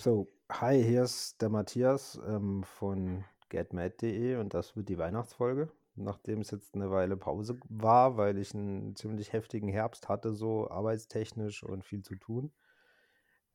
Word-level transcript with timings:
So, 0.00 0.28
hi, 0.48 0.80
hier 0.80 1.02
ist 1.02 1.42
der 1.42 1.48
Matthias 1.48 2.20
ähm, 2.24 2.62
von 2.62 3.24
getmad.de 3.48 4.36
und 4.36 4.54
das 4.54 4.76
wird 4.76 4.88
die 4.88 4.96
Weihnachtsfolge. 4.96 5.72
Nachdem 5.96 6.40
es 6.40 6.52
jetzt 6.52 6.76
eine 6.76 6.92
Weile 6.92 7.16
Pause 7.16 7.58
war, 7.68 8.16
weil 8.16 8.38
ich 8.38 8.54
einen 8.54 8.94
ziemlich 8.94 9.32
heftigen 9.32 9.68
Herbst 9.68 10.08
hatte, 10.08 10.34
so 10.34 10.70
arbeitstechnisch 10.70 11.64
und 11.64 11.84
viel 11.84 12.02
zu 12.02 12.14
tun, 12.14 12.52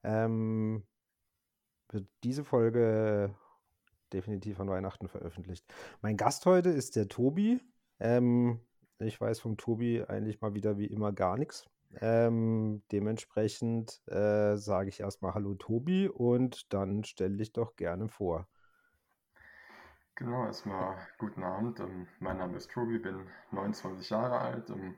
ähm, 0.03 0.83
wird 1.87 2.09
diese 2.25 2.43
Folge 2.43 3.33
definitiv 4.11 4.59
an 4.59 4.67
Weihnachten 4.67 5.07
veröffentlicht. 5.07 5.65
Mein 6.01 6.17
Gast 6.17 6.45
heute 6.45 6.71
ist 6.71 6.97
der 6.97 7.07
Tobi. 7.07 7.61
Ähm, 8.01 8.59
ich 8.99 9.21
weiß 9.21 9.39
vom 9.39 9.55
Tobi 9.55 10.03
eigentlich 10.03 10.41
mal 10.41 10.53
wieder 10.55 10.77
wie 10.77 10.87
immer 10.87 11.13
gar 11.13 11.37
nichts. 11.37 11.69
Ähm, 12.01 12.83
dementsprechend 12.91 14.01
äh, 14.07 14.57
sage 14.57 14.89
ich 14.89 14.99
erstmal 14.99 15.33
Hallo 15.33 15.55
Tobi 15.55 16.09
und 16.09 16.73
dann 16.73 17.03
stell 17.03 17.37
dich 17.37 17.53
doch 17.53 17.75
gerne 17.75 18.07
vor. 18.07 18.47
Genau, 20.15 20.45
erstmal 20.45 20.95
guten 21.17 21.43
Abend. 21.43 21.79
Ähm, 21.79 22.07
mein 22.19 22.37
Name 22.37 22.57
ist 22.57 22.71
Tobi, 22.71 22.99
bin 22.99 23.27
29 23.51 24.09
Jahre 24.09 24.39
alt. 24.39 24.69
Ähm, 24.69 24.95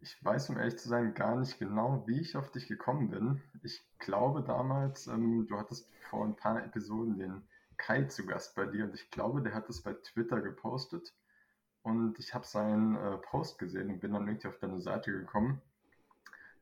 ich 0.00 0.22
weiß, 0.22 0.50
um 0.50 0.58
ehrlich 0.58 0.78
zu 0.78 0.88
sein, 0.88 1.14
gar 1.14 1.36
nicht 1.36 1.58
genau, 1.58 2.04
wie 2.06 2.20
ich 2.20 2.36
auf 2.36 2.50
dich 2.50 2.68
gekommen 2.68 3.10
bin. 3.10 3.42
Ich 3.62 3.82
glaube 3.98 4.42
damals, 4.42 5.06
ähm, 5.06 5.46
du 5.48 5.56
hattest 5.58 5.90
vor 6.10 6.24
ein 6.24 6.36
paar 6.36 6.62
Episoden 6.64 7.18
den 7.18 7.48
Kai 7.78 8.04
zu 8.04 8.26
Gast 8.26 8.54
bei 8.54 8.66
dir 8.66 8.84
und 8.84 8.94
ich 8.94 9.10
glaube, 9.10 9.42
der 9.42 9.54
hat 9.54 9.68
es 9.68 9.82
bei 9.82 9.94
Twitter 9.94 10.40
gepostet. 10.40 11.14
Und 11.82 12.18
ich 12.18 12.34
habe 12.34 12.44
seinen 12.44 12.96
äh, 12.96 13.16
Post 13.18 13.58
gesehen 13.58 13.90
und 13.90 14.00
bin 14.00 14.12
dann 14.12 14.26
irgendwie 14.26 14.48
auf 14.48 14.58
deine 14.58 14.80
Seite 14.80 15.12
gekommen. 15.12 15.62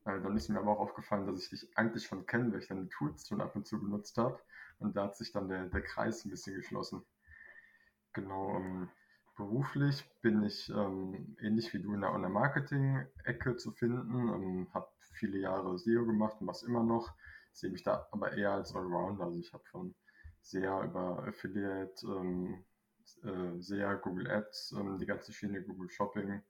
Äh, 0.05 0.21
dann 0.21 0.37
ist 0.37 0.49
mir 0.49 0.59
aber 0.59 0.73
auch 0.73 0.81
aufgefallen, 0.81 1.27
dass 1.27 1.43
ich 1.43 1.51
dich 1.51 1.77
eigentlich 1.77 2.05
schon 2.07 2.27
kenne, 2.27 2.53
weil 2.53 2.61
ich 2.61 2.69
deine 2.69 2.89
Tools 2.89 3.27
schon 3.27 3.41
ab 3.41 3.57
und 3.57 3.67
zu 3.67 3.81
benutzt 3.81 4.17
habe. 4.19 4.39
Und 4.79 4.97
da 4.97 5.05
hat 5.05 5.17
sich 5.17 5.33
dann 5.33 5.49
der, 5.49 5.67
der 5.67 5.83
Kreis 5.83 6.25
ein 6.25 6.31
bisschen 6.31 6.57
geschlossen. 6.57 7.05
Genau, 8.13 8.57
ähm, 8.57 8.89
beruflich 9.37 10.05
bin 10.23 10.43
ich 10.45 10.71
ähm, 10.71 11.37
ähnlich 11.41 11.73
wie 11.75 11.81
du 11.81 11.95
in 11.95 12.01
der 12.03 12.13
Online-Marketing-Ecke 12.13 13.57
zu 13.57 13.73
finden. 13.73 14.29
Ähm, 14.29 14.69
habe 14.73 14.89
viele 15.15 15.39
Jahre 15.39 15.79
SEO 15.79 16.07
gemacht 16.07 16.41
und 16.41 16.47
was 16.47 16.63
immer 16.63 16.83
noch. 16.83 17.13
Sehe 17.53 17.71
mich 17.71 17.83
da 17.83 18.07
aber 18.13 18.33
eher 18.33 18.53
als 18.53 18.75
Allrounder. 18.75 19.25
Also 19.25 19.39
ich 19.41 19.53
habe 19.53 19.65
von 19.71 19.95
SEA 20.43 20.85
über 20.85 21.25
Affiliate, 21.27 22.07
ähm, 22.07 22.65
äh, 23.23 23.61
SEA, 23.61 23.95
Google 23.95 24.31
Ads, 24.31 24.75
ähm, 24.79 24.99
die 24.99 25.07
ganze 25.07 25.33
Schiene 25.33 25.63
Google 25.63 25.91
Shopping, 25.91 26.43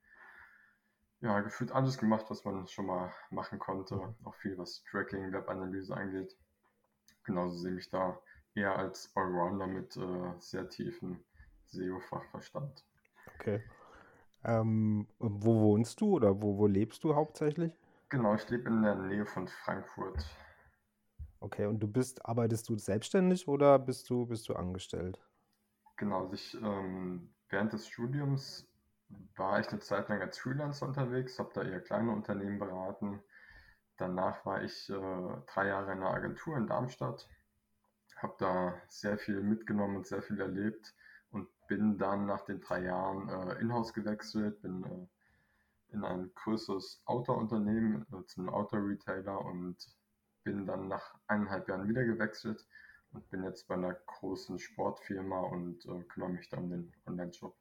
ja, 1.20 1.40
gefühlt 1.40 1.72
alles 1.72 1.98
gemacht, 1.98 2.26
was 2.28 2.44
man 2.44 2.66
schon 2.66 2.86
mal 2.86 3.12
machen 3.30 3.58
konnte. 3.58 4.14
Auch 4.24 4.34
viel, 4.34 4.58
was 4.58 4.82
Tracking, 4.90 5.32
Webanalyse 5.32 5.96
angeht. 5.96 6.36
Genauso 7.24 7.56
sehe 7.56 7.78
ich 7.78 7.88
da 7.90 8.18
eher 8.54 8.76
als 8.76 9.10
Allrounder 9.16 9.66
mit 9.66 9.96
äh, 9.96 10.32
sehr 10.38 10.68
tiefen 10.68 11.24
SEO-Fachverstand. 11.66 12.84
Okay. 13.34 13.62
Ähm, 14.44 15.08
wo 15.18 15.60
wohnst 15.60 16.00
du 16.00 16.16
oder 16.16 16.40
wo, 16.42 16.58
wo 16.58 16.66
lebst 16.66 17.02
du 17.04 17.14
hauptsächlich? 17.14 17.72
Genau, 18.10 18.34
ich 18.34 18.48
lebe 18.50 18.68
in 18.68 18.82
der 18.82 18.94
Nähe 18.94 19.26
von 19.26 19.48
Frankfurt. 19.48 20.24
Okay, 21.40 21.66
und 21.66 21.80
du 21.80 21.88
bist, 21.88 22.24
arbeitest 22.24 22.68
du 22.68 22.76
selbstständig 22.76 23.48
oder 23.48 23.78
bist 23.78 24.08
du, 24.08 24.26
bist 24.26 24.48
du 24.48 24.54
angestellt? 24.54 25.18
Genau, 25.96 26.20
also 26.20 26.34
ich 26.34 26.54
ähm, 26.62 27.34
während 27.48 27.72
des 27.72 27.88
Studiums 27.88 28.68
war 29.36 29.60
ich 29.60 29.68
eine 29.68 29.80
Zeit 29.80 30.08
lang 30.08 30.20
als 30.20 30.38
Freelancer 30.38 30.86
unterwegs, 30.86 31.38
habe 31.38 31.50
da 31.54 31.62
eher 31.62 31.80
kleine 31.80 32.12
Unternehmen 32.12 32.58
beraten. 32.58 33.22
Danach 33.96 34.44
war 34.44 34.62
ich 34.62 34.90
äh, 34.90 35.42
drei 35.46 35.68
Jahre 35.68 35.92
in 35.92 35.98
einer 35.98 36.10
Agentur 36.10 36.56
in 36.56 36.66
Darmstadt, 36.66 37.28
habe 38.16 38.34
da 38.38 38.74
sehr 38.88 39.18
viel 39.18 39.42
mitgenommen 39.42 39.96
und 39.96 40.06
sehr 40.06 40.22
viel 40.22 40.40
erlebt 40.40 40.94
und 41.30 41.48
bin 41.68 41.98
dann 41.98 42.26
nach 42.26 42.42
den 42.42 42.60
drei 42.60 42.82
Jahren 42.82 43.28
äh, 43.28 43.60
in-house 43.60 43.92
gewechselt, 43.92 44.62
bin 44.62 44.84
äh, 44.84 45.94
in 45.94 46.04
ein 46.04 46.32
größeres 46.34 47.02
Outdoor-Unternehmen, 47.04 48.06
äh, 48.12 48.24
zum 48.26 48.48
Outdoor-Retailer 48.48 49.44
und 49.44 49.76
bin 50.42 50.66
dann 50.66 50.88
nach 50.88 51.14
eineinhalb 51.26 51.68
Jahren 51.68 51.88
wieder 51.88 52.04
gewechselt 52.04 52.66
und 53.12 53.28
bin 53.30 53.44
jetzt 53.44 53.68
bei 53.68 53.74
einer 53.74 53.94
großen 53.94 54.58
Sportfirma 54.58 55.40
und 55.40 55.84
äh, 55.86 56.02
kümmere 56.04 56.30
mich 56.30 56.48
dann 56.48 56.64
um 56.64 56.70
den 56.70 56.92
Online-Shop. 57.06 57.56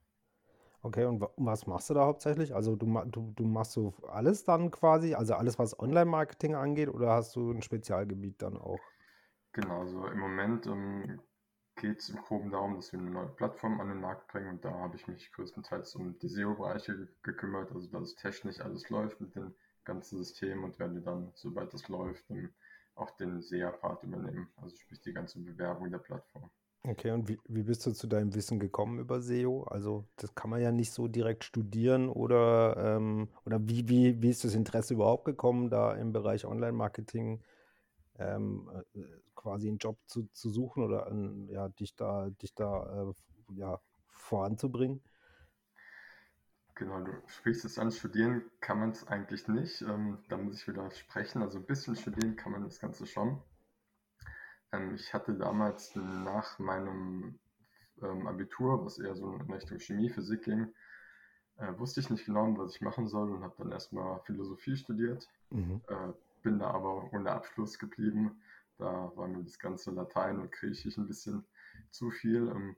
Okay, 0.85 1.05
und 1.05 1.23
was 1.37 1.65
machst 1.65 1.89
du 1.89 1.93
da 1.93 2.05
hauptsächlich? 2.05 2.53
Also 2.53 2.75
du, 2.75 2.85
du, 3.05 3.31
du 3.35 3.45
machst 3.45 3.71
so 3.71 3.93
alles 4.09 4.43
dann 4.43 4.69
quasi, 4.69 5.13
also 5.13 5.33
alles, 5.35 5.57
was 5.57 5.79
Online-Marketing 5.79 6.55
angeht, 6.55 6.89
oder 6.89 7.13
hast 7.13 7.37
du 7.37 7.51
ein 7.51 7.61
Spezialgebiet 7.61 8.41
dann 8.41 8.57
auch? 8.57 8.79
Genau, 9.53 9.79
also 9.79 10.07
im 10.07 10.19
Moment 10.19 10.67
ähm, 10.67 11.21
geht 11.77 11.99
es 11.99 12.09
im 12.09 12.17
Groben 12.17 12.51
darum, 12.51 12.75
dass 12.75 12.91
wir 12.91 12.99
eine 12.99 13.11
neue 13.11 13.29
Plattform 13.29 13.79
an 13.79 13.87
den 13.87 14.01
Markt 14.01 14.27
bringen 14.27 14.49
und 14.49 14.65
da 14.65 14.71
habe 14.71 14.97
ich 14.97 15.07
mich 15.07 15.31
größtenteils 15.31 15.95
um 15.95 16.19
die 16.19 16.27
SEO-Bereiche 16.27 17.07
gekümmert, 17.23 17.71
also 17.71 17.87
dass 17.87 18.15
technisch 18.15 18.59
alles 18.59 18.89
läuft 18.89 19.21
mit 19.21 19.33
dem 19.35 19.53
ganzen 19.85 20.17
System 20.17 20.65
und 20.65 20.79
werde 20.79 20.99
dann, 20.99 21.31
sobald 21.35 21.73
das 21.73 21.87
läuft, 21.87 22.25
auch 22.95 23.11
den 23.11 23.41
SEA-Part 23.41 24.03
übernehmen, 24.03 24.49
also 24.57 24.75
sprich 24.75 24.99
die 25.01 25.13
ganze 25.13 25.39
Bewerbung 25.39 25.91
der 25.91 25.99
Plattform. 25.99 26.49
Okay, 26.85 27.11
und 27.11 27.29
wie, 27.29 27.39
wie 27.47 27.63
bist 27.63 27.85
du 27.85 27.93
zu 27.93 28.07
deinem 28.07 28.35
Wissen 28.35 28.59
gekommen 28.59 28.99
über 28.99 29.21
SEO? 29.21 29.63
Also 29.63 30.05
das 30.17 30.35
kann 30.35 30.49
man 30.49 30.61
ja 30.61 30.71
nicht 30.71 30.91
so 30.91 31.07
direkt 31.07 31.45
studieren 31.45 32.09
oder, 32.09 32.75
ähm, 32.97 33.29
oder 33.45 33.59
wie, 33.69 33.87
wie, 33.87 34.21
wie 34.21 34.29
ist 34.29 34.43
das 34.43 34.53
Interesse 34.53 34.93
überhaupt 34.95 35.23
gekommen, 35.23 35.69
da 35.69 35.93
im 35.93 36.11
Bereich 36.11 36.45
Online-Marketing 36.45 37.41
ähm, 38.19 38.69
äh, 38.95 39.01
quasi 39.35 39.69
einen 39.69 39.77
Job 39.77 39.97
zu, 40.07 40.27
zu 40.33 40.49
suchen 40.49 40.83
oder 40.83 41.07
ähm, 41.09 41.47
ja, 41.49 41.69
dich 41.69 41.95
da, 41.95 42.29
dich 42.41 42.53
da 42.53 43.11
äh, 43.11 43.13
ja, 43.55 43.79
voranzubringen? 44.09 45.01
Genau, 46.75 47.01
du 47.01 47.11
sprichst 47.27 47.65
es 47.65 47.79
an, 47.79 47.91
studieren 47.91 48.43
kann 48.59 48.79
man 48.79 48.91
es 48.91 49.07
eigentlich 49.07 49.47
nicht. 49.47 49.81
Ähm, 49.81 50.19
da 50.29 50.37
muss 50.37 50.61
ich 50.61 50.67
wieder 50.67 50.91
sprechen. 50.91 51.41
Also 51.41 51.59
ein 51.59 51.65
bisschen 51.65 51.95
studieren 51.95 52.35
kann 52.35 52.51
man 52.51 52.63
das 52.63 52.79
Ganze 52.79 53.07
schon. 53.07 53.41
Ähm, 54.73 54.95
ich 54.95 55.13
hatte 55.13 55.33
damals 55.33 55.95
nach 55.95 56.59
meinem 56.59 57.39
ähm, 58.01 58.27
Abitur, 58.27 58.85
was 58.85 58.99
eher 58.99 59.15
so 59.15 59.33
in 59.33 59.53
Richtung 59.53 59.79
Chemie, 59.79 60.09
Physik 60.09 60.43
ging, 60.43 60.73
äh, 61.57 61.77
wusste 61.77 61.99
ich 61.99 62.09
nicht 62.09 62.25
genau, 62.25 62.57
was 62.57 62.75
ich 62.75 62.81
machen 62.81 63.07
soll 63.07 63.31
und 63.31 63.43
habe 63.43 63.55
dann 63.57 63.71
erstmal 63.71 64.19
Philosophie 64.21 64.75
studiert. 64.75 65.29
Mhm. 65.51 65.81
Äh, 65.87 66.13
bin 66.41 66.59
da 66.59 66.71
aber 66.71 67.11
ohne 67.13 67.31
Abschluss 67.31 67.79
geblieben. 67.79 68.41
Da 68.77 69.11
war 69.15 69.27
mir 69.27 69.43
das 69.43 69.59
ganze 69.59 69.91
Latein 69.91 70.39
und 70.39 70.51
Griechisch 70.51 70.97
ein 70.97 71.07
bisschen 71.07 71.45
zu 71.91 72.09
viel. 72.09 72.49
Ähm, 72.49 72.75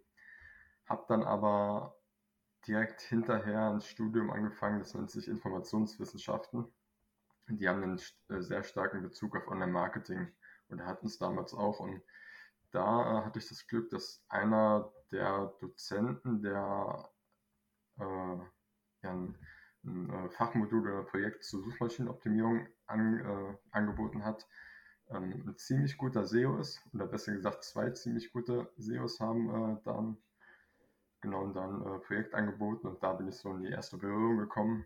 habe 0.85 1.05
dann 1.07 1.23
aber 1.23 1.95
direkt 2.67 3.01
hinterher 3.01 3.71
ein 3.71 3.81
Studium 3.81 4.29
angefangen, 4.29 4.79
das 4.79 4.93
nennt 4.93 5.09
sich 5.09 5.27
Informationswissenschaften. 5.27 6.65
Die 7.47 7.67
haben 7.67 7.83
einen 7.83 8.01
äh, 8.29 8.41
sehr 8.41 8.63
starken 8.63 9.01
Bezug 9.03 9.35
auf 9.35 9.47
Online-Marketing 9.47 10.31
und 10.69 10.79
er 10.79 10.87
hat 10.87 11.03
uns 11.03 11.17
damals 11.17 11.53
auch. 11.53 11.79
Und 11.79 12.01
da 12.71 13.19
äh, 13.19 13.25
hatte 13.25 13.39
ich 13.39 13.47
das 13.47 13.67
Glück, 13.67 13.89
dass 13.89 14.23
einer 14.29 14.91
der 15.11 15.53
Dozenten, 15.59 16.41
der 16.41 17.09
äh, 17.99 18.03
ja, 18.03 19.11
ein, 19.11 19.37
ein 19.83 20.09
äh, 20.09 20.29
Fachmodul 20.29 20.81
oder 20.81 20.99
ein 20.99 21.05
Projekt 21.07 21.43
zur 21.43 21.63
Suchmaschinenoptimierung 21.63 22.67
an, 22.87 23.19
äh, 23.19 23.57
angeboten 23.71 24.25
hat, 24.25 24.47
ähm, 25.09 25.43
ein 25.47 25.57
ziemlich 25.57 25.97
guter 25.97 26.25
SEO 26.25 26.57
ist, 26.57 26.81
oder 26.93 27.05
besser 27.05 27.33
gesagt 27.33 27.63
zwei 27.63 27.91
ziemlich 27.91 28.31
gute 28.31 28.71
SEOs 28.77 29.19
haben 29.19 29.49
äh, 29.49 29.77
dann 29.83 30.17
genau 31.21 31.47
dann 31.47 31.81
äh, 31.81 31.99
Projekt 31.99 32.33
angeboten 32.33 32.87
und 32.87 33.01
da 33.03 33.13
bin 33.13 33.27
ich 33.27 33.35
so 33.35 33.51
in 33.53 33.63
die 33.63 33.71
erste 33.71 33.97
Berührung 33.97 34.37
gekommen. 34.37 34.85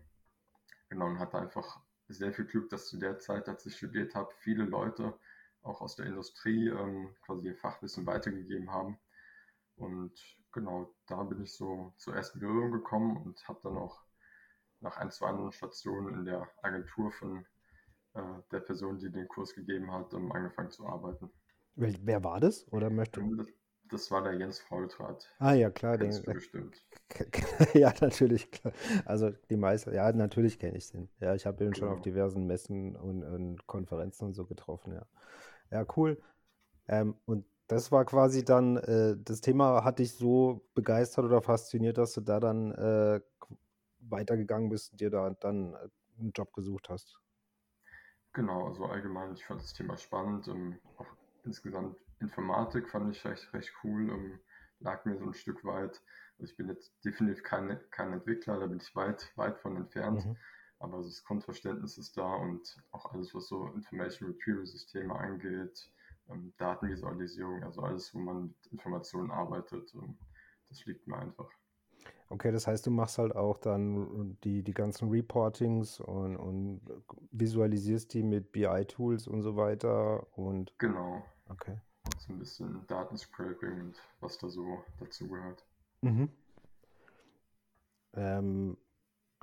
Genau, 0.88 1.06
und 1.06 1.18
hatte 1.18 1.38
einfach 1.38 1.80
sehr 2.08 2.32
viel 2.32 2.46
Glück, 2.46 2.68
dass 2.70 2.88
zu 2.88 2.98
der 2.98 3.18
Zeit, 3.18 3.48
als 3.48 3.64
ich 3.66 3.76
studiert 3.76 4.14
habe, 4.14 4.30
viele 4.38 4.64
Leute 4.64 5.14
auch 5.62 5.80
aus 5.80 5.96
der 5.96 6.06
Industrie 6.06 6.68
ähm, 6.68 7.14
quasi 7.24 7.48
ihr 7.48 7.56
Fachwissen 7.56 8.06
weitergegeben 8.06 8.70
haben. 8.70 8.98
Und 9.76 10.12
genau, 10.52 10.94
da 11.06 11.22
bin 11.22 11.42
ich 11.42 11.54
so 11.54 11.94
zur 11.96 12.14
ersten 12.14 12.40
Berührung 12.40 12.72
gekommen 12.72 13.16
und 13.16 13.46
habe 13.48 13.60
dann 13.62 13.76
auch 13.76 14.02
nach 14.80 14.96
ein, 14.96 15.10
zwei 15.10 15.28
anderen 15.28 15.52
Stationen 15.52 16.14
in 16.14 16.24
der 16.24 16.48
Agentur 16.62 17.10
von 17.12 17.46
äh, 18.14 18.22
der 18.50 18.60
Person, 18.60 18.98
die 18.98 19.10
den 19.10 19.28
Kurs 19.28 19.54
gegeben 19.54 19.92
hat, 19.92 20.12
um, 20.14 20.32
angefangen 20.32 20.70
zu 20.70 20.86
arbeiten. 20.86 21.30
Wer 21.76 22.24
war 22.24 22.40
das? 22.40 22.70
Oder 22.72 22.90
möchte 22.90 23.22
das, 23.36 23.46
das 23.90 24.10
war 24.10 24.22
der 24.22 24.34
Jens 24.34 24.60
Faultrat. 24.60 25.28
Ah 25.38 25.52
ja, 25.52 25.70
klar, 25.70 25.98
den 25.98 26.10
du 26.10 26.32
bestimmt. 26.32 26.84
ja, 27.74 27.92
natürlich, 28.00 28.50
klar. 28.50 28.72
Also 29.04 29.30
die 29.50 29.56
meisten, 29.56 29.94
ja, 29.94 30.10
natürlich 30.12 30.58
kenne 30.58 30.76
ich 30.76 30.90
den. 30.90 31.08
Ja, 31.20 31.34
ich 31.34 31.46
habe 31.46 31.64
ihn 31.64 31.70
genau. 31.70 31.86
schon 31.86 31.96
auf 31.96 32.02
diversen 32.02 32.46
Messen 32.46 32.96
und, 32.96 33.22
und 33.22 33.66
Konferenzen 33.66 34.26
und 34.26 34.34
so 34.34 34.44
getroffen, 34.44 34.94
ja. 34.94 35.06
Ja, 35.70 35.84
cool. 35.96 36.20
Ähm, 36.88 37.14
und 37.26 37.46
das 37.68 37.92
war 37.92 38.04
quasi 38.04 38.44
dann, 38.44 38.76
äh, 38.78 39.16
das 39.18 39.40
Thema 39.40 39.84
hat 39.84 40.00
dich 40.00 40.14
so 40.14 40.68
begeistert 40.74 41.24
oder 41.24 41.40
fasziniert, 41.40 41.98
dass 41.98 42.12
du 42.14 42.20
da 42.20 42.40
dann 42.40 42.72
äh, 42.72 43.20
weitergegangen 44.00 44.70
bist 44.70 44.92
und 44.92 45.00
dir 45.00 45.10
da 45.10 45.30
dann 45.30 45.74
äh, 45.74 45.88
einen 46.18 46.32
Job 46.32 46.52
gesucht 46.52 46.88
hast. 46.88 47.20
Genau, 48.32 48.66
also 48.68 48.86
allgemein, 48.86 49.34
ich 49.34 49.44
fand 49.44 49.62
das 49.62 49.72
Thema 49.72 49.96
spannend. 49.96 50.48
Ähm, 50.48 50.78
auch 50.98 51.06
insgesamt 51.44 51.96
Informatik 52.20 52.88
fand 52.88 53.14
ich 53.14 53.24
recht, 53.24 53.52
recht 53.54 53.72
cool, 53.82 54.08
ähm, 54.10 54.38
lag 54.80 55.04
mir 55.04 55.16
so 55.16 55.24
ein 55.24 55.34
Stück 55.34 55.64
weit. 55.64 56.00
Also 56.38 56.50
ich 56.50 56.56
bin 56.56 56.68
jetzt 56.68 56.92
definitiv 57.04 57.42
kein, 57.42 57.78
kein 57.90 58.12
Entwickler, 58.12 58.58
da 58.60 58.66
bin 58.66 58.78
ich 58.78 58.94
weit, 58.94 59.32
weit 59.36 59.58
von 59.58 59.76
entfernt. 59.76 60.24
Mhm. 60.24 60.36
Aber 60.80 61.02
das 61.02 61.22
Grundverständnis 61.24 61.98
ist 61.98 62.16
da 62.16 62.34
und 62.36 62.82
auch 62.90 63.12
alles, 63.12 63.34
was 63.34 63.48
so 63.48 63.66
Information 63.68 64.30
Retrieval 64.30 64.66
Systeme 64.66 65.14
angeht, 65.14 65.90
ähm, 66.30 66.52
Datenvisualisierung, 66.56 67.62
also 67.62 67.82
alles, 67.82 68.14
wo 68.14 68.18
man 68.18 68.42
mit 68.44 68.66
Informationen 68.72 69.30
arbeitet, 69.30 69.94
ähm, 69.94 70.16
das 70.68 70.84
liegt 70.86 71.06
mir 71.06 71.18
einfach. 71.18 71.50
Okay, 72.30 72.50
das 72.52 72.66
heißt, 72.66 72.86
du 72.86 72.90
machst 72.90 73.18
halt 73.18 73.34
auch 73.34 73.58
dann 73.58 74.38
die, 74.44 74.62
die 74.62 74.72
ganzen 74.72 75.10
Reportings 75.10 76.00
und, 76.00 76.36
und 76.36 76.80
visualisierst 77.32 78.14
die 78.14 78.22
mit 78.22 78.52
BI-Tools 78.52 79.26
und 79.26 79.42
so 79.42 79.56
weiter 79.56 80.26
und. 80.38 80.72
Genau. 80.78 81.24
Okay. 81.48 81.76
So 82.18 82.32
ein 82.32 82.38
bisschen 82.38 82.86
Datenscraping 82.86 83.80
und 83.80 83.96
was 84.20 84.38
da 84.38 84.48
so 84.48 84.82
dazu 84.98 85.28
gehört. 85.28 85.66
Mhm. 86.02 86.30
Ähm, 88.14 88.76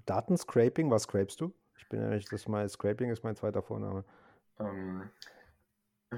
Datenscraping, 0.08 0.90
was 0.90 1.04
scrapest 1.04 1.42
du? 1.42 1.54
Ich 1.78 1.88
bin 1.90 2.02
ja 2.02 2.18
das 2.18 2.48
mal 2.48 2.68
Scraping 2.68 3.12
ist 3.12 3.24
mein 3.24 3.36
zweiter 3.36 3.62
Vorname. 3.62 4.04
Ähm, 4.60 5.10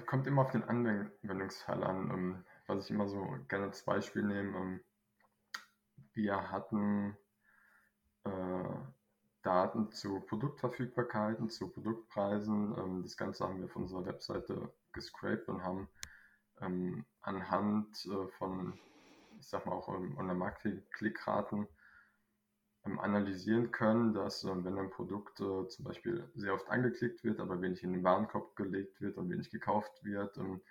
kommt 0.06 0.28
immer 0.28 0.44
auf 0.44 0.52
den 0.52 0.64
Anwendungsfall 0.64 1.84
an. 1.84 2.10
Ähm, 2.12 2.46
was 2.68 2.86
ich 2.86 2.92
immer 2.92 3.08
so 3.08 3.36
gerne 3.48 3.66
als 3.66 3.84
Beispiel 3.84 4.24
nehme, 4.24 4.58
ähm, 4.58 4.80
wir 6.14 6.52
hatten 6.52 7.18
äh, 8.26 8.76
Daten 9.42 9.92
zu 9.92 10.20
Produktverfügbarkeiten, 10.22 11.50
zu 11.50 11.70
Produktpreisen. 11.70 12.78
Ähm, 12.78 13.04
das 13.04 13.18
Ganze 13.18 13.44
haben 13.44 13.60
wir 13.60 13.70
von 13.70 13.84
unserer 13.84 14.06
Webseite 14.06 14.72
gescraped 14.94 15.48
und 15.50 15.64
haben 15.64 15.90
ähm, 16.62 17.06
anhand 17.22 18.06
äh, 18.06 18.28
von, 18.38 18.78
ich 19.40 19.48
sag 19.48 19.66
mal 19.66 19.74
auch 19.74 19.90
ähm, 19.90 20.16
Online-Marketing-Klickraten 20.18 21.60
ähm, 21.60 21.68
analysieren 22.84 23.72
können, 23.72 24.14
dass 24.14 24.44
ähm, 24.44 24.64
wenn 24.64 24.78
ein 24.78 24.90
Produkt 24.90 25.40
äh, 25.40 25.68
zum 25.68 25.86
Beispiel 25.86 26.30
sehr 26.36 26.54
oft 26.54 26.70
angeklickt 26.70 27.24
wird, 27.24 27.40
aber 27.40 27.62
wenig 27.62 27.84
in 27.84 27.94
den 27.94 28.04
Warenkorb 28.04 28.56
gelegt 28.56 29.02
wird 29.02 29.18
und 29.18 29.30
wenig 29.30 29.50
gekauft 29.50 29.92
wird, 30.04 30.38
ähm, 30.38 30.62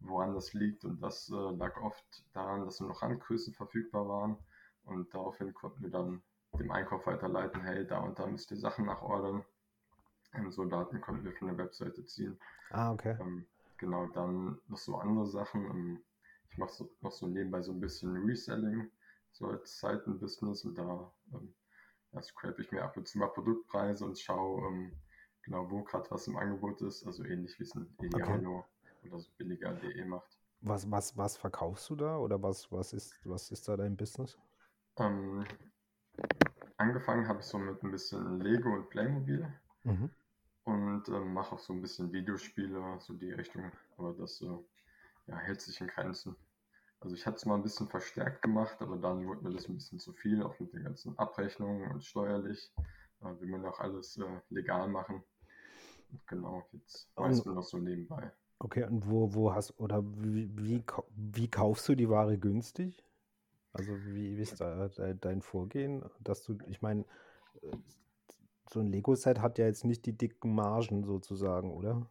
woran 0.00 0.34
das 0.34 0.52
liegt. 0.52 0.84
Und 0.84 1.02
das 1.02 1.28
äh, 1.28 1.56
lag 1.56 1.76
oft 1.82 2.24
daran, 2.32 2.64
dass 2.64 2.80
nur 2.80 2.90
noch 2.90 3.02
Randgrößen 3.02 3.54
verfügbar 3.54 4.08
waren. 4.08 4.36
Und 4.84 5.12
daraufhin 5.12 5.52
konnten 5.54 5.82
wir 5.82 5.90
dann 5.90 6.22
dem 6.58 6.70
Einkauf 6.70 7.06
weiterleiten, 7.06 7.60
hey, 7.62 7.86
da 7.86 7.98
und 7.98 8.18
da 8.18 8.26
müsst 8.26 8.50
ihr 8.50 8.56
Sachen 8.56 8.86
nachordern. 8.86 9.44
Ähm, 10.34 10.50
so 10.50 10.64
Daten 10.64 11.00
konnten 11.00 11.24
wir 11.24 11.32
von 11.32 11.48
der 11.48 11.58
Webseite 11.58 12.04
ziehen. 12.04 12.38
Ah, 12.70 12.92
okay. 12.92 13.16
Ähm, 13.20 13.46
genau, 13.78 14.06
dann 14.06 14.58
noch 14.68 14.78
so 14.78 14.96
andere 14.96 15.26
Sachen. 15.26 15.64
Ähm, 15.64 16.00
ich 16.50 16.58
mache 16.58 16.72
so, 16.72 16.90
noch 17.00 17.12
so 17.12 17.26
nebenbei 17.26 17.60
so 17.62 17.72
ein 17.72 17.80
bisschen 17.80 18.16
Reselling, 18.24 18.90
so 19.36 19.48
als 19.48 19.78
Seitenbusiness 19.78 20.64
und 20.64 20.76
da 20.76 21.12
ähm, 21.32 21.54
ja, 22.12 22.22
scrape 22.22 22.62
ich 22.62 22.72
mir 22.72 22.82
ab 22.82 22.96
und 22.96 23.06
zu 23.06 23.18
mal 23.18 23.28
Produktpreise 23.28 24.04
und 24.04 24.18
schaue 24.18 24.66
ähm, 24.68 24.92
genau, 25.42 25.70
wo 25.70 25.82
gerade 25.82 26.10
was 26.10 26.26
im 26.26 26.36
Angebot 26.36 26.80
ist. 26.82 27.06
Also 27.06 27.24
ähnlich 27.24 27.58
wie 27.58 27.64
es 27.64 27.74
ein 27.74 27.88
Idealo 28.00 28.58
okay. 28.58 29.08
oder 29.08 29.20
so 29.20 29.28
billiger.de 29.36 30.04
macht. 30.04 30.38
Was, 30.60 30.90
was, 30.90 31.16
was 31.16 31.36
verkaufst 31.36 31.88
du 31.90 31.96
da 31.96 32.16
oder 32.18 32.42
was, 32.42 32.70
was, 32.72 32.92
ist, 32.92 33.14
was 33.24 33.50
ist 33.50 33.68
da 33.68 33.76
dein 33.76 33.96
Business? 33.96 34.38
Ähm, 34.98 35.44
angefangen 36.78 37.28
habe 37.28 37.40
ich 37.40 37.46
so 37.46 37.58
mit 37.58 37.82
ein 37.82 37.90
bisschen 37.90 38.40
Lego 38.40 38.72
und 38.72 38.88
Playmobil 38.88 39.46
mhm. 39.84 40.10
und 40.64 41.08
ähm, 41.08 41.34
mache 41.34 41.54
auch 41.54 41.58
so 41.58 41.74
ein 41.74 41.82
bisschen 41.82 42.10
Videospiele, 42.10 42.96
so 43.00 43.12
die 43.12 43.32
Richtung, 43.32 43.70
aber 43.98 44.14
das 44.14 44.40
äh, 44.40 44.46
ja, 45.26 45.36
hält 45.36 45.60
sich 45.60 45.80
in 45.80 45.88
Grenzen. 45.88 46.34
Also 47.00 47.14
ich 47.14 47.26
hatte 47.26 47.36
es 47.36 47.46
mal 47.46 47.54
ein 47.54 47.62
bisschen 47.62 47.88
verstärkt 47.88 48.42
gemacht, 48.42 48.76
aber 48.80 48.96
dann 48.96 49.26
wurde 49.26 49.42
mir 49.42 49.52
das 49.52 49.68
ein 49.68 49.74
bisschen 49.74 49.98
zu 49.98 50.12
viel, 50.12 50.42
auch 50.42 50.58
mit 50.58 50.72
den 50.72 50.84
ganzen 50.84 51.18
Abrechnungen 51.18 51.90
und 51.92 52.04
steuerlich. 52.04 52.72
Äh, 53.20 53.40
will 53.40 53.48
man 53.48 53.64
auch 53.66 53.80
alles 53.80 54.16
äh, 54.18 54.40
legal 54.50 54.88
machen. 54.88 55.22
Und 56.10 56.26
genau, 56.26 56.66
jetzt 56.72 57.10
weiß 57.16 57.44
man 57.44 57.56
noch 57.56 57.64
so 57.64 57.78
nebenbei. 57.78 58.32
Okay, 58.58 58.84
und 58.84 59.08
wo, 59.10 59.34
wo 59.34 59.52
hast 59.52 59.78
oder 59.78 60.02
wie, 60.04 60.48
wie, 60.56 60.82
wie 61.14 61.48
kaufst 61.48 61.88
du 61.88 61.94
die 61.94 62.08
Ware 62.08 62.38
günstig? 62.38 63.04
Also 63.72 63.92
wie 64.06 64.36
ist 64.36 64.60
da 64.60 64.88
dein 64.88 65.42
Vorgehen? 65.42 66.04
Dass 66.20 66.42
du, 66.42 66.56
ich 66.66 66.80
meine, 66.80 67.04
äh, 67.62 67.76
so 68.70 68.80
ein 68.80 68.86
Lego-Set 68.86 69.40
hat 69.40 69.58
ja 69.58 69.66
jetzt 69.66 69.84
nicht 69.84 70.06
die 70.06 70.16
dicken 70.16 70.54
Margen 70.54 71.04
sozusagen, 71.04 71.70
oder? 71.70 72.06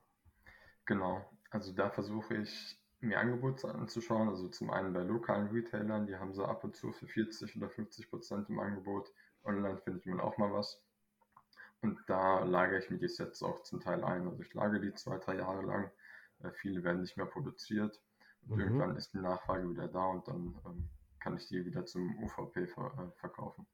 Genau. 0.86 1.26
Also 1.50 1.74
da 1.74 1.90
versuche 1.90 2.36
ich 2.38 2.78
mir 3.06 3.19
Angebote 3.19 3.74
anzuschauen. 3.74 4.30
Also 4.30 4.48
zum 4.50 4.69
einen 4.69 4.94
bei 4.94 5.04
lokalen 5.04 5.48
Retailern, 5.48 6.07
die 6.07 6.16
haben 6.16 6.34
so 6.34 6.46
ab 6.46 6.63
und 6.63 6.75
zu 6.75 6.92
für 6.92 7.07
40 7.07 7.56
oder 7.57 7.69
50 7.69 8.10
Prozent 8.10 8.50
im 8.50 8.60
Angebot. 8.60 9.12
Online 9.44 9.78
findet 9.78 10.06
man 10.06 10.19
auch 10.19 10.38
mal 10.38 10.52
was. 10.52 10.81
Und 11.81 12.00
da 12.07 12.44
lagere 12.44 12.80
ich 12.80 12.90
mir 12.90 12.98
die 12.98 13.07
Sets 13.07 13.44
auch 13.44 13.62
zum 13.63 13.80
Teil 13.80 14.04
ein. 14.04 14.28
Also 14.28 14.42
ich 14.42 14.54
lagere 14.54 14.81
die 14.81 14.94
zwei, 14.94 15.18
drei 15.18 15.36
Jahre 15.38 15.63
lang. 15.63 15.92
Äh, 16.44 16.52
viele 16.52 16.84
werden 16.84 17.02
nicht 17.02 17.18
mehr 17.18 17.28
produziert. 17.28 18.02
Und 18.48 18.56
mhm. 18.56 18.62
irgendwann 18.62 18.98
ist 18.98 19.13
die 19.13 19.19
Nachfrage 19.19 19.69
wieder 19.69 19.88
da 19.88 20.06
und 20.08 20.28
dann 20.28 20.56
ähm, 20.66 20.90
kann 21.19 21.36
ich 21.36 21.48
die 21.48 21.66
wieder 21.66 21.86
zum 21.86 22.16
UVP 22.24 22.68
ver 22.68 22.92
äh, 22.98 23.19
verkaufen. 23.19 23.66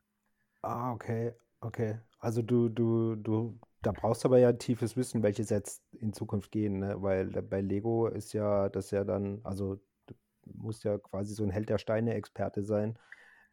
Ah, 0.62 0.92
okay, 0.92 1.34
okay. 1.62 2.00
Also 2.20 2.42
du, 2.42 2.70
du, 2.70 3.16
du, 3.16 3.60
da 3.82 3.92
brauchst 3.92 4.24
du 4.24 4.28
aber 4.28 4.40
ja 4.40 4.54
tiefes 4.54 4.96
Wissen, 4.96 5.24
welche 5.24 5.44
Sets 5.44 5.82
in 6.00 6.14
Zukunft 6.14 6.52
gehen, 6.52 6.80
ne? 6.80 7.02
Weil 7.02 7.28
bei 7.28 7.62
Lego 7.62 8.08
ist 8.08 8.34
ja 8.34 8.70
das 8.70 8.92
ja 8.92 9.04
dann, 9.04 9.42
also 9.44 9.76
du 10.08 10.16
musst 10.54 10.84
ja 10.84 10.98
quasi 10.98 11.34
so 11.34 11.44
ein 11.44 11.50
Held 11.50 11.70
der 11.70 11.78
Steine-Experte 11.78 12.64
sein, 12.64 12.98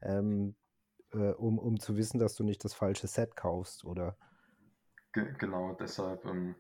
ähm, 0.03 0.55
äh, 1.13 1.33
um, 1.33 1.59
um 1.59 1.81
zu 1.81 1.97
wissen, 1.97 2.19
dass 2.19 2.35
du 2.35 2.45
nicht 2.45 2.65
das 2.65 2.75
falsche 2.75 3.07
Set 3.07 3.37
kaufst, 3.37 3.85
oder? 3.85 4.17
Ge 5.13 5.33
genau, 5.39 5.75
deshalb, 5.75 6.25
ähm, 6.27 6.55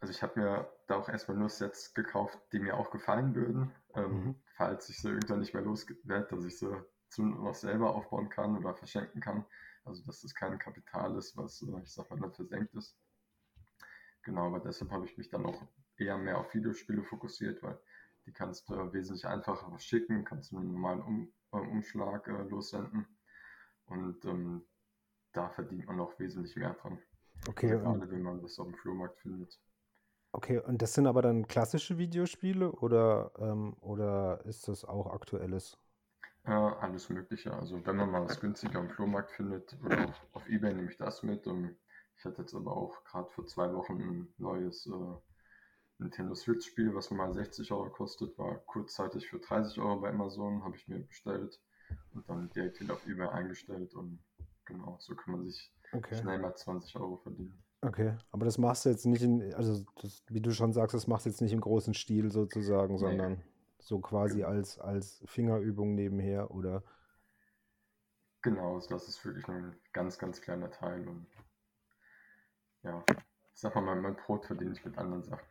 also 0.00 0.12
ich 0.12 0.22
habe 0.22 0.40
mir 0.40 0.70
da 0.86 0.96
auch 0.96 1.08
erstmal 1.08 1.38
nur 1.38 1.48
Sets 1.48 1.94
gekauft, 1.94 2.38
die 2.52 2.58
mir 2.58 2.76
auch 2.76 2.90
gefallen 2.90 3.34
würden. 3.34 3.72
Ähm, 3.94 4.12
mhm 4.12 4.34
falls 4.56 4.88
ich 4.88 4.98
sie 4.98 5.08
irgendwann 5.08 5.40
nicht 5.40 5.54
mehr 5.54 5.62
los 5.62 5.86
werde, 6.04 6.34
dass 6.34 6.44
ich 6.44 6.58
sie 6.58 7.22
noch 7.22 7.54
selber 7.54 7.94
aufbauen 7.94 8.28
kann 8.28 8.56
oder 8.56 8.74
verschenken 8.74 9.20
kann. 9.20 9.44
Also 9.84 10.02
dass 10.04 10.22
das 10.22 10.34
kein 10.34 10.58
Kapital 10.58 11.16
ist, 11.16 11.36
was, 11.36 11.62
äh, 11.62 11.80
ich 11.82 11.92
sag 11.92 12.10
mal, 12.10 12.18
dann 12.18 12.32
versenkt 12.32 12.74
ist. 12.74 12.96
Genau, 14.26 14.48
aber 14.48 14.58
deshalb 14.58 14.90
habe 14.90 15.04
ich 15.04 15.16
mich 15.16 15.28
dann 15.28 15.46
auch 15.46 15.62
eher 15.96 16.18
mehr 16.18 16.38
auf 16.38 16.52
Videospiele 16.52 17.04
fokussiert, 17.04 17.62
weil 17.62 17.78
die 18.26 18.32
kannst 18.32 18.68
du 18.68 18.92
wesentlich 18.92 19.24
einfacher 19.24 19.70
verschicken, 19.70 20.24
kannst 20.24 20.50
du 20.50 20.58
einen 20.58 20.72
normalen 20.72 21.00
um, 21.00 21.32
äh, 21.52 21.58
Umschlag 21.58 22.26
äh, 22.26 22.42
lossenden 22.42 23.06
und 23.86 24.24
ähm, 24.24 24.62
da 25.32 25.48
verdient 25.50 25.86
man 25.86 26.00
auch 26.00 26.18
wesentlich 26.18 26.56
mehr 26.56 26.74
dran. 26.74 26.98
Okay. 27.48 27.68
Gerade 27.68 28.10
wenn 28.10 28.22
man 28.22 28.42
das 28.42 28.58
auf 28.58 28.66
dem 28.66 28.74
Flohmarkt 28.74 29.20
findet. 29.20 29.60
Okay, 30.32 30.58
und 30.58 30.82
das 30.82 30.94
sind 30.94 31.06
aber 31.06 31.22
dann 31.22 31.46
klassische 31.46 31.96
Videospiele 31.96 32.72
oder, 32.72 33.30
ähm, 33.38 33.76
oder 33.80 34.44
ist 34.44 34.66
das 34.66 34.84
auch 34.84 35.06
aktuelles? 35.14 35.78
Äh, 36.46 36.50
alles 36.50 37.10
Mögliche. 37.10 37.52
Also 37.54 37.86
wenn 37.86 37.94
man 37.94 38.10
mal 38.10 38.24
was 38.24 38.40
günstiger 38.40 38.80
am 38.80 38.90
Flohmarkt 38.90 39.30
findet 39.30 39.78
oder 39.84 40.08
auf, 40.08 40.26
auf 40.32 40.48
Ebay 40.48 40.74
nehme 40.74 40.90
ich 40.90 40.96
das 40.96 41.22
mit. 41.22 41.46
Und 41.46 41.76
ich 42.18 42.24
hatte 42.24 42.42
jetzt 42.42 42.54
aber 42.54 42.76
auch 42.76 43.04
gerade 43.04 43.28
vor 43.30 43.46
zwei 43.46 43.72
Wochen 43.72 44.00
ein 44.00 44.34
neues 44.38 44.86
äh, 44.86 45.16
Nintendo 45.98 46.34
Switch 46.34 46.66
Spiel, 46.66 46.94
was 46.94 47.10
mal 47.10 47.32
60 47.32 47.72
Euro 47.72 47.90
kostet, 47.90 48.36
war 48.38 48.56
kurzzeitig 48.66 49.28
für 49.28 49.38
30 49.38 49.78
Euro 49.80 50.00
bei 50.00 50.10
Amazon, 50.10 50.62
habe 50.62 50.76
ich 50.76 50.88
mir 50.88 50.98
bestellt 50.98 51.60
und 52.14 52.28
dann 52.28 52.50
direkt 52.50 52.80
wieder 52.80 52.94
auf 52.94 53.06
Ebay 53.06 53.28
eingestellt 53.28 53.94
und 53.94 54.18
genau, 54.64 54.96
so 55.00 55.14
kann 55.14 55.34
man 55.34 55.44
sich 55.44 55.72
okay. 55.92 56.16
schnell 56.16 56.38
mal 56.38 56.54
20 56.54 56.96
Euro 56.96 57.16
verdienen. 57.18 57.62
Okay, 57.82 58.16
aber 58.32 58.44
das 58.44 58.58
machst 58.58 58.84
du 58.84 58.88
jetzt 58.88 59.06
nicht 59.06 59.22
in, 59.22 59.54
also 59.54 59.84
das, 60.02 60.22
wie 60.28 60.40
du 60.40 60.50
schon 60.50 60.72
sagst, 60.72 60.94
das 60.94 61.06
machst 61.06 61.26
du 61.26 61.30
jetzt 61.30 61.40
nicht 61.40 61.52
im 61.52 61.60
großen 61.60 61.94
Stil 61.94 62.32
sozusagen, 62.32 62.94
nee. 62.94 63.00
sondern 63.00 63.42
so 63.78 64.00
quasi 64.00 64.38
genau. 64.38 64.48
als, 64.48 64.78
als 64.78 65.22
Fingerübung 65.26 65.94
nebenher 65.94 66.50
oder? 66.50 66.82
Genau, 68.42 68.80
das 68.80 69.08
ist 69.08 69.24
wirklich 69.24 69.46
nur 69.46 69.56
ein 69.56 69.76
ganz, 69.92 70.18
ganz 70.18 70.40
kleiner 70.40 70.70
Teil 70.70 71.06
und 71.06 71.26
ja, 72.86 73.04
sag 73.54 73.74
mal, 73.74 73.96
mein 73.96 74.16
Brot 74.16 74.46
verdiene 74.46 74.72
ich 74.72 74.84
mit 74.84 74.96
anderen 74.96 75.22
Sachen. 75.22 75.44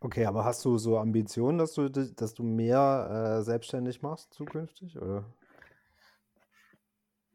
Okay, 0.00 0.26
aber 0.26 0.44
hast 0.44 0.64
du 0.64 0.76
so 0.76 0.98
Ambitionen, 0.98 1.58
dass 1.58 1.72
du, 1.74 1.88
dass 1.88 2.34
du 2.34 2.42
mehr 2.42 3.38
äh, 3.38 3.42
selbstständig 3.42 4.02
machst 4.02 4.34
zukünftig, 4.34 5.00
oder? 5.00 5.24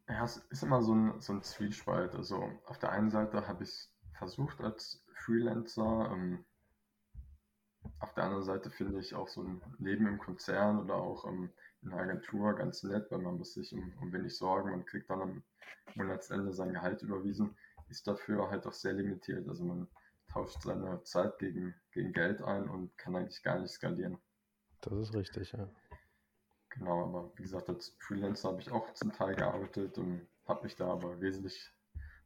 Ja, 0.08 0.24
es 0.24 0.38
ist 0.50 0.64
immer 0.64 0.82
so 0.82 0.94
ein, 0.94 1.20
so 1.20 1.34
ein 1.34 1.42
Zwiespalt. 1.42 2.16
Also 2.16 2.50
auf 2.66 2.80
der 2.80 2.92
einen 2.92 3.10
Seite 3.10 3.48
habe 3.48 3.64
ich 3.64 3.70
es 3.70 3.94
versucht 4.18 4.62
als 4.62 5.04
Freelancer. 5.14 6.12
Ähm, 6.12 6.46
auf 8.00 8.14
der 8.14 8.26
anderen 8.26 8.44
Seite 8.44 8.70
finde 8.70 9.00
ich 9.00 9.16
auch 9.16 9.28
so 9.28 9.44
ein 9.44 9.62
Leben 9.80 10.08
im 10.08 10.20
Konzern 10.20 10.80
oder 10.80 10.96
auch 10.96 11.26
ähm, 11.26 11.52
in 11.82 11.92
einer 11.92 12.02
Agentur 12.02 12.54
ganz 12.54 12.84
nett, 12.84 13.10
weil 13.10 13.20
man 13.20 13.38
muss 13.38 13.54
sich 13.54 13.74
um, 13.74 13.94
um 14.02 14.12
wenig 14.12 14.36
sorgen 14.38 14.74
und 14.74 14.86
kriegt 14.86 15.10
dann 15.10 15.22
am 15.22 15.44
Monatsende 15.96 16.54
sein 16.54 16.74
Gehalt 16.74 17.02
überwiesen, 17.02 17.56
ist 17.90 18.08
dafür 18.08 18.50
halt 18.50 18.66
auch 18.68 18.74
sehr 18.74 18.94
limitiert. 18.94 19.48
Also 19.48 19.64
man 19.64 19.88
tauscht 20.28 20.62
seine 20.62 21.04
Zeit 21.04 21.38
gegen, 21.40 21.76
gegen 21.92 22.14
Geld 22.14 22.42
ein 22.42 22.70
und 22.70 22.98
kann 22.98 23.16
eigentlich 23.16 23.42
gar 23.44 23.60
nicht 23.60 23.72
skalieren. 23.72 24.18
Das 24.82 24.94
ist 24.94 25.14
richtig, 25.14 25.52
ja. 25.52 25.70
Genau, 26.70 27.04
aber 27.04 27.32
wie 27.36 27.42
gesagt, 27.42 27.68
als 27.68 27.96
Freelancer 28.00 28.50
habe 28.50 28.62
ich 28.62 28.72
auch 28.72 28.94
zum 28.94 29.12
Teil 29.12 29.36
gearbeitet 29.36 29.98
und 29.98 30.28
habe 30.48 30.64
mich 30.64 30.76
da 30.76 30.92
aber 30.92 31.20
wesentlich 31.20 31.74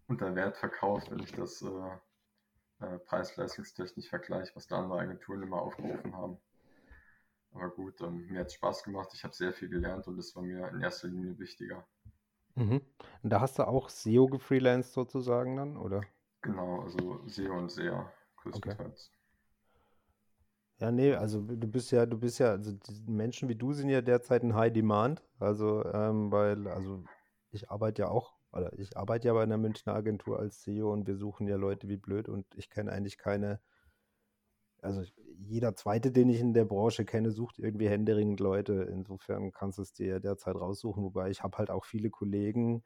unter 0.08 0.36
Wert 0.36 0.58
verkauft, 0.58 1.10
wenn 1.12 1.20
ich 1.20 1.32
das 1.32 1.62
äh, 1.62 2.86
äh, 2.86 3.00
preis-leistungstechnisch 3.00 4.10
vergleiche, 4.10 4.56
was 4.56 4.68
da 4.68 4.80
andere 4.80 5.00
Agenturen 5.00 5.44
immer 5.44 5.62
aufgerufen 5.62 6.16
haben. 6.16 6.38
Aber 7.54 7.70
gut, 7.70 8.02
ähm, 8.02 8.28
mir 8.28 8.42
hat 8.42 8.48
es 8.48 8.56
Spaß 8.56 8.84
gemacht, 8.84 9.10
ich 9.14 9.24
habe 9.24 9.34
sehr 9.34 9.54
viel 9.54 9.70
gelernt 9.70 10.08
und 10.08 10.18
das 10.18 10.36
war 10.36 10.44
mir 10.44 10.68
in 10.70 10.82
erster 10.82 11.08
Linie 11.08 11.38
wichtiger. 11.40 11.88
Mhm. 12.56 12.82
Und 13.24 13.30
da 13.30 13.42
hast 13.42 13.60
du 13.60 13.68
auch 13.68 13.90
SEO 13.90 14.28
gefreelanced 14.28 14.94
sozusagen 14.94 15.56
dann, 15.56 15.78
oder? 15.78 16.04
Genau, 16.42 16.82
also 16.82 17.22
SEO 17.26 17.58
und 17.58 17.72
SEA 17.72 18.12
größtenteils. 18.38 19.10
Okay. 19.10 19.24
Ja, 20.80 20.92
nee, 20.92 21.14
also 21.14 21.42
du 21.42 21.68
bist 21.68 21.92
ja, 21.92 22.06
du 22.06 22.18
bist 22.18 22.40
ja, 22.40 22.52
also 22.52 22.74
Menschen 23.08 23.48
wie 23.48 23.56
du 23.56 23.74
sind 23.74 23.90
ja 23.90 24.02
derzeit 24.02 24.44
in 24.44 24.56
High 24.56 24.74
Demand. 24.74 25.24
Also, 25.40 25.86
ähm, 25.86 26.32
weil, 26.32 26.68
also 26.68 27.04
ich 27.52 27.70
arbeite 27.72 28.04
ja 28.04 28.08
auch, 28.10 28.34
oder 28.52 28.78
ich 28.78 28.98
arbeite 28.98 29.28
ja 29.28 29.34
bei 29.34 29.44
einer 29.44 29.58
Münchner 29.58 29.96
Agentur 29.96 30.40
als 30.40 30.64
SEO 30.64 30.92
und 30.92 31.08
wir 31.08 31.16
suchen 31.16 31.48
ja 31.48 31.56
Leute 31.56 31.88
wie 31.88 31.98
blöd 31.98 32.28
und 32.28 32.46
ich 32.56 32.70
kenne 32.70 32.92
eigentlich 32.92 33.18
keine, 33.18 33.62
also 34.82 35.04
jeder 35.48 35.76
zweite, 35.76 36.12
den 36.12 36.30
ich 36.30 36.40
in 36.40 36.54
der 36.54 36.66
Branche 36.66 37.06
kenne, 37.06 37.32
sucht 37.32 37.60
irgendwie 37.60 37.90
händeringend 37.90 38.40
Leute. 38.40 38.88
Insofern 38.92 39.52
kannst 39.52 39.78
du 39.78 39.82
es 39.82 39.94
dir 39.94 40.20
derzeit 40.20 40.56
raussuchen, 40.56 41.04
wobei 41.04 41.30
ich 41.30 41.44
habe 41.44 41.58
halt 41.58 41.70
auch 41.70 41.86
viele 41.86 42.10
Kollegen, 42.10 42.84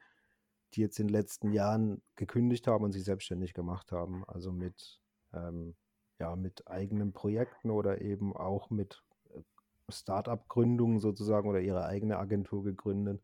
die 0.74 0.82
jetzt 0.82 1.00
in 1.00 1.08
den 1.08 1.14
letzten 1.14 1.52
Jahren 1.52 2.02
gekündigt 2.16 2.68
haben 2.68 2.84
und 2.84 2.92
sich 2.92 3.04
selbstständig 3.04 3.54
gemacht 3.54 3.92
haben. 3.92 4.24
Also 4.28 4.52
mit, 4.52 5.02
ähm, 5.34 5.76
ja, 6.20 6.36
mit 6.36 6.68
eigenen 6.68 7.14
Projekten 7.14 7.70
oder 7.72 8.02
eben 8.02 8.36
auch 8.36 8.70
mit 8.70 9.04
äh, 9.30 9.42
Start-up-Gründungen 9.90 11.00
sozusagen 11.00 11.48
oder 11.48 11.62
ihre 11.62 11.86
eigene 11.86 12.18
Agentur 12.18 12.64
gegründet. 12.64 13.22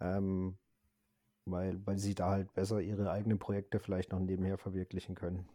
Ähm, 0.00 0.58
weil, 1.44 1.84
weil 1.86 1.98
sie 1.98 2.14
da 2.14 2.30
halt 2.30 2.52
besser 2.54 2.80
ihre 2.80 3.10
eigenen 3.10 3.38
Projekte 3.38 3.78
vielleicht 3.80 4.12
noch 4.12 4.20
nebenher 4.20 4.58
verwirklichen 4.58 5.14
können. 5.14 5.48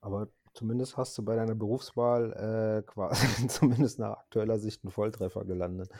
Aber 0.00 0.28
zumindest 0.52 0.96
hast 0.96 1.16
du 1.18 1.24
bei 1.24 1.36
deiner 1.36 1.54
Berufswahl 1.54 2.32
äh, 2.32 2.82
quasi 2.82 3.46
zumindest 3.48 3.98
nach 3.98 4.18
aktueller 4.18 4.58
Sicht 4.58 4.84
einen 4.84 4.92
Volltreffer 4.92 5.44
gelandet. 5.44 5.90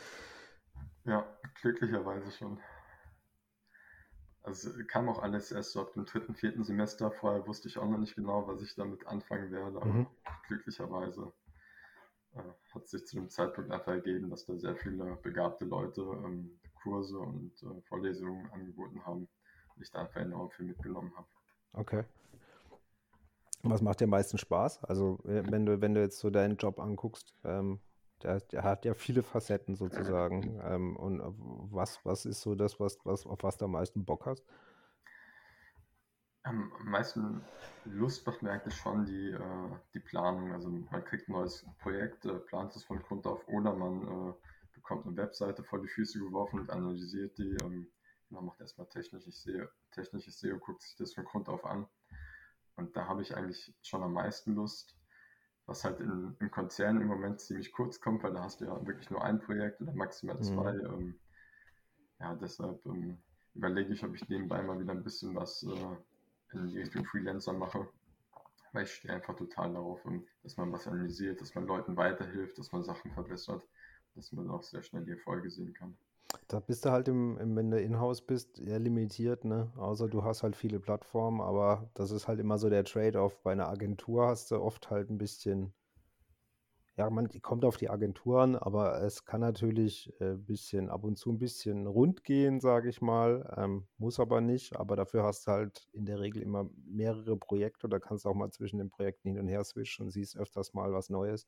Ja, 1.05 1.25
glücklicherweise 1.61 2.31
schon. 2.31 2.59
Also 4.43 4.71
kam 4.87 5.07
auch 5.07 5.21
alles 5.21 5.51
erst 5.51 5.71
so 5.71 5.81
ab 5.81 5.93
dem 5.93 6.05
dritten, 6.05 6.35
vierten 6.35 6.63
Semester. 6.63 7.11
Vorher 7.11 7.47
wusste 7.47 7.69
ich 7.69 7.77
auch 7.77 7.87
noch 7.87 7.97
nicht 7.97 8.15
genau, 8.15 8.45
was 8.47 8.61
ich 8.61 8.75
damit 8.75 9.05
anfangen 9.07 9.51
werde. 9.51 9.77
Aber 9.77 9.85
mhm. 9.85 10.07
glücklicherweise 10.47 11.31
äh, 12.35 12.41
hat 12.73 12.87
sich 12.87 13.05
zu 13.05 13.15
dem 13.15 13.29
Zeitpunkt 13.29 13.71
einfach 13.71 13.93
ergeben, 13.93 14.29
dass 14.29 14.45
da 14.45 14.57
sehr 14.57 14.75
viele 14.75 15.17
begabte 15.21 15.65
Leute 15.65 16.01
ähm, 16.01 16.59
Kurse 16.81 17.17
und 17.17 17.53
äh, 17.63 17.81
Vorlesungen 17.87 18.49
angeboten 18.51 19.05
haben 19.05 19.29
und 19.75 19.81
ich 19.81 19.91
da 19.91 19.99
einfach 19.99 20.19
enorm 20.19 20.51
viel 20.51 20.65
mitgenommen 20.65 21.13
habe. 21.15 21.27
Okay. 21.73 22.03
Was 23.63 23.81
macht 23.81 24.01
dir 24.01 24.05
am 24.05 24.09
meisten 24.09 24.37
Spaß? 24.37 24.83
Also, 24.83 25.19
äh, 25.25 25.43
wenn 25.49 25.65
du, 25.65 25.81
wenn 25.81 25.93
du 25.93 26.01
jetzt 26.01 26.19
so 26.19 26.29
deinen 26.29 26.57
Job 26.57 26.79
anguckst, 26.79 27.33
ähm, 27.45 27.79
der, 28.21 28.41
der, 28.41 28.63
hat 28.63 28.85
ja 28.85 28.93
viele 28.93 29.23
Facetten 29.23 29.75
sozusagen. 29.75 30.59
Ähm, 30.63 30.97
und 30.97 31.21
äh, 31.21 31.23
was, 31.71 32.03
was 32.03 32.25
ist 32.25 32.41
so 32.41 32.55
das, 32.55 32.79
was, 32.79 32.97
was, 33.05 33.25
auf 33.25 33.41
was 33.41 33.57
du 33.57 33.65
am 33.65 33.71
meisten 33.71 34.03
Bock 34.03 34.25
hast? 34.25 34.43
Am 36.43 36.73
meisten 36.83 37.41
Lust 37.85 38.27
macht 38.27 38.41
mir 38.41 38.51
eigentlich 38.51 38.75
schon 38.75 39.05
die, 39.05 39.31
äh, 39.31 39.69
die 39.93 40.01
Planung. 40.01 40.51
Also 40.51 40.69
man 40.69 41.05
kriegt 41.05 41.29
ein 41.29 41.33
neues 41.33 41.65
Projekt, 41.79 42.25
äh, 42.25 42.33
plant 42.33 42.75
es 42.75 42.83
von 42.83 43.01
Grund 43.01 43.25
auf 43.25 43.47
oder 43.47 43.73
man 43.73 44.01
äh, 44.01 44.33
bekommt 44.73 45.05
eine 45.05 45.15
Webseite 45.15 45.63
vor 45.63 45.81
die 45.81 45.87
Füße 45.87 46.19
geworfen 46.19 46.59
und 46.59 46.69
analysiert 46.69 47.37
die. 47.37 47.55
Ähm, 47.63 47.87
man 48.29 48.45
macht 48.45 48.59
erstmal 48.59 48.87
technisches 48.87 49.43
SEO, 49.43 49.67
technisches 49.91 50.39
SEO, 50.39 50.57
guckt 50.57 50.81
sich 50.81 50.95
das 50.97 51.13
von 51.13 51.23
Grund 51.23 51.47
auf 51.47 51.63
an. 51.65 51.87
Und 52.75 52.95
da 52.95 53.07
habe 53.07 53.21
ich 53.21 53.35
eigentlich 53.35 53.73
schon 53.81 54.03
am 54.03 54.13
meisten 54.13 54.55
Lust, 54.55 54.97
was 55.65 55.83
halt 55.83 55.99
in, 55.99 56.35
im 56.39 56.51
Konzern 56.51 57.01
im 57.01 57.07
Moment 57.07 57.39
ziemlich 57.39 57.71
kurz 57.71 57.99
kommt, 58.01 58.23
weil 58.23 58.33
da 58.33 58.43
hast 58.43 58.61
du 58.61 58.65
ja 58.65 58.85
wirklich 58.85 59.09
nur 59.09 59.23
ein 59.23 59.39
Projekt 59.39 59.81
oder 59.81 59.93
maximal 59.93 60.41
zwei. 60.41 60.73
Mhm. 60.73 60.85
Ähm, 60.85 61.19
ja, 62.19 62.35
deshalb 62.35 62.85
ähm, 62.85 63.21
überlege 63.53 63.93
ich, 63.93 64.03
ob 64.03 64.15
ich 64.15 64.27
nebenbei 64.29 64.61
mal 64.61 64.79
wieder 64.79 64.91
ein 64.91 65.03
bisschen 65.03 65.35
was 65.35 65.63
äh, 65.63 66.57
in 66.57 66.67
die 66.67 66.79
Richtung 66.79 67.05
Freelancer 67.05 67.53
mache. 67.53 67.87
Weil 68.71 68.85
ich 68.85 68.93
stehe 68.93 69.13
einfach 69.13 69.35
total 69.35 69.73
darauf, 69.73 70.03
ähm, 70.05 70.27
dass 70.41 70.57
man 70.57 70.71
was 70.71 70.87
analysiert, 70.87 71.39
dass 71.41 71.53
man 71.55 71.67
Leuten 71.67 71.95
weiterhilft, 71.95 72.57
dass 72.57 72.71
man 72.71 72.83
Sachen 72.83 73.11
verbessert, 73.11 73.63
dass 74.15 74.31
man 74.31 74.49
auch 74.49 74.63
sehr 74.63 74.81
schnell 74.81 75.05
die 75.05 75.11
Erfolge 75.11 75.49
sehen 75.49 75.73
kann. 75.73 75.97
Da 76.47 76.59
bist 76.59 76.85
du 76.85 76.91
halt, 76.91 77.07
im, 77.07 77.37
im, 77.37 77.55
wenn 77.55 77.71
du 77.71 77.79
in-house 77.79 78.21
bist, 78.21 78.59
eher 78.59 78.79
limitiert, 78.79 79.45
ne? 79.45 79.71
Außer 79.77 80.07
du 80.07 80.23
hast 80.23 80.43
halt 80.43 80.55
viele 80.55 80.79
Plattformen, 80.79 81.41
aber 81.41 81.89
das 81.93 82.11
ist 82.11 82.27
halt 82.27 82.39
immer 82.39 82.57
so 82.57 82.69
der 82.69 82.83
Trade-off. 82.83 83.41
Bei 83.43 83.51
einer 83.51 83.69
Agentur 83.69 84.27
hast 84.27 84.51
du 84.51 84.59
oft 84.61 84.89
halt 84.89 85.09
ein 85.09 85.17
bisschen, 85.17 85.73
ja, 86.95 87.09
man 87.09 87.29
kommt 87.41 87.65
auf 87.65 87.77
die 87.77 87.89
Agenturen, 87.89 88.55
aber 88.55 89.01
es 89.01 89.25
kann 89.25 89.41
natürlich 89.41 90.13
ein 90.19 90.33
äh, 90.33 90.37
bisschen 90.37 90.89
ab 90.89 91.03
und 91.03 91.17
zu 91.17 91.31
ein 91.31 91.39
bisschen 91.39 91.87
rund 91.87 92.23
gehen, 92.23 92.59
sage 92.59 92.89
ich 92.89 93.01
mal. 93.01 93.51
Ähm, 93.57 93.87
muss 93.97 94.19
aber 94.19 94.41
nicht, 94.41 94.75
aber 94.75 94.95
dafür 94.95 95.23
hast 95.23 95.47
du 95.47 95.51
halt 95.51 95.87
in 95.91 96.05
der 96.05 96.19
Regel 96.19 96.41
immer 96.41 96.69
mehrere 96.85 97.35
Projekte 97.37 97.87
oder 97.87 97.99
kannst 97.99 98.27
auch 98.27 98.35
mal 98.35 98.51
zwischen 98.51 98.77
den 98.77 98.89
Projekten 98.89 99.29
hin 99.29 99.39
und 99.39 99.47
her 99.47 99.63
switchen 99.63 100.05
und 100.05 100.11
siehst 100.11 100.37
öfters 100.37 100.73
mal 100.73 100.93
was 100.93 101.09
Neues. 101.09 101.47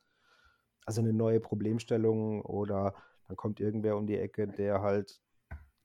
Also 0.85 1.01
eine 1.01 1.13
neue 1.13 1.39
Problemstellung 1.39 2.41
oder 2.43 2.93
dann 3.27 3.37
kommt 3.37 3.59
irgendwer 3.59 3.97
um 3.97 4.07
die 4.07 4.17
Ecke, 4.17 4.47
der 4.47 4.81
halt 4.81 5.21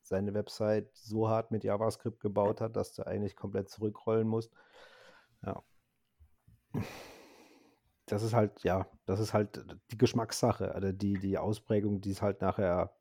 seine 0.02 0.34
Website 0.34 0.90
so 0.94 1.28
hart 1.28 1.50
mit 1.50 1.64
JavaScript 1.64 2.20
gebaut 2.20 2.60
hat, 2.60 2.76
dass 2.76 2.94
du 2.94 3.06
eigentlich 3.06 3.36
komplett 3.36 3.68
zurückrollen 3.68 4.26
musst. 4.26 4.52
Ja. 5.44 5.62
Das 8.06 8.22
ist 8.22 8.34
halt, 8.34 8.62
ja, 8.64 8.88
das 9.06 9.20
ist 9.20 9.32
halt 9.34 9.64
die 9.92 9.98
Geschmackssache, 9.98 10.74
also 10.74 10.90
die, 10.90 11.14
die 11.14 11.38
Ausprägung, 11.38 12.00
die 12.00 12.10
es 12.10 12.22
halt 12.22 12.40
nachher, 12.40 12.92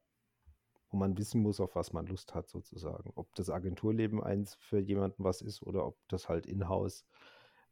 wo 0.92 0.98
man 0.98 1.18
wissen 1.18 1.42
muss, 1.42 1.60
auf 1.60 1.76
was 1.76 1.94
man 1.94 2.06
Lust 2.06 2.36
hat, 2.36 2.48
sozusagen. 2.48 3.12
Ob 3.16 3.34
das 3.36 3.50
Agenturleben 3.50 4.24
eins 4.24 4.56
für 4.56 4.80
jemanden 4.80 5.24
was 5.24 5.42
ist 5.42 5.64
oder 5.64 5.86
ob 5.86 5.98
das 6.10 6.30
halt 6.30 6.46
in-house. 6.46 7.06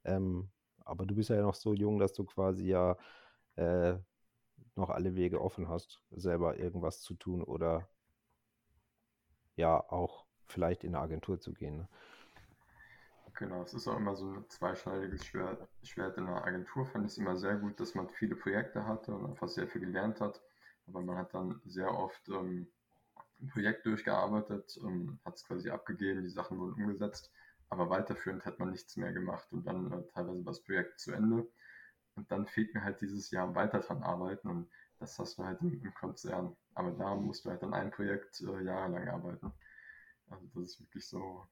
Ähm, 0.03 0.49
aber 0.83 1.05
du 1.05 1.15
bist 1.15 1.29
ja 1.29 1.41
noch 1.41 1.55
so 1.55 1.73
jung, 1.73 1.99
dass 1.99 2.13
du 2.13 2.23
quasi 2.23 2.67
ja 2.67 2.97
äh, 3.55 3.97
noch 4.75 4.89
alle 4.89 5.15
Wege 5.15 5.41
offen 5.41 5.67
hast, 5.69 6.01
selber 6.11 6.57
irgendwas 6.57 7.01
zu 7.01 7.15
tun 7.15 7.43
oder 7.43 7.87
ja 9.55 9.79
auch 9.89 10.25
vielleicht 10.45 10.83
in 10.83 10.95
eine 10.95 11.03
Agentur 11.03 11.39
zu 11.39 11.53
gehen. 11.53 11.77
Ne? 11.77 11.87
Genau, 13.37 13.61
es 13.61 13.73
ist 13.73 13.87
auch 13.87 13.97
immer 13.97 14.15
so 14.15 14.31
ein 14.31 14.49
zweischneidiges 14.49 15.25
Schwert. 15.25 15.67
Schwert 15.83 16.17
in 16.17 16.27
einer 16.27 16.43
Agentur 16.43 16.85
fand 16.87 17.05
ich 17.05 17.11
es 17.11 17.17
immer 17.17 17.35
sehr 17.35 17.55
gut, 17.55 17.79
dass 17.79 17.93
man 17.93 18.09
viele 18.09 18.35
Projekte 18.35 18.85
hatte 18.85 19.13
und 19.13 19.25
einfach 19.25 19.47
sehr 19.47 19.67
viel 19.67 19.81
gelernt 19.81 20.21
hat. 20.21 20.41
Aber 20.87 21.01
man 21.01 21.17
hat 21.17 21.33
dann 21.33 21.61
sehr 21.65 21.91
oft 21.91 22.29
ähm, 22.29 22.67
ein 23.39 23.47
Projekt 23.49 23.85
durchgearbeitet, 23.85 24.79
ähm, 24.83 25.19
hat 25.23 25.35
es 25.35 25.43
quasi 25.43 25.69
abgegeben, 25.69 26.23
die 26.23 26.29
Sachen 26.29 26.57
wurden 26.57 26.81
umgesetzt, 26.81 27.31
aber 27.69 27.89
weiterführend 27.89 28.45
hat 28.45 28.57
man 28.57 28.71
nichts 28.71 28.97
mehr 28.97 29.11
gemacht 29.11 29.51
und 29.51 29.67
dann 29.67 29.91
äh, 29.91 30.03
teilweise 30.13 30.45
war 30.45 30.53
das 30.53 30.63
Projekt 30.63 30.99
zu 30.99 31.11
Ende 31.11 31.47
und 32.17 32.31
dann 32.31 32.47
fehlt 32.47 32.73
mir 32.73 32.83
halt 32.83 32.99
dieses 33.01 33.31
Jahr 33.31 33.53
weiter 33.55 33.79
dran 33.79 34.03
arbeiten 34.03 34.49
und 34.49 34.69
das 34.99 35.17
hast 35.19 35.37
du 35.37 35.43
halt 35.43 35.61
im, 35.61 35.81
im 35.81 35.93
Konzern. 35.93 36.55
Aber 36.73 36.91
da 36.91 37.15
musst 37.15 37.45
du 37.45 37.49
halt 37.49 37.63
an 37.63 37.73
einem 37.73 37.91
Projekt 37.91 38.41
äh, 38.41 38.63
jahrelang 38.63 39.07
arbeiten. 39.07 39.53
Also 40.29 40.45
das 40.55 40.63
ist 40.63 40.79
wirklich 40.81 41.07
so. 41.07 41.43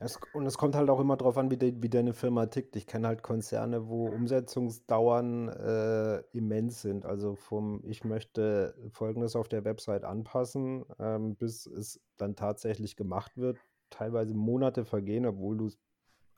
Es, 0.00 0.18
und 0.32 0.46
es 0.46 0.58
kommt 0.58 0.74
halt 0.74 0.90
auch 0.90 0.98
immer 0.98 1.16
darauf 1.16 1.38
an, 1.38 1.50
wie, 1.50 1.56
de, 1.56 1.74
wie 1.80 1.88
deine 1.88 2.12
Firma 2.12 2.46
tickt. 2.46 2.74
Ich 2.74 2.88
kenne 2.88 3.06
halt 3.06 3.22
Konzerne, 3.22 3.88
wo 3.88 4.08
Umsetzungsdauern 4.08 5.48
äh, 5.48 6.18
immens 6.32 6.82
sind. 6.82 7.06
Also 7.06 7.36
vom 7.36 7.80
ich 7.84 8.04
möchte 8.04 8.74
Folgendes 8.90 9.36
auf 9.36 9.48
der 9.48 9.64
Website 9.64 10.04
anpassen, 10.04 10.84
ähm, 10.98 11.36
bis 11.36 11.66
es 11.66 12.00
dann 12.16 12.34
tatsächlich 12.34 12.96
gemacht 12.96 13.36
wird, 13.36 13.58
teilweise 13.90 14.34
Monate 14.34 14.84
vergehen, 14.84 15.24
obwohl 15.24 15.56
du 15.56 15.66
es 15.66 15.78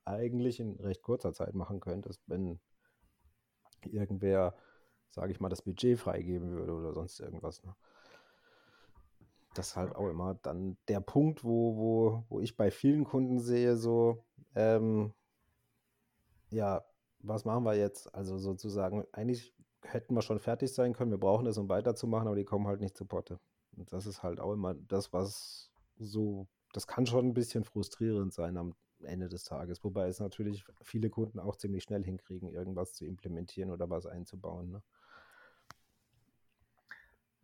eigentlich 0.04 0.60
in 0.60 0.76
recht 0.76 1.02
kurzer 1.02 1.32
Zeit 1.32 1.54
machen 1.54 1.80
könntest, 1.80 2.22
wenn 2.26 2.60
irgendwer, 3.92 4.54
sage 5.10 5.32
ich 5.32 5.40
mal, 5.40 5.48
das 5.48 5.62
Budget 5.62 5.98
freigeben 5.98 6.50
würde 6.50 6.74
oder 6.74 6.92
sonst 6.92 7.20
irgendwas. 7.20 7.62
Ne? 7.64 7.74
Das 9.54 9.68
ist 9.68 9.76
halt 9.76 9.94
auch 9.94 10.08
immer 10.08 10.34
dann 10.42 10.76
der 10.88 11.00
Punkt, 11.00 11.44
wo, 11.44 11.76
wo, 11.76 12.24
wo 12.28 12.40
ich 12.40 12.56
bei 12.56 12.70
vielen 12.70 13.04
Kunden 13.04 13.40
sehe, 13.40 13.76
so, 13.76 14.24
ähm, 14.54 15.14
ja, 16.50 16.84
was 17.20 17.44
machen 17.44 17.64
wir 17.64 17.74
jetzt? 17.74 18.14
Also 18.14 18.38
sozusagen, 18.38 19.04
eigentlich 19.12 19.54
hätten 19.82 20.14
wir 20.14 20.22
schon 20.22 20.38
fertig 20.38 20.72
sein 20.72 20.92
können, 20.92 21.10
wir 21.10 21.18
brauchen 21.18 21.44
das, 21.44 21.58
um 21.58 21.68
weiterzumachen, 21.68 22.26
aber 22.26 22.36
die 22.36 22.44
kommen 22.44 22.66
halt 22.66 22.80
nicht 22.80 22.96
zu 22.96 23.04
Potte. 23.04 23.40
Und 23.76 23.92
das 23.92 24.06
ist 24.06 24.22
halt 24.22 24.40
auch 24.40 24.52
immer 24.52 24.74
das, 24.74 25.12
was 25.12 25.70
so, 25.98 26.46
das 26.72 26.86
kann 26.86 27.06
schon 27.06 27.26
ein 27.26 27.34
bisschen 27.34 27.64
frustrierend 27.64 28.32
sein 28.32 28.56
am 28.56 28.74
Ende 29.06 29.28
des 29.28 29.44
Tages. 29.44 29.82
Wobei 29.84 30.08
es 30.08 30.20
natürlich 30.20 30.64
viele 30.82 31.10
Kunden 31.10 31.38
auch 31.38 31.56
ziemlich 31.56 31.84
schnell 31.84 32.04
hinkriegen, 32.04 32.48
irgendwas 32.48 32.94
zu 32.94 33.06
implementieren 33.06 33.70
oder 33.70 33.88
was 33.88 34.06
einzubauen. 34.06 34.70
Ne? 34.70 34.82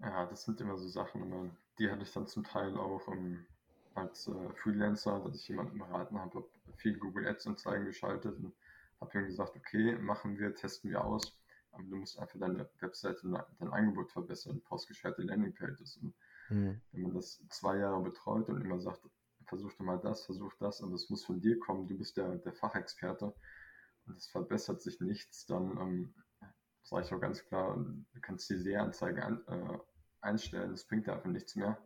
Ja, 0.01 0.27
das 0.27 0.45
sind 0.45 0.61
immer 0.61 0.77
so 0.77 0.89
Sachen, 0.89 1.57
die 1.79 1.91
hatte 1.91 2.03
ich 2.03 2.13
dann 2.13 2.27
zum 2.27 2.45
Teil 2.45 2.77
auch 2.77 3.07
um, 3.07 3.17
ähm, 3.17 3.47
als 3.95 4.27
äh, 4.29 4.51
Freelancer, 4.55 5.21
dass 5.21 5.37
ich 5.37 5.49
jemanden 5.49 5.79
beraten 5.79 6.19
habe, 6.19 6.37
habe 6.37 6.49
viel 6.77 6.99
Google 6.99 7.29
Ads 7.29 7.47
Anzeigen 7.47 7.85
geschaltet 7.85 8.37
und 8.39 8.53
habe 9.01 9.19
ihm 9.19 9.27
gesagt, 9.27 9.57
okay, 9.57 9.97
machen 9.99 10.39
wir, 10.39 10.55
testen 10.55 10.91
wir 10.91 11.05
aus, 11.05 11.39
aber 11.73 11.85
du 11.85 11.97
musst 11.97 12.19
einfach 12.19 12.39
deine 12.39 12.69
Webseite, 12.81 13.29
dein 13.59 13.73
Angebot 13.73 14.11
verbessern, 14.11 14.61
postgescherte 14.63 15.23
Landingpages. 15.23 15.99
Und 15.99 16.15
mhm. 16.51 16.81
wenn 16.93 17.03
man 17.03 17.15
das 17.15 17.41
zwei 17.49 17.79
Jahre 17.79 18.03
betreut 18.03 18.49
und 18.49 18.61
immer 18.61 18.81
sagt, 18.81 19.03
versuch 19.53 19.73
doch 19.75 19.85
mal 19.85 19.99
das, 19.99 20.25
versuch 20.25 20.55
das, 20.59 20.83
aber 20.83 20.95
es 20.95 21.11
muss 21.11 21.27
von 21.27 21.43
dir 21.43 21.59
kommen, 21.59 21.87
du 21.87 21.99
bist 21.99 22.17
der, 22.17 22.37
der 22.39 22.55
Fachexperte 22.55 23.35
und 24.07 24.17
es 24.17 24.27
verbessert 24.29 24.81
sich 24.81 24.99
nichts, 25.01 25.45
dann 25.45 25.77
ähm, 25.79 26.15
sage 26.83 27.05
ich 27.05 27.13
auch 27.13 27.21
ganz 27.21 27.45
klar, 27.45 27.77
du 27.77 28.21
kannst 28.23 28.49
die 28.49 28.57
Sehanzeige 28.57 29.23
an, 29.23 29.45
äh, 29.49 29.79
einstellen, 30.23 30.71
das 30.71 30.87
bringt 30.87 31.07
einfach 31.07 31.29
nichts 31.29 31.55
mehr. 31.55 31.77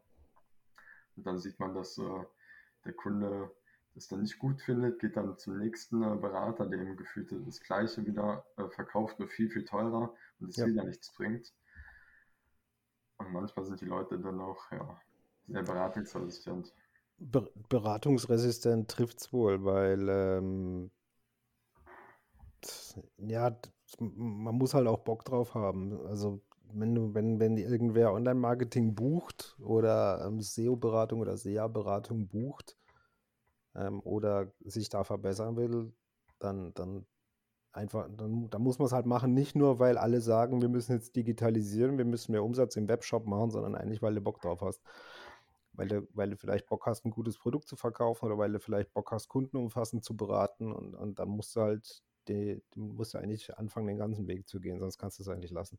Und 1.16 1.26
dann 1.26 1.40
sieht 1.40 1.58
man, 1.58 1.74
dass 1.74 1.98
äh, 1.98 2.24
der 2.84 2.92
Kunde 2.92 3.50
das 3.94 4.06
dann 4.06 4.20
nicht 4.20 4.38
gut 4.38 4.62
findet, 4.62 5.00
geht 5.00 5.16
dann 5.16 5.36
zum 5.36 5.58
nächsten 5.58 6.04
äh, 6.04 6.16
Berater, 6.16 6.66
der 6.66 6.82
ihm 6.82 6.96
gefühlt 6.96 7.32
das 7.32 7.60
Gleiche 7.60 8.06
wieder 8.06 8.46
äh, 8.58 8.68
verkauft, 8.68 9.18
nur 9.18 9.28
viel, 9.28 9.50
viel 9.50 9.64
teurer 9.64 10.14
und 10.38 10.50
es 10.50 10.56
ja. 10.56 10.66
wieder 10.66 10.84
nichts 10.84 11.12
bringt. 11.12 11.52
Und 13.16 13.32
manchmal 13.32 13.64
sind 13.64 13.80
die 13.80 13.86
Leute 13.86 14.20
dann 14.20 14.40
auch 14.40 14.70
ja, 14.70 15.00
sehr 15.48 15.62
beratungsresistent. 15.62 16.72
Be 17.18 17.50
beratungsresistent 17.68 18.90
trifft 18.90 19.20
es 19.20 19.32
wohl, 19.32 19.64
weil 19.64 20.08
ähm, 20.08 20.90
ja, 23.18 23.56
man 24.00 24.54
muss 24.56 24.74
halt 24.74 24.86
auch 24.86 24.98
Bock 24.98 25.24
drauf 25.24 25.54
haben. 25.54 25.98
Also 26.06 26.42
wenn 26.72 26.94
du, 26.94 27.14
wenn, 27.14 27.40
wenn 27.40 27.56
irgendwer 27.56 28.12
Online-Marketing 28.12 28.94
bucht 28.94 29.56
oder 29.60 30.24
ähm, 30.26 30.40
SEO-Beratung 30.40 31.20
oder 31.20 31.36
SEA-Beratung 31.36 32.28
bucht 32.28 32.76
ähm, 33.74 34.00
oder 34.00 34.52
sich 34.64 34.88
da 34.88 35.04
verbessern 35.04 35.56
will, 35.56 35.92
dann, 36.38 36.74
dann 36.74 37.06
einfach, 37.72 38.08
dann, 38.16 38.50
dann 38.50 38.62
muss 38.62 38.78
man 38.78 38.86
es 38.86 38.92
halt 38.92 39.06
machen, 39.06 39.34
nicht 39.34 39.54
nur, 39.54 39.78
weil 39.78 39.98
alle 39.98 40.20
sagen, 40.20 40.60
wir 40.60 40.68
müssen 40.68 40.92
jetzt 40.92 41.14
digitalisieren, 41.16 41.98
wir 41.98 42.04
müssen 42.04 42.32
mehr 42.32 42.44
Umsatz 42.44 42.76
im 42.76 42.88
Webshop 42.88 43.26
machen, 43.26 43.50
sondern 43.50 43.74
eigentlich, 43.74 44.02
weil 44.02 44.14
du 44.14 44.20
Bock 44.20 44.40
drauf 44.40 44.60
hast. 44.62 44.82
Weil 45.76 45.88
du, 45.88 46.08
weil 46.14 46.30
du 46.30 46.36
vielleicht 46.36 46.66
Bock 46.66 46.86
hast, 46.86 47.04
ein 47.04 47.10
gutes 47.10 47.38
Produkt 47.38 47.68
zu 47.68 47.76
verkaufen 47.76 48.26
oder 48.26 48.38
weil 48.38 48.52
du 48.52 48.58
vielleicht 48.58 48.92
Bock 48.92 49.12
hast, 49.12 49.28
Kunden 49.28 49.56
umfassend 49.56 50.04
zu 50.04 50.16
beraten 50.16 50.72
und, 50.72 50.94
und 50.94 51.18
dann 51.18 51.28
musst 51.28 51.54
du 51.54 51.60
halt, 51.60 52.02
die, 52.28 52.62
du 52.72 52.80
musst 52.80 53.14
du 53.14 53.18
eigentlich 53.18 53.56
anfangen, 53.58 53.86
den 53.86 53.98
ganzen 53.98 54.26
Weg 54.26 54.48
zu 54.48 54.60
gehen, 54.60 54.78
sonst 54.80 54.98
kannst 54.98 55.18
du 55.18 55.22
es 55.22 55.28
eigentlich 55.28 55.50
lassen. 55.50 55.78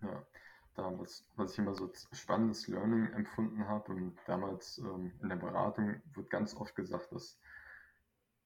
Ja, 0.00 0.24
damals, 0.74 1.26
was 1.36 1.52
ich 1.52 1.58
immer 1.58 1.74
so 1.74 1.90
spannendes 2.12 2.68
Learning 2.68 3.12
empfunden 3.12 3.66
habe 3.66 3.92
und 3.92 4.16
damals 4.26 4.78
ähm, 4.78 5.12
in 5.20 5.28
der 5.28 5.36
Beratung 5.36 6.00
wird 6.14 6.30
ganz 6.30 6.54
oft 6.54 6.74
gesagt, 6.74 7.12
dass 7.12 7.38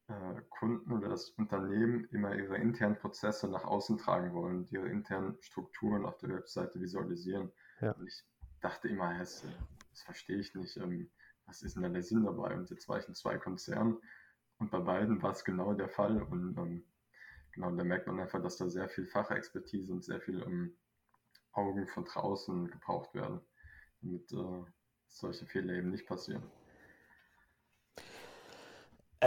äh, 0.08 0.42
Kunden 0.50 0.92
oder 0.92 1.08
das 1.08 1.30
Unternehmen 1.30 2.08
immer 2.10 2.34
ihre 2.34 2.56
internen 2.56 2.96
Prozesse 2.96 3.48
nach 3.48 3.64
außen 3.64 3.98
tragen 3.98 4.34
wollen, 4.34 4.66
ihre 4.70 4.88
internen 4.88 5.40
Strukturen 5.40 6.04
auf 6.04 6.18
der 6.18 6.30
Webseite 6.30 6.80
visualisieren. 6.80 7.52
Ja. 7.80 7.92
Und 7.92 8.06
ich 8.06 8.22
dachte 8.60 8.88
immer, 8.88 9.18
das, 9.18 9.44
das 9.90 10.02
verstehe 10.02 10.38
ich 10.38 10.54
nicht. 10.54 10.76
Ähm, 10.76 11.10
was 11.46 11.62
ist 11.62 11.76
denn 11.76 11.82
da 11.82 11.88
der 11.88 12.02
Sinn 12.02 12.24
dabei? 12.24 12.54
Und 12.54 12.70
jetzt 12.70 12.88
war 12.88 12.98
ich 12.98 13.08
in 13.08 13.14
zwei 13.14 13.36
Konzernen 13.38 13.98
und 14.58 14.70
bei 14.70 14.80
beiden 14.80 15.22
war 15.22 15.32
es 15.32 15.44
genau 15.44 15.74
der 15.74 15.88
Fall. 15.88 16.22
Und 16.22 16.56
ähm, 16.56 16.84
genau, 17.52 17.70
da 17.70 17.84
merkt 17.84 18.06
man 18.06 18.20
einfach, 18.20 18.42
dass 18.42 18.56
da 18.56 18.68
sehr 18.68 18.88
viel 18.88 19.06
Fachexpertise 19.06 19.92
und 19.92 20.04
sehr 20.04 20.20
viel 20.20 20.42
ähm, 20.42 20.76
Augen 21.52 21.86
von 21.86 22.04
draußen 22.04 22.68
gebraucht 22.68 23.14
werden, 23.14 23.40
damit 24.00 24.32
äh, 24.32 24.64
solche 25.08 25.46
Fehler 25.46 25.74
eben 25.74 25.90
nicht 25.90 26.06
passieren. 26.06 26.42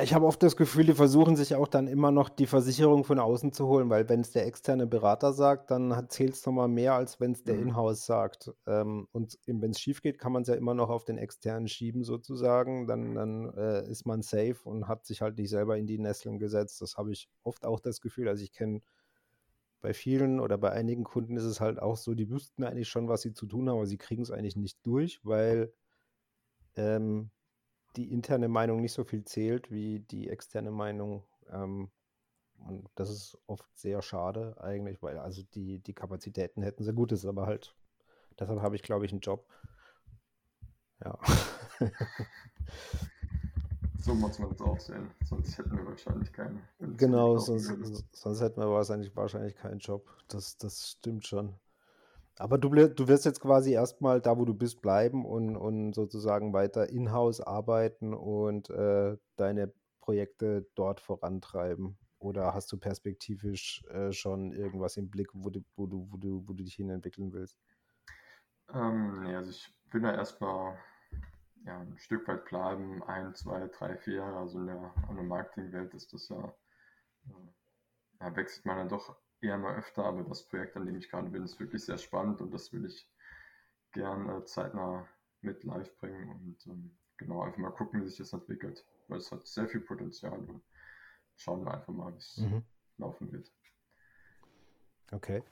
Ich 0.03 0.13
habe 0.13 0.25
oft 0.25 0.41
das 0.43 0.57
Gefühl, 0.57 0.85
die 0.85 0.93
versuchen 0.93 1.35
sich 1.35 1.55
auch 1.55 1.67
dann 1.67 1.87
immer 1.87 2.11
noch 2.11 2.29
die 2.29 2.47
Versicherung 2.47 3.03
von 3.03 3.19
außen 3.19 3.53
zu 3.53 3.67
holen, 3.67 3.89
weil 3.89 4.09
wenn 4.09 4.21
es 4.21 4.31
der 4.31 4.45
externe 4.45 4.85
Berater 4.87 5.33
sagt, 5.33 5.71
dann 5.71 6.09
zählt 6.09 6.33
es 6.33 6.45
nochmal 6.45 6.67
mehr, 6.67 6.93
als 6.93 7.19
wenn 7.19 7.31
es 7.31 7.43
der 7.43 7.55
mhm. 7.55 7.69
Inhouse 7.69 8.05
sagt. 8.05 8.51
Ähm, 8.65 9.07
und 9.11 9.37
wenn 9.45 9.71
es 9.71 9.79
schief 9.79 10.01
geht, 10.01 10.19
kann 10.19 10.31
man 10.31 10.41
es 10.41 10.47
ja 10.47 10.55
immer 10.55 10.73
noch 10.73 10.89
auf 10.89 11.05
den 11.05 11.17
externen 11.17 11.67
schieben 11.67 12.03
sozusagen. 12.03 12.87
Dann, 12.87 13.15
dann 13.15 13.53
äh, 13.55 13.89
ist 13.89 14.05
man 14.05 14.21
safe 14.21 14.57
und 14.63 14.87
hat 14.87 15.05
sich 15.05 15.21
halt 15.21 15.37
nicht 15.37 15.49
selber 15.49 15.77
in 15.77 15.87
die 15.87 15.99
Nesseln 15.99 16.37
gesetzt. 16.39 16.81
Das 16.81 16.97
habe 16.97 17.11
ich 17.11 17.29
oft 17.43 17.65
auch 17.65 17.79
das 17.79 18.01
Gefühl. 18.01 18.27
Also 18.27 18.43
ich 18.43 18.51
kenne 18.51 18.81
bei 19.79 19.93
vielen 19.93 20.39
oder 20.39 20.57
bei 20.57 20.71
einigen 20.71 21.03
Kunden 21.05 21.37
ist 21.37 21.43
es 21.43 21.61
halt 21.61 21.81
auch 21.81 21.97
so, 21.97 22.13
die 22.13 22.29
wüssten 22.29 22.63
eigentlich 22.63 22.89
schon, 22.89 23.07
was 23.07 23.21
sie 23.21 23.33
zu 23.33 23.45
tun 23.45 23.69
haben, 23.69 23.77
aber 23.77 23.87
sie 23.87 23.97
kriegen 23.97 24.23
es 24.23 24.31
eigentlich 24.31 24.55
nicht 24.55 24.79
durch, 24.85 25.21
weil 25.23 25.71
ähm, 26.75 27.29
die 27.97 28.11
interne 28.11 28.47
Meinung 28.47 28.81
nicht 28.81 28.93
so 28.93 29.03
viel 29.03 29.23
zählt 29.25 29.71
wie 29.71 29.99
die 29.99 30.29
externe 30.29 30.71
Meinung. 30.71 31.23
Ähm, 31.49 31.89
und 32.67 32.89
das 32.95 33.09
ist 33.09 33.37
oft 33.47 33.65
sehr 33.77 34.01
schade 34.01 34.55
eigentlich, 34.59 35.01
weil 35.01 35.17
also 35.17 35.43
die, 35.53 35.79
die 35.79 35.93
Kapazitäten 35.93 36.63
hätten 36.63 36.83
sehr 36.83 36.93
gut, 36.93 37.11
ist 37.11 37.25
aber 37.25 37.45
halt, 37.45 37.75
deshalb 38.39 38.61
habe 38.61 38.75
ich, 38.75 38.83
glaube 38.83 39.05
ich, 39.05 39.11
einen 39.11 39.21
Job. 39.21 39.47
Ja. 41.03 41.17
So 43.99 44.13
muss 44.13 44.39
man 44.39 44.51
es 44.51 44.61
auch 44.61 44.79
sehen. 44.79 45.11
Sonst 45.25 45.57
hätten 45.57 45.75
wir 45.75 45.85
wahrscheinlich 45.85 46.31
keinen. 46.31 46.61
Genau, 46.95 47.37
sonst, 47.39 47.65
sonst, 48.13 48.39
hätten 48.39 48.61
wir 48.61 48.69
wahrscheinlich, 48.69 49.13
wahrscheinlich 49.17 49.53
keinen 49.57 49.79
Job. 49.79 50.07
Das, 50.29 50.57
das 50.57 50.91
stimmt 50.91 51.27
schon. 51.27 51.53
Aber 52.39 52.57
du, 52.57 52.69
du 52.69 53.07
wirst 53.07 53.25
jetzt 53.25 53.39
quasi 53.39 53.73
erstmal 53.73 54.21
da, 54.21 54.37
wo 54.37 54.45
du 54.45 54.53
bist, 54.53 54.81
bleiben 54.81 55.25
und, 55.25 55.55
und 55.55 55.93
sozusagen 55.93 56.53
weiter 56.53 56.89
in-house 56.89 57.41
arbeiten 57.41 58.13
und 58.13 58.69
äh, 58.69 59.17
deine 59.37 59.73
Projekte 60.01 60.67
dort 60.75 60.99
vorantreiben. 60.99 61.97
Oder 62.19 62.53
hast 62.53 62.71
du 62.71 62.77
perspektivisch 62.77 63.83
äh, 63.89 64.11
schon 64.11 64.51
irgendwas 64.51 64.97
im 64.97 65.09
Blick, 65.09 65.29
wo 65.33 65.49
du, 65.49 65.63
wo 65.75 65.85
du, 65.85 66.07
wo 66.11 66.17
du, 66.17 66.47
wo 66.47 66.53
du 66.53 66.63
dich 66.63 66.75
hin 66.75 66.89
entwickeln 66.89 67.33
willst? 67.33 67.57
Ähm, 68.73 69.23
nee, 69.23 69.35
also 69.35 69.51
ich 69.51 69.73
bin 69.91 70.03
da 70.03 70.13
erstmal 70.13 70.77
ja, 71.65 71.79
ein 71.79 71.97
Stück 71.97 72.27
weit 72.27 72.45
bleiben, 72.45 73.03
ein, 73.03 73.33
zwei, 73.35 73.67
drei, 73.67 73.97
vier 73.97 74.15
Jahre. 74.15 74.37
Also 74.37 74.59
in 74.59 74.67
der, 74.67 74.93
in 75.09 75.15
der 75.15 75.25
Marketingwelt 75.25 75.93
ist 75.93 76.13
das 76.13 76.29
ja, 76.29 76.53
äh, 77.27 78.21
ja, 78.21 78.35
wechselt 78.35 78.65
man 78.65 78.77
dann 78.77 78.89
doch 78.89 79.15
eher 79.41 79.57
mal 79.57 79.75
öfter, 79.77 80.03
aber 80.03 80.23
das 80.23 80.47
Projekt, 80.47 80.75
an 80.75 80.85
dem 80.85 80.97
ich 80.97 81.09
gerade 81.09 81.29
bin, 81.29 81.43
ist 81.43 81.59
wirklich 81.59 81.83
sehr 81.83 81.97
spannend 81.97 82.41
und 82.41 82.53
das 82.53 82.71
will 82.73 82.85
ich 82.85 83.09
gern 83.91 84.29
äh, 84.29 84.43
zeitnah 84.45 85.07
mit 85.41 85.63
live 85.63 85.95
bringen 85.97 86.29
und 86.29 86.67
ähm, 86.67 86.97
genau 87.17 87.41
einfach 87.41 87.59
mal 87.59 87.71
gucken, 87.71 88.01
wie 88.01 88.07
sich 88.07 88.17
das 88.17 88.33
entwickelt, 88.33 88.85
weil 89.07 89.19
es 89.19 89.31
hat 89.31 89.45
sehr 89.47 89.67
viel 89.67 89.81
Potenzial 89.81 90.37
und 90.37 90.61
schauen 91.35 91.63
wir 91.63 91.73
einfach 91.73 91.93
mal, 91.93 92.13
wie 92.13 92.17
es 92.17 92.37
mhm. 92.37 92.63
laufen 92.97 93.31
wird. 93.31 93.51
Okay. 95.11 95.43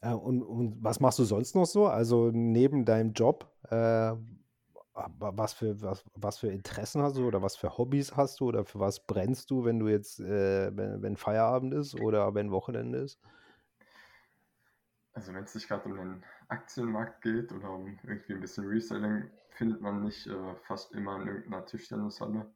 Äh, 0.00 0.12
und, 0.12 0.42
und, 0.42 0.82
was 0.82 1.00
machst 1.00 1.18
du 1.18 1.24
sonst 1.24 1.54
noch 1.54 1.66
so? 1.66 1.86
Also 1.86 2.30
neben 2.32 2.84
deinem 2.84 3.12
Job, 3.12 3.50
äh, 3.70 4.14
was 5.18 5.52
für, 5.52 5.80
was, 5.82 6.04
was 6.14 6.38
für 6.38 6.48
Interessen 6.48 7.02
hast 7.02 7.16
du 7.16 7.26
oder 7.26 7.42
was 7.42 7.56
für 7.56 7.76
Hobbys 7.76 8.16
hast 8.16 8.40
du 8.40 8.48
oder 8.48 8.64
für 8.64 8.80
was 8.80 9.06
brennst 9.06 9.50
du, 9.50 9.64
wenn 9.64 9.78
du 9.78 9.88
jetzt, 9.88 10.20
äh, 10.20 10.76
wenn, 10.76 11.02
wenn 11.02 11.16
Feierabend 11.16 11.74
ist 11.74 12.00
oder 12.00 12.34
wenn 12.34 12.50
Wochenende 12.50 12.98
ist? 12.98 13.20
Also 15.12 15.32
wenn 15.32 15.44
es 15.44 15.54
nicht 15.54 15.68
gerade 15.68 15.84
um 15.84 15.96
den 15.96 16.24
Aktienmarkt 16.48 17.22
geht 17.22 17.52
oder 17.52 17.70
um 17.70 17.98
irgendwie 18.04 18.34
ein 18.34 18.40
bisschen 18.40 18.66
Reselling, 18.66 19.30
findet 19.50 19.80
man 19.80 20.04
mich 20.04 20.26
äh, 20.28 20.54
fast 20.66 20.92
immer 20.92 21.20
in 21.20 21.28
irgendeiner 21.28 21.66
Tischtennishalle. 21.66 22.46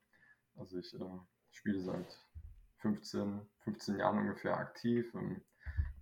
Also 0.57 0.79
ich 0.79 0.95
äh, 0.95 1.19
spiele 1.51 1.81
seit 1.81 2.21
15, 2.79 3.41
15 3.65 3.99
Jahren 3.99 4.19
ungefähr 4.19 4.57
aktiv, 4.57 5.13
ähm, 5.15 5.43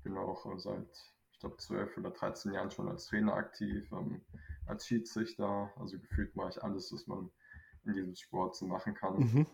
bin 0.03 0.17
auch 0.17 0.45
äh, 0.47 0.59
seit, 0.59 0.89
ich 1.33 1.39
glaube, 1.41 1.57
12 1.57 1.97
oder 1.99 2.11
13 2.11 2.53
Jahren 2.53 2.71
schon 2.71 2.89
als 2.89 3.07
Trainer 3.07 3.35
aktiv. 3.35 3.91
Ähm, 3.93 4.21
als 4.67 4.87
Schiedsrichter. 4.87 5.73
Also 5.77 5.99
gefühlt 5.99 6.35
mache 6.37 6.51
ich 6.51 6.63
alles, 6.63 6.93
was 6.93 7.07
man 7.07 7.31
in 7.85 7.95
diesem 7.95 8.15
Sport 8.15 8.57
so 8.57 8.67
machen 8.67 8.95
kann. 8.95 9.19
Mhm. 9.19 9.47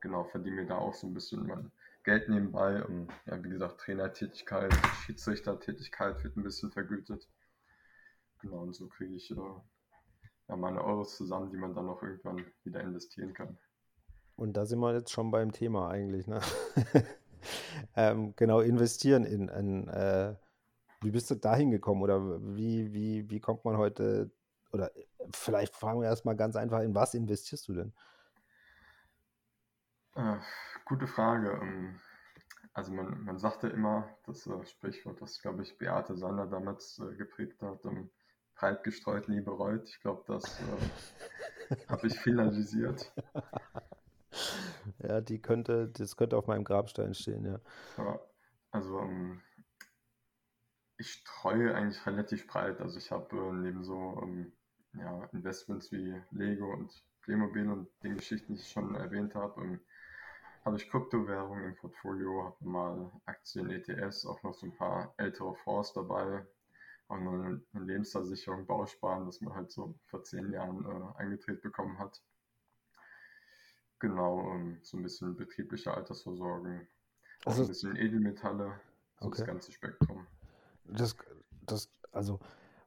Genau, 0.00 0.24
verdiene 0.24 0.56
mir 0.56 0.66
da 0.66 0.78
auch 0.78 0.94
so 0.94 1.06
ein 1.06 1.14
bisschen 1.14 1.46
mein 1.46 1.70
Geld 2.04 2.28
nebenbei. 2.28 2.82
Und 2.84 3.08
ja, 3.26 3.42
wie 3.42 3.48
gesagt, 3.48 3.80
Trainertätigkeit, 3.80 4.72
Schiedsrichtertätigkeit 5.04 6.22
wird 6.22 6.36
ein 6.36 6.42
bisschen 6.42 6.70
vergütet. 6.70 7.28
Genau, 8.40 8.62
und 8.62 8.74
so 8.74 8.88
kriege 8.88 9.14
ich 9.14 9.30
äh, 9.30 9.34
ja, 10.48 10.56
meine 10.56 10.82
Euros 10.84 11.16
zusammen, 11.16 11.50
die 11.50 11.56
man 11.56 11.74
dann 11.74 11.88
auch 11.88 12.02
irgendwann 12.02 12.44
wieder 12.64 12.80
investieren 12.80 13.34
kann. 13.34 13.58
Und 14.36 14.56
da 14.56 14.64
sind 14.66 14.78
wir 14.78 14.94
jetzt 14.94 15.10
schon 15.10 15.32
beim 15.32 15.50
Thema 15.50 15.90
eigentlich, 15.90 16.28
ne? 16.28 16.40
ähm, 17.96 18.34
genau, 18.36 18.60
investieren 18.60 19.24
in, 19.24 19.48
in 19.48 19.88
äh, 19.88 20.36
wie 21.00 21.10
bist 21.10 21.30
du 21.30 21.34
da 21.34 21.54
hingekommen 21.54 22.02
oder 22.02 22.40
wie, 22.56 22.92
wie, 22.92 23.30
wie 23.30 23.40
kommt 23.40 23.64
man 23.64 23.76
heute 23.76 24.30
oder 24.72 24.90
vielleicht 25.32 25.74
fragen 25.74 26.00
wir 26.00 26.08
erstmal 26.08 26.36
ganz 26.36 26.56
einfach, 26.56 26.80
in 26.80 26.94
was 26.94 27.14
investierst 27.14 27.68
du 27.68 27.74
denn? 27.74 27.92
Äh, 30.14 30.38
gute 30.84 31.06
Frage. 31.06 31.58
Ähm, 31.62 32.00
also 32.74 32.92
man, 32.92 33.22
man 33.24 33.38
sagte 33.38 33.68
immer, 33.68 34.08
das 34.26 34.46
äh, 34.46 34.64
Sprichwort, 34.66 35.20
das 35.20 35.40
glaube 35.40 35.62
ich 35.62 35.78
Beate 35.78 36.16
Sander 36.16 36.46
damals 36.46 36.98
äh, 36.98 37.14
geprägt 37.16 37.62
hat, 37.62 37.84
ähm, 37.84 38.10
breit 38.54 38.82
gestreut, 38.84 39.28
nie 39.28 39.40
bereut. 39.40 39.88
Ich 39.88 40.00
glaube, 40.00 40.24
das 40.26 40.60
äh, 40.60 41.76
habe 41.88 42.06
ich 42.06 42.18
finalisiert. 42.20 43.12
Ja, 44.98 45.20
die 45.20 45.40
könnte, 45.40 45.88
das 45.88 46.16
könnte 46.16 46.36
auf 46.36 46.46
meinem 46.46 46.64
Grabstein 46.64 47.14
stehen, 47.14 47.44
ja. 47.44 47.60
ja 47.96 48.20
also 48.70 49.00
ähm, 49.00 49.40
ich 50.98 51.12
streue 51.12 51.74
eigentlich 51.74 52.04
relativ 52.06 52.46
breit. 52.46 52.80
Also 52.80 52.98
ich 52.98 53.10
habe 53.10 53.36
äh, 53.36 53.52
neben 53.52 53.84
so 53.84 54.20
ähm, 54.22 54.52
ja, 54.94 55.24
Investments 55.32 55.90
wie 55.92 56.20
Lego 56.32 56.72
und 56.72 56.92
Playmobil 57.22 57.68
und 57.70 57.88
den 58.02 58.16
Geschichten, 58.16 58.54
die 58.54 58.60
ich 58.60 58.68
schon 58.68 58.94
erwähnt 58.94 59.34
habe, 59.34 59.62
ähm, 59.62 59.80
habe 60.64 60.76
ich 60.76 60.90
Kryptowährungen 60.90 61.64
im 61.64 61.76
Portfolio, 61.76 62.44
habe 62.44 62.68
mal 62.68 63.12
Aktien, 63.26 63.70
ETS, 63.70 64.26
auch 64.26 64.42
noch 64.42 64.54
so 64.54 64.66
ein 64.66 64.76
paar 64.76 65.14
ältere 65.16 65.54
Fonds 65.54 65.92
dabei, 65.92 66.46
auch 67.06 67.18
noch 67.18 67.32
eine, 67.32 67.62
Lebensversicherung, 67.72 68.66
Bausparen, 68.66 69.24
das 69.24 69.40
man 69.40 69.54
halt 69.54 69.70
so 69.70 69.94
vor 70.06 70.24
zehn 70.24 70.52
Jahren 70.52 70.84
äh, 70.84 71.18
eingetreten 71.18 71.62
bekommen 71.62 71.98
hat. 71.98 72.20
Genau, 74.00 74.40
um, 74.40 74.78
so 74.82 74.96
ein 74.96 75.02
bisschen 75.02 75.36
betriebliche 75.36 75.94
Altersvorsorge, 75.94 76.86
auch 77.44 77.50
also, 77.52 77.62
ein 77.62 77.68
bisschen 77.68 77.96
Edelmetalle, 77.96 78.80
so 79.20 79.26
okay. 79.26 79.38
das 79.38 79.46
ganze 79.46 79.72
Spektrum. 79.72 80.26
Das, 80.88 81.16
das, 81.66 81.90
also, 82.12 82.40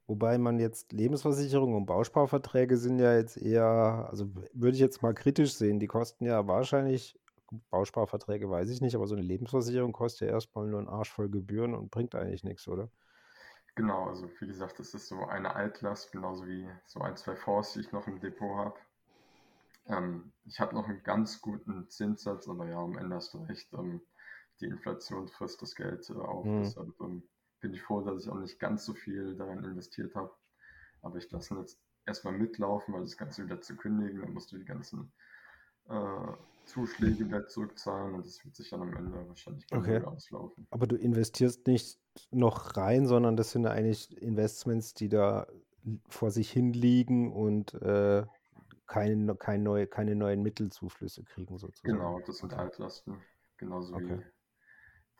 wobei 0.08 0.38
man 0.38 0.60
jetzt 0.60 0.92
Lebensversicherung 0.94 1.76
und 1.76 1.86
Bausparverträge 1.86 2.78
sind 2.78 3.00
ja 3.00 3.16
jetzt 3.16 3.38
eher, 3.38 4.08
also 4.10 4.30
würde 4.54 4.76
ich 4.76 4.82
jetzt 4.82 5.02
mal 5.02 5.14
kritisch 5.14 5.54
sehen, 5.54 5.80
die 5.80 5.88
kosten 5.88 6.26
ja 6.26 6.48
wahrscheinlich 6.48 7.18
Bausparverträge 7.70 8.50
weiß 8.50 8.70
ich 8.70 8.82
nicht, 8.82 8.96
aber 8.96 9.08
so 9.08 9.16
eine 9.16 9.24
Lebensversicherung 9.24 9.92
kostet 9.92 10.28
ja 10.28 10.34
erstmal 10.34 10.68
nur 10.68 10.80
einen 10.80 10.88
Arsch 10.88 11.12
voll 11.12 11.30
Gebühren 11.30 11.74
und 11.74 11.92
bringt 11.92 12.16
eigentlich 12.16 12.44
nichts, 12.44 12.68
oder? 12.68 12.90
Genau, 13.76 14.08
also 14.08 14.30
wie 14.40 14.48
gesagt, 14.48 14.80
das 14.80 14.94
ist 14.94 15.08
so 15.08 15.26
eine 15.26 15.56
Altlast, 15.56 16.12
genauso 16.12 16.46
wie 16.46 16.70
so 16.86 17.02
ein, 17.02 17.16
zwei 17.18 17.36
Fonds, 17.36 17.74
die 17.74 17.82
ich 17.82 17.92
noch 17.92 18.08
im 18.08 18.20
Depot 18.20 18.58
habe. 18.58 18.80
Ähm, 19.88 20.32
ich 20.46 20.60
habe 20.60 20.76
noch 20.76 20.88
einen 20.88 21.04
ganz 21.04 21.42
guten 21.42 21.90
Zinssatz, 21.90 22.48
aber 22.48 22.68
ja, 22.68 22.80
am 22.80 22.98
Ende 22.98 23.16
hast 23.16 23.34
du 23.34 23.40
recht, 23.40 23.74
ähm, 23.74 24.02
die 24.60 24.66
Inflation 24.66 25.28
frisst 25.28 25.62
das 25.62 25.76
Geld 25.76 26.10
äh, 26.10 26.14
auf. 26.14 26.46
Hm. 26.46 26.64
Deshalb 26.64 27.00
ähm, 27.02 27.24
bin 27.62 27.74
ich 27.74 27.82
froh, 27.82 28.02
dass 28.02 28.24
ich 28.24 28.30
auch 28.30 28.40
nicht 28.40 28.60
ganz 28.60 28.86
so 28.86 28.94
viel 28.94 29.36
daran 29.36 29.64
investiert 29.64 30.16
habe. 30.16 30.32
Aber 31.02 31.18
ich 31.18 31.32
lasse 31.32 31.54
ihn 31.54 31.60
jetzt 31.60 31.80
erstmal 32.06 32.34
mitlaufen, 32.34 32.94
weil 32.94 33.02
das 33.02 33.18
Ganze 33.18 33.46
wieder 33.46 33.62
zu 33.62 33.76
kündigen, 33.76 34.22
dann 34.22 34.34
musst 34.34 34.52
du 34.52 34.58
die 34.58 34.66
ganzen 34.66 35.12
äh, 35.90 36.34
Zuschläge 36.66 37.26
wieder 37.26 37.48
zurückzahlen 37.48 38.16
und 38.16 38.26
das 38.26 38.44
wird 38.44 38.56
sich 38.56 38.70
dann 38.70 38.82
am 38.82 38.96
Ende 38.96 39.28
wahrscheinlich 39.28 39.66
okay. 39.72 40.02
auslaufen. 40.04 40.68
Aber 40.70 40.88
du 40.88 40.96
investierst 40.96 41.66
nicht 41.68 42.00
noch 42.32 42.78
rein, 42.78 43.06
sondern 43.08 43.36
das 43.36 43.52
sind 43.52 43.66
eigentlich 43.66 44.22
Investments, 44.22 44.94
die 44.94 45.10
da 45.10 45.48
vor 46.10 46.32
sich 46.32 46.52
hin 46.52 46.74
liegen 46.74 47.34
und 47.34 47.74
äh, 47.82 48.26
keine, 48.86 49.36
keine, 49.36 49.64
neue, 49.64 49.88
keine 49.88 50.16
neuen 50.16 50.44
Mittelzuflüsse 50.44 51.24
kriegen 51.24 51.58
sozusagen. 51.58 51.98
Genau, 51.98 52.20
das 52.26 52.38
sind 52.38 52.54
Altlasten. 52.54 53.22
Genauso 53.58 53.96
okay. 53.96 54.20
wie 54.20 54.41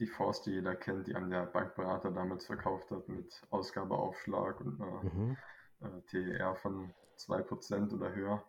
die 0.02 0.08
Fonds, 0.08 0.42
die 0.42 0.52
jeder 0.52 0.76
kennt, 0.76 1.08
die 1.08 1.16
an 1.16 1.30
der 1.30 1.46
Bankberater 1.46 2.12
damals 2.12 2.48
verkauft 2.48 2.90
hat 2.92 3.08
mit 3.08 3.42
Ausgabeaufschlag 3.52 4.60
und 4.60 4.82
einer 4.82 5.04
mhm. 5.04 5.38
äh, 5.82 6.02
TER 6.08 6.56
von 6.56 6.94
2% 7.18 7.94
oder 7.94 8.14
höher. 8.14 8.44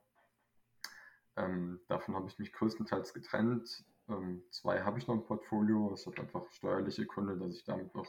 Ähm, 1.37 1.81
davon 1.89 2.15
habe 2.15 2.27
ich 2.27 2.39
mich 2.39 2.53
größtenteils 2.53 3.13
getrennt. 3.13 3.85
Ähm, 4.09 4.43
zwei 4.51 4.83
habe 4.83 4.99
ich 4.99 5.07
noch 5.07 5.15
im 5.15 5.25
Portfolio. 5.25 5.93
Es 5.93 6.07
hat 6.07 6.19
einfach 6.19 6.51
steuerliche 6.51 7.07
Gründe, 7.07 7.37
dass 7.37 7.55
ich 7.55 7.65
damit 7.65 7.95
noch 7.95 8.09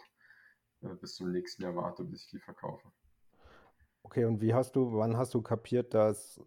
äh, 0.82 0.96
bis 0.96 1.16
zum 1.16 1.32
nächsten 1.32 1.64
Jahr 1.64 1.76
warte, 1.76 2.06
bis 2.06 2.24
ich 2.24 2.32
die 2.32 2.40
verkaufe. 2.40 2.92
Okay, 4.04 4.26
und 4.26 4.42
wie 4.42 4.54
hast 4.54 4.76
du, 4.76 4.94
wann 4.94 5.18
hast 5.18 5.34
du 5.34 5.42
kapiert, 5.42 5.94
dass 5.94 6.40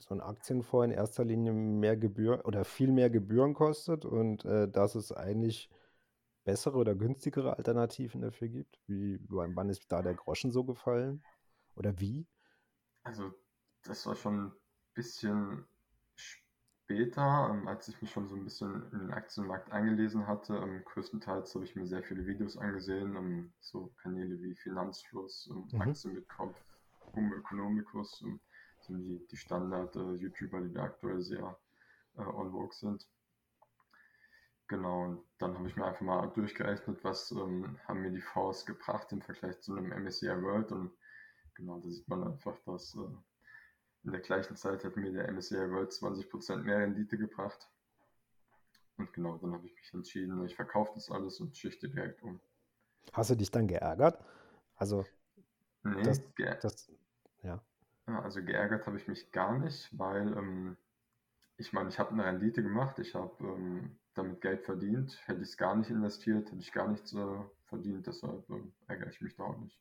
so 0.00 0.14
ein 0.14 0.20
Aktienfonds 0.20 0.86
in 0.86 0.90
erster 0.92 1.24
Linie 1.24 1.52
mehr 1.52 1.96
Gebühren 1.96 2.42
oder 2.42 2.64
viel 2.64 2.92
mehr 2.92 3.08
Gebühren 3.08 3.54
kostet 3.54 4.04
und 4.04 4.44
äh, 4.44 4.68
dass 4.68 4.94
es 4.94 5.12
eigentlich 5.12 5.70
bessere 6.50 6.76
oder 6.76 6.96
günstigere 6.96 7.56
Alternativen 7.56 8.22
dafür 8.22 8.48
gibt? 8.48 8.80
Wie, 8.86 9.20
wann 9.28 9.68
ist 9.68 9.84
da 9.88 10.02
der 10.02 10.14
Groschen 10.14 10.50
so 10.50 10.64
gefallen? 10.64 11.22
Oder 11.76 11.98
wie? 12.00 12.26
Also, 13.04 13.32
das 13.84 14.04
war 14.06 14.16
schon 14.16 14.46
ein 14.46 14.52
bisschen 14.94 15.64
später, 16.16 17.50
ähm, 17.50 17.68
als 17.68 17.86
ich 17.86 18.02
mich 18.02 18.10
schon 18.10 18.26
so 18.28 18.34
ein 18.34 18.42
bisschen 18.42 18.82
in 18.92 18.98
den 18.98 19.12
Aktienmarkt 19.12 19.70
eingelesen 19.70 20.26
hatte, 20.26 20.56
ähm, 20.56 20.82
größtenteils 20.84 21.54
habe 21.54 21.64
ich 21.64 21.76
mir 21.76 21.86
sehr 21.86 22.02
viele 22.02 22.26
Videos 22.26 22.56
angesehen, 22.56 23.14
ähm, 23.14 23.52
so 23.60 23.92
Kanäle 24.02 24.42
wie 24.42 24.56
Finanzfluss 24.56 25.46
und 25.46 25.72
mhm. 25.72 25.82
Aktien 25.82 26.14
mit 26.14 26.28
Kopf, 26.28 26.60
Homo 27.14 27.36
Economicus, 27.36 28.22
ähm, 28.22 28.40
sind 28.80 28.98
die, 28.98 29.24
die 29.30 29.36
Standard-YouTuber, 29.36 30.58
äh, 30.58 30.62
die 30.62 30.72
da 30.72 30.82
aktuell 30.82 31.22
sehr 31.22 31.56
äh, 32.16 32.22
on 32.22 32.50
vogue 32.50 32.72
sind. 32.72 33.06
Genau, 34.70 35.02
und 35.02 35.24
dann 35.38 35.58
habe 35.58 35.66
ich 35.66 35.74
mir 35.74 35.84
einfach 35.84 36.00
mal 36.02 36.28
durchgerechnet, 36.28 37.02
was 37.02 37.32
ähm, 37.32 37.76
haben 37.88 38.02
mir 38.02 38.12
die 38.12 38.20
Fonds 38.20 38.64
gebracht 38.64 39.10
im 39.10 39.20
Vergleich 39.20 39.60
zu 39.60 39.74
einem 39.74 39.90
MSCI 39.90 40.28
World 40.28 40.70
und 40.70 40.92
genau, 41.56 41.80
da 41.80 41.88
sieht 41.90 42.06
man 42.06 42.22
einfach, 42.22 42.56
dass 42.66 42.94
äh, 42.94 43.00
in 44.04 44.12
der 44.12 44.20
gleichen 44.20 44.54
Zeit 44.54 44.84
hat 44.84 44.96
mir 44.96 45.10
der 45.10 45.28
MSCI 45.28 45.56
World 45.72 45.90
20% 45.90 46.58
mehr 46.58 46.78
Rendite 46.78 47.18
gebracht. 47.18 47.68
Und 48.96 49.12
genau, 49.12 49.38
dann 49.38 49.54
habe 49.54 49.66
ich 49.66 49.74
mich 49.74 49.92
entschieden, 49.92 50.46
ich 50.46 50.54
verkaufe 50.54 50.92
das 50.94 51.10
alles 51.10 51.40
und 51.40 51.56
schichte 51.56 51.88
direkt 51.88 52.22
um. 52.22 52.40
Hast 53.12 53.30
du 53.30 53.34
dich 53.34 53.50
dann 53.50 53.66
geärgert? 53.66 54.24
Also, 54.76 55.04
nee, 55.82 56.04
das, 56.04 56.22
das, 56.60 56.92
ja. 57.42 57.60
Also 58.06 58.40
geärgert 58.44 58.86
habe 58.86 58.98
ich 58.98 59.08
mich 59.08 59.32
gar 59.32 59.58
nicht, 59.58 59.88
weil 59.98 60.28
ähm, 60.38 60.76
ich 61.56 61.72
meine, 61.72 61.88
ich 61.88 61.98
habe 61.98 62.12
eine 62.12 62.24
Rendite 62.24 62.62
gemacht, 62.62 63.00
ich 63.00 63.16
habe 63.16 63.34
ähm, 63.40 63.98
damit 64.14 64.40
Geld 64.40 64.64
verdient. 64.64 65.20
Hätte 65.26 65.42
ich 65.42 65.48
es 65.48 65.56
gar 65.56 65.76
nicht 65.76 65.90
investiert, 65.90 66.50
hätte 66.50 66.60
ich 66.60 66.72
gar 66.72 66.88
nichts 66.88 67.14
äh, 67.14 67.40
verdient, 67.66 68.06
deshalb 68.06 68.48
äh, 68.50 68.62
ärgere 68.88 69.10
ich 69.10 69.20
mich 69.20 69.36
da 69.36 69.44
auch 69.44 69.58
nicht. 69.58 69.78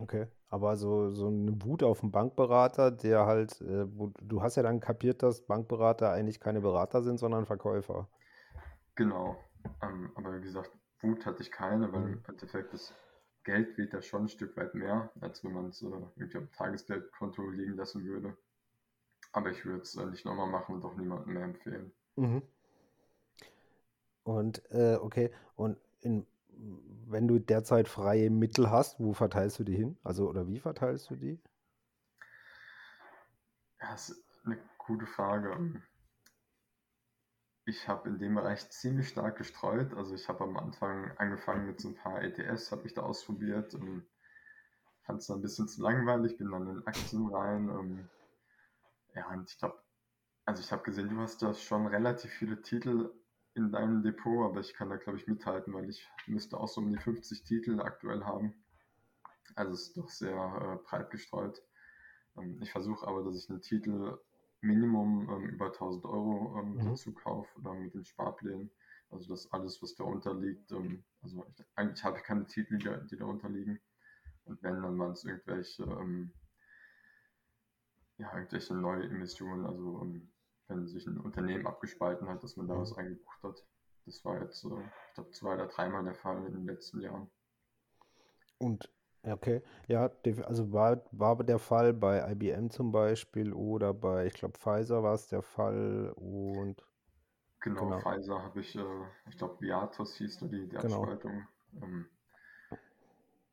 Okay, 0.00 0.28
aber 0.48 0.76
so, 0.76 1.10
so 1.10 1.26
eine 1.26 1.60
Wut 1.64 1.82
auf 1.82 2.00
den 2.00 2.12
Bankberater, 2.12 2.90
der 2.92 3.26
halt, 3.26 3.60
äh, 3.60 3.86
du 4.22 4.42
hast 4.42 4.56
ja 4.56 4.62
dann 4.62 4.80
kapiert, 4.80 5.22
dass 5.22 5.42
Bankberater 5.42 6.12
eigentlich 6.12 6.38
keine 6.38 6.60
Berater 6.60 7.02
sind, 7.02 7.18
sondern 7.18 7.46
Verkäufer. 7.46 8.08
Genau, 8.94 9.36
ähm, 9.82 10.12
aber 10.14 10.36
wie 10.36 10.40
gesagt, 10.40 10.70
Wut 11.00 11.26
hatte 11.26 11.42
ich 11.42 11.50
keine, 11.50 11.92
weil 11.92 12.02
mhm. 12.02 12.12
im 12.14 12.24
Endeffekt 12.28 12.72
das 12.72 12.94
Geld 13.44 13.76
wird 13.78 13.92
ja 13.92 14.02
schon 14.02 14.22
ein 14.22 14.28
Stück 14.28 14.56
weit 14.56 14.74
mehr, 14.74 15.10
als 15.20 15.42
wenn 15.42 15.52
man 15.52 15.66
es 15.66 15.82
äh, 15.82 15.86
irgendwie 16.16 16.38
auf 16.38 16.50
Tagesgeldkonto 16.56 17.48
liegen 17.50 17.76
lassen 17.76 18.04
würde. 18.04 18.36
Aber 19.32 19.50
ich 19.50 19.64
würde 19.64 19.82
es 19.82 19.96
äh, 19.96 20.06
nicht 20.06 20.24
nochmal 20.24 20.48
machen 20.48 20.74
und 20.74 20.84
auch 20.84 20.96
niemandem 20.96 21.34
mehr 21.34 21.44
empfehlen. 21.44 21.92
Mhm. 22.16 22.42
Und 24.28 24.62
äh, 24.70 24.96
okay, 24.96 25.30
und 25.56 25.78
in 26.00 26.26
wenn 27.06 27.28
du 27.28 27.38
derzeit 27.38 27.88
freie 27.88 28.30
Mittel 28.30 28.70
hast, 28.70 29.00
wo 29.00 29.12
verteilst 29.12 29.58
du 29.58 29.64
die 29.64 29.76
hin? 29.76 29.96
Also, 30.02 30.28
oder 30.28 30.46
wie 30.48 30.60
verteilst 30.60 31.08
du 31.10 31.16
die? 31.16 31.40
Das 33.78 34.10
ist 34.10 34.22
eine 34.44 34.58
gute 34.76 35.06
Frage. 35.06 35.80
Ich 37.64 37.86
habe 37.88 38.08
in 38.08 38.18
dem 38.18 38.34
Bereich 38.34 38.68
ziemlich 38.70 39.08
stark 39.08 39.36
gestreut. 39.38 39.94
Also 39.94 40.14
ich 40.14 40.28
habe 40.28 40.44
am 40.44 40.56
Anfang 40.56 41.16
angefangen 41.18 41.66
mit 41.66 41.80
so 41.80 41.88
ein 41.88 41.94
paar 41.94 42.22
ETS, 42.22 42.72
habe 42.72 42.86
ich 42.86 42.94
da 42.94 43.02
ausprobiert 43.02 43.74
und 43.74 44.06
fand 45.02 45.20
es 45.20 45.26
dann 45.26 45.38
ein 45.38 45.42
bisschen 45.42 45.68
zu 45.68 45.82
langweilig, 45.82 46.38
bin 46.38 46.50
dann 46.50 46.68
in 46.68 46.86
Aktien 46.86 47.26
rein. 47.28 47.70
Und, 47.70 48.08
ja, 49.14 49.28
und 49.28 49.50
ich 49.50 49.58
glaube, 49.58 49.80
also 50.44 50.62
ich 50.62 50.72
habe 50.72 50.82
gesehen, 50.82 51.10
du 51.10 51.18
hast 51.20 51.42
da 51.42 51.54
schon 51.54 51.86
relativ 51.86 52.32
viele 52.32 52.62
Titel 52.62 53.10
in 53.58 53.70
deinem 53.72 54.02
Depot, 54.02 54.50
aber 54.50 54.60
ich 54.60 54.72
kann 54.72 54.88
da, 54.88 54.96
glaube 54.96 55.18
ich, 55.18 55.26
mithalten, 55.26 55.74
weil 55.74 55.90
ich 55.90 56.08
müsste 56.26 56.58
auch 56.58 56.68
so 56.68 56.80
um 56.80 56.90
die 56.90 56.98
50 56.98 57.42
Titel 57.42 57.80
aktuell 57.80 58.24
haben. 58.24 58.54
Also 59.54 59.74
es 59.74 59.88
ist 59.88 59.96
doch 59.96 60.08
sehr 60.08 60.32
äh, 60.34 60.88
breit 60.88 61.10
gestreut. 61.10 61.62
Ähm, 62.36 62.58
ich 62.62 62.70
versuche 62.70 63.06
aber, 63.06 63.24
dass 63.24 63.36
ich 63.36 63.50
einen 63.50 63.60
Titel 63.60 64.18
Minimum 64.60 65.28
ähm, 65.30 65.48
über 65.50 65.66
1000 65.66 66.04
Euro 66.04 66.58
ähm, 66.58 66.74
mhm. 66.74 66.84
dazu 66.86 67.12
kaufe 67.12 67.58
oder 67.58 67.74
mit 67.74 67.94
den 67.94 68.04
Sparplänen. 68.04 68.70
Also 69.10 69.28
das 69.28 69.50
alles, 69.52 69.82
was 69.82 69.94
da 69.94 70.04
unterliegt. 70.04 70.70
Ähm, 70.72 71.04
also 71.22 71.44
ich, 71.48 71.64
eigentlich 71.76 72.04
habe 72.04 72.18
ich 72.18 72.24
keine 72.24 72.46
Titel, 72.46 72.78
die, 72.78 73.06
die 73.08 73.16
da 73.16 73.24
unterliegen. 73.24 73.80
Und 74.44 74.62
wenn, 74.62 74.82
dann 74.82 74.98
waren 74.98 75.12
es 75.12 75.24
irgendwelche, 75.24 75.84
ähm, 75.84 76.32
ja, 78.18 78.32
irgendwelche 78.34 78.74
neue 78.74 79.04
Emissionen, 79.04 79.66
also 79.66 80.00
ähm, 80.02 80.30
wenn 80.68 80.86
sich 80.88 81.06
ein 81.06 81.18
Unternehmen 81.18 81.66
abgespalten 81.66 82.28
hat, 82.28 82.42
dass 82.42 82.56
man 82.56 82.68
da 82.68 82.78
was 82.78 82.92
mhm. 82.92 82.96
eingebucht 82.96 83.42
hat. 83.42 83.66
Das 84.06 84.24
war 84.24 84.40
jetzt, 84.42 84.64
äh, 84.64 84.68
ich 85.08 85.14
glaube, 85.14 85.30
zwei 85.32 85.54
oder 85.54 85.66
dreimal 85.68 86.04
der 86.04 86.14
Fall 86.14 86.46
in 86.46 86.54
den 86.54 86.66
letzten 86.66 87.00
Jahren. 87.00 87.30
Und 88.58 88.90
Okay, 89.24 89.62
ja, 89.88 90.10
also 90.46 90.72
war, 90.72 91.02
war 91.10 91.36
der 91.44 91.58
Fall 91.58 91.92
bei 91.92 92.30
IBM 92.32 92.70
zum 92.70 92.92
Beispiel 92.92 93.52
oder 93.52 93.92
bei, 93.92 94.26
ich 94.26 94.32
glaube, 94.34 94.56
Pfizer 94.58 95.02
war 95.02 95.14
es 95.14 95.26
der 95.26 95.42
Fall 95.42 96.12
und 96.14 96.86
Genau, 97.60 97.92
genau, 97.92 98.02
Pfizer 98.02 98.42
habe 98.42 98.58
ich, 98.60 98.74
äh, 98.74 99.04
ich 99.28 99.38
glaube, 99.38 99.60
Viatos 99.60 100.16
hieß 100.16 100.38
da 100.38 100.46
die, 100.48 100.68
die 100.68 100.76
genau. 100.80 101.08
Abspaltung. 101.16 101.46
Ähm, 101.80 102.06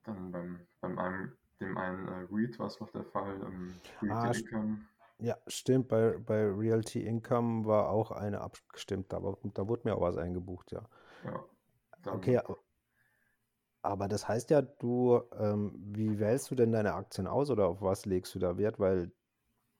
dann 0.04 0.32
beim, 0.32 0.67
beim 0.80 0.97
einem, 0.99 1.38
dem 1.60 1.78
einen 1.78 2.08
äh, 2.08 2.28
Reed 2.32 2.58
war 2.60 2.67
es 2.67 2.80
noch 2.80 2.91
der 2.91 3.04
Fall, 3.06 3.41
ähm, 3.43 3.82
Ah, 4.10 4.32
st- 4.34 4.45
Income. 4.49 4.86
Ja, 5.19 5.38
stimmt, 5.47 5.88
bei, 5.89 6.17
bei 6.19 6.45
Realty 6.45 7.06
Income 7.06 7.65
war 7.65 7.89
auch 7.89 8.12
eine 8.12 8.41
abgestimmt, 8.41 9.13
aber 9.13 9.38
da 9.54 9.67
wurde 9.67 9.82
mir 9.86 9.95
auch 9.95 10.01
was 10.01 10.17
eingebucht, 10.17 10.71
ja. 10.71 10.88
Ja, 11.23 11.45
Okay, 12.10 12.39
dann 12.39 12.56
Aber 13.82 14.08
das 14.08 14.28
heißt 14.28 14.49
ja, 14.49 14.62
du, 14.62 15.21
ähm, 15.39 15.73
wie 15.78 16.19
wählst 16.19 16.49
du 16.51 16.56
denn 16.56 16.71
deine 16.71 16.93
Aktien 16.95 17.28
aus 17.28 17.49
oder 17.51 17.67
auf 17.67 17.82
was 17.82 18.06
legst 18.06 18.34
du 18.36 18.39
da 18.39 18.58
Wert? 18.58 18.80
Weil 18.80 19.12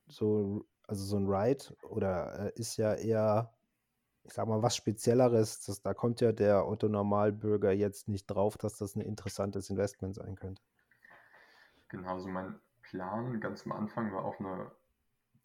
so, 0.08 0.66
also 0.88 1.06
so 1.06 1.18
ein 1.18 1.28
Ride 1.28 1.66
oder 1.84 2.48
äh, 2.56 2.60
ist 2.60 2.78
ja 2.78 2.96
eher, 2.96 3.54
ich 4.24 4.34
sag 4.34 4.48
mal, 4.48 4.64
was 4.64 4.76
Spezielleres. 4.78 5.62
Das, 5.66 5.82
da 5.84 5.94
kommt 5.96 6.22
ja 6.22 6.34
der 6.34 6.68
Otto 6.68 6.90
Normalbürger 6.90 7.72
jetzt 7.74 8.08
nicht 8.10 8.28
drauf, 8.28 8.58
dass 8.58 8.78
das 8.78 8.96
ein 8.96 9.02
interessantes 9.02 9.70
Investment 9.72 10.16
sein 10.16 10.36
könnte. 10.36 10.64
genau, 11.90 12.20
so 12.20 12.28
mein 12.28 12.60
Plan 12.84 13.40
ganz 13.42 13.66
am 13.66 13.72
Anfang 13.72 14.14
war 14.14 14.26
auch 14.26 14.40
eine 14.40 14.72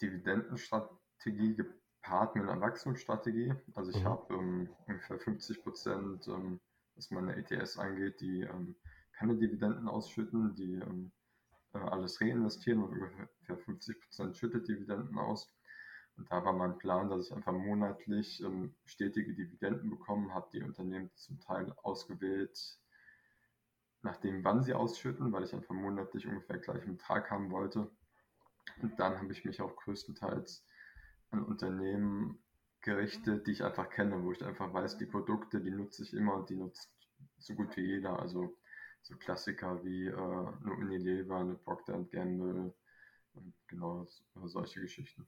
Dividendenstrategie 0.03 1.57
gepaart 1.57 2.37
mit 2.37 2.45
einer 2.49 2.61
Wachstumsstrategie. 2.61 3.55
Also 3.75 3.91
ich 3.91 3.99
Mhm. 3.99 4.05
habe 4.05 4.35
ähm, 4.35 4.71
ungefähr 4.87 5.19
50 5.19 5.63
Prozent, 5.63 6.27
ähm, 6.29 6.61
was 6.95 7.11
meine 7.11 7.37
ETS 7.37 7.79
angeht, 7.79 8.21
die 8.21 8.43
ähm, 8.43 8.77
keine 9.13 9.37
Dividenden 9.37 9.89
ausschütten, 9.89 10.55
die 10.55 10.75
ähm, 10.75 11.13
äh, 11.75 11.79
alles 11.79 12.21
reinvestieren 12.21 12.83
und 12.83 12.93
ungefähr 12.93 13.59
50 13.59 14.01
Prozent 14.01 14.37
schüttet 14.37 14.69
Dividenden 14.69 15.19
aus. 15.19 15.53
Und 16.17 16.31
da 16.31 16.45
war 16.45 16.53
mein 16.53 16.79
Plan, 16.79 17.09
dass 17.09 17.27
ich 17.27 17.33
einfach 17.35 17.53
monatlich 17.53 18.43
ähm, 18.43 18.75
stetige 18.85 19.35
Dividenden 19.35 19.91
bekomme, 19.91 20.35
habe 20.35 20.51
die 20.53 20.63
Unternehmen 20.63 21.11
zum 21.15 21.41
Teil 21.41 21.73
ausgewählt, 21.83 22.79
nachdem 24.03 24.45
wann 24.45 24.63
sie 24.63 24.75
ausschütten, 24.75 25.33
weil 25.33 25.45
ich 25.45 25.55
einfach 25.55 25.75
monatlich 25.75 26.27
ungefähr 26.27 26.59
gleichen 26.59 26.97
Betrag 26.97 27.31
haben 27.31 27.51
wollte. 27.51 27.91
Und 28.83 28.99
dann 28.99 29.19
habe 29.19 29.33
ich 29.33 29.45
mich 29.45 29.61
auch 29.61 29.77
größtenteils 29.77 30.65
an 31.31 31.45
Unternehmen 31.45 32.43
gerichtet, 32.81 33.47
die 33.47 33.53
ich 33.53 33.65
einfach 33.65 33.91
kenne, 33.91 34.23
wo 34.23 34.33
ich 34.33 34.45
einfach 34.45 34.73
weiß, 34.73 34.99
die 34.99 35.07
Produkte, 35.07 35.61
die 35.61 35.71
nutze 35.71 36.03
ich 36.03 36.15
immer 36.15 36.35
und 36.35 36.51
die 36.51 36.57
nutzt 36.57 36.91
so 37.39 37.55
gut 37.55 37.77
wie 37.77 37.87
jeder. 37.87 38.19
Also 38.19 38.57
so 39.03 39.17
Klassiker 39.17 39.83
wie 39.85 40.07
äh, 40.07 40.15
eine 40.15 40.75
Unilever, 40.79 41.37
eine 41.39 41.55
Procter 41.55 42.03
Gamble 42.11 42.73
und 43.35 43.55
genau 43.69 44.07
solche 44.45 44.81
Geschichten. 44.81 45.27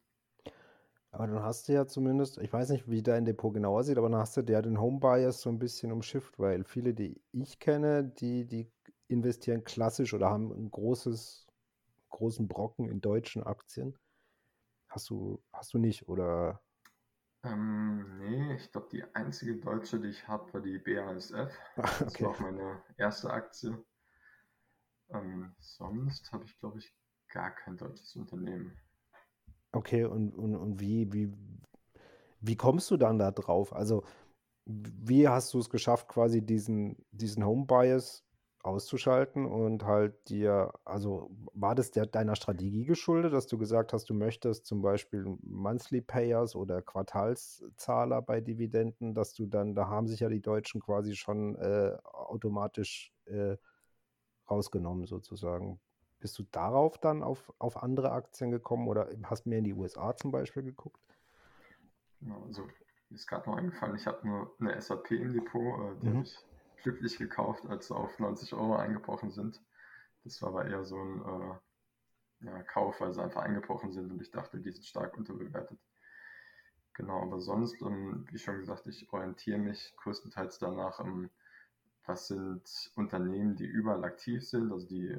Aber 1.10 1.26
dann 1.26 1.42
hast 1.42 1.68
du 1.68 1.74
ja 1.74 1.86
zumindest, 1.86 2.38
ich 2.38 2.52
weiß 2.52 2.70
nicht, 2.70 2.88
wie 2.88 3.02
dein 3.02 3.26
Depot 3.26 3.52
genau 3.52 3.78
aussieht, 3.78 3.98
aber 3.98 4.08
dann 4.08 4.20
hast 4.20 4.36
du 4.36 4.40
ja 4.40 4.62
den 4.62 4.80
Home 4.80 4.98
Bias 4.98 5.42
so 5.42 5.50
ein 5.50 5.58
bisschen 5.58 5.92
umschifft, 5.92 6.38
weil 6.38 6.64
viele, 6.64 6.94
die 6.94 7.20
ich 7.32 7.58
kenne, 7.58 8.02
die, 8.04 8.46
die 8.46 8.70
investieren 9.08 9.62
klassisch 9.62 10.14
oder 10.14 10.30
haben 10.30 10.50
ein 10.50 10.70
großes, 10.70 11.41
großen 12.12 12.48
Brocken 12.48 12.88
in 12.88 13.00
deutschen 13.00 13.42
Aktien. 13.42 13.98
Hast 14.88 15.10
du, 15.10 15.42
hast 15.52 15.74
du 15.74 15.78
nicht, 15.78 16.08
oder? 16.08 16.62
Ähm, 17.44 18.18
nee, 18.18 18.54
ich 18.56 18.70
glaube, 18.72 18.88
die 18.90 19.04
einzige 19.14 19.56
deutsche, 19.56 20.00
die 20.00 20.08
ich 20.08 20.26
habe, 20.28 20.52
war 20.54 20.60
die 20.60 20.78
BASF. 20.78 21.56
Das 21.76 22.00
Okay. 22.08 22.24
war 22.24 22.30
auch 22.30 22.40
meine 22.40 22.82
erste 22.96 23.30
Aktie. 23.30 23.84
Ähm, 25.10 25.54
sonst 25.60 26.32
habe 26.32 26.44
ich, 26.44 26.58
glaube 26.58 26.78
ich, 26.78 26.92
gar 27.28 27.54
kein 27.54 27.76
deutsches 27.76 28.16
Unternehmen. 28.16 28.76
Okay, 29.72 30.04
und, 30.04 30.34
und, 30.34 30.54
und 30.54 30.80
wie, 30.80 31.10
wie, 31.12 31.32
wie 32.40 32.56
kommst 32.56 32.90
du 32.90 32.96
dann 32.96 33.18
da 33.18 33.30
drauf? 33.30 33.72
Also, 33.74 34.04
wie 34.66 35.28
hast 35.28 35.54
du 35.54 35.58
es 35.60 35.70
geschafft, 35.70 36.08
quasi 36.08 36.42
diesen, 36.42 36.96
diesen 37.12 37.44
Home 37.44 37.66
Bias 37.66 38.24
auszuschalten 38.62 39.44
und 39.44 39.84
halt 39.84 40.28
dir, 40.28 40.72
also 40.84 41.30
war 41.52 41.74
das 41.74 41.90
der, 41.90 42.06
deiner 42.06 42.36
Strategie 42.36 42.84
geschuldet, 42.84 43.32
dass 43.32 43.48
du 43.48 43.58
gesagt 43.58 43.92
hast, 43.92 44.08
du 44.08 44.14
möchtest 44.14 44.66
zum 44.66 44.82
Beispiel 44.82 45.36
Monthly 45.42 46.00
Payers 46.00 46.54
oder 46.54 46.80
Quartalszahler 46.80 48.22
bei 48.22 48.40
Dividenden, 48.40 49.14
dass 49.14 49.34
du 49.34 49.46
dann, 49.46 49.74
da 49.74 49.88
haben 49.88 50.06
sich 50.06 50.20
ja 50.20 50.28
die 50.28 50.40
Deutschen 50.40 50.80
quasi 50.80 51.16
schon 51.16 51.56
äh, 51.56 51.96
automatisch 52.04 53.12
äh, 53.24 53.56
rausgenommen 54.48 55.06
sozusagen. 55.06 55.80
Bist 56.20 56.38
du 56.38 56.44
darauf 56.52 56.98
dann 56.98 57.24
auf, 57.24 57.52
auf 57.58 57.82
andere 57.82 58.12
Aktien 58.12 58.52
gekommen 58.52 58.86
oder 58.86 59.08
hast 59.24 59.44
mehr 59.44 59.58
in 59.58 59.64
die 59.64 59.74
USA 59.74 60.14
zum 60.16 60.30
Beispiel 60.30 60.62
geguckt? 60.62 61.02
Genau, 62.20 62.44
also 62.44 62.62
mir 63.08 63.16
ist 63.16 63.26
gerade 63.26 63.50
noch 63.50 63.56
eingefallen, 63.56 63.96
ich 63.96 64.06
habe 64.06 64.24
nur 64.24 64.54
eine 64.60 64.80
SAP 64.80 65.10
im 65.10 65.32
Depot, 65.32 65.80
äh, 65.80 66.00
die 66.00 66.06
Mhm. 66.06 66.14
habe 66.14 66.22
ich 66.22 66.38
glücklich 66.82 67.18
gekauft, 67.18 67.66
als 67.66 67.88
sie 67.88 67.96
auf 67.96 68.18
90 68.18 68.54
Euro 68.54 68.76
eingebrochen 68.76 69.30
sind. 69.30 69.60
Das 70.24 70.40
war 70.42 70.50
aber 70.50 70.66
eher 70.66 70.84
so 70.84 70.96
ein 70.96 71.22
äh, 71.22 72.46
ja, 72.46 72.62
Kauf, 72.64 73.00
weil 73.00 73.12
sie 73.12 73.22
einfach 73.22 73.42
eingebrochen 73.42 73.92
sind 73.92 74.10
und 74.10 74.20
ich 74.20 74.30
dachte, 74.30 74.60
die 74.60 74.70
sind 74.70 74.84
stark 74.84 75.16
unterbewertet. 75.16 75.78
Genau, 76.94 77.22
aber 77.22 77.40
sonst, 77.40 77.80
ähm, 77.82 78.26
wie 78.30 78.38
schon 78.38 78.58
gesagt, 78.58 78.86
ich 78.86 79.10
orientiere 79.12 79.58
mich 79.58 79.94
größtenteils 79.96 80.58
danach, 80.58 81.00
ähm, 81.00 81.30
was 82.06 82.28
sind 82.28 82.92
Unternehmen, 82.96 83.56
die 83.56 83.66
überall 83.66 84.04
aktiv 84.04 84.46
sind, 84.46 84.72
also 84.72 84.86
die 84.86 85.16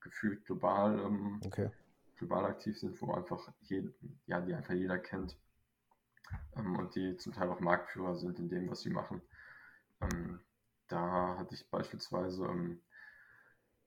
gefühlt 0.00 0.44
global, 0.44 1.00
ähm, 1.00 1.40
Okay. 1.44 1.70
global 2.16 2.44
aktiv 2.46 2.78
sind, 2.78 3.00
wo 3.02 3.12
einfach 3.12 3.52
jed 3.62 3.92
ja, 4.26 4.40
die 4.40 4.54
einfach 4.54 4.74
jeder 4.74 4.98
kennt 4.98 5.36
ähm, 6.56 6.76
und 6.76 6.94
die 6.94 7.16
zum 7.16 7.32
Teil 7.32 7.48
auch 7.48 7.60
Marktführer 7.60 8.14
sind 8.16 8.38
in 8.38 8.48
dem, 8.48 8.70
was 8.70 8.80
sie 8.82 8.90
machen. 8.90 9.22
Da 10.88 11.36
hatte 11.38 11.54
ich 11.54 11.70
beispielsweise 11.70 12.44
ähm, 12.46 12.82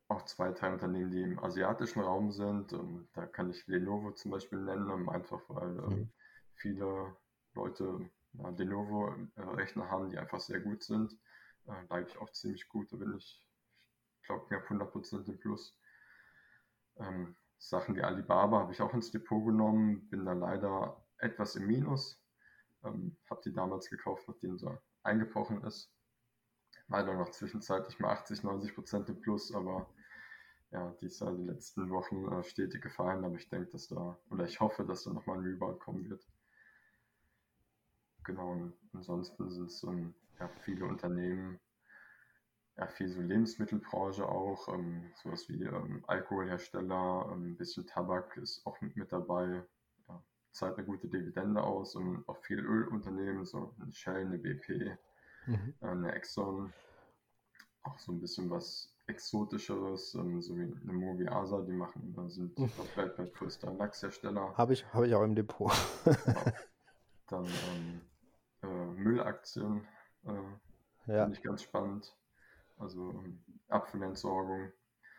auch 0.10 0.24
zwei, 0.26 0.52
drei 0.52 0.74
Unternehmen, 0.74 1.12
die 1.12 1.22
im 1.22 1.40
asiatischen 1.40 2.02
Raum 2.02 2.32
sind. 2.32 2.74
Ähm, 2.74 3.08
da 3.14 3.26
kann 3.28 3.50
ich 3.50 3.66
Lenovo 3.68 4.12
zum 4.12 4.32
Beispiel 4.32 4.60
nennen, 4.60 4.90
ähm, 4.90 5.10
einfach 5.10 5.42
weil 5.48 5.78
ähm, 5.80 6.02
Mhm. 6.02 6.10
viele 6.56 7.16
Leute 7.54 8.10
ja, 8.34 8.50
Lenovo-Rechner 8.50 9.90
haben, 9.90 10.10
die 10.10 10.18
einfach 10.18 10.40
sehr 10.40 10.60
gut 10.60 10.84
sind. 10.84 11.14
Äh, 11.68 11.86
da 11.88 11.96
eigentlich 11.96 12.18
auch 12.18 12.32
ziemlich 12.32 12.68
gut, 12.70 12.92
da 12.92 12.98
bin 12.98 13.16
ich, 13.16 13.44
ich 14.22 14.28
glaube, 14.28 14.46
knapp 14.48 14.70
100% 14.70 15.28
im 15.30 15.40
Plus. 15.40 15.78
Ähm, 16.98 17.36
Sachen 17.58 17.96
wie 17.96 18.04
Alibaba 18.04 18.60
habe 18.60 18.72
ich 18.74 18.82
auch 18.82 18.94
ins 18.94 19.12
Depot 19.12 19.44
genommen, 19.46 20.08
bin 20.10 20.26
da 20.26 20.34
leider 20.34 21.04
etwas 21.18 21.56
im 21.56 21.66
Minus. 21.68 22.22
Ähm, 22.84 23.18
habe 23.30 23.42
die 23.46 23.54
damals 23.54 23.90
gekauft, 23.90 24.28
nachdem 24.28 24.58
sie 24.58 24.70
eingebrochen 25.04 25.64
ist. 25.64 25.92
Leider 26.90 27.14
noch 27.14 27.30
zwischenzeitlich 27.30 28.00
mal 28.00 28.12
80, 28.12 28.44
90 28.44 28.74
Prozent 28.74 29.10
im 29.10 29.22
Plus, 29.22 29.54
aber 29.54 29.88
ja, 30.72 30.92
die 31.02 31.06
ist 31.06 31.22
ja 31.22 31.32
die 31.32 31.44
letzten 31.44 31.90
Wochen 31.90 32.28
äh, 32.32 32.44
stetig 32.44 32.82
gefallen, 32.82 33.24
aber 33.24 33.36
ich 33.36 33.48
denke, 33.50 33.72
dass 33.72 33.88
da, 33.88 34.18
oder 34.30 34.46
ich 34.46 34.60
hoffe, 34.60 34.84
dass 34.86 35.04
da 35.04 35.12
nochmal 35.14 35.38
ein 35.38 35.44
Rebound 35.46 35.80
kommen 35.80 36.10
wird. 36.10 36.26
Genau, 38.24 38.52
und 38.52 38.74
ansonsten 38.94 39.50
sind 39.50 39.68
es 39.68 39.84
ähm, 39.84 40.14
ja, 40.40 40.50
viele 40.62 40.86
Unternehmen, 40.86 41.60
ja, 42.78 42.88
viel 42.88 43.10
so 43.10 43.22
Lebensmittelbranche 43.22 44.28
auch, 44.28 44.68
ähm, 44.70 45.12
sowas 45.16 45.48
wie 45.50 45.64
ähm, 45.64 46.04
Alkoholhersteller, 46.08 47.30
ähm, 47.32 47.52
ein 47.52 47.58
bisschen 47.58 47.86
Tabak 47.86 48.38
ist 48.38 48.66
auch 48.66 48.80
mit, 48.82 48.96
mit 48.96 49.12
dabei, 49.12 49.64
ja, 50.08 50.24
zahlt 50.52 50.78
eine 50.78 50.86
gute 50.86 51.08
Dividende 51.08 51.62
aus 51.64 51.96
und 51.96 52.28
auch 52.28 52.38
viele 52.38 52.62
Ölunternehmen, 52.64 53.46
so 53.46 53.76
eine 53.80 53.92
Shell, 53.92 54.26
eine 54.26 54.38
BP, 54.38 54.98
Mhm. 55.48 55.74
äh, 55.82 55.88
eine 55.88 56.14
Exxon, 56.14 56.74
auch 57.84 57.98
so 58.00 58.12
ein 58.12 58.20
bisschen 58.22 58.50
was 58.50 58.94
Exotischeres, 59.08 60.16
ähm, 60.16 60.42
so 60.42 60.56
wie 60.56 60.62
eine 60.64 60.94
Moviasa, 60.94 61.62
die 61.62 61.72
machen, 61.74 62.16
äh, 62.18 62.30
sind 62.30 62.58
Mhm. 62.58 62.70
weltweit 62.96 63.34
größter 63.34 63.74
Lachshersteller. 63.74 64.56
Habe 64.58 64.74
ich, 64.74 64.86
habe 64.94 65.08
ich 65.08 65.16
auch 65.16 65.24
im 65.24 65.36
Depot. 65.36 65.72
Genau. 66.24 66.46
Dann 67.28 67.46
ähm, 67.70 68.02
äh, 68.64 68.68
Müllaktien 69.02 69.88
äh, 70.26 70.32
Ja. 71.08 71.24
finde 71.24 71.34
ich 71.34 71.44
ganz 71.44 71.64
spannend. 71.64 72.16
Also 72.78 73.12
ähm, 73.12 73.44
Abfallentsorgung. 73.70 74.72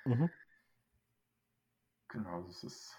Mhm. 0.07 0.27
Genau, 2.09 2.43
das 2.43 2.63
ist, 2.65 2.95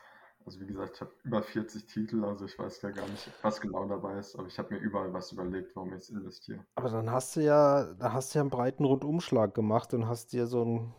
also 0.45 0.59
wie 0.59 0.65
gesagt, 0.65 0.95
ich 0.95 1.01
habe 1.01 1.11
über 1.23 1.41
40 1.41 1.85
Titel, 1.85 2.23
also 2.23 2.45
ich 2.45 2.57
weiß 2.57 2.81
ja 2.81 2.89
gar 2.91 3.07
nicht, 3.07 3.29
was 3.41 3.61
genau 3.61 3.87
dabei 3.87 4.17
ist, 4.17 4.35
aber 4.35 4.47
ich 4.47 4.57
habe 4.57 4.73
mir 4.73 4.79
überall 4.79 5.13
was 5.13 5.31
überlegt, 5.31 5.75
warum 5.75 5.89
ich 5.89 5.95
jetzt 5.95 6.09
investiere. 6.09 6.65
Aber 6.75 6.89
dann 6.89 7.11
hast 7.11 7.35
du 7.35 7.41
ja, 7.41 7.93
da 7.93 8.13
hast 8.13 8.33
du 8.33 8.39
ja 8.39 8.41
einen 8.41 8.49
breiten 8.49 8.85
Rundumschlag 8.85 9.53
gemacht 9.53 9.93
und 9.93 10.07
hast 10.07 10.33
dir 10.33 10.47
so 10.47 10.61
einen, 10.61 10.93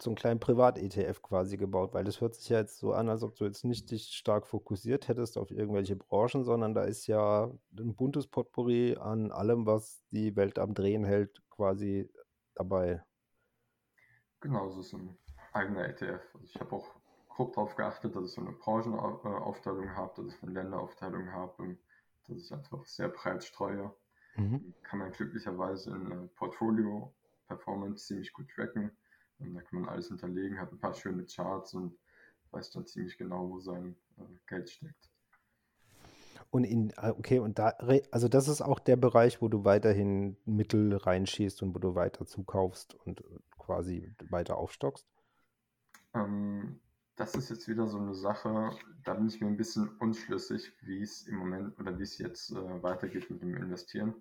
so 0.00 0.10
einen 0.10 0.16
kleinen 0.16 0.40
Privat-ETF 0.40 1.22
quasi 1.22 1.56
gebaut, 1.56 1.94
weil 1.94 2.04
das 2.04 2.20
hört 2.20 2.34
sich 2.34 2.48
ja 2.48 2.58
jetzt 2.58 2.78
so 2.78 2.92
an, 2.92 3.08
als 3.08 3.22
ob 3.22 3.34
du 3.36 3.44
jetzt 3.44 3.64
nicht 3.64 3.90
dich 3.90 4.14
stark 4.14 4.46
fokussiert 4.46 5.08
hättest 5.08 5.38
auf 5.38 5.50
irgendwelche 5.50 5.96
Branchen, 5.96 6.44
sondern 6.44 6.74
da 6.74 6.82
ist 6.82 7.06
ja 7.06 7.50
ein 7.78 7.96
buntes 7.96 8.26
Potpourri 8.26 8.96
an 8.96 9.32
allem, 9.32 9.66
was 9.66 10.02
die 10.10 10.36
Welt 10.36 10.58
am 10.58 10.74
Drehen 10.74 11.04
hält, 11.04 11.42
quasi 11.50 12.10
dabei. 12.54 13.02
Genau, 14.40 14.70
so 14.70 14.80
ist 14.80 14.92
ein 14.92 15.18
eigener 15.52 15.88
ETF. 15.88 16.20
Also 16.34 16.46
ich 16.46 16.60
habe 16.60 16.76
auch 16.76 16.97
grob 17.38 17.54
darauf 17.54 17.76
geachtet, 17.76 18.16
dass 18.16 18.24
ich 18.24 18.32
so 18.32 18.40
eine 18.40 18.50
Branchenaufteilung 18.50 19.94
habe, 19.94 20.24
dass 20.24 20.34
ich 20.34 20.42
eine 20.42 20.52
Länderaufteilung 20.52 21.30
habe, 21.30 21.76
dass 22.26 22.36
ich 22.36 22.52
einfach 22.52 22.84
sehr 22.84 23.08
breit 23.10 23.44
streue. 23.44 23.94
Mhm. 24.34 24.74
Kann 24.82 24.98
man 24.98 25.12
glücklicherweise 25.12 25.90
in 25.92 26.28
Portfolio 26.34 27.14
Performance 27.46 28.06
ziemlich 28.06 28.32
gut 28.32 28.48
tracken. 28.50 28.90
Und 29.38 29.54
da 29.54 29.62
kann 29.62 29.82
man 29.82 29.88
alles 29.88 30.08
hinterlegen, 30.08 30.58
hat 30.58 30.72
ein 30.72 30.80
paar 30.80 30.94
schöne 30.94 31.26
Charts 31.26 31.74
und 31.74 31.96
weiß 32.50 32.72
dann 32.72 32.86
ziemlich 32.86 33.16
genau, 33.16 33.48
wo 33.48 33.60
sein 33.60 33.94
äh, 34.16 34.22
Geld 34.48 34.68
steckt. 34.68 35.08
Und 36.50 36.64
in, 36.64 36.90
äh, 36.96 37.10
okay, 37.10 37.38
und 37.38 37.60
da, 37.60 37.68
also 38.10 38.26
das 38.26 38.48
ist 38.48 38.62
auch 38.62 38.80
der 38.80 38.96
Bereich, 38.96 39.40
wo 39.40 39.46
du 39.46 39.64
weiterhin 39.64 40.36
Mittel 40.44 40.96
reinschießt 40.96 41.62
und 41.62 41.72
wo 41.72 41.78
du 41.78 41.94
weiter 41.94 42.26
zukaufst 42.26 42.96
und 42.96 43.22
quasi 43.58 44.12
weiter 44.28 44.56
aufstockst? 44.56 45.06
Ähm, 46.14 46.80
das 47.18 47.34
ist 47.34 47.50
jetzt 47.50 47.68
wieder 47.68 47.88
so 47.88 47.98
eine 47.98 48.14
Sache, 48.14 48.70
da 49.04 49.14
bin 49.14 49.26
ich 49.26 49.40
mir 49.40 49.48
ein 49.48 49.56
bisschen 49.56 49.88
unschlüssig, 49.98 50.72
wie 50.82 51.02
es 51.02 51.26
im 51.26 51.36
Moment 51.36 51.78
oder 51.78 51.98
wie 51.98 52.04
es 52.04 52.16
jetzt 52.18 52.52
äh, 52.52 52.82
weitergeht 52.82 53.28
mit 53.28 53.42
dem 53.42 53.56
Investieren. 53.56 54.14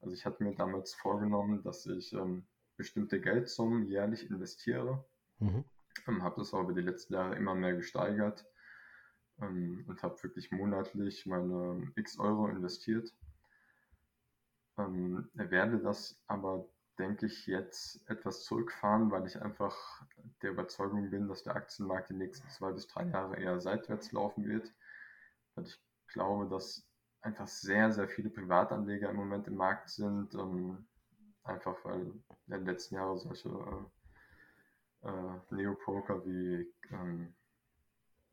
Also 0.00 0.14
ich 0.14 0.24
hatte 0.24 0.44
mir 0.44 0.54
damals 0.54 0.94
vorgenommen, 0.94 1.62
dass 1.64 1.84
ich 1.86 2.12
ähm, 2.12 2.46
bestimmte 2.76 3.20
Geldsummen 3.20 3.86
jährlich 3.86 4.30
investiere. 4.30 5.04
Mhm. 5.40 5.64
Ähm, 6.06 6.22
habe 6.22 6.36
das 6.38 6.54
auch 6.54 6.62
über 6.62 6.72
die 6.72 6.80
letzten 6.80 7.14
Jahre 7.14 7.34
immer 7.34 7.56
mehr 7.56 7.74
gesteigert 7.74 8.46
ähm, 9.40 9.84
und 9.88 10.00
habe 10.04 10.22
wirklich 10.22 10.52
monatlich 10.52 11.26
meine 11.26 11.90
x 11.96 12.20
Euro 12.20 12.46
investiert. 12.46 13.12
Ähm, 14.78 15.28
werde 15.34 15.80
das 15.80 16.22
aber, 16.28 16.68
denke 16.98 17.26
ich, 17.26 17.46
jetzt 17.46 18.08
etwas 18.08 18.44
zurückfahren, 18.44 19.10
weil 19.10 19.26
ich 19.26 19.40
einfach 19.40 20.02
der 20.42 20.50
Überzeugung 20.50 21.10
bin, 21.10 21.28
dass 21.28 21.42
der 21.42 21.56
Aktienmarkt 21.56 22.10
die 22.10 22.14
nächsten 22.14 22.48
zwei 22.50 22.72
bis 22.72 22.86
drei 22.88 23.04
Jahre 23.04 23.36
eher 23.36 23.60
seitwärts 23.60 24.12
laufen 24.12 24.44
wird. 24.46 24.72
Weil 25.54 25.64
ich 25.64 25.80
glaube, 26.08 26.48
dass 26.48 26.86
einfach 27.20 27.46
sehr, 27.46 27.92
sehr 27.92 28.08
viele 28.08 28.30
Privatanleger 28.30 29.10
im 29.10 29.16
Moment 29.16 29.46
im 29.46 29.56
Markt 29.56 29.90
sind. 29.90 30.34
Ähm, 30.34 30.86
einfach 31.44 31.76
weil 31.84 32.00
in 32.00 32.52
den 32.52 32.66
letzten 32.66 32.96
Jahren 32.96 33.18
solche 33.18 33.48
äh, 33.48 35.08
äh, 35.08 35.40
Neopoker 35.50 36.24
wie, 36.24 36.66
ähm, 36.90 37.32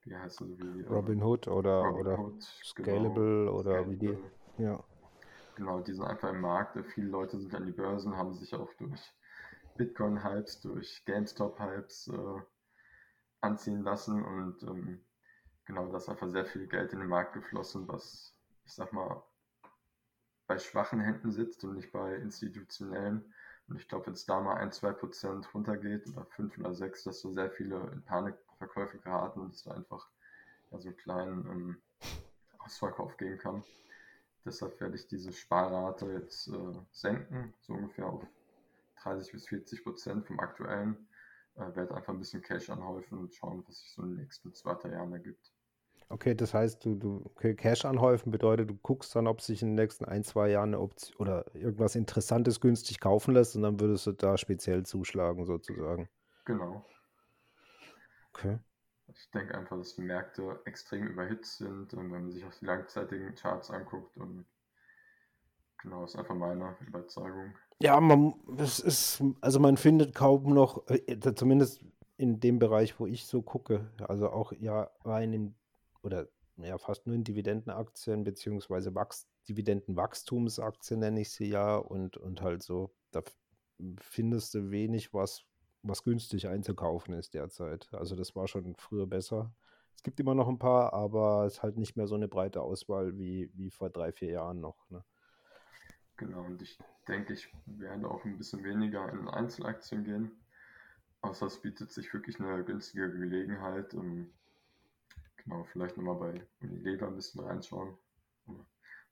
wie 0.01 0.15
heißt 0.15 0.41
das, 0.41 0.47
wie 0.47 0.81
äh, 0.81 0.87
Robin 0.87 1.23
Hood 1.23 1.47
oder, 1.47 1.81
Robin 1.81 2.01
oder 2.01 2.19
Hood, 2.19 2.43
Scalable 2.63 3.45
genau, 3.45 3.59
oder 3.59 3.71
Scalable. 3.71 3.91
wie 3.91 3.97
die, 3.97 4.63
ja. 4.63 4.83
Genau, 5.55 5.79
die 5.79 5.93
sind 5.93 6.05
einfach 6.05 6.29
im 6.29 6.41
Markt. 6.41 6.77
Viele 6.93 7.07
Leute 7.07 7.39
sind 7.39 7.55
an 7.55 7.65
die 7.65 7.71
Börsen, 7.71 8.17
haben 8.17 8.33
sich 8.33 8.53
auch 8.53 8.73
durch 8.75 9.01
Bitcoin-Hypes, 9.77 10.61
durch 10.61 11.03
GameStop-Hypes 11.05 12.09
äh, 12.09 12.41
anziehen 13.41 13.83
lassen 13.83 14.23
und 14.23 14.63
ähm, 14.63 15.05
genau, 15.65 15.89
da 15.91 15.97
ist 15.97 16.09
einfach 16.09 16.29
sehr 16.29 16.45
viel 16.45 16.67
Geld 16.67 16.93
in 16.93 16.99
den 16.99 17.09
Markt 17.09 17.33
geflossen, 17.33 17.87
was 17.87 18.35
ich 18.65 18.73
sag 18.73 18.91
mal 18.93 19.23
bei 20.47 20.59
schwachen 20.59 20.99
Händen 20.99 21.31
sitzt 21.31 21.63
und 21.63 21.75
nicht 21.75 21.91
bei 21.91 22.15
institutionellen. 22.15 23.33
Und 23.67 23.77
ich 23.77 23.87
glaube, 23.87 24.07
wenn 24.07 24.13
es 24.13 24.25
da 24.25 24.41
mal 24.41 24.57
ein, 24.57 24.71
zwei 24.71 24.91
Prozent 24.91 25.51
runtergeht 25.53 26.07
oder 26.07 26.25
fünf 26.25 26.57
oder 26.57 26.73
sechs, 26.73 27.03
dass 27.03 27.21
so 27.21 27.31
sehr 27.31 27.49
viele 27.49 27.77
in 27.93 28.03
Panikverkäufe 28.03 28.99
geraten 28.99 29.39
und 29.39 29.55
es 29.55 29.63
da 29.63 29.71
einfach 29.71 30.07
ja, 30.71 30.79
so 30.79 30.89
einen 30.89 30.97
kleinen 30.97 31.45
ähm, 31.49 31.81
Ausverkauf 32.59 33.17
geben 33.17 33.39
kann. 33.39 33.63
Deshalb 34.45 34.79
werde 34.79 34.95
ich 34.95 35.07
diese 35.07 35.33
Sparrate 35.33 36.05
jetzt 36.13 36.47
äh, 36.47 36.73
senken, 36.91 37.53
so 37.61 37.73
ungefähr 37.73 38.05
auf 38.07 38.23
30 39.01 39.31
bis 39.31 39.47
40 39.47 39.83
Prozent 39.83 40.25
vom 40.27 40.39
aktuellen. 40.39 41.07
Äh, 41.55 41.75
werde 41.75 41.95
einfach 41.95 42.13
ein 42.13 42.19
bisschen 42.19 42.41
Cash 42.41 42.69
anhäufen 42.69 43.17
und 43.17 43.33
schauen, 43.33 43.63
was 43.67 43.79
sich 43.79 43.91
so 43.91 44.03
in 44.03 44.09
den 44.09 44.17
nächsten 44.17 44.53
zwei, 44.53 44.75
drei 44.75 44.91
Jahren 44.91 45.13
ergibt. 45.13 45.51
Okay, 46.09 46.35
das 46.35 46.53
heißt, 46.53 46.85
du, 46.85 46.95
du 46.95 47.21
okay, 47.25 47.55
Cash 47.55 47.85
anhäufen 47.85 48.31
bedeutet, 48.31 48.69
du 48.69 48.75
guckst 48.75 49.15
dann, 49.15 49.25
ob 49.25 49.41
sich 49.41 49.63
in 49.63 49.69
den 49.69 49.75
nächsten 49.75 50.05
ein, 50.05 50.23
zwei 50.23 50.49
Jahren 50.49 50.69
eine 50.69 50.79
Option 50.79 51.15
oder 51.17 51.55
irgendwas 51.55 51.95
Interessantes 51.95 52.61
günstig 52.61 52.99
kaufen 52.99 53.33
lässt 53.33 53.55
und 53.55 53.63
dann 53.63 53.79
würdest 53.79 54.05
du 54.05 54.11
da 54.11 54.37
speziell 54.37 54.85
zuschlagen, 54.85 55.45
sozusagen. 55.45 56.07
Genau. 56.45 56.85
Okay. 58.29 58.59
Ich 59.17 59.31
denke 59.31 59.57
einfach, 59.57 59.77
dass 59.77 59.97
Märkte 59.97 60.59
extrem 60.65 61.07
überhitzt 61.07 61.57
sind 61.57 61.93
und 61.93 62.11
wenn 62.11 62.23
man 62.23 62.31
sich 62.31 62.43
auch 62.45 62.53
die 62.53 62.65
langzeitigen 62.65 63.33
Charts 63.35 63.71
anguckt 63.71 64.17
und 64.17 64.45
genau, 65.81 66.03
ist 66.03 66.15
einfach 66.15 66.35
meine 66.35 66.75
Überzeugung. 66.85 67.53
Ja, 67.79 67.99
man, 67.99 68.33
es 68.57 68.79
ist, 68.79 69.23
also 69.41 69.59
man 69.59 69.77
findet 69.77 70.15
kaum 70.15 70.53
noch, 70.53 70.87
äh, 70.89 71.19
zumindest 71.35 71.83
in 72.17 72.39
dem 72.39 72.59
Bereich, 72.59 72.99
wo 72.99 73.05
ich 73.07 73.25
so 73.25 73.41
gucke, 73.41 73.91
also 74.07 74.29
auch 74.29 74.53
ja 74.53 74.89
rein 75.03 75.33
in 75.33 75.55
oder 76.01 76.27
ja, 76.57 76.77
fast 76.77 77.05
nur 77.05 77.15
in 77.15 77.23
Dividendenaktien 77.23 78.23
beziehungsweise 78.23 78.95
Wachs 78.95 79.27
Dividendenwachstumsaktien 79.47 80.99
nenne 80.99 81.21
ich 81.21 81.31
sie 81.31 81.49
ja 81.49 81.77
und, 81.77 82.17
und 82.17 82.41
halt 82.41 82.63
so, 82.63 82.93
da 83.11 83.21
findest 83.99 84.53
du 84.53 84.71
wenig, 84.71 85.13
was, 85.13 85.43
was 85.87 86.03
günstig 86.03 86.47
einzukaufen 86.47 87.13
ist 87.13 87.33
derzeit. 87.33 87.87
Also 87.93 88.15
das 88.15 88.35
war 88.35 88.47
schon 88.47 88.75
früher 88.75 89.07
besser. 89.07 89.51
Es 89.95 90.03
gibt 90.03 90.19
immer 90.19 90.35
noch 90.35 90.47
ein 90.47 90.59
paar, 90.59 90.93
aber 90.93 91.45
es 91.45 91.55
ist 91.55 91.63
halt 91.63 91.77
nicht 91.77 91.95
mehr 91.95 92.07
so 92.07 92.15
eine 92.15 92.27
breite 92.27 92.61
Auswahl 92.61 93.17
wie, 93.17 93.49
wie 93.53 93.69
vor 93.69 93.89
drei, 93.89 94.11
vier 94.11 94.31
Jahren 94.31 94.59
noch. 94.59 94.89
Ne? 94.89 95.03
Genau, 96.17 96.43
und 96.43 96.61
ich 96.61 96.77
denke, 97.07 97.33
ich 97.33 97.53
werde 97.65 98.09
auch 98.09 98.23
ein 98.25 98.37
bisschen 98.37 98.63
weniger 98.63 99.11
in 99.11 99.27
Einzelaktien 99.27 100.03
gehen. 100.03 100.31
Außer 101.21 101.47
es 101.47 101.61
bietet 101.61 101.91
sich 101.91 102.13
wirklich 102.13 102.39
eine 102.39 102.63
günstige 102.63 103.09
Gelegenheit. 103.09 103.93
Um 103.93 104.29
Genau, 105.45 105.63
vielleicht 105.71 105.95
nochmal 105.95 106.15
bei 106.15 106.47
Unilever 106.61 107.07
ein 107.07 107.15
bisschen 107.15 107.41
reinschauen. 107.41 107.95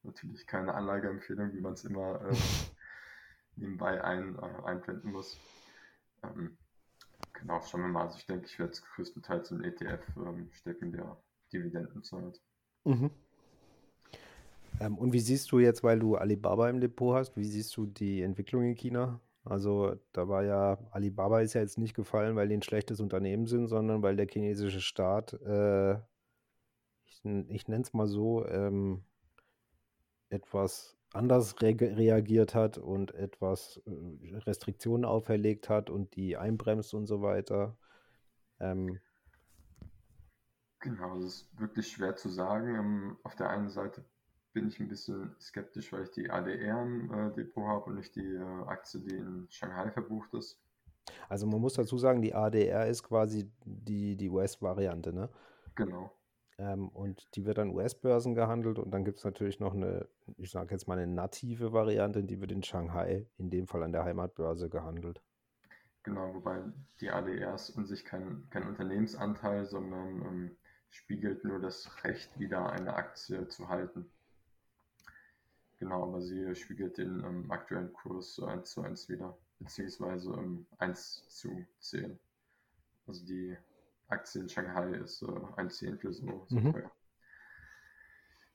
Natürlich 0.02 0.48
keine 0.48 0.74
Anlageempfehlung, 0.74 1.54
wie 1.54 1.62
man 1.62 1.74
es 1.74 1.86
immer 1.86 2.22
äh, 2.22 2.36
nebenbei 3.56 4.04
ein, 4.04 4.36
äh, 4.40 4.66
einblenden 4.66 5.12
muss. 5.12 5.38
Ähm, 6.24 6.58
genau, 7.44 7.62
schauen 7.62 7.82
wir 7.82 7.88
mal. 7.90 8.06
Also 8.06 8.18
ich 8.18 8.26
denke, 8.26 8.46
ich 8.46 8.58
werde 8.60 8.74
es 8.74 8.84
größtenteils 8.84 9.52
im 9.52 9.64
ETF 9.64 10.02
ähm, 10.18 10.50
stecken, 10.52 10.92
der 10.92 11.18
Dividenden 11.52 12.04
zahlt. 12.04 12.42
Mhm. 12.86 13.12
Ähm, 14.80 14.98
und 14.98 15.14
wie 15.14 15.20
siehst 15.20 15.52
du 15.52 15.60
jetzt, 15.60 15.84
weil 15.84 16.00
du 16.00 16.16
Alibaba 16.16 16.70
im 16.70 16.82
Depot 16.82 17.16
hast, 17.16 17.38
wie 17.38 17.46
siehst 17.46 17.78
du 17.78 17.86
die 17.86 18.22
Entwicklung 18.22 18.64
in 18.64 18.76
China? 18.76 19.20
Also 19.46 19.96
da 20.14 20.28
war 20.28 20.44
ja, 20.44 20.80
Alibaba 20.92 21.42
ist 21.42 21.54
ja 21.54 21.62
jetzt 21.62 21.78
nicht 21.78 21.96
gefallen, 21.96 22.36
weil 22.36 22.48
die 22.48 22.56
ein 22.56 22.64
schlechtes 22.64 23.00
Unternehmen 23.00 23.46
sind, 23.46 23.68
sondern 23.68 24.02
weil 24.02 24.16
der 24.16 24.28
chinesische 24.28 24.82
Staat 24.82 25.34
äh, 25.34 25.98
ich 27.24 27.68
nenne 27.68 27.84
es 27.84 27.94
mal 27.94 28.08
so, 28.08 28.46
ähm, 28.48 29.04
etwas 30.30 30.98
anders 31.14 31.62
re 31.62 31.76
reagiert 31.80 32.56
hat 32.56 32.78
und 32.78 33.14
etwas 33.14 33.82
äh, 33.86 34.36
Restriktionen 34.38 35.06
auferlegt 35.06 35.70
hat 35.70 35.90
und 35.90 36.16
die 36.16 36.38
einbremst 36.38 36.94
und 36.94 37.06
so 37.06 37.22
weiter. 37.22 37.78
Ähm, 38.60 39.00
genau, 40.80 41.16
das 41.16 41.26
ist 41.26 41.60
wirklich 41.60 41.88
schwer 41.88 42.16
zu 42.16 42.30
sagen. 42.30 42.76
Ähm, 42.76 43.18
auf 43.24 43.36
der 43.36 43.50
einen 43.50 43.70
Seite 43.70 44.04
bin 44.54 44.68
ich 44.68 44.80
ein 44.80 44.88
bisschen 44.88 45.36
skeptisch, 45.40 45.92
weil 45.94 46.04
ich 46.04 46.12
die 46.12 46.30
ADR 46.30 46.82
im 46.82 47.12
äh, 47.12 47.34
Depot 47.34 47.68
habe 47.68 47.86
und 47.86 47.96
nicht 47.96 48.16
die 48.16 48.36
äh, 48.36 48.64
Aktie, 48.68 49.00
die 49.02 49.16
in 49.16 49.48
Shanghai 49.50 49.92
verbucht 49.92 50.34
ist. 50.34 50.60
Also 51.30 51.48
man 51.48 51.60
muss 51.60 51.74
dazu 51.74 51.98
sagen, 51.98 52.22
die 52.22 52.34
ADR 52.34 52.88
ist 52.88 53.04
quasi 53.04 53.52
die, 53.66 54.16
die 54.16 54.30
US-Variante, 54.30 55.12
ne? 55.12 55.30
Genau. 55.76 56.12
Ähm, 56.64 56.88
und 56.90 57.28
die 57.36 57.46
wird 57.46 57.60
an 57.60 57.72
US-Börsen 57.72 58.36
gehandelt 58.36 58.80
und 58.80 58.92
dann 58.92 59.04
gibt 59.04 59.18
es 59.18 59.26
natürlich 59.26 59.60
noch 59.60 59.74
eine, 59.74 60.08
ich 60.38 60.52
sage 60.52 60.72
jetzt 60.72 60.88
mal 60.88 60.98
eine 60.98 61.12
native 61.12 61.74
Variante, 61.74 62.24
die 62.24 62.40
wird 62.40 62.54
in 62.54 62.64
Shanghai, 62.64 63.28
in 63.38 63.50
dem 63.50 63.68
Fall 63.68 63.84
an 63.84 63.92
der 63.92 64.06
Heimatbörse 64.06 64.70
gehandelt. 64.70 65.22
Genau, 66.04 66.34
wobei 66.34 66.62
die 67.02 67.10
ADRs 67.10 67.70
in 67.70 67.86
sich 67.86 68.06
kein, 68.06 68.48
kein 68.50 68.68
Unternehmensanteil, 68.68 69.66
sondern 69.66 70.22
ähm, 70.22 70.58
spiegelt 70.90 71.44
nur 71.44 71.60
das 71.60 72.04
Recht 72.06 72.40
wieder, 72.40 72.72
eine 72.72 72.94
Aktie 72.94 73.48
zu 73.50 73.68
halten. 73.68 74.10
Genau, 75.80 76.04
aber 76.04 76.22
sie 76.22 76.56
spiegelt 76.56 76.98
den 76.98 77.24
ähm, 77.26 77.52
aktuellen 77.52 77.92
Kurs 77.92 78.40
1 78.40 78.72
zu 78.72 78.84
1 78.84 79.10
wieder, 79.10 79.38
beziehungsweise 79.60 80.32
ähm, 80.32 80.66
1 80.78 81.26
zu 81.28 81.66
10. 81.80 82.18
Also 83.06 83.26
die 83.26 83.58
Aktie 84.08 84.42
in 84.42 84.50
Shanghai 84.50 84.92
ist 84.96 85.22
äh, 85.22 85.28
ein 85.58 85.70
Zehntel 85.70 86.14
so, 86.14 86.46
so 86.48 86.60
mhm. 86.60 86.74
teuer. 86.74 86.92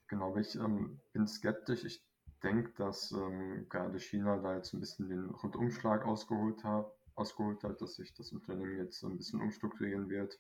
Genau, 0.09 0.37
ich 0.37 0.55
ähm, 0.55 1.01
bin 1.13 1.27
skeptisch. 1.27 1.85
Ich 1.85 2.05
denke, 2.43 2.73
dass 2.77 3.13
ähm, 3.13 3.69
gerade 3.69 3.99
China 3.99 4.39
da 4.39 4.57
jetzt 4.57 4.73
ein 4.73 4.81
bisschen 4.81 5.09
den 5.09 5.31
Rundumschlag 5.31 6.05
ausgeholt 6.05 6.65
hat, 6.65 6.91
ausgeholt 7.15 7.63
hat, 7.65 7.81
dass 7.81 7.97
sich 7.97 8.15
das 8.15 8.33
Unternehmen 8.33 8.79
jetzt 8.79 9.03
ein 9.03 9.17
bisschen 9.17 9.41
umstrukturieren 9.41 10.09
wird. 10.09 10.39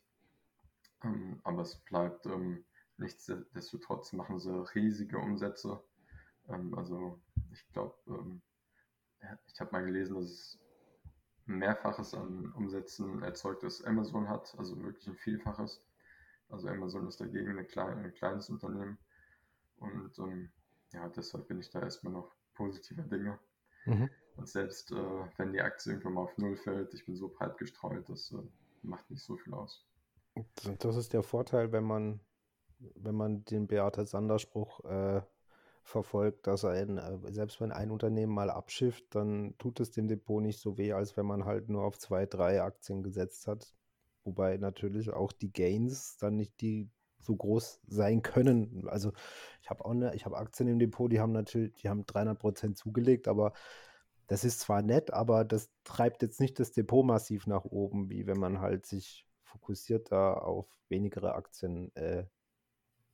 Ähm, 1.02 1.40
aber 1.44 1.62
es 1.62 1.76
bleibt 1.84 2.26
ähm, 2.26 2.64
nichtsdestotrotz 2.96 4.12
machen 4.12 4.38
sie 4.38 4.64
riesige 4.74 5.18
Umsätze. 5.18 5.82
Ähm, 6.48 6.74
also 6.74 7.20
ich 7.52 7.66
glaube, 7.72 7.96
ähm, 8.08 8.42
ich 9.46 9.60
habe 9.60 9.72
mal 9.72 9.84
gelesen, 9.84 10.14
dass 10.14 10.24
es 10.24 10.58
Mehrfaches 11.48 12.14
an 12.14 12.52
Umsätzen 12.52 13.22
erzeugt, 13.22 13.64
als 13.64 13.82
Amazon 13.84 14.28
hat, 14.28 14.54
also 14.58 14.80
wirklich 14.82 15.06
ein 15.08 15.16
Vielfaches. 15.16 15.82
Also 16.50 16.68
Amazon 16.68 17.06
ist 17.08 17.20
dagegen 17.20 17.58
ein, 17.58 17.66
klein, 17.66 17.98
ein 17.98 18.14
kleines 18.14 18.48
Unternehmen. 18.50 18.98
Und 19.78 20.18
ähm, 20.18 20.50
ja, 20.92 21.08
deshalb 21.08 21.48
bin 21.48 21.60
ich 21.60 21.70
da 21.70 21.80
erstmal 21.80 22.12
noch 22.12 22.30
positiver 22.54 23.02
Dinge. 23.02 23.38
Mhm. 23.86 24.10
Und 24.36 24.48
selbst 24.48 24.92
äh, 24.92 25.26
wenn 25.36 25.52
die 25.52 25.60
Aktie 25.60 25.92
irgendwann 25.92 26.14
mal 26.14 26.22
auf 26.22 26.38
Null 26.38 26.56
fällt, 26.56 26.94
ich 26.94 27.04
bin 27.04 27.16
so 27.16 27.28
breit 27.28 27.56
gestreut, 27.58 28.08
das 28.08 28.32
äh, 28.32 28.42
macht 28.82 29.10
nicht 29.10 29.22
so 29.22 29.36
viel 29.36 29.54
aus. 29.54 29.84
Das 30.78 30.96
ist 30.96 31.12
der 31.12 31.22
Vorteil, 31.22 31.72
wenn 31.72 31.84
man, 31.84 32.20
wenn 32.78 33.14
man 33.14 33.44
den 33.46 33.66
Beate 33.66 34.06
Sander-Spruch 34.06 34.84
äh, 34.84 35.22
verfolgt, 35.88 36.46
dass 36.46 36.64
ein, 36.64 36.98
äh, 36.98 37.32
selbst 37.32 37.60
wenn 37.60 37.72
ein 37.72 37.90
Unternehmen 37.90 38.32
mal 38.32 38.50
abschifft, 38.50 39.14
dann 39.14 39.54
tut 39.58 39.80
es 39.80 39.90
dem 39.90 40.08
Depot 40.08 40.42
nicht 40.42 40.60
so 40.60 40.78
weh, 40.78 40.92
als 40.92 41.16
wenn 41.16 41.26
man 41.26 41.44
halt 41.44 41.68
nur 41.68 41.84
auf 41.84 41.98
zwei, 41.98 42.26
drei 42.26 42.62
Aktien 42.62 43.02
gesetzt 43.02 43.46
hat. 43.46 43.74
Wobei 44.24 44.58
natürlich 44.58 45.10
auch 45.10 45.32
die 45.32 45.52
Gains 45.52 46.18
dann 46.18 46.36
nicht 46.36 46.60
die 46.60 46.90
so 47.20 47.34
groß 47.34 47.80
sein 47.86 48.22
können. 48.22 48.86
Also 48.88 49.12
ich 49.62 49.70
habe 49.70 49.84
auch 49.84 49.90
eine, 49.90 50.14
ich 50.14 50.24
habe 50.24 50.36
Aktien 50.36 50.68
im 50.68 50.78
Depot, 50.78 51.10
die 51.10 51.20
haben 51.20 51.32
natürlich, 51.32 51.74
die 51.74 51.88
haben 51.88 52.06
300 52.06 52.38
Prozent 52.38 52.78
zugelegt, 52.78 53.28
aber 53.28 53.52
das 54.26 54.44
ist 54.44 54.60
zwar 54.60 54.82
nett, 54.82 55.12
aber 55.12 55.44
das 55.44 55.70
treibt 55.84 56.22
jetzt 56.22 56.40
nicht 56.40 56.60
das 56.60 56.72
Depot 56.72 57.04
massiv 57.04 57.46
nach 57.46 57.64
oben, 57.64 58.10
wie 58.10 58.26
wenn 58.26 58.38
man 58.38 58.60
halt 58.60 58.86
sich 58.86 59.26
fokussiert 59.42 60.12
da 60.12 60.34
auf 60.34 60.66
wenigere 60.90 61.34
Aktien 61.34 61.94
äh, 61.96 62.26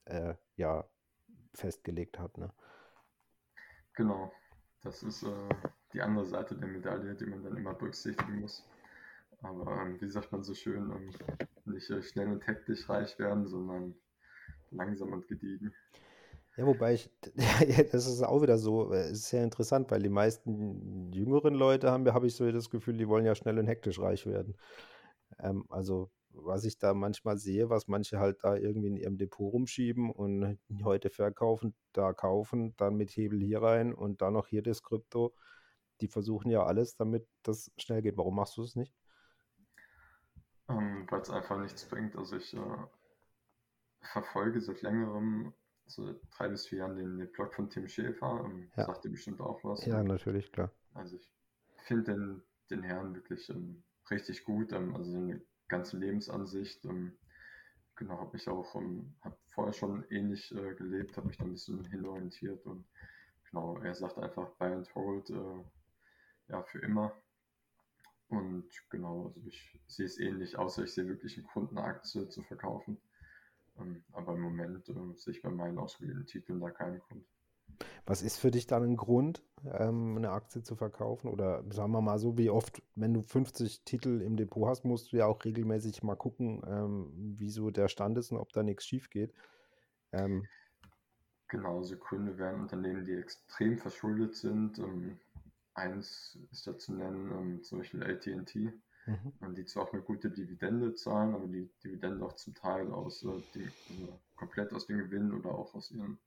äh, 0.06 0.34
ja, 0.56 0.84
festgelegt 1.54 2.18
hat. 2.18 2.36
Ne? 2.38 2.52
Genau, 3.94 4.32
das 4.82 5.02
ist 5.02 5.22
äh, 5.22 5.48
die 5.92 6.00
andere 6.00 6.26
Seite 6.26 6.56
der 6.56 6.68
Medaille, 6.68 7.14
die 7.14 7.26
man 7.26 7.44
dann 7.44 7.56
immer 7.56 7.74
berücksichtigen 7.74 8.40
muss. 8.40 8.64
Aber 9.42 9.82
ähm, 9.82 10.00
wie 10.00 10.08
sagt 10.08 10.32
man 10.32 10.42
so 10.42 10.54
schön, 10.54 10.90
ähm, 10.90 11.10
nicht 11.66 11.90
äh, 11.90 12.02
schnell 12.02 12.28
und 12.28 12.46
hektisch 12.46 12.88
reich 12.88 13.18
werden, 13.18 13.46
sondern 13.46 13.94
langsam 14.70 15.12
und 15.12 15.28
gediegen. 15.28 15.72
Ja, 16.56 16.66
wobei 16.66 16.94
ich, 16.94 17.10
das 17.92 18.06
ist 18.06 18.22
auch 18.22 18.42
wieder 18.42 18.58
so, 18.58 18.92
äh, 18.92 19.04
es 19.04 19.18
ist 19.18 19.28
sehr 19.28 19.44
interessant, 19.44 19.90
weil 19.90 20.02
die 20.02 20.08
meisten 20.08 21.12
jüngeren 21.12 21.54
Leute 21.54 21.90
haben, 21.90 22.10
habe 22.12 22.26
ich 22.26 22.36
so 22.36 22.50
das 22.50 22.70
Gefühl, 22.70 22.96
die 22.96 23.08
wollen 23.08 23.24
ja 23.24 23.34
schnell 23.34 23.58
und 23.58 23.66
hektisch 23.66 24.00
reich 24.00 24.26
werden. 24.26 24.56
Ähm, 25.40 25.64
also 25.68 26.10
was 26.36 26.64
ich 26.64 26.78
da 26.78 26.94
manchmal 26.94 27.36
sehe, 27.38 27.70
was 27.70 27.88
manche 27.88 28.18
halt 28.18 28.42
da 28.42 28.56
irgendwie 28.56 28.88
in 28.88 28.96
ihrem 28.96 29.16
Depot 29.16 29.52
rumschieben 29.52 30.10
und 30.10 30.58
heute 30.84 31.10
verkaufen, 31.10 31.74
da 31.92 32.12
kaufen, 32.12 32.74
dann 32.76 32.96
mit 32.96 33.10
Hebel 33.10 33.40
hier 33.40 33.62
rein 33.62 33.94
und 33.94 34.22
dann 34.22 34.34
noch 34.34 34.46
hier 34.46 34.62
das 34.62 34.82
Krypto. 34.82 35.34
Die 36.00 36.08
versuchen 36.08 36.50
ja 36.50 36.64
alles, 36.64 36.96
damit 36.96 37.26
das 37.42 37.70
schnell 37.78 38.02
geht. 38.02 38.16
Warum 38.16 38.34
machst 38.34 38.56
du 38.56 38.62
es 38.62 38.74
nicht? 38.74 38.92
Ähm, 40.68 41.06
Weil 41.08 41.20
es 41.20 41.30
einfach 41.30 41.58
nichts 41.58 41.84
bringt. 41.88 42.16
Also 42.16 42.36
ich 42.36 42.54
äh, 42.54 42.76
verfolge 44.00 44.60
seit 44.60 44.82
längerem, 44.82 45.54
so 45.86 46.14
drei 46.36 46.48
bis 46.48 46.66
vier 46.66 46.78
Jahren, 46.78 46.96
den, 46.96 47.18
den 47.18 47.30
Blog 47.30 47.54
von 47.54 47.70
Tim 47.70 47.86
Schäfer. 47.86 48.44
Ähm, 48.44 48.70
ja. 48.76 48.86
Sagt 48.86 49.04
dir 49.04 49.10
bestimmt 49.10 49.40
auch 49.40 49.62
was. 49.62 49.84
Ja, 49.86 50.02
natürlich, 50.02 50.50
klar. 50.50 50.72
Also 50.94 51.16
ich 51.16 51.30
finde 51.84 52.12
den, 52.12 52.42
den 52.70 52.82
Herrn 52.82 53.14
wirklich 53.14 53.48
ähm, 53.50 53.84
richtig 54.10 54.44
gut. 54.44 54.72
Ähm, 54.72 54.96
also 54.96 55.16
eine 55.16 55.40
ganze 55.68 55.96
Lebensansicht. 55.98 56.84
Ähm, 56.84 57.12
genau, 57.96 58.18
habe 58.20 58.36
ich 58.36 58.48
auch, 58.48 58.74
ähm, 58.76 59.14
habe 59.22 59.36
vorher 59.50 59.72
schon 59.72 60.04
ähnlich 60.10 60.54
äh, 60.54 60.74
gelebt, 60.74 61.16
habe 61.16 61.28
mich 61.28 61.36
da 61.36 61.44
ein 61.44 61.52
bisschen 61.52 61.84
hinorientiert 61.86 62.66
und 62.66 62.84
genau, 63.50 63.78
er 63.78 63.94
sagt 63.94 64.18
einfach 64.18 64.50
Buy 64.56 64.72
and 64.72 64.94
Hold, 64.94 65.30
äh, 65.30 65.64
ja, 66.48 66.62
für 66.62 66.80
immer. 66.80 67.12
Und 68.28 68.68
genau, 68.90 69.26
also 69.26 69.40
ich 69.46 69.80
sehe 69.86 70.06
es 70.06 70.18
ähnlich, 70.18 70.56
außer 70.58 70.84
ich 70.84 70.92
sehe 70.92 71.06
wirklich 71.06 71.36
einen 71.36 71.46
Grund, 71.46 71.70
eine 71.70 71.84
Aktie 71.84 72.28
zu 72.28 72.42
verkaufen. 72.42 72.98
Ähm, 73.78 74.04
aber 74.12 74.34
im 74.34 74.40
Moment 74.40 74.88
äh, 74.88 75.14
sehe 75.16 75.34
ich 75.34 75.42
bei 75.42 75.50
meinen 75.50 75.78
ausgewählten 75.78 76.26
Titeln 76.26 76.60
da 76.60 76.70
keinen 76.70 77.00
Grund. 77.00 77.24
Was 78.06 78.22
ist 78.22 78.38
für 78.38 78.50
dich 78.50 78.66
dann 78.66 78.82
ein 78.82 78.96
Grund, 78.96 79.42
ähm, 79.64 80.16
eine 80.16 80.30
Aktie 80.30 80.62
zu 80.62 80.76
verkaufen? 80.76 81.28
Oder 81.28 81.64
sagen 81.70 81.92
wir 81.92 82.00
mal 82.00 82.18
so, 82.18 82.36
wie 82.38 82.50
oft, 82.50 82.82
wenn 82.94 83.14
du 83.14 83.22
50 83.22 83.84
Titel 83.84 84.20
im 84.20 84.36
Depot 84.36 84.68
hast, 84.68 84.84
musst 84.84 85.12
du 85.12 85.16
ja 85.16 85.26
auch 85.26 85.44
regelmäßig 85.44 86.02
mal 86.02 86.16
gucken, 86.16 86.62
ähm, 86.66 87.12
wieso 87.36 87.70
der 87.70 87.88
Stand 87.88 88.18
ist 88.18 88.30
und 88.32 88.38
ob 88.38 88.52
da 88.52 88.62
nichts 88.62 88.84
schief 88.84 89.10
geht. 89.10 89.32
Ähm, 90.12 90.46
genau, 91.48 91.82
so 91.82 91.96
Gründe 91.96 92.38
wären 92.38 92.60
Unternehmen, 92.60 93.04
die 93.04 93.14
extrem 93.14 93.78
verschuldet 93.78 94.36
sind. 94.36 94.78
Ähm, 94.78 95.18
eins 95.74 96.38
ist 96.50 96.66
da 96.66 96.78
zu 96.78 96.94
nennen, 96.94 97.62
zum 97.62 97.78
Beispiel 97.78 98.02
ATT, 98.02 98.54
mhm. 99.06 99.54
die 99.54 99.64
zwar 99.64 99.84
auch 99.84 99.92
eine 99.92 100.02
gute 100.02 100.30
Dividende 100.30 100.94
zahlen, 100.94 101.34
aber 101.34 101.48
die 101.48 101.68
Dividende 101.82 102.24
auch 102.24 102.34
zum 102.34 102.54
Teil 102.54 102.90
aus, 102.92 103.24
äh, 103.24 103.42
die, 103.54 103.68
also 103.90 104.20
komplett 104.36 104.72
aus 104.72 104.86
den 104.86 104.98
Gewinnen 104.98 105.32
oder 105.32 105.50
auch 105.50 105.74
aus 105.74 105.90
ihren 105.90 106.18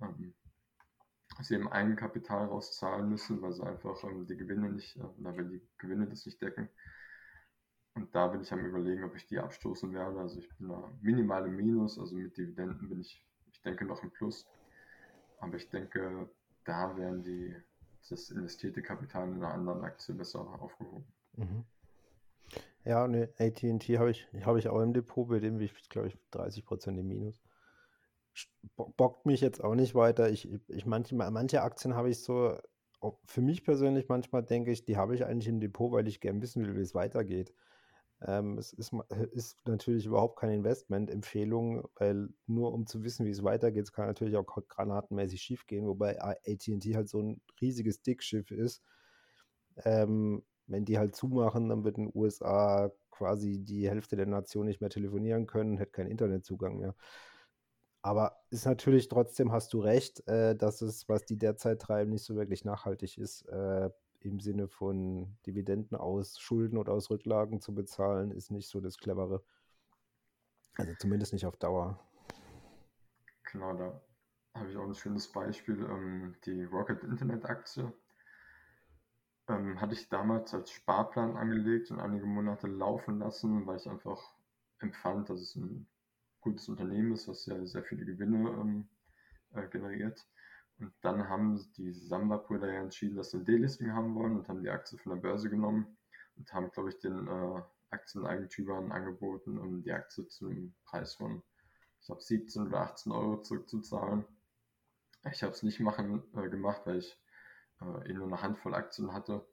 ähm, 0.00 0.34
sie 1.40 1.54
im 1.54 1.68
Eigenkapital 1.68 2.46
rauszahlen 2.46 3.08
müssen, 3.08 3.40
weil 3.42 3.52
sie 3.52 3.64
einfach 3.64 4.02
ähm, 4.04 4.26
die 4.26 4.36
Gewinne 4.36 4.70
nicht, 4.70 4.96
äh, 4.96 5.04
wenn 5.18 5.50
die 5.50 5.62
Gewinne 5.78 6.06
das 6.06 6.26
nicht 6.26 6.40
decken. 6.42 6.68
Und 7.94 8.14
da 8.14 8.28
bin 8.28 8.40
ich 8.42 8.52
am 8.52 8.64
überlegen, 8.64 9.04
ob 9.04 9.14
ich 9.16 9.26
die 9.26 9.38
abstoßen 9.38 9.92
werde. 9.92 10.18
Also 10.18 10.38
ich 10.38 10.48
bin 10.56 10.68
da 10.68 10.90
minimal 11.00 11.46
im 11.46 11.56
Minus, 11.56 11.98
also 11.98 12.14
mit 12.14 12.36
Dividenden 12.36 12.88
bin 12.88 13.00
ich, 13.00 13.24
ich 13.50 13.60
denke, 13.62 13.84
noch 13.84 14.02
im 14.02 14.10
Plus. 14.10 14.46
Aber 15.38 15.56
ich 15.56 15.68
denke, 15.68 16.28
da 16.64 16.96
werden 16.96 17.22
die 17.22 17.54
das 18.08 18.30
investierte 18.30 18.82
Kapital 18.82 19.28
in 19.28 19.34
einer 19.36 19.52
anderen 19.52 19.84
Aktie 19.84 20.14
besser 20.14 20.40
aufgehoben. 20.60 21.06
Mhm. 21.36 21.64
Ja, 22.84 23.06
ne, 23.06 23.28
AT&T 23.38 23.98
habe 23.98 24.10
ich, 24.10 24.26
hab 24.44 24.56
ich 24.56 24.68
auch 24.68 24.80
im 24.80 24.92
Depot, 24.92 25.28
bei 25.28 25.38
dem 25.38 25.58
bin 25.58 25.66
ich, 25.66 25.88
glaube 25.88 26.08
ich, 26.08 26.18
30% 26.32 26.98
im 26.98 27.06
Minus 27.06 27.40
bockt 28.76 29.26
mich 29.26 29.40
jetzt 29.40 29.62
auch 29.62 29.74
nicht 29.74 29.94
weiter. 29.94 30.30
Ich, 30.30 30.48
ich 30.68 30.86
manche, 30.86 31.14
manche 31.14 31.62
Aktien 31.62 31.94
habe 31.94 32.10
ich 32.10 32.22
so, 32.22 32.56
für 33.26 33.40
mich 33.40 33.64
persönlich 33.64 34.08
manchmal 34.08 34.42
denke 34.42 34.70
ich, 34.70 34.84
die 34.84 34.96
habe 34.96 35.14
ich 35.14 35.24
eigentlich 35.24 35.48
im 35.48 35.60
Depot, 35.60 35.92
weil 35.92 36.08
ich 36.08 36.20
gern 36.20 36.40
wissen 36.40 36.64
will, 36.64 36.76
wie 36.76 36.82
es 36.82 36.94
weitergeht. 36.94 37.52
Ähm, 38.24 38.58
es 38.58 38.72
ist, 38.72 38.92
ist, 39.32 39.58
natürlich 39.66 40.06
überhaupt 40.06 40.38
keine 40.38 40.54
Investment-Empfehlung, 40.54 41.88
weil 41.96 42.28
nur 42.46 42.72
um 42.72 42.86
zu 42.86 43.02
wissen, 43.02 43.26
wie 43.26 43.30
es 43.30 43.42
weitergeht, 43.42 43.92
kann 43.92 44.06
natürlich 44.06 44.36
auch 44.36 44.46
granatenmäßig 44.46 45.42
schief 45.42 45.66
gehen, 45.66 45.86
wobei 45.86 46.20
AT&T 46.20 46.94
halt 46.94 47.08
so 47.08 47.20
ein 47.20 47.40
riesiges 47.60 48.02
Dickschiff 48.02 48.50
ist. 48.52 48.82
Ähm, 49.84 50.44
wenn 50.66 50.84
die 50.84 50.98
halt 50.98 51.16
zumachen, 51.16 51.68
dann 51.68 51.84
wird 51.84 51.98
in 51.98 52.06
den 52.06 52.12
USA 52.14 52.92
quasi 53.10 53.58
die 53.58 53.88
Hälfte 53.88 54.16
der 54.16 54.26
Nation 54.26 54.66
nicht 54.66 54.80
mehr 54.80 54.90
telefonieren 54.90 55.46
können, 55.46 55.78
hätte 55.78 55.92
keinen 55.92 56.10
Internetzugang 56.10 56.78
mehr. 56.78 56.94
Aber 58.02 58.42
ist 58.50 58.66
natürlich 58.66 59.08
trotzdem, 59.08 59.52
hast 59.52 59.72
du 59.72 59.80
recht, 59.80 60.26
äh, 60.26 60.56
dass 60.56 60.82
es, 60.82 61.08
was 61.08 61.24
die 61.24 61.38
derzeit 61.38 61.80
treiben, 61.80 62.10
nicht 62.10 62.24
so 62.24 62.34
wirklich 62.34 62.64
nachhaltig 62.64 63.16
ist. 63.16 63.42
Äh, 63.48 63.90
Im 64.20 64.40
Sinne 64.40 64.68
von 64.68 65.36
Dividenden 65.46 65.96
aus 65.96 66.38
Schulden 66.40 66.78
oder 66.78 66.92
aus 66.92 67.10
Rücklagen 67.10 67.60
zu 67.60 67.74
bezahlen, 67.74 68.32
ist 68.32 68.50
nicht 68.50 68.68
so 68.68 68.80
das 68.80 68.98
Clevere. 68.98 69.44
Also 70.76 70.92
zumindest 70.98 71.32
nicht 71.32 71.46
auf 71.46 71.56
Dauer. 71.56 71.98
Genau, 73.52 73.74
da 73.74 74.00
habe 74.54 74.70
ich 74.70 74.76
auch 74.76 74.84
ein 74.84 74.94
schönes 74.94 75.30
Beispiel. 75.30 75.84
Ähm, 75.84 76.34
die 76.44 76.64
Rocket 76.64 77.04
Internet 77.04 77.44
Aktie 77.44 77.92
ähm, 79.48 79.80
hatte 79.80 79.94
ich 79.94 80.08
damals 80.08 80.54
als 80.54 80.70
Sparplan 80.70 81.36
angelegt 81.36 81.90
und 81.90 82.00
einige 82.00 82.26
Monate 82.26 82.66
laufen 82.66 83.18
lassen, 83.20 83.66
weil 83.66 83.76
ich 83.76 83.88
einfach 83.88 84.34
empfand, 84.78 85.30
dass 85.30 85.40
es 85.40 85.56
ein 85.56 85.86
gutes 86.42 86.68
Unternehmen 86.68 87.12
ist, 87.12 87.28
was 87.28 87.46
ja 87.46 87.64
sehr 87.64 87.84
viele 87.84 88.04
Gewinne 88.04 88.50
ähm, 88.50 88.88
äh, 89.54 89.66
generiert. 89.68 90.26
Und 90.78 90.92
dann 91.00 91.28
haben 91.28 91.64
die 91.76 91.92
Samba-Brüder 91.92 92.70
ja 92.70 92.82
entschieden, 92.82 93.16
dass 93.16 93.30
sie 93.30 93.38
ein 93.38 93.44
Delisting 93.44 93.92
haben 93.92 94.14
wollen 94.14 94.36
und 94.36 94.48
haben 94.48 94.62
die 94.62 94.70
Aktie 94.70 94.98
von 94.98 95.14
der 95.14 95.20
Börse 95.20 95.48
genommen 95.48 95.96
und 96.36 96.52
haben, 96.52 96.70
glaube 96.72 96.90
ich, 96.90 96.98
den 96.98 97.28
äh, 97.28 97.62
Aktieneigentümern 97.90 98.90
angeboten, 98.90 99.58
um 99.58 99.82
die 99.82 99.92
Aktie 99.92 100.26
zu 100.26 100.48
einem 100.48 100.74
Preis 100.84 101.14
von, 101.14 101.42
ich 102.00 102.06
glaube, 102.06 102.22
17 102.22 102.66
oder 102.66 102.80
18 102.80 103.12
Euro 103.12 103.42
zurückzuzahlen. 103.42 104.24
Ich 105.30 105.42
habe 105.42 105.52
es 105.52 105.62
nicht 105.62 105.78
machen, 105.78 106.22
äh, 106.34 106.48
gemacht, 106.48 106.82
weil 106.84 106.98
ich 106.98 107.16
äh, 107.80 108.10
eh 108.10 108.14
nur 108.14 108.26
eine 108.26 108.42
Handvoll 108.42 108.74
Aktien 108.74 109.12
hatte. 109.12 109.46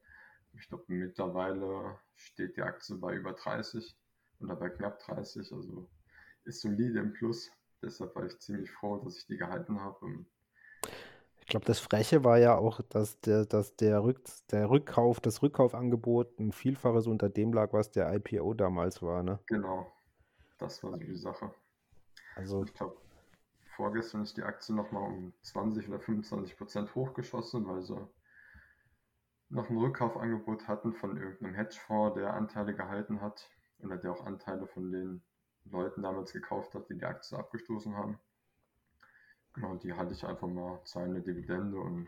Ich 0.53 0.67
glaube, 0.67 0.85
mittlerweile 0.87 1.99
steht 2.15 2.57
die 2.57 2.63
Aktie 2.63 2.95
bei 2.95 3.15
über 3.15 3.33
30 3.33 3.95
oder 4.39 4.55
bei 4.55 4.69
knapp 4.69 4.99
30. 4.99 5.51
Also 5.53 5.87
ist 6.49 6.61
solide 6.61 6.99
im 6.99 7.13
Plus. 7.13 7.51
Deshalb 7.81 8.15
war 8.15 8.25
ich 8.25 8.37
ziemlich 8.39 8.69
froh, 8.71 8.97
dass 8.97 9.17
ich 9.17 9.27
die 9.27 9.37
gehalten 9.37 9.79
habe. 9.79 10.25
Ich 11.39 11.47
glaube, 11.47 11.65
das 11.65 11.79
Freche 11.79 12.23
war 12.23 12.37
ja 12.37 12.57
auch, 12.57 12.81
dass 12.89 13.21
der, 13.21 13.45
dass 13.45 13.75
der, 13.75 14.03
Rück, 14.03 14.21
der 14.51 14.69
Rückkauf, 14.69 15.19
das 15.19 15.41
Rückkaufangebot 15.41 16.39
ein 16.39 16.51
Vielfaches 16.51 17.07
unter 17.07 17.29
dem 17.29 17.53
lag, 17.53 17.73
was 17.73 17.89
der 17.91 18.13
IPO 18.13 18.53
damals 18.53 19.01
war, 19.01 19.23
ne? 19.23 19.39
Genau. 19.47 19.91
Das 20.57 20.83
war 20.83 20.91
so 20.91 20.97
die 20.97 21.15
Sache. 21.15 21.51
Also, 22.35 22.63
ich 22.63 22.73
glaube, 22.73 22.97
vorgestern 23.75 24.23
ist 24.23 24.35
die 24.37 24.43
Aktie 24.43 24.75
nochmal 24.75 25.03
um 25.03 25.33
20 25.43 25.87
oder 25.87 25.99
25 25.99 26.57
Prozent 26.57 26.93
hochgeschossen, 26.95 27.65
weil 27.65 27.81
sie 27.81 27.97
noch 29.49 29.69
ein 29.69 29.77
Rückkaufangebot 29.77 30.67
hatten 30.67 30.93
von 30.93 31.17
irgendeinem 31.17 31.55
Hedgefonds, 31.55 32.15
der 32.15 32.33
Anteile 32.33 32.75
gehalten 32.75 33.21
hat 33.21 33.49
oder 33.79 33.97
der 33.97 34.11
auch 34.11 34.25
Anteile 34.25 34.67
von 34.67 34.91
den 34.91 35.23
Leuten 35.65 36.01
damals 36.01 36.33
gekauft 36.33 36.73
hat, 36.75 36.89
die 36.89 36.97
die 36.97 37.05
Aktie 37.05 37.37
abgestoßen 37.37 37.95
haben. 37.95 38.19
Genau, 39.53 39.75
die 39.75 39.93
halte 39.93 40.13
ich 40.13 40.23
einfach 40.25 40.47
mal, 40.47 40.81
zahle 40.85 41.07
eine 41.07 41.21
Dividende 41.21 41.77
und 41.77 42.07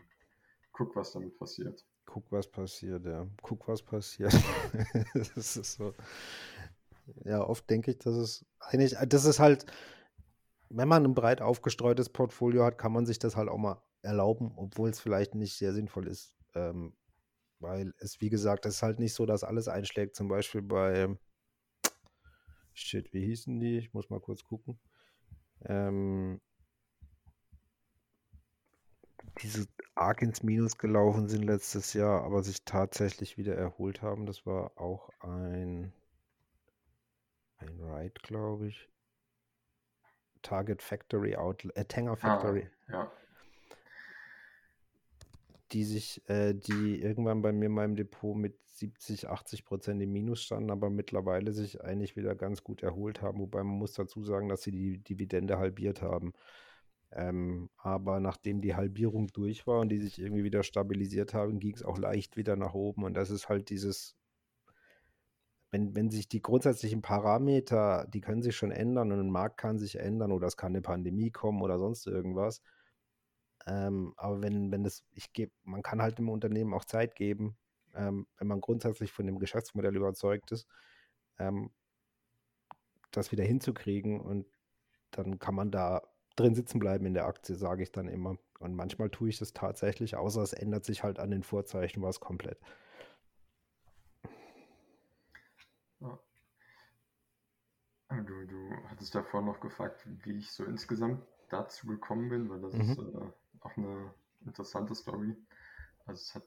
guck, 0.72 0.96
was 0.96 1.12
damit 1.12 1.38
passiert. 1.38 1.84
Guck, 2.06 2.30
was 2.30 2.50
passiert, 2.50 3.04
ja. 3.04 3.26
Guck, 3.42 3.68
was 3.68 3.82
passiert. 3.82 4.32
das 5.14 5.56
ist 5.56 5.74
so. 5.74 5.94
Ja, 7.24 7.42
oft 7.42 7.68
denke 7.68 7.90
ich, 7.90 7.98
dass 7.98 8.14
es 8.14 8.46
eigentlich, 8.60 8.96
das 9.06 9.24
ist 9.24 9.38
halt, 9.38 9.66
wenn 10.68 10.88
man 10.88 11.04
ein 11.04 11.14
breit 11.14 11.42
aufgestreutes 11.42 12.08
Portfolio 12.08 12.64
hat, 12.64 12.78
kann 12.78 12.92
man 12.92 13.06
sich 13.06 13.18
das 13.18 13.36
halt 13.36 13.48
auch 13.48 13.58
mal 13.58 13.82
erlauben, 14.02 14.52
obwohl 14.56 14.90
es 14.90 15.00
vielleicht 15.00 15.34
nicht 15.34 15.56
sehr 15.56 15.72
sinnvoll 15.72 16.08
ist. 16.08 16.36
Ähm, 16.54 16.94
weil 17.60 17.94
es, 17.98 18.20
wie 18.20 18.30
gesagt, 18.30 18.66
es 18.66 18.76
ist 18.76 18.82
halt 18.82 18.98
nicht 18.98 19.14
so, 19.14 19.24
dass 19.26 19.44
alles 19.44 19.68
einschlägt. 19.68 20.16
Zum 20.16 20.28
Beispiel 20.28 20.62
bei, 20.62 21.16
shit, 22.74 23.12
wie 23.12 23.24
hießen 23.24 23.58
die? 23.60 23.78
Ich 23.78 23.92
muss 23.94 24.10
mal 24.10 24.20
kurz 24.20 24.44
gucken. 24.44 24.78
Ähm, 25.64 26.40
diese 29.40 29.66
arg 29.94 30.22
ins 30.22 30.42
Minus 30.42 30.78
gelaufen 30.78 31.28
sind 31.28 31.42
letztes 31.42 31.92
Jahr, 31.94 32.24
aber 32.24 32.42
sich 32.42 32.64
tatsächlich 32.64 33.38
wieder 33.38 33.54
erholt 33.54 34.02
haben. 34.02 34.26
Das 34.26 34.44
war 34.46 34.78
auch 34.78 35.10
ein, 35.20 35.92
ein 37.58 37.80
Ride, 37.80 38.14
glaube 38.22 38.68
ich. 38.68 38.88
Target 40.42 40.82
Factory 40.82 41.36
Outlet, 41.36 41.76
äh, 41.76 41.84
Tanger 41.84 42.12
ah, 42.12 42.16
Factory. 42.16 42.68
Ah, 42.88 42.92
ja. 42.92 43.12
Die 45.72 45.84
sich, 45.84 46.22
äh, 46.28 46.54
die 46.54 47.00
irgendwann 47.00 47.42
bei 47.42 47.52
mir 47.52 47.66
in 47.66 47.72
meinem 47.72 47.96
Depot 47.96 48.36
mit 48.36 48.58
70, 48.66 49.28
80 49.28 49.64
Prozent 49.64 50.02
im 50.02 50.12
Minus 50.12 50.42
standen, 50.42 50.70
aber 50.70 50.90
mittlerweile 50.90 51.52
sich 51.52 51.80
eigentlich 51.82 52.16
wieder 52.16 52.34
ganz 52.34 52.62
gut 52.62 52.82
erholt 52.82 53.22
haben. 53.22 53.40
Wobei 53.40 53.62
man 53.62 53.78
muss 53.78 53.92
dazu 53.94 54.22
sagen, 54.22 54.48
dass 54.48 54.62
sie 54.62 54.72
die 54.72 54.98
Dividende 54.98 55.58
halbiert 55.58 56.02
haben. 56.02 56.32
Ähm, 57.12 57.70
aber 57.76 58.20
nachdem 58.20 58.60
die 58.62 58.74
Halbierung 58.74 59.28
durch 59.28 59.66
war 59.66 59.80
und 59.80 59.90
die 59.90 59.98
sich 59.98 60.18
irgendwie 60.18 60.44
wieder 60.44 60.62
stabilisiert 60.62 61.34
haben, 61.34 61.60
ging 61.60 61.74
es 61.74 61.82
auch 61.84 61.98
leicht 61.98 62.36
wieder 62.36 62.56
nach 62.56 62.74
oben. 62.74 63.04
Und 63.04 63.14
das 63.14 63.30
ist 63.30 63.48
halt 63.48 63.70
dieses, 63.70 64.16
wenn, 65.70 65.94
wenn 65.96 66.10
sich 66.10 66.28
die 66.28 66.42
grundsätzlichen 66.42 67.02
Parameter, 67.02 68.06
die 68.12 68.20
können 68.20 68.42
sich 68.42 68.56
schon 68.56 68.70
ändern 68.70 69.12
und 69.12 69.20
ein 69.20 69.30
Markt 69.30 69.58
kann 69.58 69.78
sich 69.78 69.98
ändern 69.98 70.32
oder 70.32 70.46
es 70.46 70.56
kann 70.56 70.72
eine 70.72 70.82
Pandemie 70.82 71.30
kommen 71.30 71.62
oder 71.62 71.78
sonst 71.78 72.06
irgendwas. 72.06 72.62
Ähm, 73.66 74.14
aber 74.16 74.42
wenn, 74.42 74.70
wenn 74.72 74.84
das, 74.84 75.04
ich 75.12 75.32
gebe, 75.32 75.52
man 75.64 75.82
kann 75.82 76.02
halt 76.02 76.18
dem 76.18 76.28
Unternehmen 76.28 76.74
auch 76.74 76.84
Zeit 76.84 77.14
geben, 77.14 77.56
ähm, 77.94 78.26
wenn 78.38 78.48
man 78.48 78.60
grundsätzlich 78.60 79.12
von 79.12 79.26
dem 79.26 79.38
Geschäftsmodell 79.38 79.96
überzeugt 79.96 80.52
ist, 80.52 80.66
ähm, 81.38 81.70
das 83.10 83.30
wieder 83.30 83.44
hinzukriegen 83.44 84.20
und 84.20 84.46
dann 85.10 85.38
kann 85.38 85.54
man 85.54 85.70
da 85.70 86.02
drin 86.36 86.54
sitzen 86.54 86.78
bleiben 86.78 87.06
in 87.06 87.14
der 87.14 87.26
Aktie, 87.26 87.54
sage 87.54 87.82
ich 87.82 87.92
dann 87.92 88.08
immer. 88.08 88.36
Und 88.58 88.74
manchmal 88.74 89.10
tue 89.10 89.28
ich 89.28 89.38
das 89.38 89.52
tatsächlich, 89.52 90.16
außer 90.16 90.42
es 90.42 90.52
ändert 90.52 90.84
sich 90.84 91.02
halt 91.02 91.18
an 91.18 91.30
den 91.30 91.42
Vorzeichen 91.42 92.02
was 92.02 92.20
komplett. 92.20 92.58
Ja. 96.00 96.18
Du, 98.08 98.46
du 98.46 98.70
hattest 98.88 99.14
davor 99.14 99.42
noch 99.42 99.60
gefragt, 99.60 100.06
wie 100.24 100.38
ich 100.38 100.50
so 100.50 100.64
insgesamt 100.64 101.22
dazu 101.48 101.86
gekommen 101.86 102.28
bin, 102.28 102.48
weil 102.48 102.60
das 102.60 102.74
mhm. 102.74 102.80
ist 102.80 102.98
äh, 102.98 103.32
auch 103.64 103.76
eine 103.76 104.12
interessante 104.44 104.94
Story. 104.94 105.36
Also 106.06 106.20
es 106.20 106.34
hat 106.34 106.44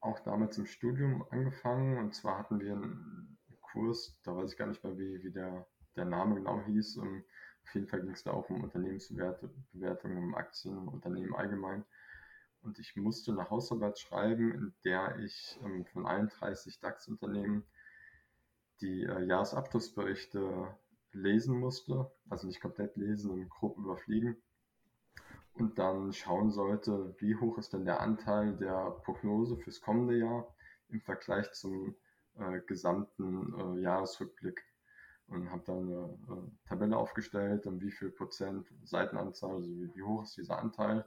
auch 0.00 0.20
damals 0.20 0.58
im 0.58 0.66
Studium 0.66 1.24
angefangen 1.30 1.98
und 1.98 2.14
zwar 2.14 2.38
hatten 2.38 2.60
wir 2.60 2.72
einen 2.72 3.38
Kurs, 3.60 4.18
da 4.22 4.36
weiß 4.36 4.52
ich 4.52 4.58
gar 4.58 4.66
nicht 4.66 4.82
mehr, 4.84 4.96
wie, 4.98 5.22
wie 5.22 5.30
der, 5.30 5.66
der 5.96 6.04
Name 6.04 6.36
genau 6.36 6.62
hieß, 6.64 6.96
um, 6.98 7.24
auf 7.64 7.74
jeden 7.74 7.86
Fall 7.86 8.00
ging 8.00 8.12
es 8.12 8.22
da 8.22 8.32
auch 8.32 8.48
um 8.48 8.64
Unternehmensbewertungen, 8.64 10.16
um 10.16 10.34
Aktien, 10.34 10.78
um 10.78 10.88
Unternehmen 10.88 11.34
allgemein. 11.34 11.84
Und 12.62 12.78
ich 12.78 12.96
musste 12.96 13.32
eine 13.32 13.50
Hausarbeit 13.50 13.98
schreiben, 13.98 14.52
in 14.52 14.74
der 14.84 15.18
ich 15.18 15.58
ähm, 15.62 15.84
von 15.86 16.06
31 16.06 16.80
DAX-Unternehmen 16.80 17.64
die 18.80 19.04
äh, 19.04 19.24
Jahresabschlussberichte 19.24 20.74
lesen 21.12 21.58
musste. 21.58 22.10
Also 22.28 22.46
nicht 22.46 22.60
komplett 22.60 22.96
lesen, 22.96 23.30
und 23.30 23.48
grob 23.48 23.76
überfliegen. 23.78 24.36
Und 25.54 25.78
dann 25.78 26.12
schauen 26.12 26.50
sollte, 26.50 27.14
wie 27.18 27.34
hoch 27.36 27.58
ist 27.58 27.72
denn 27.72 27.84
der 27.84 28.00
Anteil 28.00 28.56
der 28.56 28.90
Prognose 29.04 29.56
fürs 29.56 29.80
kommende 29.80 30.16
Jahr 30.16 30.54
im 30.88 31.00
Vergleich 31.00 31.52
zum 31.52 31.96
äh, 32.38 32.60
gesamten 32.60 33.54
äh, 33.54 33.80
Jahresrückblick 33.80 34.62
und 35.28 35.50
habe 35.50 35.62
dann 35.66 35.78
eine, 35.78 36.18
eine, 36.28 36.50
Tabelle 36.66 36.96
aufgestellt, 36.96 37.66
um 37.66 37.80
wie 37.80 37.90
viel 37.90 38.10
Prozent 38.10 38.66
Seitenanzahl, 38.84 39.56
also 39.56 39.68
wie, 39.68 39.94
wie 39.94 40.02
hoch 40.02 40.22
ist 40.22 40.36
dieser 40.36 40.58
Anteil. 40.58 41.04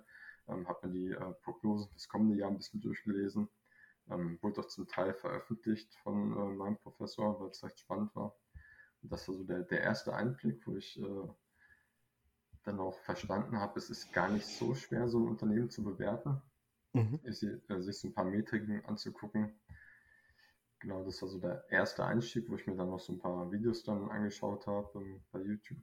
Ähm, 0.47 0.67
habe 0.67 0.87
mir 0.87 0.93
die 0.93 1.11
äh, 1.11 1.33
Prognosen 1.43 1.89
fürs 1.89 2.07
kommende 2.07 2.35
Jahr 2.35 2.49
ein 2.49 2.57
bisschen 2.57 2.81
durchgelesen. 2.81 3.49
Ähm, 4.09 4.37
wurde 4.41 4.61
auch 4.61 4.67
zum 4.67 4.87
Teil 4.87 5.13
veröffentlicht 5.13 5.95
von 6.03 6.33
äh, 6.33 6.55
meinem 6.55 6.77
Professor, 6.77 7.39
weil 7.39 7.49
es 7.49 7.63
recht 7.63 7.79
spannend 7.79 8.15
war. 8.15 8.35
Und 9.01 9.11
das 9.11 9.27
war 9.27 9.35
so 9.35 9.43
der, 9.43 9.63
der 9.63 9.81
erste 9.81 10.13
Einblick, 10.13 10.65
wo 10.67 10.75
ich 10.75 10.99
äh, 10.99 11.27
dann 12.63 12.79
auch 12.79 12.97
verstanden 12.99 13.59
habe, 13.59 13.79
es 13.79 13.89
ist 13.89 14.13
gar 14.13 14.29
nicht 14.29 14.45
so 14.45 14.75
schwer, 14.75 15.07
so 15.07 15.19
ein 15.19 15.27
Unternehmen 15.27 15.69
zu 15.69 15.83
bewerten. 15.83 16.41
Mhm. 16.93 17.19
Ich, 17.23 17.43
äh, 17.43 17.81
sich 17.81 17.99
so 17.99 18.09
ein 18.09 18.13
paar 18.13 18.25
Metriken 18.25 18.83
anzugucken, 18.85 19.59
genau, 20.79 21.03
das 21.03 21.21
war 21.21 21.29
so 21.29 21.39
der 21.39 21.65
erste 21.69 22.05
Einstieg, 22.05 22.49
wo 22.49 22.55
ich 22.55 22.67
mir 22.67 22.75
dann 22.75 22.89
noch 22.89 22.99
so 22.99 23.13
ein 23.13 23.19
paar 23.19 23.51
Videos 23.51 23.83
dann 23.83 24.09
angeschaut 24.09 24.67
habe 24.67 24.91
ähm, 24.99 25.23
bei 25.31 25.39
YouTube. 25.39 25.79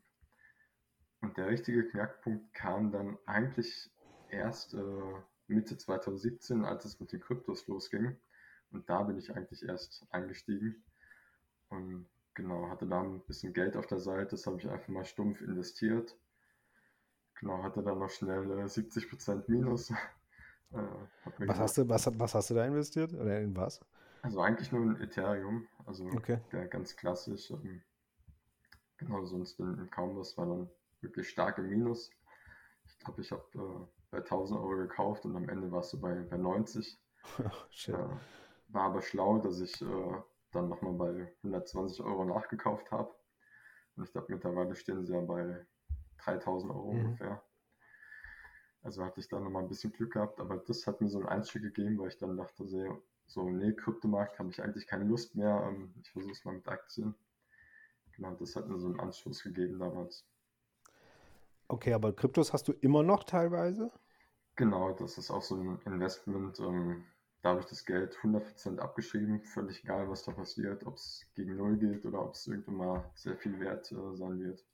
Und 1.21 1.37
der 1.37 1.49
richtige 1.49 1.89
Knackpunkt 1.89 2.55
kam 2.55 2.93
dann 2.93 3.19
eigentlich 3.27 3.91
erst 4.31 4.75
äh, 4.75 5.13
Mitte 5.47 5.77
2017, 5.77 6.65
als 6.65 6.85
es 6.85 7.01
mit 7.01 7.13
den 7.13 7.21
Kryptos 7.21 7.67
losging. 7.67 8.17
Und 8.71 8.89
da 8.89 9.03
bin 9.03 9.17
ich 9.17 9.35
eigentlich 9.35 9.63
erst 9.63 10.07
eingestiegen 10.11 10.85
und 11.69 12.07
genau, 12.35 12.69
hatte 12.69 12.87
da 12.87 13.01
ein 13.01 13.21
bisschen 13.25 13.53
Geld 13.53 13.77
auf 13.77 13.87
der 13.87 13.99
Seite, 13.99 14.31
das 14.31 14.47
habe 14.47 14.59
ich 14.59 14.69
einfach 14.69 14.89
mal 14.89 15.05
stumpf 15.05 15.41
investiert. 15.41 16.17
Genau, 17.41 17.63
hatte 17.63 17.83
dann 17.83 17.99
noch 17.99 18.11
schnell 18.11 18.51
äh, 18.51 18.65
70% 18.65 19.45
Minus. 19.47 19.91
äh, 20.73 20.77
was, 21.39 21.59
hast 21.59 21.79
du, 21.79 21.89
was, 21.89 22.19
was 22.19 22.35
hast 22.35 22.51
du 22.51 22.55
da 22.55 22.65
investiert 22.65 23.13
oder 23.15 23.41
in 23.41 23.57
was? 23.57 23.81
Also 24.23 24.41
eigentlich 24.41 24.73
nur 24.73 24.83
in 24.83 25.01
Ethereum, 25.01 25.69
also 25.87 26.07
okay. 26.07 26.41
der 26.51 26.67
ganz 26.67 26.97
klassisch. 26.97 27.51
Ähm, 27.51 27.83
genau, 28.97 29.25
sonst 29.25 29.61
in, 29.61 29.89
kaum 29.91 30.17
was 30.17 30.37
war 30.37 30.47
dann 30.47 30.69
wirklich 31.01 31.29
stark 31.29 31.59
im 31.59 31.69
Minus. 31.69 32.11
Ich 32.87 32.99
glaube, 32.99 33.21
ich 33.21 33.31
habe 33.31 33.45
äh, 33.55 33.87
bei 34.11 34.19
1000 34.19 34.59
Euro 34.59 34.77
gekauft 34.77 35.25
und 35.25 35.37
am 35.37 35.49
Ende 35.49 35.71
warst 35.71 35.93
du 35.93 36.01
bei, 36.01 36.15
bei 36.23 36.37
90. 36.37 36.99
äh, 37.39 37.93
war 38.69 38.83
aber 38.83 39.03
schlau, 39.03 39.39
dass 39.39 39.61
ich 39.61 39.81
äh, 39.81 40.23
dann 40.51 40.69
nochmal 40.69 40.95
bei 40.95 41.33
120 41.45 42.01
Euro 42.01 42.25
nachgekauft 42.25 42.91
habe. 42.91 43.15
Und 43.97 44.05
ich 44.05 44.13
glaube, 44.13 44.33
mittlerweile 44.33 44.75
stehen 44.75 45.05
sie 45.05 45.13
ja 45.13 45.21
bei 45.21 45.65
3000 46.19 46.73
Euro 46.73 46.93
mhm. 46.93 47.07
ungefähr. 47.07 47.43
Also 48.83 49.05
hatte 49.05 49.21
ich 49.21 49.29
da 49.29 49.41
nochmal 49.41 49.63
ein 49.63 49.69
bisschen 49.69 49.93
Glück 49.93 50.13
gehabt, 50.13 50.41
aber 50.41 50.59
das 50.59 50.87
hat 50.87 51.01
mir 51.01 51.09
so 51.09 51.19
einen 51.19 51.29
Einstieg 51.29 51.63
gegeben, 51.63 51.99
weil 51.99 52.09
ich 52.09 52.19
dann 52.19 52.37
dachte, 52.37 52.65
so, 53.27 53.51
nee, 53.51 53.73
Kryptomarkt 53.73 54.39
habe 54.39 54.51
ich 54.51 54.63
eigentlich 54.63 54.87
keine 54.87 55.05
Lust 55.05 55.35
mehr. 55.35 55.69
Ähm, 55.69 55.93
ich 56.03 56.11
versuche 56.11 56.33
es 56.33 56.45
mal 56.45 56.55
mit 56.55 56.69
Aktien. 56.69 57.15
Genau, 58.13 58.35
das 58.35 58.57
hat 58.57 58.69
mir 58.69 58.79
so 58.79 58.87
einen 58.87 59.01
Anschluss 59.01 59.43
gegeben 59.43 59.79
damals. 59.79 60.25
Okay, 61.69 61.93
aber 61.93 62.15
Kryptos 62.15 62.53
hast 62.53 62.67
du 62.69 62.73
immer 62.73 63.03
noch 63.03 63.25
teilweise? 63.25 63.93
Genau, 64.57 64.93
das 64.93 65.19
ist 65.19 65.31
auch 65.31 65.43
so 65.43 65.57
ein 65.57 65.79
Investment. 65.85 66.59
Ähm, 66.59 67.05
da 67.43 67.51
habe 67.51 67.61
ich 67.61 67.67
das 67.67 67.85
Geld 67.85 68.17
100% 68.17 68.79
abgeschrieben, 68.79 69.43
völlig 69.43 69.85
egal, 69.85 70.09
was 70.09 70.25
da 70.25 70.33
passiert, 70.33 70.85
ob 70.87 70.97
es 70.97 71.25
gegen 71.35 71.57
Null 71.57 71.77
geht 71.77 72.05
oder 72.07 72.23
ob 72.23 72.35
es 72.35 72.47
irgendwann 72.47 72.77
mal 72.77 73.11
sehr 73.15 73.37
viel 73.37 73.61
wert 73.61 73.93
äh, 73.93 74.17
sein 74.17 74.41
wird. 74.41 74.65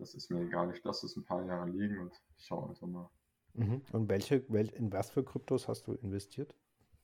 Das 0.00 0.14
ist 0.14 0.30
mir 0.30 0.40
egal. 0.40 0.74
Ich 0.74 0.82
lasse 0.82 1.06
es 1.06 1.16
ein 1.16 1.24
paar 1.24 1.44
Jahre 1.44 1.68
liegen 1.68 1.98
und 1.98 2.12
ich 2.36 2.44
schaue 2.44 2.70
einfach 2.70 2.86
mal. 2.86 3.08
Mhm. 3.52 3.82
Und 3.92 4.08
welche, 4.08 4.36
in 4.36 4.92
was 4.92 5.10
für 5.10 5.22
Kryptos 5.22 5.68
hast 5.68 5.86
du 5.86 5.92
investiert? 5.94 6.54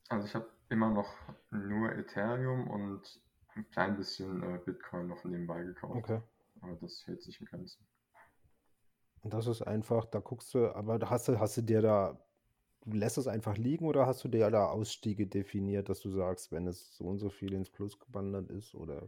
Also 0.09 0.27
ich 0.27 0.33
habe 0.33 0.49
immer 0.69 0.89
noch 0.89 1.13
nur 1.51 1.91
Ethereum 1.93 2.67
und 2.67 3.21
ein 3.55 3.69
klein 3.71 3.97
bisschen 3.97 4.41
äh, 4.41 4.59
Bitcoin 4.65 5.07
noch 5.07 5.23
nebenbei 5.23 5.63
gekauft. 5.63 5.95
Okay. 5.95 6.21
Aber 6.61 6.75
das 6.75 7.05
hält 7.05 7.21
sich 7.21 7.39
im 7.39 7.45
Grenzen. 7.45 7.85
Und 9.21 9.33
das 9.33 9.45
ist 9.45 9.61
einfach, 9.61 10.05
da 10.05 10.19
guckst 10.19 10.53
du, 10.53 10.73
aber 10.73 10.99
hast 11.09 11.27
du, 11.27 11.39
hast 11.39 11.57
du 11.57 11.61
dir 11.61 11.81
da, 11.81 12.19
du 12.85 12.97
lässt 12.97 13.17
es 13.17 13.27
einfach 13.27 13.57
liegen 13.57 13.85
oder 13.85 14.07
hast 14.07 14.23
du 14.23 14.27
dir 14.27 14.49
da 14.49 14.67
Ausstiege 14.69 15.27
definiert, 15.27 15.89
dass 15.89 15.99
du 15.99 16.09
sagst, 16.09 16.51
wenn 16.51 16.65
es 16.65 16.95
so 16.95 17.05
und 17.05 17.19
so 17.19 17.29
viel 17.29 17.53
ins 17.53 17.69
Plus 17.69 17.99
gewandert 17.99 18.49
ist 18.49 18.73
oder? 18.73 19.07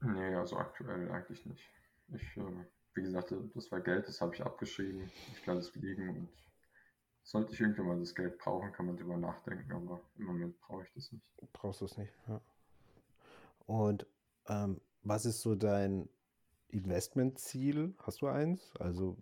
Nee, 0.00 0.34
also 0.34 0.56
aktuell 0.56 1.10
eigentlich 1.10 1.46
nicht. 1.46 1.70
Ich, 2.14 2.36
äh, 2.36 2.64
wie 2.94 3.02
gesagt, 3.02 3.34
das 3.54 3.70
war 3.70 3.80
Geld, 3.80 4.08
das 4.08 4.20
habe 4.20 4.34
ich 4.34 4.42
abgeschrieben. 4.42 5.10
Ich 5.32 5.46
lasse 5.46 5.68
es 5.68 5.74
liegen 5.74 6.08
und 6.08 6.28
sollte 7.22 7.52
ich 7.52 7.60
irgendwann 7.60 7.86
mal 7.86 7.98
das 7.98 8.14
Geld 8.14 8.38
brauchen, 8.38 8.72
kann 8.72 8.86
man 8.86 8.96
drüber 8.96 9.16
nachdenken, 9.16 9.72
aber 9.72 10.00
im 10.16 10.26
Moment 10.26 10.60
brauche 10.60 10.84
ich 10.84 10.92
das 10.94 11.10
nicht. 11.10 11.24
Brauchst 11.52 11.80
du 11.80 11.86
es 11.86 11.96
nicht, 11.98 12.12
ja. 12.28 12.40
Und 13.66 14.06
ähm, 14.48 14.80
was 15.02 15.26
ist 15.26 15.40
so 15.40 15.56
dein 15.56 16.08
Investmentziel? 16.68 17.94
Hast 17.98 18.22
du 18.22 18.28
eins? 18.28 18.72
Also 18.78 19.16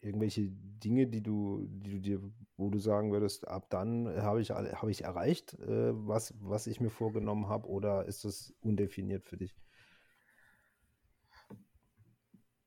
irgendwelche 0.00 0.50
Dinge, 0.50 1.06
die 1.06 1.22
du, 1.22 1.66
die 1.68 1.90
du 1.90 2.00
dir, 2.00 2.20
wo 2.56 2.68
du 2.68 2.78
sagen 2.78 3.12
würdest, 3.12 3.48
ab 3.48 3.70
dann 3.70 4.08
habe 4.22 4.40
ich, 4.40 4.50
habe 4.50 4.90
ich 4.90 5.04
erreicht, 5.04 5.54
äh, 5.60 5.92
was, 6.06 6.34
was 6.40 6.66
ich 6.66 6.80
mir 6.80 6.90
vorgenommen 6.90 7.48
habe, 7.48 7.68
oder 7.68 8.06
ist 8.06 8.24
das 8.24 8.52
undefiniert 8.60 9.24
für 9.24 9.36
dich? 9.36 9.54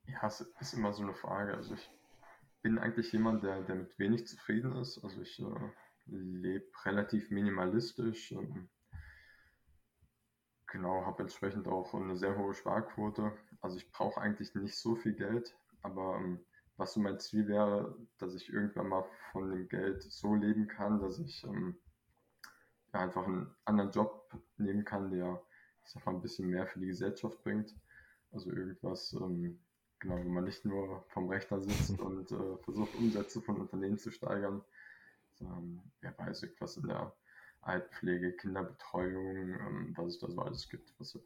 Ja, 0.08 0.28
es 0.28 0.42
ist 0.60 0.74
immer 0.74 0.94
so 0.94 1.04
eine 1.04 1.14
Frage. 1.14 1.54
Also 1.54 1.74
ich 1.74 1.90
bin 2.62 2.80
eigentlich 2.80 3.12
jemand, 3.12 3.44
der, 3.44 3.62
der 3.62 3.76
mit 3.76 4.00
wenig 4.00 4.26
zufrieden 4.28 4.76
ist. 4.78 5.04
Also 5.04 5.22
ich 5.22 5.40
äh, 5.40 5.72
lebe 6.06 6.66
relativ 6.86 7.30
minimalistisch. 7.30 8.32
Ähm, 8.32 8.70
genau, 10.68 11.06
habe 11.06 11.24
entsprechend 11.24 11.68
auch 11.68 11.94
eine 11.94 12.16
sehr 12.16 12.38
hohe 12.38 12.54
Sparquote. 12.54 13.34
Also 13.62 13.78
ich 13.78 13.92
brauche 13.92 14.22
eigentlich 14.22 14.56
nicht 14.56 14.78
so 14.78 14.96
viel 14.96 15.14
Geld, 15.14 15.56
aber 15.82 16.18
ähm, 16.18 16.40
was 16.78 16.94
so 16.94 17.00
mein 17.02 17.20
Ziel 17.20 17.48
wäre, 17.48 17.98
dass 18.18 18.34
ich 18.34 18.50
irgendwann 18.54 18.88
mal 18.88 19.06
von 19.32 19.50
dem 19.50 19.68
Geld 19.68 20.04
so 20.04 20.36
leben 20.36 20.68
kann, 20.68 21.00
dass 21.02 21.20
ich 21.20 21.44
ähm, 21.44 21.78
ja, 22.94 23.02
einfach 23.02 23.26
einen 23.28 23.54
anderen 23.66 23.92
Job 23.92 24.32
nehmen 24.58 24.86
kann, 24.86 25.12
der 25.12 25.42
ich 25.84 25.92
sag 25.92 26.06
mal, 26.06 26.16
ein 26.16 26.22
bisschen 26.22 26.50
mehr 26.50 26.68
für 26.68 26.80
die 26.80 26.88
Gesellschaft 26.88 27.42
bringt. 27.44 27.76
Also 28.32 28.52
irgendwas, 28.52 29.14
ähm, 29.14 29.60
genau, 30.00 30.18
wo 30.18 30.30
man 30.30 30.44
nicht 30.44 30.66
nur 30.66 31.04
vom 31.10 31.30
Rechner 31.30 31.60
sitzt 31.60 32.00
und 32.00 32.32
äh, 32.32 32.58
versucht, 32.64 32.96
Umsätze 32.96 33.42
von 33.42 33.58
Unternehmen 33.58 33.98
zu 33.98 34.12
steigern, 34.12 34.64
sondern 35.36 35.82
wer 36.02 36.18
weiß, 36.18 36.44
irgendwas 36.44 36.78
in 36.78 36.88
der 36.88 37.14
Altenpflege, 37.62 38.34
Kinderbetreuung, 38.34 39.50
ähm, 39.50 39.94
was 39.98 40.08
es 40.08 40.20
da 40.20 40.30
so 40.30 40.42
alles 40.42 40.70
gibt, 40.70 40.94
was 41.00 41.20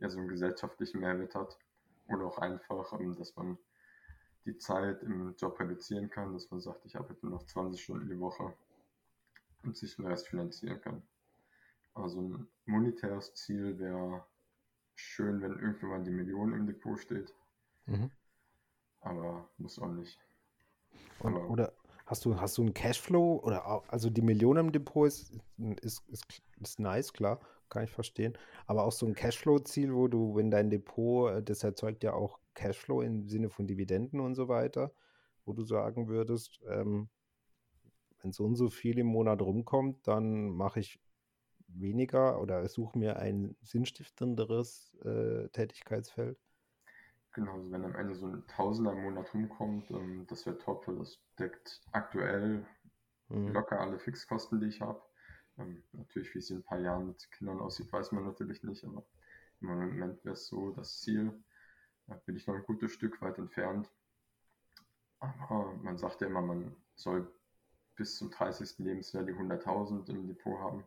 ja 0.00 0.08
so 0.08 0.18
einen 0.18 0.28
gesellschaftlichen 0.28 1.00
Mehrwert 1.00 1.34
hat. 1.34 1.58
Oder 2.08 2.26
auch 2.26 2.38
einfach, 2.38 2.98
ähm, 2.98 3.16
dass 3.16 3.34
man 3.36 3.58
die 4.44 4.56
Zeit 4.56 5.02
im 5.02 5.34
Job 5.36 5.58
reduzieren 5.60 6.08
kann, 6.08 6.32
dass 6.32 6.50
man 6.50 6.60
sagt, 6.60 6.84
ich 6.86 6.96
arbeite 6.96 7.26
nur 7.26 7.38
noch 7.38 7.46
20 7.46 7.82
Stunden 7.82 8.08
die 8.08 8.18
Woche 8.18 8.54
und 9.62 9.76
sich 9.76 9.96
den 9.96 10.06
Rest 10.06 10.28
finanzieren 10.28 10.80
kann. 10.80 11.02
Also 11.94 12.20
ein 12.20 12.48
monetäres 12.64 13.34
Ziel 13.34 13.78
wäre 13.78 14.24
schön, 14.94 15.40
wenn 15.42 15.58
irgendwann 15.58 16.04
die 16.04 16.10
Million 16.10 16.52
im 16.52 16.66
Depot 16.66 16.98
steht. 16.98 17.34
Mhm. 17.88 18.10
Aber 19.00 19.48
muss 19.56 19.78
auch 19.78 19.88
nicht. 19.88 20.18
Und, 21.20 21.36
oder 21.36 21.72
hast 22.06 22.24
du, 22.24 22.40
hast 22.40 22.58
du 22.58 22.62
einen 22.62 22.74
Cashflow 22.74 23.40
oder 23.42 23.82
also 23.88 24.10
die 24.10 24.22
Million 24.22 24.56
im 24.56 24.72
Depot 24.72 25.06
ist, 25.06 25.32
ist, 25.80 26.06
ist, 26.08 26.24
ist 26.60 26.78
nice, 26.78 27.12
klar, 27.12 27.40
kann 27.68 27.84
ich 27.84 27.90
verstehen. 27.90 28.36
Aber 28.66 28.84
auch 28.84 28.92
so 28.92 29.06
ein 29.06 29.14
Cashflow-Ziel, 29.14 29.94
wo 29.94 30.08
du, 30.08 30.36
wenn 30.36 30.50
dein 30.50 30.70
Depot, 30.70 31.32
äh, 31.32 31.42
das 31.42 31.64
erzeugt 31.64 32.04
ja 32.04 32.12
auch 32.12 32.38
Cashflow 32.54 33.02
im 33.02 33.28
Sinne 33.28 33.50
von 33.50 33.66
Dividenden 33.66 34.20
und 34.20 34.34
so 34.34 34.48
weiter, 34.48 34.92
wo 35.44 35.52
du 35.52 35.62
sagen 35.64 36.08
würdest, 36.08 36.60
ähm, 36.68 37.08
wenn 38.20 38.32
so 38.32 38.44
und 38.44 38.56
so 38.56 38.68
viel 38.68 38.98
im 38.98 39.06
Monat 39.06 39.40
rumkommt, 39.40 40.06
dann 40.06 40.50
mache 40.50 40.80
ich 40.80 41.00
weniger 41.68 42.40
oder 42.40 42.66
suche 42.68 42.98
mir 42.98 43.16
ein 43.18 43.56
sinnstiftenderes 43.62 44.94
äh, 45.04 45.48
Tätigkeitsfeld? 45.50 46.38
Genau, 47.38 47.52
also 47.52 47.70
wenn 47.70 47.84
am 47.84 47.94
Ende 47.94 48.16
so 48.16 48.26
ein 48.26 48.44
Tausender 48.48 48.90
im 48.94 49.02
Monat 49.02 49.32
rumkommt, 49.32 49.92
ähm, 49.92 50.26
das 50.26 50.44
wäre 50.44 50.58
top, 50.58 50.88
weil 50.88 50.96
das 50.96 51.20
deckt 51.38 51.80
aktuell 51.92 52.66
mhm. 53.28 53.52
locker 53.52 53.78
alle 53.78 54.00
Fixkosten, 54.00 54.60
die 54.60 54.66
ich 54.66 54.80
habe. 54.80 55.00
Ähm, 55.56 55.84
natürlich, 55.92 56.34
wie 56.34 56.40
es 56.40 56.50
in 56.50 56.56
ein 56.56 56.62
paar 56.64 56.80
Jahren 56.80 57.06
mit 57.06 57.30
Kindern 57.30 57.60
aussieht, 57.60 57.92
weiß 57.92 58.10
man 58.10 58.24
natürlich 58.24 58.64
nicht, 58.64 58.84
aber 58.84 59.04
im 59.60 59.68
Moment 59.68 60.24
wäre 60.24 60.32
es 60.32 60.48
so 60.48 60.72
das 60.72 61.00
Ziel. 61.00 61.32
Da 62.08 62.16
bin 62.26 62.34
ich 62.34 62.48
noch 62.48 62.56
ein 62.56 62.64
gutes 62.64 62.90
Stück 62.90 63.22
weit 63.22 63.38
entfernt. 63.38 63.88
Aber 65.20 65.74
man 65.74 65.96
sagt 65.96 66.20
ja 66.20 66.26
immer, 66.26 66.42
man 66.42 66.74
soll 66.96 67.32
bis 67.94 68.16
zum 68.16 68.32
30. 68.32 68.78
Lebensjahr 68.78 69.22
die 69.22 69.34
100.000 69.34 70.10
im 70.10 70.26
Depot 70.26 70.58
haben. 70.58 70.84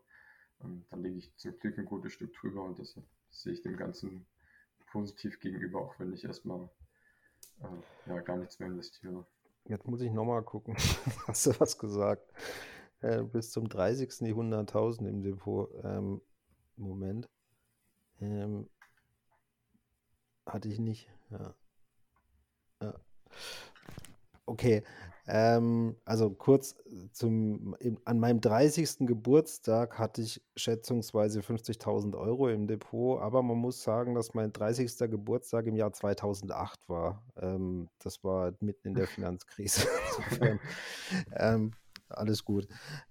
Und 0.59 0.85
dann 0.89 1.01
liege 1.01 1.19
ich 1.19 1.33
zum 1.37 1.57
Glück 1.59 1.77
ein 1.77 1.85
gutes 1.85 2.11
Stück 2.11 2.33
drüber 2.33 2.61
und 2.61 2.77
deshalb 2.77 3.05
sehe 3.29 3.53
ich 3.53 3.61
dem 3.61 3.77
Ganzen 3.77 4.25
positiv 4.91 5.39
gegenüber, 5.39 5.81
auch 5.81 5.99
wenn 5.99 6.13
ich 6.13 6.23
erstmal 6.23 6.69
äh, 7.61 8.09
ja, 8.09 8.19
gar 8.21 8.37
nichts 8.37 8.59
mehr 8.59 8.69
investiere. 8.69 9.25
Jetzt 9.65 9.87
muss 9.87 10.01
ich 10.01 10.11
nochmal 10.11 10.43
gucken. 10.43 10.75
Hast 11.27 11.45
du 11.45 11.59
was 11.59 11.77
gesagt? 11.77 12.31
Äh, 13.01 13.23
bis 13.23 13.51
zum 13.51 13.69
30. 13.69 14.09
die 14.19 14.33
100.000 14.33 15.07
im 15.07 15.23
Depot. 15.23 15.69
Ähm, 15.83 16.21
Moment. 16.75 17.29
Ähm, 18.19 18.69
hatte 20.45 20.67
ich 20.67 20.79
nicht. 20.79 21.09
Ja. 21.29 21.55
ja. 22.81 22.99
Okay. 24.45 24.83
Ähm, 25.27 25.95
also 26.05 26.31
kurz 26.31 26.75
zum, 27.11 27.75
an 28.05 28.19
meinem 28.19 28.41
30. 28.41 28.99
Geburtstag 29.07 29.99
hatte 29.99 30.21
ich 30.21 30.41
schätzungsweise 30.55 31.41
50.000 31.41 32.17
Euro 32.17 32.49
im 32.49 32.67
Depot, 32.67 33.21
aber 33.21 33.43
man 33.43 33.57
muss 33.57 33.83
sagen, 33.83 34.15
dass 34.15 34.33
mein 34.33 34.51
30. 34.51 34.97
Geburtstag 35.11 35.67
im 35.67 35.75
Jahr 35.75 35.93
2008 35.93 36.89
war. 36.89 37.23
Ähm, 37.37 37.89
das 37.99 38.23
war 38.23 38.53
mitten 38.59 38.89
in 38.89 38.93
der 38.95 39.07
Finanzkrise. 39.07 39.87
Insofern, 40.19 40.59
ähm, 41.35 41.71
alles 42.09 42.43
gut. 42.43 42.67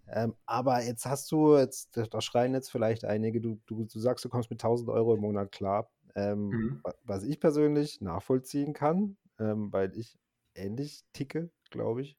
Ähm, 0.08 0.34
aber 0.46 0.82
jetzt 0.82 1.06
hast 1.06 1.30
du, 1.32 1.56
jetzt, 1.56 1.96
da 1.96 2.20
schreien 2.20 2.54
jetzt 2.54 2.70
vielleicht 2.70 3.04
einige, 3.04 3.40
du, 3.40 3.60
du, 3.66 3.84
du 3.84 3.98
sagst, 3.98 4.24
du 4.24 4.28
kommst 4.28 4.50
mit 4.50 4.62
1000 4.62 4.90
Euro 4.90 5.14
im 5.14 5.20
Monat 5.20 5.52
klar. 5.52 5.88
Ähm, 6.16 6.48
mhm. 6.48 6.82
Was 7.04 7.22
ich 7.22 7.38
persönlich 7.38 8.00
nachvollziehen 8.00 8.72
kann, 8.72 9.16
ähm, 9.38 9.72
weil 9.72 9.96
ich 9.96 10.18
ähnlich 10.54 11.04
ticke, 11.12 11.50
glaube 11.70 12.02
ich. 12.02 12.16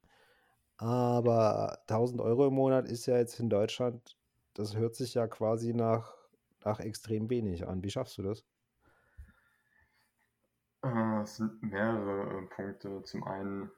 Aber 0.78 1.78
1000 1.82 2.20
Euro 2.20 2.48
im 2.48 2.54
Monat 2.54 2.88
ist 2.88 3.06
ja 3.06 3.16
jetzt 3.16 3.38
in 3.38 3.48
Deutschland, 3.48 4.16
das 4.54 4.76
hört 4.76 4.94
sich 4.94 5.14
ja 5.14 5.26
quasi 5.26 5.74
nach, 5.74 6.14
nach 6.64 6.80
extrem 6.80 7.30
wenig 7.30 7.66
an. 7.66 7.82
Wie 7.82 7.90
schaffst 7.90 8.18
du 8.18 8.22
das? 8.22 8.44
Äh, 10.82 11.20
es 11.22 11.36
sind 11.36 11.62
mehrere 11.62 12.38
äh, 12.38 12.46
Punkte. 12.46 13.02
Zum 13.04 13.24
einen 13.24 13.70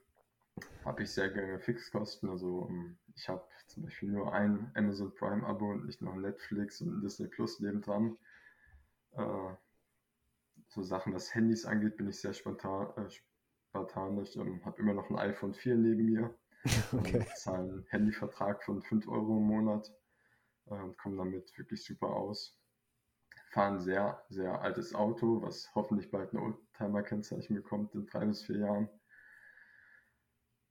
habe 0.85 1.03
ich 1.03 1.11
sehr 1.11 1.29
geringe 1.31 1.61
Fixkosten. 1.61 2.31
Also 2.31 2.66
ähm, 2.70 2.97
ich 3.14 3.29
habe 3.29 3.45
zum 3.66 3.85
Beispiel 3.85 4.11
nur 4.11 4.33
ein 4.33 4.70
Amazon 4.75 5.14
Prime 5.14 5.47
Abo 5.47 5.70
und 5.70 5.87
nicht 5.87 6.01
noch 6.01 6.14
Netflix 6.14 6.81
und 6.81 7.03
Disney 7.03 7.29
Plus 7.29 7.61
neben 7.61 7.83
dran. 7.83 8.16
Äh, 9.12 9.55
so 10.68 10.83
Sachen, 10.83 11.14
was 11.14 11.35
Handys 11.35 11.66
angeht, 11.66 11.97
bin 11.97 12.09
ich 12.09 12.20
sehr 12.20 12.33
spontan, 12.33 12.89
äh, 12.97 13.09
spartanisch. 13.75 14.37
Ähm, 14.37 14.64
habe 14.64 14.81
immer 14.81 14.95
noch 14.95 15.11
ein 15.11 15.18
iPhone 15.18 15.53
4 15.55 15.77
neben 15.77 16.07
mir. 16.07 16.35
Okay. 16.93 17.18
Ähm, 17.18 17.27
zahle 17.37 17.59
einen 17.59 17.87
Handyvertrag 17.91 18.64
von 18.64 18.81
5 18.81 19.07
Euro 19.09 19.37
im 19.37 19.45
Monat 19.45 19.93
äh, 20.66 20.75
und 20.75 20.97
komme 20.97 21.18
damit 21.18 21.53
wirklich 21.59 21.85
super 21.85 22.09
aus. 22.09 22.59
Fahre 23.51 23.75
ein 23.75 23.81
sehr, 23.81 24.25
sehr 24.31 24.62
altes 24.62 24.95
Auto, 24.95 25.43
was 25.43 25.70
hoffentlich 25.75 26.11
bald 26.11 26.33
ein 26.33 26.39
Oldtimer-Kennzeichen 26.39 27.55
bekommt 27.55 27.95
in 27.95 28.07
drei 28.07 28.25
bis 28.25 28.45
vier 28.45 28.61
Jahren. 28.61 28.89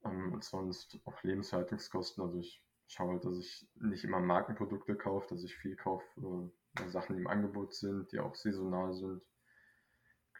Ähm, 0.04 0.32
und 0.32 0.42
sonst 0.42 0.98
auch 1.04 1.22
Lebenshaltungskosten. 1.22 2.24
Also 2.24 2.38
ich 2.38 2.60
schaue 2.88 3.12
halt, 3.12 3.24
dass 3.24 3.38
ich 3.38 3.68
nicht 3.76 4.02
immer 4.02 4.18
Markenprodukte 4.18 4.96
kaufe, 4.96 5.28
dass 5.32 5.44
ich 5.44 5.54
viel 5.54 5.76
kaufe, 5.76 6.04
äh, 6.76 6.88
Sachen, 6.88 7.14
die 7.14 7.22
im 7.22 7.28
Angebot 7.28 7.72
sind, 7.72 8.10
die 8.10 8.18
auch 8.18 8.34
saisonal 8.34 8.92
sind. 8.94 9.22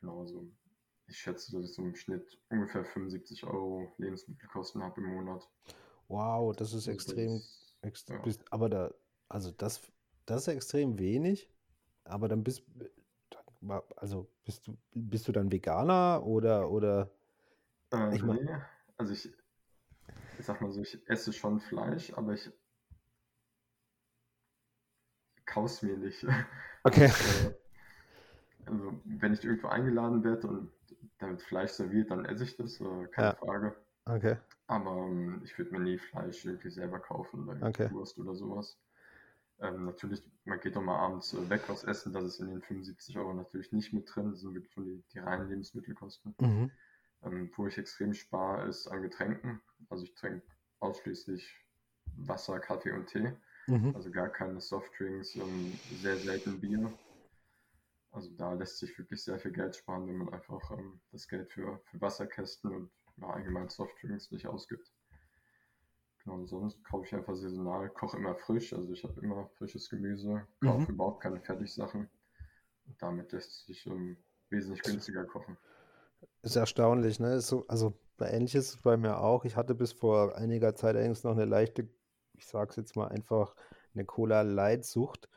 Genauso. 0.00 0.50
Ich 1.07 1.18
schätze, 1.18 1.52
dass 1.52 1.64
ich 1.64 1.74
so 1.74 1.82
im 1.82 1.94
Schnitt 1.94 2.38
ungefähr 2.48 2.84
75 2.84 3.44
Euro 3.44 3.92
Lebensmittelkosten 3.98 4.82
habe 4.82 5.00
im 5.00 5.14
Monat. 5.14 5.48
Wow, 6.09 6.55
das 6.57 6.72
ist 6.72 6.86
extrem. 6.86 7.34
Das, 7.34 7.64
ext 7.84 8.09
ja. 8.09 8.18
bist, 8.18 8.40
aber 8.50 8.68
da, 8.68 8.94
also 9.28 9.50
das, 9.50 9.82
das 10.26 10.42
ist 10.42 10.48
extrem 10.48 10.98
wenig. 10.98 11.50
Aber 12.05 12.28
dann 12.28 12.44
bist, 12.44 12.64
also 13.96 14.30
bist 14.44 14.66
du, 14.66 14.76
bist 14.92 15.28
du 15.28 15.32
dann 15.32 15.50
Veganer 15.50 16.22
oder 16.24 16.70
oder? 16.70 17.11
Äh, 17.92 18.16
ich 18.16 18.22
mein, 18.22 18.44
nee, 18.44 18.57
also 18.96 19.12
ich, 19.12 19.32
ich 20.38 20.44
sag 20.44 20.61
mal 20.61 20.70
so, 20.70 20.82
ich 20.82 21.09
esse 21.09 21.32
schon 21.32 21.61
Fleisch, 21.61 22.12
aber 22.14 22.34
ich 22.34 22.50
kaus 25.46 25.82
mir 25.82 25.96
nicht. 25.96 26.24
Okay. 26.82 27.11
Also, 28.66 28.98
wenn 29.05 29.34
ich 29.34 29.44
irgendwo 29.44 29.68
eingeladen 29.68 30.24
werde 30.24 30.48
und 30.48 30.72
wird 31.30 31.42
Fleisch 31.42 31.72
serviert, 31.72 32.10
dann 32.10 32.24
esse 32.24 32.44
ich 32.44 32.56
das, 32.56 32.80
äh, 32.80 33.06
keine 33.12 33.28
ja. 33.28 33.34
Frage. 33.34 33.76
Okay. 34.06 34.36
Aber 34.66 34.92
ähm, 34.92 35.42
ich 35.44 35.56
würde 35.58 35.72
mir 35.72 35.80
nie 35.80 35.98
Fleisch 35.98 36.44
irgendwie 36.44 36.70
selber 36.70 36.98
kaufen 36.98 37.48
oder 37.48 37.66
okay. 37.66 37.90
Wurst 37.90 38.18
oder 38.18 38.34
sowas. 38.34 38.78
Ähm, 39.60 39.84
natürlich, 39.86 40.22
man 40.44 40.60
geht 40.60 40.76
doch 40.76 40.82
mal 40.82 40.98
abends 40.98 41.32
äh, 41.32 41.48
weg 41.48 41.68
aus 41.70 41.84
Essen, 41.84 42.12
das 42.12 42.24
ist 42.24 42.40
in 42.40 42.48
den 42.48 42.62
75 42.62 43.16
Euro 43.18 43.34
natürlich 43.34 43.72
nicht 43.72 43.92
mit 43.92 44.12
drin, 44.12 44.30
das 44.30 44.40
sind 44.40 44.54
wirklich 44.54 44.72
schon 44.72 44.84
die, 44.84 45.02
die 45.12 45.18
reinen 45.18 45.48
Lebensmittelkosten. 45.48 46.34
Mhm. 46.40 46.70
Ähm, 47.22 47.50
wo 47.56 47.66
ich 47.66 47.78
extrem 47.78 48.12
spare, 48.14 48.68
ist 48.68 48.86
an 48.88 49.02
Getränken. 49.02 49.60
Also 49.88 50.04
ich 50.04 50.14
trinke 50.14 50.42
ausschließlich 50.80 51.54
Wasser, 52.16 52.58
Kaffee 52.58 52.92
und 52.92 53.06
Tee. 53.06 53.32
Mhm. 53.66 53.94
Also 53.94 54.10
gar 54.10 54.28
keine 54.28 54.60
Softdrinks, 54.60 55.36
ähm, 55.36 55.78
sehr 55.90 56.18
selten 56.18 56.60
Bier. 56.60 56.92
Also 58.14 58.30
da 58.36 58.52
lässt 58.52 58.78
sich 58.78 58.96
wirklich 58.96 59.24
sehr 59.24 59.40
viel 59.40 59.50
Geld 59.50 59.74
sparen, 59.74 60.06
wenn 60.06 60.18
man 60.18 60.32
einfach 60.32 60.70
ähm, 60.70 61.00
das 61.10 61.26
Geld 61.26 61.50
für, 61.50 61.80
für 61.84 62.00
Wasserkästen 62.00 62.72
und 62.72 62.90
ja, 63.16 63.28
allgemein 63.28 63.68
Softdrinks 63.68 64.30
nicht 64.30 64.46
ausgibt. 64.46 64.92
Genau, 66.22 66.36
und 66.36 66.46
sonst 66.46 66.82
kaufe 66.84 67.06
ich 67.06 67.14
einfach 67.14 67.34
saisonal, 67.34 67.90
koche 67.90 68.16
immer 68.16 68.36
frisch, 68.36 68.72
also 68.72 68.92
ich 68.92 69.02
habe 69.02 69.20
immer 69.20 69.48
frisches 69.58 69.90
Gemüse, 69.90 70.46
kaufe 70.62 70.82
mhm. 70.82 70.94
überhaupt 70.94 71.22
keine 71.22 71.40
Fertigsachen. 71.40 72.08
Und 72.86 73.02
damit 73.02 73.32
lässt 73.32 73.66
sich 73.66 73.84
ähm, 73.86 74.16
wesentlich 74.48 74.82
günstiger 74.82 75.24
kochen. 75.24 75.56
Ist 76.42 76.56
erstaunlich, 76.56 77.18
ne? 77.18 77.34
Ist 77.34 77.48
so, 77.48 77.66
also 77.66 77.94
ähnlich 78.20 78.54
ist 78.54 78.80
bei 78.82 78.96
mir 78.96 79.18
auch. 79.18 79.44
Ich 79.44 79.56
hatte 79.56 79.74
bis 79.74 79.92
vor 79.92 80.36
einiger 80.36 80.76
Zeit 80.76 80.94
allerdings 80.94 81.24
noch 81.24 81.32
eine 81.32 81.46
leichte, 81.46 81.88
ich 82.34 82.46
sag's 82.46 82.76
jetzt 82.76 82.94
mal 82.94 83.08
einfach, 83.08 83.56
eine 83.92 84.04
Cola-Light-Sucht, 84.04 85.28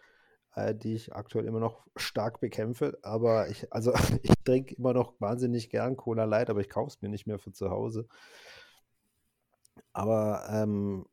äh, 0.55 0.75
die 0.75 0.93
ich 0.93 1.15
aktuell 1.15 1.45
immer 1.45 1.59
noch 1.59 1.85
stark 1.95 2.39
bekämpfe. 2.39 2.97
Aber 3.03 3.49
ich, 3.49 3.71
also 3.73 3.93
ich 4.23 4.33
trinke 4.43 4.75
immer 4.75 4.93
noch 4.93 5.13
wahnsinnig 5.19 5.69
gern 5.69 5.97
Cola 5.97 6.25
Light, 6.25 6.49
aber 6.49 6.61
ich 6.61 6.69
kaufe 6.69 6.89
es 6.89 7.01
mir 7.01 7.09
nicht 7.09 7.27
mehr 7.27 7.39
für 7.39 7.51
zu 7.51 7.69
Hause. 7.69 8.07
Aber 9.93 10.47
ähm, 10.51 11.05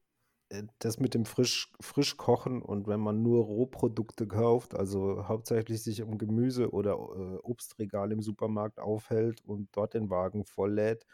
äh, 0.51 0.65
das 0.79 0.99
mit 0.99 1.15
dem 1.15 1.25
frisch, 1.25 1.73
frisch 1.81 2.17
und 2.19 2.87
wenn 2.87 3.01
man 3.01 3.23
nur 3.23 3.45
Rohprodukte 3.45 4.27
kauft, 4.27 4.75
also 4.75 5.27
hauptsächlich 5.29 5.83
sich 5.83 6.03
um 6.03 6.19
Gemüse 6.19 6.71
oder 6.71 6.93
äh, 6.93 7.39
Obstregal 7.43 8.13
im 8.13 8.23
Supermarkt 8.23 8.79
aufhält 8.79 9.43
und 9.45 9.69
dort 9.73 9.95
den 9.95 10.11
Wagen 10.11 10.45
volllädt, 10.45 11.07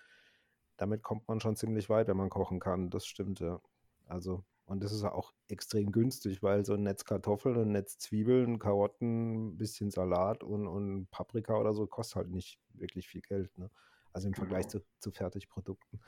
damit 0.76 1.02
kommt 1.02 1.28
man 1.28 1.40
schon 1.40 1.56
ziemlich 1.56 1.90
weit, 1.90 2.08
wenn 2.08 2.16
man 2.16 2.30
kochen 2.30 2.60
kann. 2.60 2.90
Das 2.90 3.06
stimmt, 3.06 3.40
ja. 3.40 3.60
Also, 4.06 4.44
und 4.70 4.84
das 4.84 4.92
ist 4.92 5.02
auch 5.02 5.32
extrem 5.48 5.90
günstig, 5.90 6.44
weil 6.44 6.64
so 6.64 6.74
ein 6.74 6.84
Netz 6.84 7.04
Kartoffeln, 7.04 7.60
ein 7.60 7.72
Netz 7.72 7.98
Zwiebeln, 7.98 8.60
Karotten, 8.60 9.48
ein 9.48 9.56
bisschen 9.56 9.90
Salat 9.90 10.44
und, 10.44 10.68
und 10.68 11.10
Paprika 11.10 11.56
oder 11.56 11.74
so 11.74 11.88
kostet 11.88 12.16
halt 12.16 12.30
nicht 12.30 12.60
wirklich 12.74 13.08
viel 13.08 13.20
Geld. 13.20 13.58
Ne? 13.58 13.68
Also 14.12 14.28
im 14.28 14.34
Vergleich 14.34 14.68
genau. 14.68 14.84
zu, 14.84 15.00
zu 15.00 15.10
Fertigprodukten. 15.10 16.00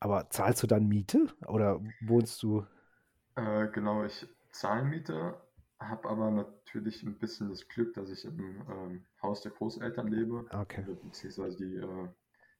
Aber 0.00 0.28
zahlst 0.28 0.62
du 0.62 0.66
dann 0.66 0.86
Miete 0.86 1.28
oder 1.46 1.80
wohnst 2.02 2.42
du? 2.42 2.66
Äh, 3.36 3.68
genau, 3.68 4.04
ich 4.04 4.28
zahle 4.50 4.84
Miete, 4.84 5.40
habe 5.80 6.10
aber 6.10 6.30
natürlich 6.30 7.02
ein 7.04 7.18
bisschen 7.18 7.48
das 7.48 7.66
Glück, 7.68 7.94
dass 7.94 8.10
ich 8.10 8.26
im 8.26 8.66
ähm, 8.68 9.06
Haus 9.22 9.40
der 9.40 9.52
Großeltern 9.52 10.08
lebe. 10.08 10.44
Okay. 10.50 10.84
Beziehungsweise 11.02 11.56
die 11.56 11.76
äh, 11.76 12.08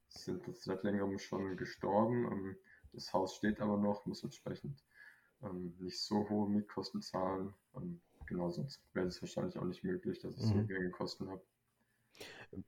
sind 0.09 0.43
seit 0.57 0.85
längerem 0.85 1.19
schon 1.19 1.55
gestorben. 1.59 2.33
Ähm, 2.33 2.57
das 2.93 3.13
Haus 3.13 3.37
steht 3.37 3.61
aber 3.61 3.77
noch, 3.77 4.07
muss 4.07 4.23
entsprechend 4.23 4.83
ähm, 5.43 5.75
nicht 5.79 6.01
so 6.01 6.29
hohe 6.29 6.49
Mietkosten 6.49 7.03
zahlen. 7.03 7.53
Ähm, 7.77 8.01
genau, 8.27 8.51
sonst 8.51 8.81
wäre 8.95 9.07
es 9.07 9.21
wahrscheinlich 9.21 9.59
auch 9.59 9.65
nicht 9.65 9.85
möglich, 9.85 10.19
dass 10.21 10.37
ich 10.37 10.45
mhm. 10.45 10.61
so 10.61 10.67
geringe 10.67 10.91
Kosten 10.91 11.29
habe. 11.29 11.43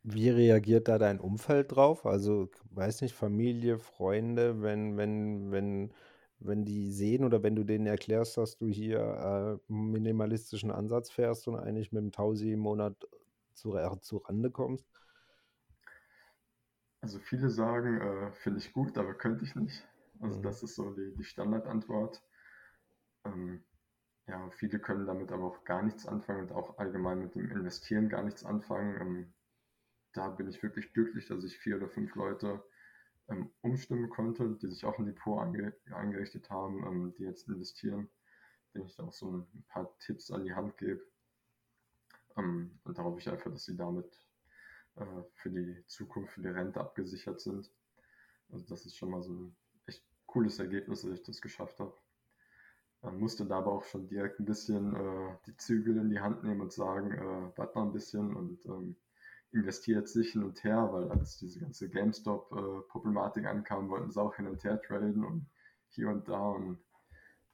Wie 0.02 0.28
reagiert 0.28 0.88
da 0.88 0.98
dein 0.98 1.20
Umfeld 1.20 1.74
drauf? 1.74 2.04
Also, 2.04 2.50
weiß 2.70 3.00
nicht, 3.00 3.14
Familie, 3.14 3.78
Freunde, 3.78 4.60
wenn, 4.62 4.96
wenn, 4.96 5.50
wenn, 5.50 5.94
wenn 6.40 6.64
die 6.64 6.90
sehen 6.90 7.24
oder 7.24 7.42
wenn 7.42 7.56
du 7.56 7.64
denen 7.64 7.86
erklärst, 7.86 8.36
dass 8.36 8.56
du 8.56 8.66
hier 8.66 9.60
äh, 9.68 9.72
minimalistischen 9.72 10.70
Ansatz 10.70 11.10
fährst 11.10 11.48
und 11.48 11.56
eigentlich 11.56 11.92
mit 11.92 12.02
dem 12.02 12.12
Tausi 12.12 12.52
im 12.52 12.60
Monat 12.60 12.96
zu, 13.54 13.76
zu 14.00 14.18
Rande 14.18 14.50
kommst? 14.50 14.86
Also 17.00 17.18
viele 17.20 17.48
sagen, 17.48 18.00
äh, 18.00 18.32
finde 18.32 18.58
ich 18.58 18.72
gut, 18.72 18.98
aber 18.98 19.14
könnte 19.14 19.44
ich 19.44 19.54
nicht. 19.54 19.86
Also 20.20 20.38
mhm. 20.38 20.42
das 20.42 20.62
ist 20.62 20.74
so 20.74 20.92
die, 20.92 21.14
die 21.14 21.24
Standardantwort. 21.24 22.22
Ähm, 23.24 23.64
ja, 24.26 24.50
viele 24.50 24.78
können 24.78 25.06
damit 25.06 25.32
aber 25.32 25.44
auch 25.44 25.64
gar 25.64 25.82
nichts 25.82 26.06
anfangen 26.06 26.42
und 26.42 26.52
auch 26.52 26.78
allgemein 26.78 27.20
mit 27.20 27.34
dem 27.34 27.50
Investieren 27.50 28.08
gar 28.08 28.22
nichts 28.22 28.44
anfangen. 28.44 29.00
Ähm, 29.00 29.34
da 30.12 30.28
bin 30.28 30.48
ich 30.48 30.62
wirklich 30.62 30.92
glücklich, 30.92 31.26
dass 31.26 31.44
ich 31.44 31.56
vier 31.58 31.76
oder 31.76 31.88
fünf 31.88 32.14
Leute 32.14 32.62
ähm, 33.28 33.50
umstimmen 33.62 34.10
konnte, 34.10 34.56
die 34.56 34.66
sich 34.68 34.84
auch 34.84 34.98
ein 34.98 35.06
Depot 35.06 35.40
ange 35.40 35.74
eingerichtet 35.92 36.50
haben, 36.50 36.84
ähm, 36.86 37.14
die 37.16 37.24
jetzt 37.24 37.48
investieren, 37.48 38.10
denen 38.74 38.86
ich 38.86 38.98
auch 38.98 39.12
so 39.12 39.30
ein 39.30 39.64
paar 39.68 39.96
Tipps 39.98 40.30
an 40.30 40.44
die 40.44 40.54
Hand 40.54 40.76
gebe. 40.76 41.02
Ähm, 42.36 42.78
und 42.84 42.98
da 42.98 43.04
hoffe 43.04 43.18
ich 43.20 43.28
einfach, 43.28 43.50
dass 43.50 43.64
sie 43.64 43.76
damit 43.76 44.06
äh, 44.96 45.22
für 45.34 45.50
die 45.50 45.84
Zukunft, 45.86 46.34
für 46.34 46.42
die 46.42 46.48
Rente 46.48 46.80
abgesichert 46.80 47.40
sind. 47.40 47.70
Also 48.50 48.64
das 48.66 48.86
ist 48.86 48.96
schon 48.96 49.10
mal 49.10 49.22
so 49.22 49.32
ein 49.32 49.56
cooles 50.28 50.60
Ergebnis, 50.60 51.02
dass 51.02 51.12
ich 51.12 51.24
das 51.24 51.40
geschafft 51.40 51.80
habe. 51.80 51.92
Man 53.02 53.18
musste 53.18 53.46
da 53.46 53.58
aber 53.58 53.72
auch 53.72 53.84
schon 53.84 54.06
direkt 54.06 54.38
ein 54.38 54.44
bisschen 54.44 54.94
äh, 54.94 55.36
die 55.46 55.56
Zügel 55.56 55.96
in 55.96 56.10
die 56.10 56.20
Hand 56.20 56.44
nehmen 56.44 56.60
und 56.60 56.72
sagen, 56.72 57.12
äh, 57.12 57.52
warte 57.56 57.78
mal 57.78 57.86
ein 57.86 57.92
bisschen 57.92 58.34
und 58.34 58.64
ähm, 58.66 58.96
investiert 59.52 60.08
sich 60.08 60.32
hin 60.32 60.44
und 60.44 60.62
her, 60.62 60.88
weil 60.92 61.10
als 61.10 61.38
diese 61.38 61.60
ganze 61.60 61.88
GameStop-Problematik 61.88 63.46
ankam, 63.46 63.88
wollten 63.88 64.10
sie 64.10 64.20
auch 64.20 64.34
hin 64.34 64.46
und 64.46 64.62
her 64.64 64.80
traden 64.80 65.24
und 65.24 65.46
hier 65.88 66.08
und 66.08 66.28
da 66.28 66.50
und 66.50 66.78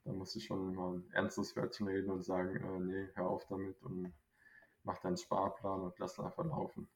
da 0.05 0.13
musste 0.13 0.39
ich 0.39 0.47
schon 0.47 0.75
mal 0.75 0.97
ein 0.97 1.11
ernstes 1.13 1.57
Wörtchen 1.57 1.89
reden 1.89 2.11
und 2.11 2.25
sagen, 2.25 2.57
äh, 2.57 2.81
nee, 2.81 3.09
hör 3.15 3.29
auf 3.29 3.47
damit 3.47 3.81
und 3.83 4.13
mach 4.83 4.99
deinen 4.99 5.17
Sparplan 5.17 5.81
und 5.81 5.99
lass 5.99 6.19
einfach 6.19 6.45
laufen. 6.45 6.89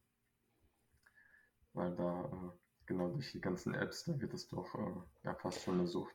Weil 1.73 1.95
da, 1.97 2.25
äh, 2.25 2.68
genau 2.89 3.09
durch 3.09 3.31
die 3.31 3.41
ganzen 3.41 3.75
Apps, 3.75 4.05
da 4.05 4.21
wird 4.21 4.35
es 4.35 4.49
doch 4.49 4.75
äh, 4.75 5.25
ja 5.25 5.35
fast 5.35 5.63
schon 5.63 5.75
eine 5.75 5.87
Sucht. 5.87 6.15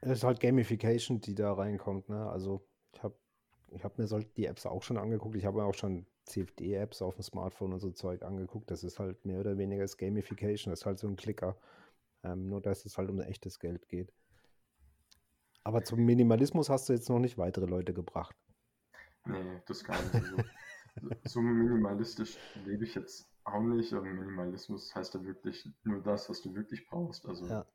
Es 0.00 0.10
ist 0.10 0.24
halt 0.24 0.38
Gamification, 0.38 1.20
die 1.20 1.34
da 1.34 1.52
reinkommt, 1.52 2.08
ne? 2.08 2.30
Also 2.30 2.64
ich 2.92 3.02
habe 3.02 3.16
ich 3.70 3.82
hab 3.82 3.98
mir 3.98 4.06
die 4.36 4.46
Apps 4.46 4.64
auch 4.66 4.82
schon 4.82 4.98
angeguckt. 4.98 5.34
Ich 5.36 5.44
habe 5.44 5.58
mir 5.58 5.64
auch 5.64 5.74
schon 5.74 6.06
CFD-Apps 6.24 7.02
auf 7.02 7.16
dem 7.16 7.22
Smartphone 7.22 7.72
und 7.72 7.80
so 7.80 7.90
Zeug 7.90 8.22
angeguckt. 8.22 8.70
Das 8.70 8.84
ist 8.84 8.98
halt 8.98 9.24
mehr 9.24 9.40
oder 9.40 9.58
weniger 9.58 9.82
das 9.82 9.96
Gamification. 9.96 10.70
Das 10.70 10.80
ist 10.80 10.86
halt 10.86 10.98
so 10.98 11.08
ein 11.08 11.16
Klicker. 11.16 11.56
Ähm, 12.22 12.48
nur, 12.48 12.60
dass 12.60 12.84
es 12.84 12.96
halt 12.96 13.10
um 13.10 13.20
echtes 13.20 13.58
Geld 13.58 13.88
geht. 13.88 14.12
Aber 15.64 15.82
zum 15.84 16.04
Minimalismus 16.04 16.70
hast 16.70 16.88
du 16.88 16.92
jetzt 16.92 17.08
noch 17.08 17.18
nicht 17.18 17.36
weitere 17.36 17.66
Leute 17.66 17.92
gebracht. 17.92 18.36
Nee, 19.26 19.60
das 19.66 19.84
gar 19.84 20.00
nicht. 20.02 20.14
Also, 20.14 20.36
so 21.24 21.40
minimalistisch 21.40 22.38
lebe 22.64 22.84
ich 22.84 22.94
jetzt 22.94 23.28
auch 23.52 23.62
nicht. 23.62 23.92
Aber 23.92 24.06
Minimalismus 24.06 24.94
heißt 24.94 25.14
ja 25.14 25.24
wirklich 25.24 25.68
nur 25.84 26.02
das, 26.02 26.28
was 26.30 26.42
du 26.42 26.54
wirklich 26.54 26.86
brauchst. 26.86 27.26
Also 27.26 27.46
ja. 27.46 27.66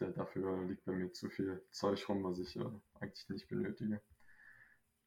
der, 0.00 0.10
dafür 0.10 0.64
liegt 0.64 0.84
bei 0.84 0.92
mir 0.92 1.12
zu 1.12 1.28
viel 1.28 1.62
Zeug 1.70 2.08
rum, 2.08 2.24
was 2.24 2.38
ich 2.38 2.56
äh, 2.56 2.64
eigentlich 3.00 3.28
nicht 3.28 3.48
benötige. 3.48 4.00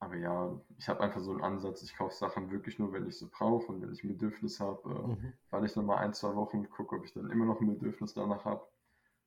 Aber 0.02 0.16
ja, 0.16 0.60
ich 0.78 0.88
habe 0.88 1.02
einfach 1.02 1.22
so 1.22 1.32
einen 1.32 1.42
Ansatz, 1.42 1.84
ich 1.84 1.94
kaufe 1.94 2.16
Sachen 2.16 2.52
wirklich 2.52 2.80
nur, 2.80 2.94
wenn 2.94 3.06
ich 3.08 3.18
sie 3.18 3.28
brauche 3.28 3.72
und 3.72 3.82
wenn 3.82 3.92
ich 3.92 4.04
ein 4.04 4.08
Bedürfnis 4.08 4.60
habe, 4.60 4.82
äh, 4.90 5.08
mhm. 5.08 5.34
warte 5.50 5.66
ich 5.66 5.76
nochmal 5.76 5.98
ein, 5.98 6.14
zwei 6.14 6.34
Wochen 6.36 6.70
gucke, 6.70 6.96
ob 6.96 7.04
ich 7.04 7.14
dann 7.14 7.30
immer 7.30 7.46
noch 7.46 7.60
ein 7.60 7.68
Bedürfnis 7.68 8.14
danach 8.14 8.46
habe. 8.46 8.66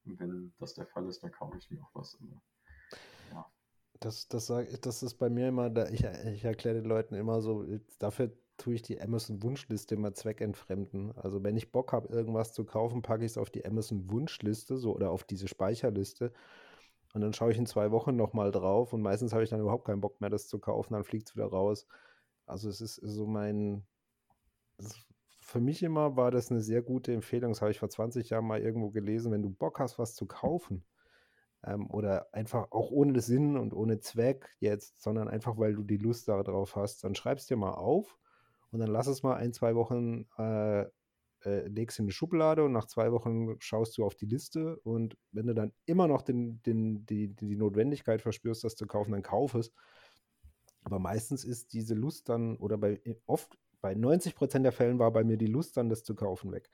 Und 0.05 0.19
wenn 0.19 0.55
das 0.59 0.75
der 0.75 0.87
Fall 0.87 1.07
ist, 1.09 1.23
dann 1.23 1.31
kaufe 1.31 1.59
ich 1.59 1.71
mir 1.71 1.83
auch 1.83 1.91
was. 1.93 2.19
Aber, 2.21 2.43
ja. 3.33 3.53
Das, 4.01 4.29
das, 4.29 4.47
sag, 4.47 4.67
das 4.81 5.03
ist 5.03 5.15
bei 5.15 5.29
mir 5.29 5.49
immer, 5.49 5.69
da, 5.69 5.89
ich, 5.89 6.03
ich 6.05 6.45
erkläre 6.45 6.77
den 6.77 6.89
Leuten 6.89 7.15
immer 7.15 7.43
so, 7.43 7.67
dafür 7.99 8.33
tue 8.63 8.75
ich 8.75 8.83
die 8.83 9.01
Amazon-Wunschliste 9.01 9.97
immer 9.97 10.15
zweckentfremden. 10.15 11.13
Also 11.19 11.43
wenn 11.43 11.57
ich 11.57 11.73
Bock 11.73 11.93
habe, 11.93 12.09
irgendwas 12.15 12.53
zu 12.53 12.65
kaufen, 12.65 13.03
packe 13.03 13.25
ich 13.25 13.33
es 13.33 13.39
auf 13.39 13.51
die 13.51 13.67
Amazon-Wunschliste 13.67 14.77
so, 14.77 14.95
oder 14.95 15.11
auf 15.11 15.25
diese 15.25 15.49
Speicherliste 15.49 16.33
und 17.13 17.23
dann 17.23 17.33
schaue 17.33 17.51
ich 17.51 17.59
in 17.59 17.67
zwei 17.67 17.91
Wochen 17.91 18.15
nochmal 18.15 18.53
drauf 18.53 18.93
und 18.93 19.03
meistens 19.03 19.33
habe 19.33 19.43
ich 19.43 19.51
dann 19.51 19.61
überhaupt 19.61 19.85
keinen 19.85 20.01
Bock 20.01 20.21
mehr, 20.21 20.31
das 20.31 20.47
zu 20.47 20.61
kaufen, 20.61 20.95
dann 20.95 21.03
fliegt 21.03 21.29
es 21.29 21.35
wieder 21.35 21.47
raus. 21.47 21.89
Also 22.47 22.69
es 22.69 22.81
ist 22.81 22.97
so 22.97 23.27
mein, 23.27 23.85
für 25.41 25.61
mich 25.61 25.83
immer 25.83 26.17
war 26.17 26.31
das 26.31 26.53
eine 26.53 26.61
sehr 26.61 26.83
gute 26.83 27.13
Empfehlung, 27.13 27.51
das 27.51 27.63
habe 27.63 27.73
ich 27.73 27.81
vor 27.81 27.91
20 27.91 28.31
Jahren 28.31 28.47
mal 28.47 28.61
irgendwo 28.61 28.91
gelesen, 28.91 29.33
wenn 29.33 29.43
du 29.43 29.51
Bock 29.51 29.81
hast, 29.81 29.99
was 29.99 30.15
zu 30.15 30.27
kaufen 30.27 30.85
ähm, 31.65 31.91
oder 31.91 32.33
einfach 32.33 32.71
auch 32.71 32.93
ohne 32.93 33.21
Sinn 33.21 33.57
und 33.57 33.75
ohne 33.75 33.99
Zweck 33.99 34.51
jetzt, 34.61 35.03
sondern 35.03 35.29
einfach, 35.29 35.59
weil 35.59 35.75
du 35.75 35.83
die 35.83 35.99
Lust 35.99 36.29
darauf 36.29 36.77
hast, 36.77 37.03
dann 37.03 37.17
schreibst 37.17 37.51
dir 37.51 37.57
mal 37.57 37.73
auf 37.73 38.19
und 38.73 38.81
dann 38.81 38.91
lass 38.91 39.07
es 39.07 39.23
mal 39.23 39.37
ein, 39.37 39.53
zwei 39.53 39.75
Wochen 39.75 40.27
äh, 40.39 40.87
äh, 41.45 41.67
legst 41.69 41.99
in 41.99 42.07
eine 42.07 42.13
Schublade 42.13 42.65
und 42.65 42.73
nach 42.73 42.87
zwei 42.87 43.13
Wochen 43.13 43.57
schaust 43.61 43.99
du 43.99 44.05
auf 44.05 44.15
die 44.15 44.27
Liste 44.27 44.77
und 44.81 45.17
wenn 45.31 45.47
du 45.47 45.55
dann 45.55 45.73
immer 45.87 46.09
noch 46.09 46.23
den, 46.23 46.63
den, 46.63 47.05
die, 47.07 47.29
die 47.29 47.57
Notwendigkeit 47.57 48.23
verspürst, 48.23 48.65
das 48.65 48.77
zu 48.77 48.87
kaufen, 48.87 49.13
dann 49.13 49.23
kauf 49.23 49.55
es. 49.55 49.73
Aber 50.85 50.99
meistens 50.99 51.45
ist 51.45 51.73
diese 51.73 51.95
Lust 51.95 52.29
dann, 52.29 52.57
oder 52.57 52.79
bei 52.79 53.01
oft, 53.27 53.59
bei 53.81 53.95
90 53.95 54.35
Prozent 54.35 54.65
der 54.65 54.73
Fällen 54.73 54.99
war 54.99 55.13
bei 55.13 55.25
mir 55.25 55.37
die 55.37 55.47
Lust 55.47 55.77
dann, 55.77 55.89
das 55.89 56.03
zu 56.05 56.15
kaufen, 56.15 56.53
weg. 56.53 56.71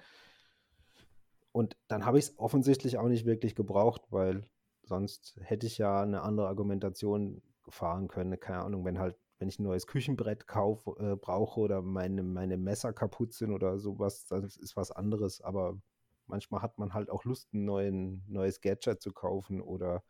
Und 1.53 1.77
dann 1.89 2.05
habe 2.05 2.19
ich 2.19 2.27
es 2.27 2.39
offensichtlich 2.39 2.99
auch 2.99 3.09
nicht 3.09 3.27
wirklich 3.27 3.55
gebraucht, 3.55 4.03
weil 4.11 4.45
sonst 4.83 5.39
hätte 5.43 5.67
ich 5.67 5.79
ja 5.79 6.03
eine 6.03 6.23
andere 6.23 6.49
Argumentation 6.49 7.43
fahren 7.69 8.09
können. 8.09 8.39
Keine 8.39 8.63
Ahnung, 8.65 8.85
wenn 8.85 8.99
halt 8.99 9.17
wenn 9.39 9.49
ich 9.49 9.59
ein 9.59 9.65
neues 9.65 9.87
Küchenbrett 9.87 10.47
kaufe, 10.47 10.97
äh, 10.99 11.17
brauche 11.17 11.61
oder 11.61 11.83
meine, 11.83 12.23
meine 12.23 12.57
Messer 12.57 12.93
kaputt 12.93 13.33
sind 13.33 13.53
oder 13.53 13.79
sowas, 13.79 14.27
das 14.27 14.57
ist 14.57 14.77
was 14.77 14.91
anderes. 14.91 15.41
Aber 15.41 15.81
manchmal 16.27 16.63
hat 16.63 16.79
man 16.79 16.95
halt 16.95 17.11
auch 17.11 17.25
Lust, 17.25 17.53
ein 17.55 17.65
neuen, 17.65 18.25
neues 18.27 18.61
Gadget 18.61 19.01
zu 19.01 19.13
kaufen 19.13 19.61
oder 19.61 20.03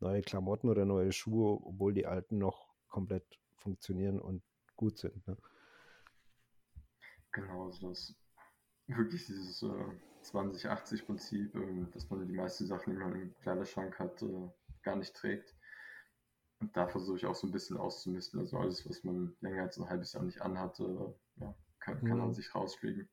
neue 0.00 0.22
Klamotten 0.22 0.68
oder 0.68 0.84
neue 0.84 1.12
Schuhe, 1.12 1.60
obwohl 1.64 1.94
die 1.94 2.06
alten 2.06 2.38
noch 2.38 2.74
komplett 2.88 3.24
funktionieren 3.56 4.20
und 4.20 4.42
gut 4.76 4.98
sind. 4.98 5.26
Ne? 5.26 5.36
Genau, 7.32 7.66
also 7.66 7.88
das 7.88 8.14
wirklich 8.86 9.26
dieses 9.26 9.62
äh, 9.62 9.96
20-80-Prinzip, 10.22 11.54
äh, 11.54 11.86
dass 11.92 12.08
man 12.10 12.26
die 12.26 12.34
meisten 12.34 12.66
Sachen, 12.66 12.92
die 12.92 12.98
man 12.98 13.14
im 13.14 13.34
Kleiderschrank 13.40 13.98
hat, 13.98 14.22
äh, 14.22 14.48
gar 14.82 14.96
nicht 14.96 15.14
trägt. 15.14 15.54
Und 16.64 16.74
da 16.74 16.88
versuche 16.88 17.18
ich 17.18 17.26
auch 17.26 17.34
so 17.34 17.46
ein 17.46 17.52
bisschen 17.52 17.76
auszumisten. 17.76 18.40
Also 18.40 18.56
alles, 18.56 18.88
was 18.88 19.04
man 19.04 19.36
länger 19.42 19.64
als 19.64 19.78
ein 19.78 19.86
halbes 19.86 20.14
Jahr 20.14 20.22
nicht 20.22 20.40
anhatte, 20.40 21.14
ja, 21.36 21.54
kann, 21.78 22.02
kann 22.02 22.16
man 22.16 22.28
mhm. 22.28 22.32
sich 22.32 22.54
rausfliegen. 22.54 23.06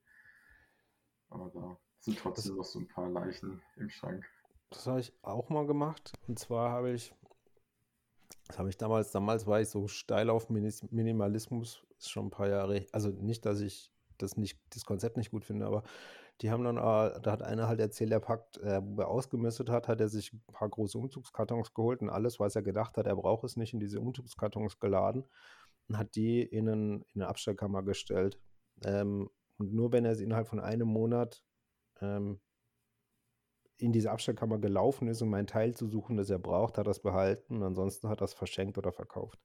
Aber 1.30 1.50
da 1.50 1.78
sind 2.00 2.18
trotzdem 2.18 2.56
das, 2.56 2.58
noch 2.58 2.64
so 2.64 2.80
ein 2.80 2.88
paar 2.88 3.10
Leichen 3.10 3.62
im 3.76 3.90
Schrank. 3.90 4.26
Das 4.70 4.88
habe 4.88 5.02
ich 5.02 5.12
auch 5.22 5.50
mal 5.50 5.68
gemacht. 5.68 6.14
Und 6.30 6.40
zwar 6.40 6.72
habe 6.72 6.92
ich, 6.92 7.14
das 8.48 8.58
habe 8.58 8.70
ich 8.70 8.78
damals, 8.78 9.12
damals 9.12 9.46
war 9.48 9.60
ich 9.60 9.68
so 9.68 9.90
steil 9.90 10.30
auf 10.30 10.50
Minimalismus, 10.50 11.84
ist 11.98 12.10
schon 12.10 12.28
ein 12.28 12.32
paar 12.32 12.48
Jahre, 12.48 12.86
also 12.94 13.10
nicht, 13.10 13.46
dass 13.46 13.60
ich 13.60 13.92
das 14.18 14.38
nicht, 14.38 14.62
das 14.74 14.86
Konzept 14.86 15.18
nicht 15.18 15.32
gut 15.32 15.44
finde, 15.44 15.66
aber 15.66 15.84
die 16.42 16.50
haben 16.50 16.64
dann, 16.64 16.78
äh, 16.78 17.22
da 17.22 17.32
hat 17.32 17.44
einer 17.44 17.68
halt 17.68 17.80
erzählt, 17.80 18.12
er 18.12 18.20
packt, 18.20 18.58
äh, 18.58 18.82
wo 18.84 19.02
er 19.02 19.08
ausgemistet 19.08 19.70
hat, 19.70 19.88
hat 19.88 20.02
er 20.02 20.10
sich 20.10 20.34
ein 20.34 20.42
paar 20.52 20.70
große 20.70 20.98
Umzugskartons 20.98 21.74
geholt 21.74 22.02
und 22.02 22.10
alles, 22.10 22.40
was 22.40 22.56
er 22.56 22.64
gedacht 22.64 22.98
hat, 22.98 23.06
er 23.06 23.16
braucht 23.16 23.44
es 23.44 23.58
nicht, 23.58 23.74
in 23.74 23.80
diese 23.80 24.00
Umzugskartons 24.00 24.80
geladen 24.80 25.26
und 25.88 25.98
hat 25.98 26.16
die 26.16 26.42
in, 26.42 26.68
einen, 26.68 27.02
in 27.14 27.22
eine 27.22 27.28
Abstellkammer 27.30 27.84
gestellt. 27.84 28.40
Ähm, 28.84 29.30
und 29.58 29.74
nur 29.74 29.92
wenn 29.92 30.06
er 30.06 30.16
sie 30.16 30.24
innerhalb 30.24 30.48
von 30.48 30.60
einem 30.60 30.88
Monat 30.88 31.44
ähm, 32.00 32.40
in 33.78 33.92
diese 33.92 34.12
Abstellkammer 34.12 34.58
gelaufen 34.58 35.08
ist, 35.08 35.22
um 35.22 35.34
ein 35.34 35.48
Teil 35.48 35.76
zu 35.76 35.88
suchen, 35.88 36.18
das 36.18 36.30
er 36.30 36.40
braucht, 36.40 36.78
hat 36.78 36.88
er 36.88 36.92
es 36.92 37.02
behalten 37.02 37.58
und 37.58 37.64
ansonsten 37.64 38.10
hat 38.10 38.22
er 38.22 38.26
es 38.26 38.34
verschenkt 38.34 38.78
oder 38.78 38.92
verkauft. 38.92 39.40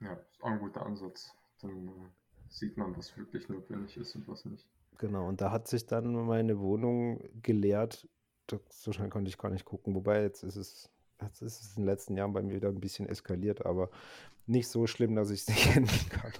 Ja, 0.00 0.14
ist 0.14 0.42
auch 0.42 0.48
ein 0.48 0.58
guter 0.58 0.86
Ansatz. 0.86 1.34
Dann 1.60 1.88
äh, 1.88 2.19
sieht 2.50 2.76
man, 2.76 2.96
was 2.96 3.16
wirklich 3.16 3.48
notwendig 3.48 3.96
ist 3.96 4.14
und 4.16 4.28
was 4.28 4.44
nicht. 4.44 4.68
Genau, 4.98 5.26
und 5.26 5.40
da 5.40 5.50
hat 5.50 5.68
sich 5.68 5.86
dann 5.86 6.12
meine 6.26 6.58
Wohnung 6.60 7.22
geleert. 7.42 8.06
So 8.68 8.92
schnell 8.92 9.08
konnte 9.08 9.28
ich 9.28 9.38
gar 9.38 9.50
nicht 9.50 9.64
gucken. 9.64 9.94
Wobei 9.94 10.22
jetzt 10.22 10.42
ist 10.42 10.56
es, 10.56 10.90
jetzt 11.22 11.40
ist 11.40 11.60
es 11.60 11.76
in 11.76 11.82
den 11.82 11.86
letzten 11.86 12.16
Jahren 12.16 12.32
bei 12.32 12.42
mir 12.42 12.56
wieder 12.56 12.68
ein 12.68 12.80
bisschen 12.80 13.08
eskaliert, 13.08 13.64
aber 13.64 13.90
nicht 14.46 14.68
so 14.68 14.86
schlimm, 14.86 15.14
dass 15.14 15.30
ich 15.30 15.42
es 15.42 15.48
nicht 15.48 15.74
handeln 15.74 16.08
kann. 16.10 16.32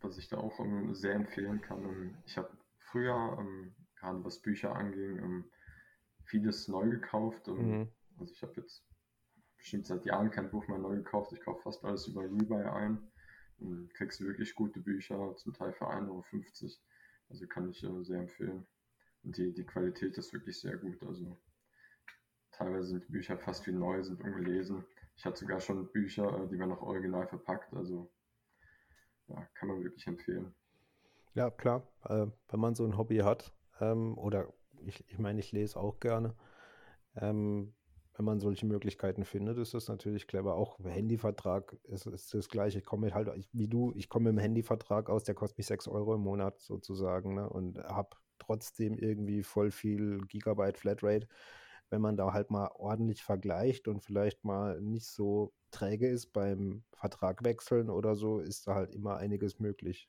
Was 0.00 0.18
ich 0.18 0.28
da 0.28 0.38
auch 0.38 0.58
um, 0.60 0.84
ähm, 0.84 0.94
sehr 0.94 1.14
empfehlen 1.14 1.60
kann, 1.60 1.84
um, 1.84 1.90
ähm, 1.90 2.18
ich 2.24 2.38
habe 2.38 2.56
früher, 2.78 3.36
um, 3.36 3.46
ähm, 3.46 3.74
gerade 3.96 4.24
was 4.24 4.40
Bücher 4.40 4.74
anging, 4.74 5.44
vieles 6.24 6.68
neu 6.68 6.88
gekauft. 6.88 7.48
Mhm. 7.48 7.88
Also 8.18 8.32
ich 8.32 8.42
habe 8.42 8.52
jetzt 8.56 8.84
bestimmt 9.66 9.86
seit 9.86 10.06
Jahren 10.06 10.30
kein 10.30 10.48
Buch 10.48 10.68
mehr 10.68 10.78
neu 10.78 10.94
gekauft. 10.94 11.32
Ich 11.32 11.40
kaufe 11.40 11.62
fast 11.62 11.84
alles 11.84 12.06
über 12.06 12.22
Rebuy 12.22 12.62
ein. 12.62 12.98
Und 13.58 13.92
kriegst 13.94 14.20
wirklich 14.20 14.54
gute 14.54 14.78
Bücher, 14.78 15.34
zum 15.36 15.54
Teil 15.54 15.72
für 15.72 15.90
1,50 15.90 16.08
Euro. 16.08 16.24
Also 17.30 17.46
kann 17.48 17.70
ich 17.70 17.82
äh, 17.82 18.04
sehr 18.04 18.20
empfehlen. 18.20 18.64
Und 19.24 19.36
die, 19.36 19.52
die 19.52 19.64
Qualität 19.64 20.16
ist 20.18 20.32
wirklich 20.32 20.60
sehr 20.60 20.76
gut. 20.76 21.02
Also 21.02 21.36
teilweise 22.52 22.90
sind 22.90 23.08
die 23.08 23.12
Bücher 23.12 23.36
fast 23.38 23.66
wie 23.66 23.72
neu, 23.72 24.04
sind 24.04 24.22
ungelesen. 24.22 24.84
Ich 25.16 25.24
hatte 25.24 25.40
sogar 25.40 25.58
schon 25.58 25.90
Bücher, 25.90 26.44
äh, 26.44 26.46
die 26.46 26.60
waren 26.60 26.68
noch 26.68 26.82
original 26.82 27.26
verpackt. 27.26 27.74
Also 27.74 28.08
ja, 29.26 29.48
kann 29.54 29.68
man 29.68 29.82
wirklich 29.82 30.06
empfehlen. 30.06 30.54
Ja, 31.34 31.50
klar. 31.50 31.88
Äh, 32.04 32.28
wenn 32.50 32.60
man 32.60 32.76
so 32.76 32.84
ein 32.84 32.96
Hobby 32.96 33.18
hat, 33.18 33.52
ähm, 33.80 34.16
oder 34.16 34.52
ich, 34.84 35.10
ich 35.10 35.18
meine, 35.18 35.40
ich 35.40 35.50
lese 35.50 35.76
auch 35.76 35.98
gerne, 35.98 36.36
ähm, 37.16 37.74
wenn 38.16 38.24
man 38.24 38.40
solche 38.40 38.66
Möglichkeiten 38.66 39.24
findet, 39.24 39.58
ist 39.58 39.74
das 39.74 39.88
natürlich 39.88 40.26
clever. 40.26 40.54
Auch 40.54 40.78
Handyvertrag 40.78 41.76
ist, 41.84 42.06
ist 42.06 42.32
das 42.32 42.48
gleiche. 42.48 42.78
Ich 42.78 42.84
komme 42.84 43.12
halt, 43.12 43.28
wie 43.52 43.68
du, 43.68 43.92
ich 43.94 44.08
komme 44.08 44.30
im 44.30 44.38
Handyvertrag 44.38 45.10
aus, 45.10 45.24
der 45.24 45.34
kostet 45.34 45.58
mich 45.58 45.66
6 45.66 45.86
Euro 45.88 46.14
im 46.14 46.22
Monat 46.22 46.60
sozusagen 46.60 47.34
ne, 47.34 47.48
und 47.48 47.78
habe 47.78 48.16
trotzdem 48.38 48.96
irgendwie 48.98 49.42
voll 49.42 49.70
viel 49.70 50.20
Gigabyte 50.28 50.78
Flatrate. 50.78 51.28
Wenn 51.90 52.00
man 52.00 52.16
da 52.16 52.32
halt 52.32 52.50
mal 52.50 52.70
ordentlich 52.74 53.22
vergleicht 53.22 53.86
und 53.86 54.02
vielleicht 54.02 54.44
mal 54.44 54.80
nicht 54.80 55.06
so 55.06 55.52
träge 55.70 56.08
ist 56.08 56.32
beim 56.32 56.82
Vertrag 56.92 57.44
wechseln 57.44 57.90
oder 57.90 58.16
so, 58.16 58.40
ist 58.40 58.66
da 58.66 58.74
halt 58.74 58.94
immer 58.94 59.16
einiges 59.18 59.60
möglich 59.60 60.08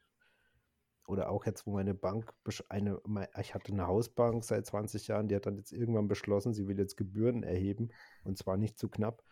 oder 1.08 1.30
auch 1.30 1.46
jetzt, 1.46 1.66
wo 1.66 1.72
meine 1.72 1.94
Bank, 1.94 2.34
eine, 2.70 3.02
ich 3.40 3.56
hatte 3.56 3.72
eine 3.72 3.88
Hausbank 3.88 4.44
seit 4.44 4.66
20 4.66 5.08
Jahren, 5.08 5.28
die 5.28 5.36
hat 5.36 5.46
dann 5.46 5.58
jetzt 5.58 5.72
irgendwann 5.72 6.08
beschlossen, 6.08 6.54
sie 6.54 6.68
will 6.68 6.78
jetzt 6.78 6.98
Gebühren 6.98 7.44
erheben 7.44 7.90
und 8.24 8.38
zwar 8.38 8.58
nicht 8.58 8.78
zu 8.78 8.90
knapp. 8.90 9.24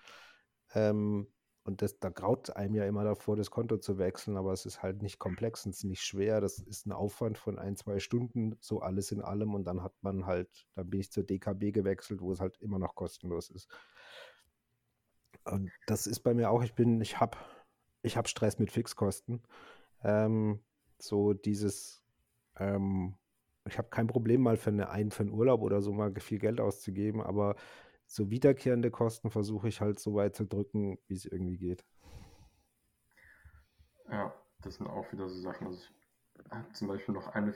Ähm, 0.73 1.27
und 1.63 1.81
das, 1.81 1.99
da 1.99 2.09
graut 2.09 2.55
einem 2.55 2.75
ja 2.75 2.85
immer 2.85 3.03
davor, 3.03 3.35
das 3.35 3.49
Konto 3.49 3.77
zu 3.77 3.97
wechseln, 3.97 4.37
aber 4.37 4.53
es 4.53 4.67
ist 4.67 4.83
halt 4.83 5.01
nicht 5.01 5.17
komplex 5.17 5.65
und 5.65 5.71
es 5.71 5.79
ist 5.79 5.83
nicht 5.85 6.03
schwer. 6.03 6.39
Das 6.39 6.59
ist 6.59 6.85
ein 6.85 6.91
Aufwand 6.91 7.39
von 7.39 7.57
ein, 7.57 7.75
zwei 7.75 7.99
Stunden, 7.99 8.55
so 8.61 8.81
alles 8.81 9.11
in 9.11 9.19
allem. 9.19 9.55
Und 9.55 9.65
dann 9.65 9.81
hat 9.81 9.93
man 10.01 10.27
halt, 10.27 10.67
dann 10.75 10.91
bin 10.91 10.99
ich 10.99 11.11
zur 11.11 11.23
DKB 11.23 11.71
gewechselt, 11.71 12.21
wo 12.21 12.31
es 12.31 12.39
halt 12.39 12.57
immer 12.61 12.77
noch 12.77 12.93
kostenlos 12.93 13.49
ist. 13.49 13.67
Und 15.43 15.71
das 15.87 16.05
ist 16.05 16.19
bei 16.19 16.35
mir 16.35 16.51
auch, 16.51 16.63
ich 16.63 16.75
bin, 16.75 17.01
ich 17.01 17.19
habe 17.19 17.35
ich 18.03 18.15
hab 18.15 18.27
Stress 18.27 18.59
mit 18.59 18.71
Fixkosten. 18.71 19.41
Ähm, 20.03 20.63
so 20.97 21.33
dieses, 21.33 22.03
ähm, 22.57 23.15
ich 23.67 23.77
habe 23.77 23.89
kein 23.89 24.07
Problem 24.07 24.41
mal 24.41 24.57
für, 24.57 24.69
eine, 24.69 24.89
ein, 24.89 25.11
für 25.11 25.23
einen 25.23 25.33
Urlaub 25.33 25.61
oder 25.61 25.81
so 25.81 25.91
mal 25.93 26.13
viel 26.19 26.39
Geld 26.39 26.59
auszugeben, 26.59 27.21
aber 27.21 27.55
so 28.07 28.29
wiederkehrende 28.29 28.91
Kosten 28.91 29.31
versuche 29.31 29.67
ich 29.67 29.81
halt 29.81 29.99
so 29.99 30.13
weit 30.15 30.35
zu 30.35 30.45
drücken, 30.45 30.99
wie 31.07 31.15
es 31.15 31.25
irgendwie 31.25 31.57
geht. 31.57 31.85
Ja, 34.09 34.33
das 34.61 34.75
sind 34.75 34.87
auch 34.87 35.11
wieder 35.11 35.27
so 35.27 35.41
Sachen. 35.41 35.67
Also 35.67 35.79
ich 35.79 36.51
habe 36.51 36.71
zum 36.73 36.87
Beispiel 36.87 37.15
noch 37.15 37.27
eine 37.29 37.55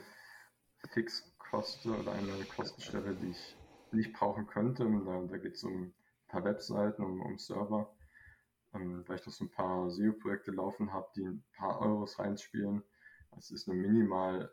Fixkoste 0.88 1.90
oder 1.90 2.12
eine 2.12 2.44
Kostenstelle, 2.56 3.14
die 3.14 3.30
ich 3.30 3.56
nicht 3.92 4.12
brauchen 4.12 4.46
könnte. 4.46 4.84
Und 4.84 5.04
da, 5.04 5.20
da 5.22 5.38
geht 5.38 5.54
es 5.54 5.64
um 5.64 5.82
ein 5.82 5.94
paar 6.28 6.44
Webseiten, 6.44 7.02
um, 7.02 7.20
um 7.20 7.38
Server, 7.38 7.94
ähm, 8.74 9.04
weil 9.06 9.16
ich 9.16 9.26
noch 9.26 9.32
so 9.32 9.44
ein 9.44 9.50
paar 9.50 9.90
SEO-Projekte 9.90 10.50
laufen 10.50 10.92
habe, 10.92 11.08
die 11.14 11.24
ein 11.24 11.44
paar 11.56 11.80
Euros 11.80 12.18
reinspielen. 12.18 12.82
Es 13.36 13.50
ist 13.50 13.66
nur 13.66 13.76
minimal 13.76 14.52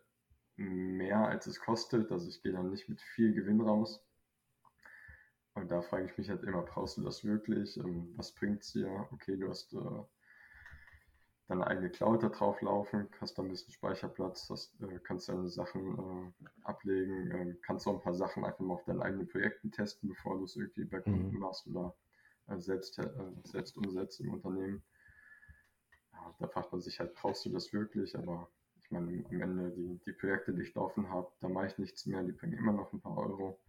mehr, 0.55 1.27
als 1.27 1.47
es 1.47 1.59
kostet. 1.59 2.11
Also 2.11 2.27
ich 2.27 2.41
gehe 2.41 2.51
dann 2.51 2.69
nicht 2.69 2.89
mit 2.89 3.01
viel 3.01 3.33
Gewinn 3.33 3.61
raus. 3.61 4.03
Und 5.53 5.71
da 5.71 5.81
frage 5.81 6.05
ich 6.05 6.17
mich 6.17 6.29
halt 6.29 6.43
immer, 6.43 6.61
brauchst 6.61 6.97
du 6.97 7.03
das 7.03 7.23
wirklich? 7.23 7.77
Ähm, 7.77 8.13
was 8.15 8.31
bringt 8.31 8.61
es 8.61 8.73
dir? 8.73 9.07
Okay, 9.11 9.37
du 9.37 9.49
hast 9.49 9.73
äh, 9.73 10.03
deine 11.47 11.65
eigene 11.65 11.89
Cloud 11.89 12.21
da 12.21 12.29
drauf 12.29 12.61
laufen, 12.61 13.09
hast 13.19 13.37
da 13.37 13.41
ein 13.41 13.49
bisschen 13.49 13.73
Speicherplatz, 13.73 14.49
hast, 14.49 14.79
äh, 14.81 14.99
kannst 15.03 15.29
deine 15.29 15.47
Sachen 15.47 15.97
äh, 15.97 16.47
ablegen, 16.63 17.31
äh, 17.31 17.55
kannst 17.63 17.87
auch 17.87 17.93
ein 17.93 18.01
paar 18.01 18.13
Sachen 18.13 18.43
einfach 18.45 18.59
mal 18.59 18.75
auf 18.75 18.83
deinen 18.83 19.01
eigenen 19.01 19.27
Projekten 19.27 19.71
testen, 19.71 20.09
bevor 20.09 20.37
du 20.37 20.43
es 20.43 20.55
irgendwie 20.55 20.85
bei 20.85 20.99
Kunden 20.99 21.33
mhm. 21.33 21.39
machst 21.39 21.65
oder 21.67 21.95
äh, 22.47 22.59
selbst, 22.59 22.99
äh, 22.99 23.09
selbst 23.43 23.77
umsetzt 23.77 24.19
im 24.19 24.33
Unternehmen. 24.33 24.83
Ja, 26.13 26.35
da 26.39 26.47
fragt 26.47 26.71
man 26.71 26.81
sich 26.81 26.99
halt, 26.99 27.13
brauchst 27.15 27.45
du 27.45 27.49
das 27.49 27.71
wirklich? 27.73 28.15
Aber 28.17 28.49
ich 28.87 28.91
meine, 28.91 29.25
am 29.29 29.41
Ende 29.41 29.71
die, 29.71 29.99
die 30.05 30.13
Projekte, 30.13 30.53
die 30.53 30.61
ich 30.61 30.73
laufen 30.73 31.09
habe, 31.09 31.29
da 31.41 31.49
mache 31.49 31.67
ich 31.67 31.77
nichts 31.77 32.05
mehr, 32.05 32.23
die 32.23 32.31
bringen 32.31 32.57
immer 32.57 32.71
noch 32.71 32.93
ein 32.93 33.01
paar 33.01 33.17
Euro, 33.17 33.59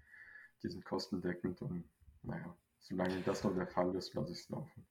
die 0.63 0.69
sind 0.69 0.85
kostendeckend 0.85 1.61
und 1.63 1.85
naja, 2.23 2.57
solange 2.79 3.21
das 3.23 3.43
noch 3.43 3.55
der 3.55 3.67
Fall 3.67 3.95
ist, 3.97 4.15
lasse 4.15 4.33
ich 4.33 4.39
es 4.39 4.49
laufen. 4.49 4.87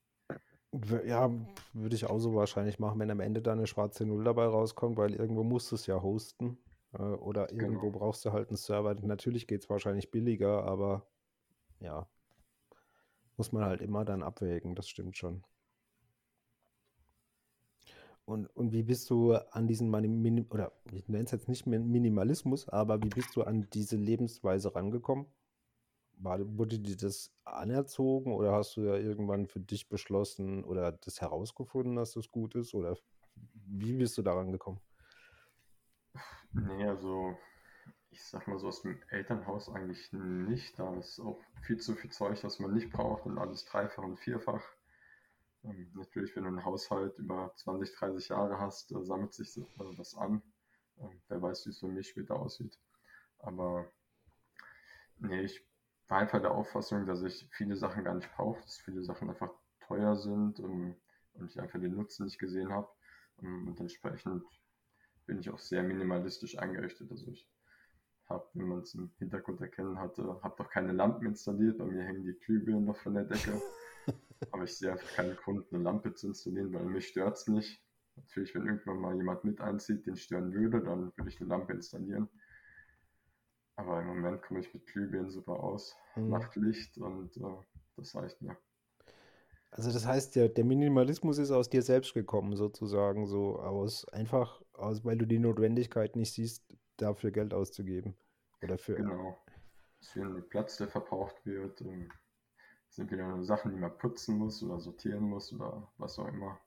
Ja, 1.06 1.32
würde 1.72 1.96
ich 1.96 2.06
auch 2.06 2.20
so 2.20 2.36
wahrscheinlich 2.36 2.78
machen, 2.78 3.00
wenn 3.00 3.10
am 3.10 3.22
Ende 3.22 3.42
da 3.42 3.54
eine 3.54 3.68
schwarze 3.68 4.06
Null 4.06 4.26
dabei 4.26 4.46
rauskommt, 4.46 4.98
weil 4.98 5.14
irgendwo 5.14 5.44
musst 5.44 5.72
du 5.72 5.76
es 5.76 5.88
ja 5.88 6.02
hosten 6.02 6.58
äh, 6.94 7.02
oder 7.02 7.50
irgendwo 7.52 7.90
genau. 7.90 8.00
brauchst 8.00 8.26
du 8.26 8.34
halt 8.34 8.50
einen 8.50 8.58
Server. 8.58 8.94
Natürlich 8.96 9.48
geht 9.48 9.62
es 9.62 9.70
wahrscheinlich 9.70 10.12
billiger, 10.12 10.66
aber 10.66 11.08
ja, 11.80 12.06
muss 13.38 13.54
man 13.54 13.64
halt 13.64 13.82
immer 13.82 14.04
dann 14.04 14.24
abwägen, 14.24 14.76
das 14.76 14.90
stimmt 14.90 15.16
schon. 15.16 15.44
Und, 18.28 18.48
und 18.58 18.74
wie 18.74 18.84
bist 18.84 19.10
du 19.10 19.36
an 19.36 19.68
diesen 19.68 19.90
Mani 19.90 20.46
oder 20.50 20.74
ich 20.92 21.08
nenne 21.08 21.24
es 21.24 21.32
jetzt 21.32 21.48
nicht 21.48 21.66
mehr 21.66 21.80
Minimalismus, 21.80 22.68
aber 22.68 23.02
wie 23.02 23.08
bist 23.08 23.34
du 23.38 23.44
an 23.44 23.70
diese 23.72 23.96
Lebensweise 23.96 24.76
rangekommen? 24.76 25.28
War, 26.18 26.40
wurde 26.58 26.78
dir 26.78 26.98
das 26.98 27.32
anerzogen 27.46 28.34
oder 28.34 28.52
hast 28.52 28.76
du 28.76 28.82
ja 28.82 28.98
irgendwann 28.98 29.48
für 29.48 29.62
dich 29.62 29.88
beschlossen 29.88 30.66
oder 30.66 30.92
das 30.92 31.22
herausgefunden, 31.22 31.96
dass 31.96 32.16
das 32.16 32.30
gut 32.30 32.56
ist? 32.56 32.74
Oder 32.74 32.98
wie 33.66 33.94
bist 33.94 34.18
du 34.18 34.24
daran 34.24 34.52
gekommen? 34.52 34.82
Nee, 36.52 36.86
also 36.86 37.38
ich 38.10 38.22
sag 38.26 38.46
mal 38.50 38.60
so 38.60 38.68
aus 38.68 38.82
dem 38.82 39.02
Elternhaus 39.08 39.70
eigentlich 39.70 40.12
nicht. 40.12 40.78
Da 40.78 40.94
ist 40.98 41.22
auch 41.22 41.40
viel 41.62 41.78
zu 41.78 41.96
viel 41.96 42.12
Zeug, 42.12 42.42
das 42.42 42.60
man 42.60 42.74
nicht 42.74 42.92
braucht 42.92 43.26
und 43.26 43.38
alles 43.38 43.64
dreifach 43.64 44.04
und 44.04 44.20
vierfach. 44.20 44.77
Ähm, 45.68 45.92
natürlich, 45.96 46.36
wenn 46.36 46.44
du 46.44 46.50
einen 46.50 46.66
Haushalt 46.66 47.18
über 47.18 47.52
20, 47.56 47.96
30 47.96 48.30
Jahre 48.30 48.60
hast, 48.60 48.92
äh, 48.92 49.04
sammelt 49.04 49.34
sich 49.34 49.60
das 49.98 50.16
an. 50.16 50.42
Ähm, 51.00 51.22
wer 51.28 51.42
weiß, 51.42 51.66
wie 51.66 51.70
es 51.72 51.80
für 51.80 51.88
mich 51.88 52.10
später 52.10 52.36
aussieht. 52.36 52.80
Aber 53.40 53.92
nee, 55.20 55.42
ich 55.42 55.66
war 56.08 56.20
einfach 56.20 56.42
der 56.42 56.52
Auffassung, 56.52 57.06
dass 57.06 57.22
ich 57.24 57.48
viele 57.52 57.76
Sachen 57.76 58.04
gar 58.04 58.16
nicht 58.16 58.32
brauche, 58.36 58.62
dass 58.62 58.78
viele 58.78 59.04
Sachen 59.04 59.30
einfach 59.30 59.52
teuer 59.82 60.16
sind 60.16 60.60
und, 60.60 60.96
und 61.34 61.50
ich 61.50 61.60
einfach 61.60 61.80
den 61.80 61.96
Nutzen 61.96 62.26
nicht 62.26 62.40
gesehen 62.40 62.72
habe. 62.72 62.88
Und 63.38 63.80
entsprechend 63.80 64.44
bin 65.26 65.40
ich 65.40 65.50
auch 65.50 65.60
sehr 65.60 65.84
minimalistisch 65.84 66.58
eingerichtet. 66.58 67.12
Also 67.12 67.30
ich 67.32 67.48
habe, 68.30 68.48
wenn 68.54 68.68
man 68.68 68.80
es 68.80 68.96
im 68.96 69.12
Hintergrund 69.20 69.62
erkennen 69.62 70.00
hatte, 70.00 70.40
habe 70.42 70.56
doch 70.58 70.70
keine 70.70 70.94
Lampen 70.94 71.28
installiert. 71.28 71.78
Bei 71.78 71.86
mir 71.86 72.04
hängen 72.04 72.24
die 72.24 72.34
Glühbirnen 72.34 72.86
noch 72.86 72.98
von 72.98 73.14
der 73.14 73.26
Decke. 73.26 73.62
Aber 74.52 74.64
ich 74.64 74.78
sehe 74.78 74.92
einfach 74.92 75.12
keinen 75.14 75.36
Grund, 75.36 75.72
eine 75.72 75.84
Lampe 75.84 76.14
zu 76.14 76.28
installieren, 76.28 76.74
weil 76.74 76.86
mich 76.86 77.08
stört 77.08 77.38
es 77.38 77.48
nicht. 77.48 77.84
Natürlich, 78.16 78.56
wenn 78.56 78.66
irgendwann 78.66 79.00
mal 79.00 79.16
jemand 79.16 79.44
mit 79.44 79.62
einzieht, 79.62 80.06
den 80.06 80.18
stören 80.18 80.54
würde, 80.54 80.82
dann 80.82 81.12
würde 81.16 81.30
ich 81.30 81.40
eine 81.40 81.50
Lampe 81.50 81.74
installieren. 81.74 82.30
Aber 83.76 84.02
im 84.02 84.08
Moment 84.08 84.42
komme 84.42 84.60
ich 84.60 84.74
mit 84.74 84.88
Glühbirnen 84.88 85.30
super 85.30 85.64
aus. 85.64 85.96
Mhm. 86.16 86.30
Macht 86.30 86.56
Licht 86.56 86.98
und 86.98 87.38
äh, 87.38 87.42
das 87.96 88.16
reicht 88.16 88.42
mir. 88.42 88.58
Also 89.70 89.92
das 89.92 90.08
heißt, 90.08 90.36
der, 90.36 90.50
der 90.50 90.66
Minimalismus 90.66 91.38
ist 91.38 91.52
aus 91.52 91.70
dir 91.70 91.84
selbst 91.84 92.14
gekommen, 92.14 92.56
sozusagen, 92.56 93.28
so 93.28 93.60
aus 93.60 94.08
einfach, 94.10 94.62
aus, 94.74 95.06
weil 95.06 95.18
du 95.18 95.28
die 95.28 95.40
Notwendigkeit 95.40 96.16
nicht 96.16 96.34
siehst, 96.34 96.64
dafür 96.98 97.32
Geld 97.32 97.54
auszugeben. 97.54 98.18
Oder 98.64 98.78
für. 98.78 98.96
Genau. 98.96 99.38
Es 100.00 100.08
ist 100.08 100.14
viel 100.14 100.42
Platz, 100.50 100.78
der 100.78 100.88
verbraucht 100.88 101.46
wird. 101.46 101.82
Und 101.82 102.10
es 102.90 102.96
sind 102.96 103.12
wieder 103.12 103.44
Sachen, 103.44 103.72
die 103.72 103.78
man 103.78 103.98
putzen 103.98 104.38
muss 104.38 104.64
oder 104.64 104.80
sortieren 104.80 105.24
muss 105.24 105.54
oder 105.54 105.92
was 105.98 106.18
auch 106.20 106.28
immer. 106.28 106.60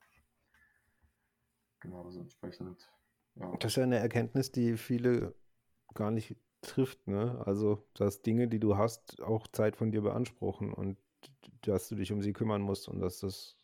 Genau, 1.79 2.03
also 2.03 2.19
entsprechend. 2.19 2.89
Ja. 3.35 3.55
Das 3.57 3.71
ist 3.71 3.75
ja 3.77 3.83
eine 3.83 3.97
Erkenntnis, 3.97 4.51
die 4.51 4.77
viele 4.77 5.35
gar 5.93 6.11
nicht 6.11 6.37
trifft, 6.61 7.07
ne? 7.07 7.41
Also, 7.45 7.87
dass 7.95 8.21
Dinge, 8.21 8.47
die 8.47 8.59
du 8.59 8.77
hast, 8.77 9.21
auch 9.21 9.47
Zeit 9.47 9.75
von 9.75 9.91
dir 9.91 10.01
beanspruchen 10.01 10.73
und 10.73 10.97
dass 11.61 11.89
du 11.89 11.95
dich 11.95 12.11
um 12.11 12.21
sie 12.21 12.33
kümmern 12.33 12.61
musst 12.61 12.87
und 12.87 12.99
dass 12.99 13.19
das 13.19 13.57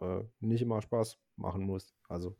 äh, 0.00 0.24
nicht 0.40 0.62
immer 0.62 0.80
Spaß 0.80 1.18
machen 1.36 1.64
muss. 1.64 1.94
Also 2.08 2.36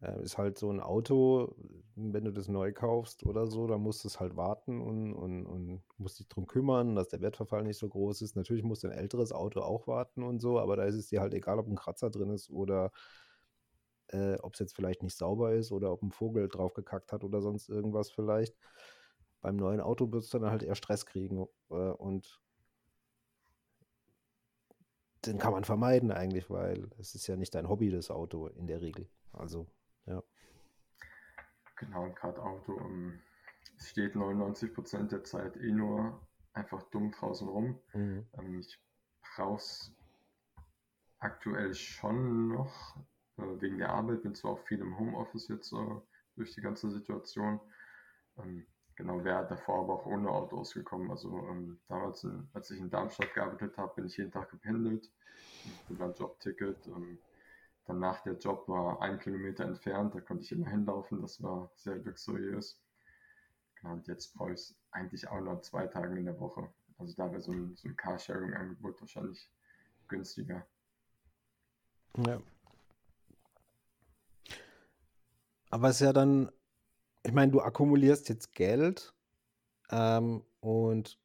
äh, 0.00 0.22
ist 0.22 0.38
halt 0.38 0.58
so 0.58 0.70
ein 0.70 0.80
Auto, 0.80 1.54
wenn 1.96 2.24
du 2.24 2.32
das 2.32 2.48
neu 2.48 2.72
kaufst 2.72 3.24
oder 3.26 3.46
so, 3.46 3.66
dann 3.66 3.80
musst 3.80 4.04
du 4.04 4.08
es 4.08 4.20
halt 4.20 4.36
warten 4.36 4.80
und, 4.80 5.14
und, 5.14 5.46
und 5.46 5.82
musst 5.96 6.20
dich 6.20 6.28
drum 6.28 6.46
kümmern, 6.46 6.94
dass 6.94 7.08
der 7.08 7.20
Wertverfall 7.20 7.64
nicht 7.64 7.78
so 7.78 7.88
groß 7.88 8.22
ist. 8.22 8.36
Natürlich 8.36 8.62
musst 8.64 8.84
du 8.84 8.88
ein 8.88 8.96
älteres 8.98 9.32
Auto 9.32 9.60
auch 9.60 9.86
warten 9.86 10.22
und 10.22 10.40
so, 10.40 10.58
aber 10.60 10.76
da 10.76 10.84
ist 10.84 10.94
es 10.94 11.08
dir 11.08 11.20
halt 11.20 11.34
egal, 11.34 11.58
ob 11.58 11.66
ein 11.66 11.76
Kratzer 11.76 12.10
drin 12.10 12.30
ist 12.30 12.50
oder 12.50 12.92
äh, 14.08 14.36
ob 14.40 14.54
es 14.54 14.60
jetzt 14.60 14.74
vielleicht 14.74 15.02
nicht 15.02 15.16
sauber 15.16 15.52
ist 15.54 15.72
oder 15.72 15.92
ob 15.92 16.02
ein 16.02 16.12
Vogel 16.12 16.48
drauf 16.48 16.74
gekackt 16.74 17.12
hat 17.12 17.24
oder 17.24 17.40
sonst 17.42 17.68
irgendwas 17.68 18.10
vielleicht. 18.10 18.56
Beim 19.40 19.56
neuen 19.56 19.80
Auto 19.80 20.10
wirst 20.12 20.32
du 20.34 20.38
dann 20.38 20.50
halt 20.50 20.62
eher 20.62 20.74
Stress 20.74 21.06
kriegen 21.06 21.46
äh, 21.70 21.74
und 21.74 22.40
den 25.26 25.38
kann 25.38 25.52
man 25.52 25.64
vermeiden 25.64 26.12
eigentlich, 26.12 26.48
weil 26.48 26.88
es 26.98 27.14
ist 27.14 27.26
ja 27.26 27.36
nicht 27.36 27.54
dein 27.54 27.68
Hobby, 27.68 27.90
das 27.90 28.10
Auto 28.10 28.46
in 28.46 28.66
der 28.66 28.80
Regel. 28.80 29.08
Also, 29.32 29.66
ja. 30.08 30.22
Genau, 31.76 32.04
und 32.04 32.16
gerade 32.16 32.42
Auto, 32.42 32.72
um, 32.72 33.12
ähm, 33.12 33.22
es 33.76 33.90
steht 33.90 34.16
99 34.16 34.74
Prozent 34.74 35.12
der 35.12 35.22
Zeit 35.22 35.56
eh 35.56 35.70
nur 35.70 36.26
einfach 36.52 36.82
dumm 36.90 37.12
draußen 37.12 37.48
rum. 37.48 37.80
Mhm. 37.94 38.26
Ähm, 38.38 38.58
ich 38.60 38.80
brauche 39.36 39.58
es 39.58 39.92
aktuell 41.20 41.74
schon 41.74 42.48
noch 42.48 42.96
äh, 43.36 43.60
wegen 43.60 43.78
der 43.78 43.90
Arbeit, 43.90 44.22
bin 44.22 44.34
zwar 44.34 44.52
auch 44.52 44.66
viel 44.66 44.80
im 44.80 44.98
Homeoffice 44.98 45.48
jetzt 45.48 45.72
äh, 45.72 46.00
durch 46.36 46.54
die 46.54 46.60
ganze 46.60 46.90
Situation. 46.90 47.60
Ähm, 48.38 48.66
Genau, 48.98 49.22
wäre 49.22 49.46
davor 49.46 49.84
aber 49.84 49.94
auch 49.94 50.06
ohne 50.06 50.28
Auto 50.28 50.58
ausgekommen. 50.58 51.08
Also 51.12 51.46
ähm, 51.48 51.78
damals, 51.86 52.24
in, 52.24 52.48
als 52.52 52.68
ich 52.72 52.80
in 52.80 52.90
Darmstadt 52.90 53.32
gearbeitet 53.32 53.78
habe, 53.78 53.94
bin 53.94 54.06
ich 54.06 54.16
jeden 54.16 54.32
Tag 54.32 54.50
gependelt, 54.50 55.08
mit 55.88 56.00
meinem 56.00 56.14
Jobticket. 56.14 56.84
Ähm, 56.88 57.16
danach 57.88 58.22
der 58.22 58.34
Job 58.34 58.68
war 58.68 59.02
ein 59.02 59.18
Kilometer 59.18 59.64
entfernt, 59.64 60.14
da 60.14 60.20
konnte 60.20 60.44
ich 60.44 60.52
immer 60.52 60.68
hinlaufen, 60.68 61.20
das 61.20 61.42
war 61.42 61.70
sehr 61.74 61.96
luxuriös. 61.96 62.80
Und 63.82 64.06
jetzt 64.06 64.34
brauche 64.34 64.52
ich 64.52 64.60
es 64.60 64.76
eigentlich 64.92 65.28
auch 65.28 65.40
nur 65.40 65.60
zwei 65.62 65.86
Tage 65.86 66.16
in 66.16 66.24
der 66.24 66.38
Woche. 66.38 66.68
Also 66.98 67.14
da 67.16 67.30
wäre 67.30 67.40
so 67.40 67.52
ein, 67.52 67.74
so 67.76 67.88
ein 67.88 67.96
Carsharing-Angebot 67.96 69.00
wahrscheinlich 69.00 69.50
günstiger. 70.08 70.66
Ja. 72.26 72.40
Aber 75.70 75.88
es 75.88 75.96
ist 75.96 76.06
ja 76.06 76.12
dann 76.12 76.50
ich 77.28 77.34
meine, 77.34 77.52
du 77.52 77.60
akkumulierst 77.60 78.28
jetzt 78.28 78.54
Geld 78.54 79.14
ähm, 79.90 80.42
und 80.60 81.18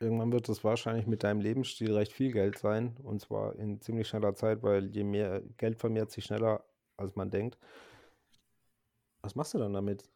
irgendwann 0.00 0.32
wird 0.32 0.48
es 0.48 0.64
wahrscheinlich 0.64 1.06
mit 1.06 1.22
deinem 1.22 1.40
Lebensstil 1.40 1.94
recht 1.94 2.12
viel 2.12 2.32
Geld 2.32 2.58
sein 2.58 2.96
und 3.02 3.20
zwar 3.20 3.56
in 3.56 3.80
ziemlich 3.80 4.08
schneller 4.08 4.34
Zeit, 4.34 4.62
weil 4.62 4.86
je 4.86 5.04
mehr 5.04 5.42
Geld 5.56 5.78
vermehrt 5.78 6.10
sich 6.10 6.24
schneller, 6.24 6.64
als 6.96 7.16
man 7.16 7.30
denkt. 7.30 7.58
Was 9.22 9.34
machst 9.34 9.54
du 9.54 9.58
dann 9.58 9.72
damit? 9.72 10.08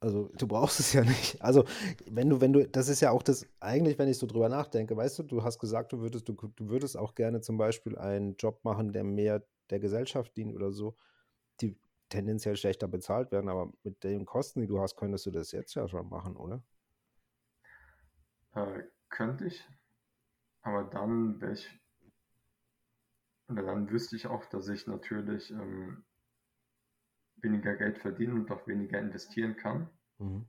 Also, 0.00 0.30
du 0.38 0.46
brauchst 0.46 0.80
es 0.80 0.92
ja 0.94 1.04
nicht. 1.04 1.40
Also, 1.42 1.64
wenn 2.10 2.30
du, 2.30 2.40
wenn 2.40 2.52
du, 2.52 2.66
das 2.66 2.88
ist 2.88 3.00
ja 3.00 3.10
auch 3.10 3.22
das, 3.22 3.46
eigentlich, 3.60 3.98
wenn 3.98 4.08
ich 4.08 4.18
so 4.18 4.26
drüber 4.26 4.48
nachdenke, 4.48 4.96
weißt 4.96 5.18
du, 5.18 5.22
du 5.24 5.44
hast 5.44 5.58
gesagt, 5.58 5.92
du 5.92 6.00
würdest, 6.00 6.28
du, 6.28 6.32
du 6.32 6.68
würdest 6.70 6.96
auch 6.96 7.14
gerne 7.14 7.42
zum 7.42 7.58
Beispiel 7.58 7.98
einen 7.98 8.36
Job 8.36 8.64
machen, 8.64 8.92
der 8.92 9.04
mehr 9.04 9.44
der 9.68 9.78
Gesellschaft 9.78 10.36
dient 10.36 10.54
oder 10.54 10.72
so. 10.72 10.96
Die 11.60 11.76
tendenziell 12.08 12.56
schlechter 12.56 12.88
bezahlt 12.88 13.30
werden, 13.30 13.48
aber 13.50 13.72
mit 13.84 14.02
den 14.02 14.24
Kosten, 14.24 14.60
die 14.62 14.66
du 14.66 14.80
hast, 14.80 14.96
könntest 14.96 15.26
du 15.26 15.30
das 15.30 15.52
jetzt 15.52 15.74
ja 15.74 15.86
schon 15.86 16.08
machen, 16.08 16.36
oder? 16.36 16.62
Könnte 19.10 19.46
ich, 19.46 19.68
aber 20.62 20.84
dann 20.84 21.40
wäre 21.40 21.52
ich, 21.52 21.80
oder 23.48 23.64
dann 23.64 23.90
wüsste 23.90 24.16
ich 24.16 24.26
auch, 24.26 24.46
dass 24.46 24.68
ich 24.68 24.86
natürlich 24.86 25.50
ähm, 25.50 26.04
weniger 27.42 27.76
Geld 27.76 27.98
verdienen 27.98 28.34
und 28.34 28.50
auch 28.50 28.66
weniger 28.66 28.98
investieren 28.98 29.56
kann. 29.56 29.90
Mhm. 30.18 30.46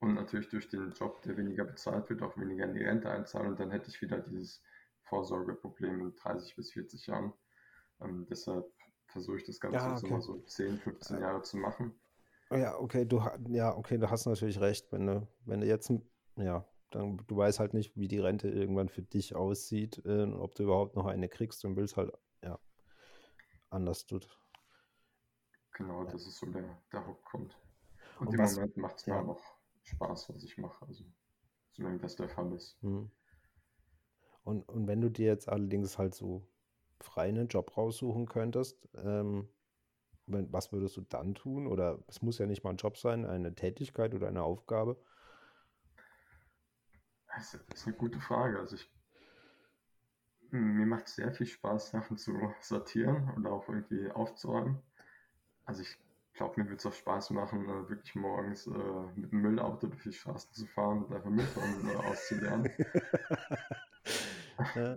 Und 0.00 0.14
natürlich 0.14 0.48
durch 0.48 0.68
den 0.68 0.92
Job, 0.92 1.20
der 1.22 1.36
weniger 1.36 1.64
bezahlt 1.64 2.08
wird, 2.08 2.22
auch 2.22 2.36
weniger 2.38 2.64
in 2.64 2.74
die 2.74 2.82
Rente 2.82 3.10
einzahlen. 3.10 3.48
Und 3.48 3.60
dann 3.60 3.70
hätte 3.70 3.90
ich 3.90 4.00
wieder 4.00 4.18
dieses 4.18 4.62
Vorsorgeproblem 5.02 6.00
in 6.00 6.14
30 6.16 6.56
bis 6.56 6.72
40 6.72 7.06
Jahren. 7.06 7.34
Ähm, 8.00 8.26
deshalb 8.30 8.64
versuche 9.08 9.36
ich 9.36 9.44
das 9.44 9.60
Ganze 9.60 9.78
ja, 9.78 9.94
okay. 9.94 10.06
immer 10.06 10.22
so 10.22 10.38
10, 10.40 10.78
15 10.78 11.16
ja. 11.16 11.22
Jahre 11.22 11.42
zu 11.42 11.58
machen. 11.58 11.94
Ja, 12.50 12.78
okay, 12.78 13.04
du 13.04 13.22
ja, 13.48 13.76
okay, 13.76 13.98
du 13.98 14.10
hast 14.10 14.26
natürlich 14.26 14.60
recht, 14.60 14.90
wenn 14.90 15.06
du, 15.06 15.28
wenn 15.44 15.60
du 15.60 15.66
jetzt, 15.66 15.92
ja, 16.36 16.64
dann 16.90 17.18
du 17.26 17.36
weißt 17.36 17.60
halt 17.60 17.74
nicht, 17.74 17.96
wie 17.96 18.08
die 18.08 18.18
Rente 18.18 18.48
irgendwann 18.48 18.88
für 18.88 19.02
dich 19.02 19.34
aussieht, 19.34 20.02
äh, 20.04 20.24
ob 20.24 20.54
du 20.54 20.64
überhaupt 20.64 20.96
noch 20.96 21.06
eine 21.06 21.28
kriegst 21.28 21.64
und 21.64 21.76
willst 21.76 21.96
halt, 21.96 22.12
ja, 22.42 22.58
anders 23.70 24.06
tut. 24.06 24.28
Genau, 25.72 26.04
das 26.04 26.26
ist 26.26 26.38
so 26.38 26.46
der, 26.46 26.78
der 26.92 27.06
Hauptgrund. 27.06 27.56
Und, 28.18 28.26
und 28.26 28.34
im 28.34 28.40
was, 28.40 28.56
Moment 28.56 28.76
macht 28.76 28.98
es 28.98 29.06
mir 29.06 29.14
ja. 29.14 29.24
auch 29.24 29.40
Spaß, 29.82 30.28
was 30.30 30.42
ich 30.42 30.58
mache, 30.58 30.86
also 30.86 31.04
solange 31.72 31.98
das 31.98 32.16
der 32.16 32.28
Fall 32.28 32.52
ist. 32.52 32.82
Mhm. 32.82 33.10
Und, 34.44 34.68
und 34.68 34.86
wenn 34.86 35.00
du 35.00 35.10
dir 35.10 35.26
jetzt 35.26 35.48
allerdings 35.48 35.98
halt 35.98 36.14
so 36.14 36.46
frei 37.00 37.28
einen 37.28 37.48
Job 37.48 37.76
raussuchen 37.76 38.26
könntest, 38.26 38.88
ähm, 38.94 39.48
was 40.26 40.72
würdest 40.72 40.96
du 40.96 41.02
dann 41.02 41.34
tun? 41.34 41.66
Oder 41.66 41.98
es 42.06 42.22
muss 42.22 42.38
ja 42.38 42.46
nicht 42.46 42.62
mal 42.62 42.70
ein 42.70 42.76
Job 42.76 42.96
sein, 42.96 43.24
eine 43.24 43.54
Tätigkeit 43.54 44.14
oder 44.14 44.28
eine 44.28 44.42
Aufgabe. 44.42 44.96
Das 47.40 47.54
ist 47.74 47.86
eine 47.86 47.96
gute 47.96 48.20
Frage. 48.20 48.58
Also 48.58 48.76
ich, 48.76 48.90
mir 50.50 50.86
macht 50.86 51.06
es 51.06 51.16
sehr 51.16 51.32
viel 51.32 51.46
Spaß, 51.46 51.90
Sachen 51.90 52.18
zu 52.18 52.38
sortieren 52.60 53.30
und 53.36 53.46
auch 53.46 53.68
irgendwie 53.68 54.10
aufzuräumen. 54.10 54.82
Also 55.64 55.82
ich 55.82 55.98
glaube, 56.34 56.62
mir 56.62 56.68
wird 56.68 56.80
es 56.80 56.86
auch 56.86 56.92
Spaß 56.92 57.30
machen, 57.30 57.68
äh, 57.68 57.88
wirklich 57.88 58.14
morgens 58.14 58.66
äh, 58.66 58.70
mit 59.14 59.32
dem 59.32 59.40
Müllauto 59.40 59.86
durch 59.86 60.02
die 60.02 60.12
Straßen 60.12 60.52
zu 60.52 60.66
fahren 60.66 61.04
und 61.04 61.14
einfach 61.14 61.30
Mülltonnen 61.30 61.88
äh, 61.88 61.94
auszulernen. 61.96 62.70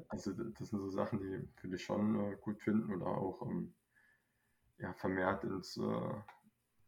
Also 0.09 0.33
das 0.33 0.69
sind 0.69 0.79
so 0.79 0.89
Sachen, 0.89 1.19
die 1.19 1.63
würde 1.63 1.75
ich 1.77 1.83
schon 1.83 2.19
äh, 2.19 2.35
gut 2.41 2.61
finden 2.61 2.93
oder 2.93 3.07
auch 3.07 3.41
ähm, 3.43 3.73
ja, 4.77 4.93
vermehrt 4.93 5.45
ins 5.45 5.77
äh, 5.77 6.13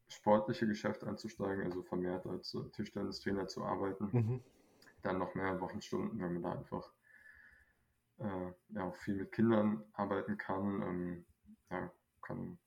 sportliche 0.09 0.67
Geschäft 0.67 1.03
einzusteigen, 1.03 1.63
also 1.63 1.83
vermehrt 1.83 2.25
als 2.25 2.53
äh, 2.53 2.69
Tischtennistrainer 2.71 3.47
zu 3.47 3.63
arbeiten. 3.63 4.09
Mhm. 4.11 4.43
Dann 5.05 5.19
noch 5.19 5.35
mehr 5.35 5.61
Wochenstunden, 5.61 6.19
wenn 6.19 6.33
man 6.33 6.43
da 6.43 6.51
einfach 6.53 6.91
äh, 8.17 8.51
ja, 8.69 8.83
auch 8.83 8.95
viel 8.95 9.15
mit 9.15 9.31
Kindern 9.31 9.83
arbeiten 9.93 10.37
kann. 10.37 10.81
Ähm, 10.81 11.25
ja, 11.69 11.91
kann 12.21 12.57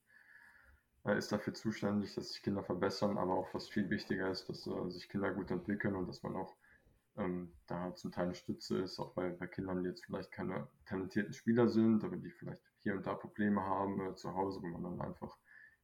er 1.04 1.16
ist 1.16 1.32
dafür 1.32 1.54
zuständig, 1.54 2.14
dass 2.14 2.32
sich 2.32 2.42
Kinder 2.42 2.62
verbessern, 2.62 3.18
aber 3.18 3.34
auch 3.34 3.52
was 3.54 3.68
viel 3.68 3.88
wichtiger 3.90 4.30
ist, 4.30 4.48
dass 4.48 4.66
äh, 4.66 4.90
sich 4.90 5.08
Kinder 5.08 5.32
gut 5.32 5.50
entwickeln 5.50 5.96
und 5.96 6.06
dass 6.06 6.22
man 6.22 6.36
auch 6.36 6.54
ähm, 7.16 7.52
da 7.66 7.94
zum 7.94 8.12
Teil 8.12 8.26
eine 8.26 8.34
Stütze 8.34 8.78
ist, 8.78 8.98
auch 8.98 9.14
bei, 9.14 9.30
bei 9.30 9.46
Kindern, 9.46 9.82
die 9.82 9.88
jetzt 9.88 10.04
vielleicht 10.04 10.30
keine 10.30 10.68
talentierten 10.86 11.32
Spieler 11.32 11.68
sind, 11.68 12.04
aber 12.04 12.16
die 12.16 12.30
vielleicht 12.30 12.62
hier 12.82 12.94
und 12.94 13.06
da 13.06 13.14
Probleme 13.14 13.62
haben 13.62 14.00
äh, 14.00 14.14
zu 14.14 14.34
Hause, 14.34 14.60
wo 14.62 14.66
man 14.66 14.82
dann 14.82 15.00
einfach 15.00 15.36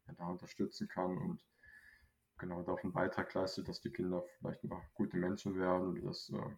ja, 0.07 0.15
da 0.15 0.27
unterstützen 0.27 0.89
kann 0.89 1.17
und 1.17 1.43
genau 2.39 2.63
da 2.63 2.73
auch 2.73 2.83
einen 2.83 2.93
Beitrag 2.93 3.33
leistet, 3.35 3.69
dass 3.69 3.81
die 3.81 3.91
Kinder 3.91 4.25
vielleicht 4.39 4.65
mal 4.65 4.83
gute 4.95 5.17
Menschen 5.17 5.57
werden 5.59 5.89
oder 5.89 6.09
dass 6.09 6.31
äh, 6.31 6.57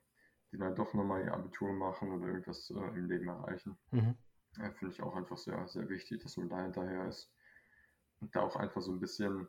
die 0.52 0.58
dann 0.58 0.74
doch 0.74 0.94
nochmal 0.94 1.24
ihr 1.24 1.34
Abitur 1.34 1.72
machen 1.72 2.12
oder 2.12 2.28
irgendwas 2.28 2.70
äh, 2.70 2.98
im 2.98 3.06
Leben 3.08 3.28
erreichen. 3.28 3.76
Mhm. 3.90 4.16
Äh, 4.58 4.70
Finde 4.72 4.94
ich 4.94 5.02
auch 5.02 5.14
einfach 5.14 5.38
sehr, 5.38 5.66
sehr 5.68 5.88
wichtig, 5.88 6.22
dass 6.22 6.36
man 6.36 6.48
da 6.48 6.62
hinterher 6.62 7.06
ist 7.06 7.30
und 8.20 8.34
da 8.34 8.40
auch 8.40 8.56
einfach 8.56 8.80
so 8.80 8.92
ein 8.92 9.00
bisschen, 9.00 9.48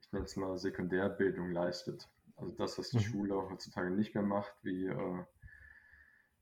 ich 0.00 0.12
nenne 0.12 0.24
es 0.24 0.36
mal 0.36 0.56
Sekundärbildung 0.58 1.50
leistet. 1.50 2.08
Also 2.36 2.52
das, 2.52 2.78
was 2.78 2.90
die 2.90 2.98
mhm. 2.98 3.02
Schule 3.02 3.50
heutzutage 3.50 3.90
nicht 3.90 4.14
mehr 4.14 4.24
macht, 4.24 4.54
wie 4.62 4.86
äh, 4.86 5.24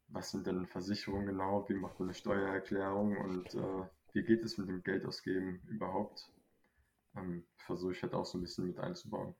was 0.09 0.31
sind 0.31 0.47
denn 0.47 0.67
Versicherungen 0.67 1.27
genau, 1.27 1.69
wie 1.69 1.75
macht 1.75 1.99
man 1.99 2.09
eine 2.09 2.15
Steuererklärung 2.15 3.17
und 3.17 3.55
äh, 3.55 3.89
wie 4.13 4.23
geht 4.23 4.45
es 4.45 4.57
mit 4.57 4.69
dem 4.69 4.83
Geldausgeben 4.83 5.61
überhaupt, 5.69 6.31
ähm, 7.17 7.45
versuche 7.57 7.93
ich 7.93 8.03
halt 8.03 8.15
auch 8.15 8.25
so 8.25 8.39
ein 8.39 8.43
bisschen 8.43 8.67
mit 8.67 8.79
einzubauen. 8.79 9.35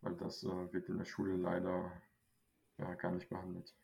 Weil 0.00 0.16
das 0.16 0.44
äh, 0.44 0.72
wird 0.72 0.88
in 0.88 0.98
der 0.98 1.04
Schule 1.04 1.36
leider 1.36 1.90
ja, 2.78 2.94
gar 2.94 3.12
nicht 3.12 3.28
behandelt. 3.28 3.74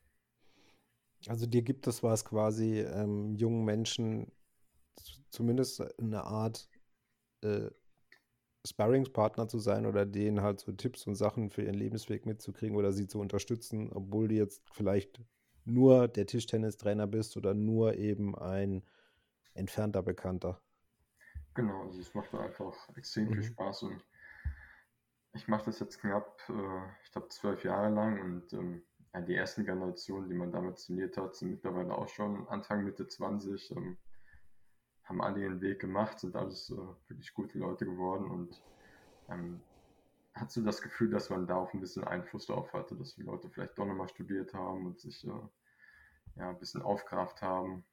Also 1.26 1.47
dir 1.47 1.62
gibt 1.62 1.86
es 1.86 2.03
was 2.03 2.24
quasi 2.24 2.80
ähm, 2.80 3.34
jungen 3.34 3.64
Menschen 3.64 4.30
zumindest 5.30 5.82
eine 5.99 6.24
Art 6.24 6.68
äh, 7.42 7.70
Sparringspartner 8.66 9.49
zu 9.49 9.59
sein 9.59 9.84
oder 9.84 10.07
denen 10.07 10.40
halt 10.40 10.61
so 10.61 10.72
Tipps 10.72 11.07
und 11.07 11.16
Sachen 11.16 11.51
für 11.51 11.62
ihren 11.62 11.74
Lebensweg 11.74 12.24
mitzukriegen 12.24 12.76
oder 12.76 12.92
sie 12.92 13.07
zu 13.07 13.20
unterstützen, 13.20 13.90
obwohl 13.92 14.28
du 14.28 14.36
jetzt 14.36 14.62
vielleicht 14.72 15.20
nur 15.64 16.09
der 16.09 16.26
Tischtennistrainer 16.26 17.07
bist 17.07 17.36
oder 17.36 17.55
nur 17.55 17.97
eben 17.97 18.36
ein 18.36 18.82
entfernter 19.55 20.03
Bekannter. 20.03 20.61
Genau, 21.55 21.82
also 21.82 22.00
es 22.00 22.14
macht 22.14 22.34
einfach 22.34 22.74
extrem 22.96 23.28
mhm. 23.28 23.34
viel 23.34 23.42
Spaß 23.44 23.84
und 23.84 24.05
ich 25.34 25.48
mache 25.48 25.66
das 25.66 25.80
jetzt 25.80 26.00
knapp, 26.00 26.40
äh, 26.48 27.02
ich 27.05 27.12
glaube, 27.12 27.28
zwölf 27.28 27.64
Jahre 27.64 27.90
lang 27.90 28.20
und 28.20 28.52
ähm, 28.52 28.82
ja, 29.12 29.20
die 29.20 29.34
ersten 29.34 29.64
Generationen, 29.64 30.28
die 30.28 30.34
man 30.34 30.52
damals 30.52 30.86
trainiert 30.86 31.16
hat, 31.16 31.36
sind 31.36 31.50
mittlerweile 31.50 31.96
auch 31.96 32.09
schon 32.09 32.48
Anfang, 32.48 32.84
Mitte 32.84 33.07
20. 33.07 33.70
Ähm, 33.76 33.96
haben 35.05 35.20
alle 35.20 35.42
ihren 35.42 35.61
Weg 35.61 35.80
gemacht, 35.80 36.18
sind 36.18 36.34
alles 36.34 36.70
äh, 36.70 36.76
wirklich 37.09 37.32
gute 37.34 37.59
Leute 37.59 37.84
geworden 37.84 38.30
und 38.30 38.62
ähm, 39.28 39.61
hat 40.34 40.50
so 40.50 40.62
das 40.62 40.82
Gefühl, 40.82 41.11
dass 41.11 41.30
man 41.30 41.46
da 41.46 41.57
auch 41.57 41.72
ein 41.74 41.80
bisschen 41.80 42.05
Einfluss 42.05 42.46
darauf 42.46 42.72
hatte, 42.72 42.96
dass 42.96 43.14
die 43.14 43.22
Leute 43.22 43.48
vielleicht 43.50 43.78
doch 43.78 43.86
nochmal 43.86 44.09
studiert 44.09 44.55
haben 44.55 44.86
und 44.86 44.98
sich 44.98 45.24
äh, 45.26 45.30
ja, 46.36 46.48
ein 46.48 46.59
bisschen 46.59 46.82
aufgerafft 46.82 47.42
haben. 47.42 47.84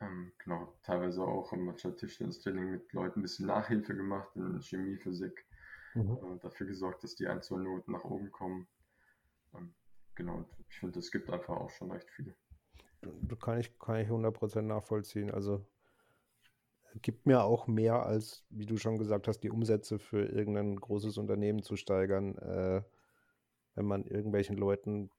Ähm, 0.00 0.32
genau, 0.38 0.74
teilweise 0.82 1.22
auch 1.22 1.52
im 1.52 1.64
Matcha-Tischtennis-Training 1.66 2.70
mit 2.70 2.92
Leuten 2.92 3.20
ein 3.20 3.22
bisschen 3.22 3.46
Nachhilfe 3.46 3.94
gemacht 3.94 4.28
in 4.34 4.60
Chemie, 4.60 4.96
Physik, 4.96 5.46
mhm. 5.94 6.18
äh, 6.22 6.38
dafür 6.40 6.66
gesorgt, 6.66 7.04
dass 7.04 7.14
die 7.14 7.26
ein, 7.26 7.42
zwei 7.42 7.58
Noten 7.58 7.92
nach 7.92 8.04
oben 8.04 8.30
kommen. 8.32 8.66
Ähm, 9.54 9.72
genau, 10.14 10.44
ich 10.68 10.78
finde, 10.78 10.98
es 10.98 11.10
gibt 11.10 11.30
einfach 11.30 11.56
auch 11.56 11.70
schon 11.70 11.90
recht 11.90 12.10
viel. 12.10 12.34
Kann 13.40 13.60
ich, 13.60 13.78
kann 13.78 13.96
ich 13.96 14.08
100% 14.08 14.62
nachvollziehen. 14.62 15.30
Also 15.30 15.64
gibt 17.02 17.26
mir 17.26 17.42
auch 17.42 17.66
mehr 17.66 18.04
als, 18.06 18.44
wie 18.50 18.66
du 18.66 18.76
schon 18.76 18.98
gesagt 18.98 19.28
hast, 19.28 19.40
die 19.40 19.50
Umsätze 19.50 19.98
für 19.98 20.24
irgendein 20.26 20.76
großes 20.76 21.18
Unternehmen 21.18 21.62
zu 21.62 21.76
steigern, 21.76 22.38
äh, 22.38 22.82
wenn 23.74 23.86
man 23.86 24.04
irgendwelchen 24.04 24.56
Leuten 24.56 25.10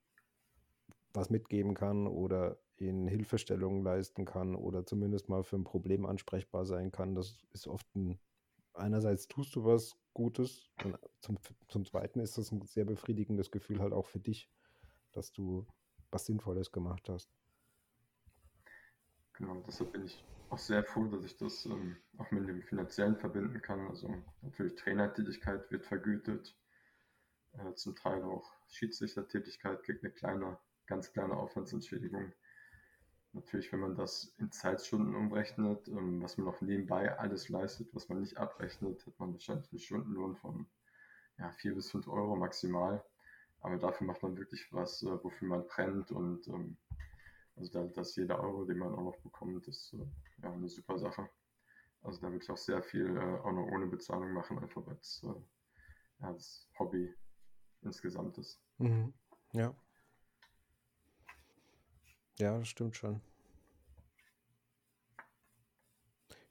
was 1.13 1.29
mitgeben 1.29 1.73
kann 1.73 2.07
oder 2.07 2.57
ihnen 2.77 3.07
Hilfestellungen 3.07 3.83
leisten 3.83 4.25
kann 4.25 4.55
oder 4.55 4.85
zumindest 4.85 5.29
mal 5.29 5.43
für 5.43 5.55
ein 5.55 5.63
Problem 5.63 6.05
ansprechbar 6.05 6.65
sein 6.65 6.91
kann. 6.91 7.15
Das 7.15 7.45
ist 7.53 7.67
oft 7.67 7.87
ein, 7.95 8.19
einerseits 8.73 9.27
tust 9.27 9.55
du 9.55 9.65
was 9.65 9.95
Gutes 10.13 10.69
und 10.83 10.97
zum, 11.19 11.37
zum 11.67 11.85
Zweiten 11.85 12.19
ist 12.19 12.37
das 12.37 12.51
ein 12.51 12.61
sehr 12.61 12.85
befriedigendes 12.85 13.51
Gefühl 13.51 13.79
halt 13.79 13.93
auch 13.93 14.05
für 14.05 14.19
dich, 14.19 14.49
dass 15.11 15.31
du 15.31 15.65
was 16.11 16.25
Sinnvolles 16.25 16.71
gemacht 16.71 17.09
hast. 17.09 17.29
Genau, 19.33 19.61
deshalb 19.67 19.91
bin 19.91 20.05
ich 20.05 20.23
auch 20.49 20.57
sehr 20.57 20.83
froh, 20.83 21.05
dass 21.07 21.25
ich 21.25 21.35
das 21.37 21.65
ähm, 21.65 21.97
auch 22.17 22.31
mit 22.31 22.47
dem 22.47 22.61
Finanziellen 22.61 23.17
verbinden 23.17 23.61
kann. 23.61 23.87
Also 23.87 24.09
natürlich 24.41 24.75
Trainertätigkeit 24.75 25.69
wird 25.71 25.83
vergütet, 25.83 26.55
äh, 27.53 27.73
zum 27.73 27.95
Teil 27.95 28.23
auch 28.23 28.49
Schiedsrichtertätigkeit 28.67 29.83
kriegt 29.83 30.03
eine 30.03 30.13
kleine, 30.13 30.57
ganz 30.85 31.11
kleine 31.11 31.35
Aufwandsentschädigung. 31.35 32.31
Natürlich, 33.35 33.69
wenn 33.73 33.81
man 33.81 33.95
das 33.95 34.33
in 34.37 34.49
Zeitstunden 34.49 35.13
umrechnet, 35.13 35.89
ähm, 35.89 36.23
was 36.23 36.37
man 36.37 36.45
noch 36.45 36.61
nebenbei 36.61 37.17
alles 37.19 37.49
leistet, 37.49 37.93
was 37.93 38.07
man 38.07 38.21
nicht 38.21 38.37
abrechnet, 38.37 39.05
hat 39.05 39.19
man 39.19 39.33
wahrscheinlich 39.33 39.69
einen 39.73 39.79
Stundenlohn 39.79 40.37
von 40.37 40.65
ja, 41.37 41.51
4 41.51 41.75
bis 41.75 41.91
5 41.91 42.07
Euro 42.07 42.37
maximal. 42.37 43.03
Aber 43.59 43.77
dafür 43.77 44.07
macht 44.07 44.23
man 44.23 44.37
wirklich 44.37 44.71
was, 44.71 45.03
äh, 45.03 45.21
wofür 45.21 45.49
man 45.49 45.67
brennt 45.67 46.11
und 46.11 46.47
ähm, 46.47 46.77
also 47.57 47.71
da, 47.73 47.83
dass 47.87 48.15
jeder 48.15 48.39
Euro, 48.39 48.63
den 48.63 48.77
man 48.77 48.93
auch 48.93 49.03
noch 49.03 49.17
bekommt, 49.17 49.67
ist 49.67 49.93
äh, 49.93 50.07
ja 50.41 50.53
eine 50.53 50.69
super 50.69 50.97
Sache. 50.97 51.29
Also 52.03 52.21
da 52.21 52.31
würde 52.31 52.43
ich 52.43 52.49
auch 52.49 52.57
sehr 52.57 52.81
viel 52.83 53.17
äh, 53.17 53.39
auch 53.39 53.51
noch 53.51 53.67
ohne 53.67 53.87
Bezahlung 53.87 54.31
machen, 54.31 54.59
einfach 54.59 54.85
weil 54.85 54.97
es 55.01 55.21
äh, 55.23 56.21
ja, 56.21 56.31
das 56.31 56.69
Hobby 56.79 57.13
insgesamt 57.81 58.37
ist. 58.37 58.61
Mhm. 58.77 59.13
Ja. 59.51 59.75
Ja, 62.39 62.57
das 62.57 62.67
stimmt 62.67 62.95
schon. 62.95 63.21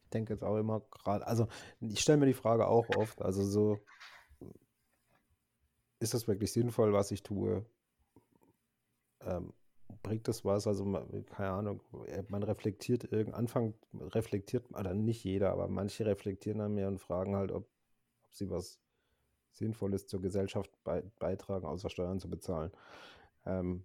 Ich 0.04 0.10
denke 0.10 0.32
jetzt 0.32 0.44
auch 0.44 0.56
immer 0.56 0.80
gerade, 0.90 1.26
also 1.26 1.48
ich 1.80 2.00
stelle 2.00 2.18
mir 2.18 2.26
die 2.26 2.34
Frage 2.34 2.66
auch 2.68 2.88
oft, 2.90 3.20
also 3.20 3.42
so, 3.44 3.80
ist 5.98 6.14
das 6.14 6.28
wirklich 6.28 6.52
sinnvoll, 6.52 6.92
was 6.92 7.10
ich 7.10 7.22
tue? 7.22 7.64
Ähm, 9.22 9.52
bringt 10.02 10.28
das 10.28 10.44
was? 10.44 10.66
Also, 10.66 10.84
keine 10.84 11.50
Ahnung, 11.50 11.80
äh, 12.06 12.22
man 12.28 12.42
reflektiert 12.42 13.10
irgend 13.12 13.34
Anfang 13.34 13.74
reflektiert, 13.94 14.70
oder 14.72 14.94
nicht 14.94 15.24
jeder, 15.24 15.50
aber 15.52 15.68
manche 15.68 16.06
reflektieren 16.06 16.58
dann 16.58 16.74
mehr 16.74 16.88
und 16.88 17.00
fragen 17.00 17.36
halt, 17.36 17.50
ob, 17.52 17.66
ob 18.24 18.34
sie 18.34 18.50
was 18.50 18.78
Sinnvolles 19.52 20.06
zur 20.06 20.20
Gesellschaft 20.20 20.70
bei, 20.84 21.02
beitragen, 21.18 21.66
außer 21.66 21.90
Steuern 21.90 22.20
zu 22.20 22.28
bezahlen. 22.28 22.72
Ähm, 23.46 23.84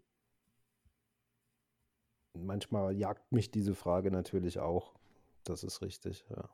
manchmal 2.39 2.95
jagt 2.95 3.31
mich 3.31 3.51
diese 3.51 3.75
Frage 3.75 4.11
natürlich 4.11 4.59
auch. 4.59 4.93
Das 5.43 5.63
ist 5.63 5.81
richtig, 5.81 6.25
ja. 6.29 6.49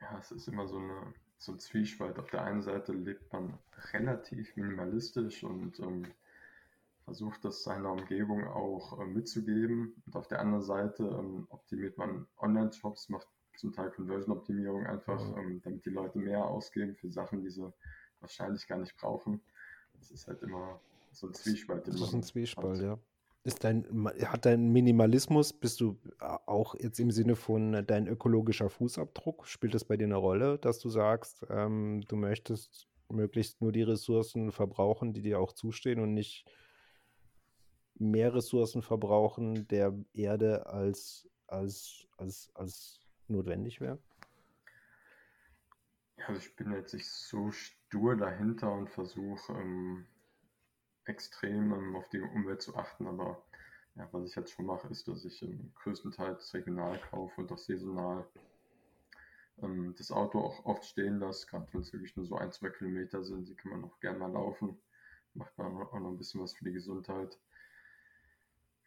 Ja, 0.00 0.18
es 0.18 0.30
ist 0.30 0.48
immer 0.48 0.68
so, 0.68 0.78
eine, 0.78 1.14
so 1.38 1.52
ein 1.52 1.58
Zwiespalt. 1.58 2.18
Auf 2.18 2.30
der 2.30 2.42
einen 2.42 2.62
Seite 2.62 2.92
lebt 2.92 3.32
man 3.32 3.58
relativ 3.92 4.54
minimalistisch 4.56 5.42
und 5.42 5.80
ähm, 5.80 6.06
versucht 7.04 7.44
das 7.44 7.62
seiner 7.62 7.92
Umgebung 7.92 8.46
auch 8.46 9.00
äh, 9.00 9.06
mitzugeben. 9.06 9.94
Und 10.06 10.16
auf 10.16 10.28
der 10.28 10.40
anderen 10.40 10.62
Seite 10.62 11.04
ähm, 11.04 11.46
optimiert 11.50 11.96
man 11.96 12.26
Online-Shops, 12.38 13.08
macht 13.08 13.28
zum 13.56 13.72
Teil 13.72 13.90
Conversion-Optimierung 13.90 14.86
einfach, 14.86 15.20
mhm. 15.20 15.38
ähm, 15.38 15.60
damit 15.62 15.84
die 15.86 15.90
Leute 15.90 16.18
mehr 16.18 16.44
ausgeben 16.44 16.94
für 16.94 17.10
Sachen, 17.10 17.42
die 17.42 17.50
sie 17.50 17.72
wahrscheinlich 18.20 18.66
gar 18.66 18.78
nicht 18.78 18.96
brauchen. 18.96 19.40
Das 19.98 20.10
ist 20.10 20.26
halt 20.26 20.42
immer 20.42 20.78
so 21.12 21.28
ein 21.28 21.34
Zwiespalt. 21.34 21.88
Das 21.88 22.00
ist 22.00 22.12
ein 22.12 22.22
Zwiespalt, 22.22 22.78
hat. 22.78 22.84
ja. 22.84 22.98
Ist 23.46 23.62
dein, 23.62 23.86
hat 24.24 24.44
dein 24.44 24.72
Minimalismus, 24.72 25.52
bist 25.52 25.80
du 25.80 25.96
auch 26.18 26.74
jetzt 26.80 26.98
im 26.98 27.12
Sinne 27.12 27.36
von 27.36 27.74
äh, 27.74 27.84
dein 27.84 28.08
ökologischer 28.08 28.68
Fußabdruck, 28.68 29.46
spielt 29.46 29.72
das 29.72 29.84
bei 29.84 29.96
dir 29.96 30.06
eine 30.06 30.16
Rolle, 30.16 30.58
dass 30.58 30.80
du 30.80 30.88
sagst, 30.88 31.46
ähm, 31.48 32.00
du 32.08 32.16
möchtest 32.16 32.88
möglichst 33.08 33.60
nur 33.60 33.70
die 33.70 33.84
Ressourcen 33.84 34.50
verbrauchen, 34.50 35.12
die 35.12 35.22
dir 35.22 35.38
auch 35.38 35.52
zustehen 35.52 36.00
und 36.00 36.12
nicht 36.12 36.44
mehr 37.94 38.34
Ressourcen 38.34 38.82
verbrauchen 38.82 39.68
der 39.68 39.96
Erde 40.12 40.66
als, 40.66 41.28
als, 41.46 42.04
als, 42.16 42.50
als 42.54 42.98
notwendig 43.28 43.80
wäre? 43.80 44.00
Also 46.26 46.40
ich 46.40 46.56
bin 46.56 46.72
jetzt 46.72 46.94
nicht 46.94 47.08
so 47.08 47.52
stur 47.52 48.16
dahinter 48.16 48.72
und 48.72 48.90
versuche 48.90 49.52
ähm, 49.52 50.04
extrem 51.06 51.72
ähm, 51.72 51.96
auf 51.96 52.08
die 52.08 52.20
Umwelt 52.20 52.62
zu 52.62 52.76
achten, 52.76 53.06
aber 53.06 53.42
ja, 53.94 54.08
was 54.12 54.28
ich 54.28 54.36
jetzt 54.36 54.52
schon 54.52 54.66
mache, 54.66 54.88
ist, 54.88 55.08
dass 55.08 55.24
ich 55.24 55.42
ähm, 55.42 55.72
größtenteils 55.76 56.52
regional 56.54 56.98
kaufe 57.10 57.40
und 57.40 57.50
auch 57.52 57.58
saisonal 57.58 58.26
ähm, 59.62 59.94
das 59.96 60.10
Auto 60.10 60.40
auch 60.40 60.64
oft 60.64 60.84
stehen 60.84 61.18
lasse, 61.18 61.46
gerade 61.46 61.66
wenn 61.72 61.80
es 61.80 61.92
wirklich 61.92 62.16
nur 62.16 62.26
so 62.26 62.36
ein, 62.36 62.52
zwei 62.52 62.68
Kilometer 62.68 63.22
sind, 63.24 63.48
die 63.48 63.54
kann 63.54 63.72
man 63.72 63.84
auch 63.84 63.98
gerne 64.00 64.18
mal 64.18 64.32
laufen, 64.32 64.78
macht 65.34 65.56
man 65.56 65.66
auch 65.66 65.98
noch 65.98 66.10
ein 66.10 66.18
bisschen 66.18 66.42
was 66.42 66.54
für 66.54 66.64
die 66.64 66.72
Gesundheit. 66.72 67.38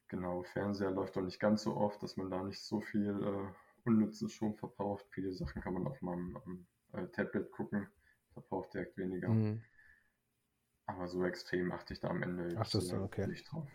Genau, 0.07 0.41
Fernseher 0.43 0.91
läuft 0.91 1.15
doch 1.15 1.21
nicht 1.21 1.39
ganz 1.39 1.63
so 1.63 1.75
oft, 1.75 2.01
dass 2.01 2.17
man 2.17 2.31
da 2.31 2.43
nicht 2.43 2.61
so 2.61 2.81
viel 2.81 3.09
äh, 3.09 3.87
unnützen 3.87 4.27
Strom 4.27 4.55
verbraucht. 4.55 5.05
Viele 5.11 5.31
Sachen 5.33 5.61
kann 5.61 5.73
man 5.73 5.85
auf 5.85 6.01
meinem 6.01 6.65
äh, 6.93 7.05
Tablet 7.07 7.51
gucken, 7.51 7.87
verbraucht 8.33 8.73
direkt 8.73 8.97
weniger. 8.97 9.29
Mhm. 9.29 9.61
Aber 10.89 11.07
so 11.07 11.23
extrem 11.23 11.71
achte 11.71 11.93
ich 11.93 11.99
da 11.99 12.09
am 12.09 12.23
Ende 12.23 12.55
Ach, 12.57 12.69
das 12.69 12.91
äh, 12.91 12.95
okay. 12.95 13.27
nicht 13.27 13.51
drauf. 13.51 13.67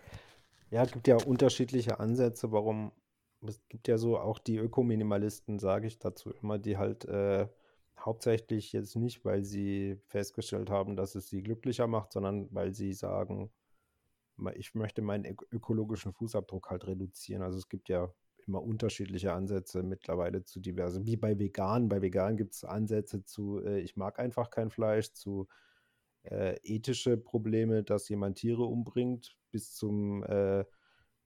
Ja, 0.70 0.82
es 0.82 0.92
gibt 0.92 1.06
ja 1.06 1.16
unterschiedliche 1.16 2.00
Ansätze, 2.00 2.50
warum 2.50 2.90
es 3.46 3.60
gibt 3.68 3.88
ja 3.88 3.98
so 3.98 4.18
auch 4.18 4.38
die 4.38 4.56
Ökominimalisten, 4.56 5.58
sage 5.58 5.86
ich 5.86 5.98
dazu 5.98 6.32
immer, 6.42 6.58
die 6.58 6.76
halt 6.78 7.04
äh, 7.04 7.46
hauptsächlich 7.98 8.72
jetzt 8.72 8.96
nicht, 8.96 9.24
weil 9.24 9.44
sie 9.44 10.00
festgestellt 10.06 10.70
haben, 10.70 10.96
dass 10.96 11.14
es 11.14 11.28
sie 11.28 11.42
glücklicher 11.42 11.86
macht, 11.86 12.12
sondern 12.12 12.48
weil 12.52 12.74
sie 12.74 12.92
sagen, 12.92 13.52
ich 14.54 14.74
möchte 14.74 15.02
meinen 15.02 15.36
ökologischen 15.52 16.12
Fußabdruck 16.12 16.70
halt 16.70 16.86
reduzieren. 16.86 17.42
Also 17.42 17.58
es 17.58 17.68
gibt 17.68 17.88
ja 17.88 18.12
immer 18.46 18.62
unterschiedliche 18.62 19.32
Ansätze 19.32 19.82
mittlerweile 19.82 20.42
zu 20.44 20.60
diversen. 20.60 21.06
Wie 21.06 21.16
bei 21.16 21.38
Veganen. 21.38 21.88
Bei 21.88 22.02
Veganen 22.02 22.36
gibt 22.36 22.54
es 22.54 22.64
Ansätze 22.64 23.24
zu, 23.24 23.60
äh, 23.62 23.80
ich 23.80 23.96
mag 23.96 24.18
einfach 24.18 24.50
kein 24.50 24.70
Fleisch, 24.70 25.12
zu 25.12 25.46
äh, 26.24 26.56
ethische 26.62 27.16
Probleme, 27.16 27.82
dass 27.82 28.08
jemand 28.08 28.38
Tiere 28.38 28.64
umbringt, 28.64 29.36
bis 29.50 29.74
zum, 29.74 30.22
äh, 30.24 30.64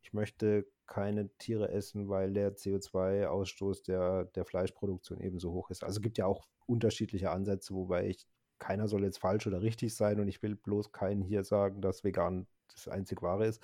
ich 0.03 0.13
möchte 0.13 0.67
keine 0.87 1.29
Tiere 1.37 1.71
essen, 1.71 2.09
weil 2.09 2.33
der 2.33 2.57
CO2-Ausstoß 2.57 3.85
der, 3.85 4.25
der 4.25 4.45
Fleischproduktion 4.45 5.21
ebenso 5.21 5.53
hoch 5.53 5.71
ist. 5.71 5.85
Also 5.85 5.99
es 5.99 6.03
gibt 6.03 6.19
ja 6.19 6.27
auch 6.27 6.49
unterschiedliche 6.67 7.31
Ansätze, 7.31 7.75
wobei 7.75 8.09
ich, 8.09 8.27
keiner 8.59 8.89
soll 8.89 9.05
jetzt 9.05 9.19
falsch 9.19 9.47
oder 9.47 9.63
richtig 9.63 9.95
sein 9.95 10.19
und 10.19 10.27
ich 10.27 10.43
will 10.43 10.57
bloß 10.57 10.91
keinen 10.91 11.23
hier 11.23 11.45
sagen, 11.45 11.81
dass 11.81 12.03
vegan 12.03 12.49
das 12.73 12.89
einzig 12.89 13.23
wahre 13.23 13.47
ist. 13.47 13.63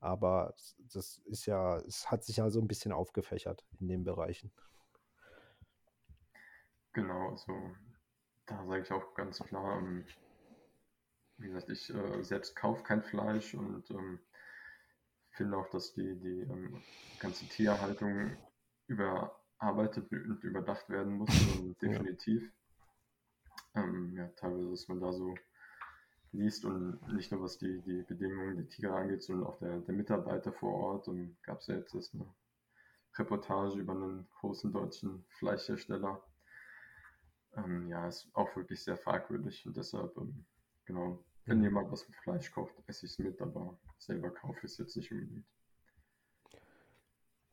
Aber 0.00 0.54
das 0.92 1.18
ist 1.24 1.46
ja, 1.46 1.78
es 1.78 2.10
hat 2.10 2.24
sich 2.24 2.38
ja 2.38 2.50
so 2.50 2.60
ein 2.60 2.66
bisschen 2.66 2.92
aufgefächert 2.92 3.64
in 3.78 3.88
den 3.88 4.04
Bereichen. 4.04 4.50
Genau, 6.92 7.30
also 7.30 7.52
da 8.46 8.64
sage 8.66 8.82
ich 8.82 8.92
auch 8.92 9.14
ganz 9.14 9.38
klar, 9.38 9.78
ähm, 9.78 10.04
wie 11.44 11.48
gesagt, 11.48 11.68
ich 11.68 11.94
äh, 11.94 12.22
selbst 12.22 12.56
kaufe 12.56 12.82
kein 12.82 13.02
Fleisch 13.02 13.54
und 13.54 13.90
ähm, 13.90 14.18
finde 15.30 15.58
auch, 15.58 15.68
dass 15.68 15.92
die, 15.92 16.18
die 16.18 16.40
ähm, 16.40 16.82
ganze 17.20 17.46
Tierhaltung 17.46 18.34
überarbeitet 18.86 20.10
und 20.10 20.42
überdacht 20.42 20.88
werden 20.88 21.18
muss, 21.18 21.30
ähm, 21.58 21.76
definitiv. 21.82 22.50
Ja. 23.74 23.82
Ähm, 23.82 24.14
ja, 24.16 24.28
teilweise 24.36 24.72
ist 24.72 24.88
man 24.88 25.00
da 25.00 25.12
so 25.12 25.34
liest 26.32 26.64
und 26.64 27.00
nicht 27.12 27.30
nur 27.30 27.42
was 27.42 27.58
die, 27.58 27.80
die 27.82 28.02
Bedingungen 28.02 28.56
der 28.56 28.68
Tiger 28.68 28.94
angeht, 28.94 29.22
sondern 29.22 29.46
auch 29.46 29.58
der, 29.58 29.80
der 29.80 29.94
Mitarbeiter 29.94 30.52
vor 30.52 30.72
Ort. 30.72 31.08
Und 31.08 31.36
gab 31.42 31.60
es 31.60 31.66
ja 31.66 31.76
jetzt 31.76 31.94
eine 32.14 32.26
Reportage 33.16 33.78
über 33.78 33.92
einen 33.92 34.26
großen 34.40 34.72
deutschen 34.72 35.24
Fleischhersteller. 35.38 36.24
Ähm, 37.56 37.86
ja, 37.88 38.08
ist 38.08 38.30
auch 38.32 38.56
wirklich 38.56 38.82
sehr 38.82 38.96
fragwürdig 38.96 39.66
und 39.66 39.76
deshalb, 39.76 40.16
ähm, 40.16 40.44
genau, 40.86 41.24
wenn 41.46 41.62
jemand 41.62 41.90
was 41.90 42.08
mit 42.08 42.16
Fleisch 42.18 42.50
kocht, 42.50 42.74
esse 42.86 43.06
ich 43.06 43.12
es 43.12 43.18
mit, 43.18 43.40
aber 43.40 43.78
selber 43.98 44.30
kaufe 44.30 44.58
ich 44.58 44.72
es 44.72 44.78
jetzt 44.78 44.96
nicht 44.96 45.12
unbedingt. 45.12 45.46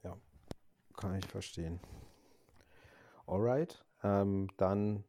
Ja, 0.04 0.18
kann 0.96 1.16
ich 1.16 1.26
verstehen. 1.28 1.80
Alright, 3.28 3.84
ähm, 4.04 4.50
dann 4.58 5.04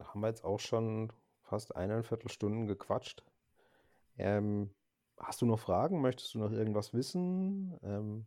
haben 0.00 0.20
wir 0.20 0.28
jetzt 0.28 0.44
auch 0.44 0.60
schon 0.60 1.12
fast 1.42 1.76
eineinviertel 1.76 2.30
Stunden 2.30 2.66
gequatscht. 2.66 3.24
Ähm, 4.16 4.74
hast 5.18 5.42
du 5.42 5.46
noch 5.46 5.58
Fragen? 5.58 6.00
Möchtest 6.00 6.34
du 6.34 6.38
noch 6.38 6.52
irgendwas 6.52 6.92
wissen? 6.92 7.78
Ähm, 7.82 8.26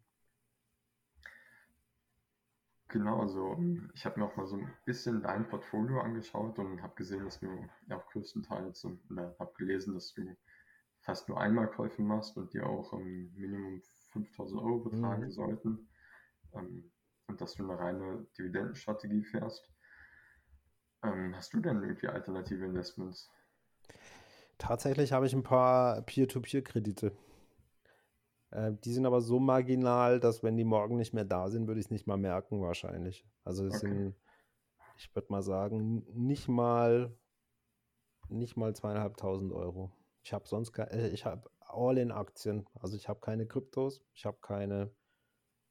Genau, 2.95 3.19
also 3.19 3.59
ich 3.93 4.05
habe 4.05 4.21
mir 4.21 4.25
auch 4.25 4.37
mal 4.37 4.47
so 4.47 4.55
ein 4.55 4.73
bisschen 4.85 5.21
dein 5.21 5.49
Portfolio 5.49 5.99
angeschaut 5.99 6.57
und 6.59 6.81
habe 6.81 6.95
gesehen, 6.95 7.25
dass 7.25 7.41
du 7.41 7.47
ja 7.89 7.97
auch 7.97 8.05
größtenteils 8.05 8.87
oder 9.11 9.35
habe 9.37 9.53
gelesen, 9.57 9.95
dass 9.95 10.13
du 10.13 10.33
fast 11.01 11.27
nur 11.27 11.37
Einmalkäufe 11.37 12.01
machst 12.01 12.37
und 12.37 12.53
die 12.53 12.61
auch 12.61 12.93
um 12.93 13.33
Minimum 13.35 13.81
5000 14.13 14.61
Euro 14.61 14.79
betragen 14.79 15.25
mhm. 15.25 15.31
sollten 15.31 15.89
ähm, 16.53 16.89
und 17.27 17.41
dass 17.41 17.55
du 17.55 17.65
eine 17.65 17.77
reine 17.77 18.27
Dividendenstrategie 18.37 19.25
fährst. 19.25 19.69
Ähm, 21.03 21.35
hast 21.35 21.53
du 21.53 21.59
denn 21.59 21.83
irgendwie 21.83 22.07
alternative 22.07 22.63
Investments? 22.63 23.29
Tatsächlich 24.57 25.11
habe 25.11 25.25
ich 25.25 25.33
ein 25.33 25.43
paar 25.43 26.01
Peer-to-Peer-Kredite. 26.03 27.11
Äh, 28.55 28.73
die 28.85 28.93
sind 28.93 29.05
aber 29.05 29.21
so 29.21 29.39
marginal, 29.39 30.19
dass 30.19 30.41
wenn 30.41 30.55
die 30.55 30.63
morgen 30.63 30.95
nicht 30.95 31.13
mehr 31.13 31.25
da 31.25 31.49
sind, 31.49 31.67
würde 31.67 31.79
ich 31.79 31.87
es 31.87 31.91
nicht 31.91 32.07
mal 32.07 32.17
merken 32.17 32.61
wahrscheinlich. 32.61 33.27
Also 33.43 33.65
es 33.65 33.75
okay. 33.75 33.87
sind, 33.87 34.15
ich 34.97 35.13
würde 35.13 35.27
mal 35.29 35.43
sagen, 35.43 36.05
nicht 36.13 36.47
mal 36.47 37.13
nicht 38.29 38.57
mal 38.57 38.73
zweieinhalbtausend 38.73 39.51
Euro. 39.53 39.91
Ich 40.23 40.33
habe 40.33 40.47
sonst 40.47 40.71
keine, 40.71 40.91
äh, 40.91 41.09
ich 41.09 41.25
habe 41.25 41.49
all 41.59 41.97
in 41.97 42.11
Aktien. 42.11 42.67
Also 42.73 42.95
ich 42.95 43.09
habe 43.09 43.19
keine 43.19 43.45
Kryptos, 43.45 44.03
ich 44.13 44.25
habe 44.25 44.37
keine 44.41 44.91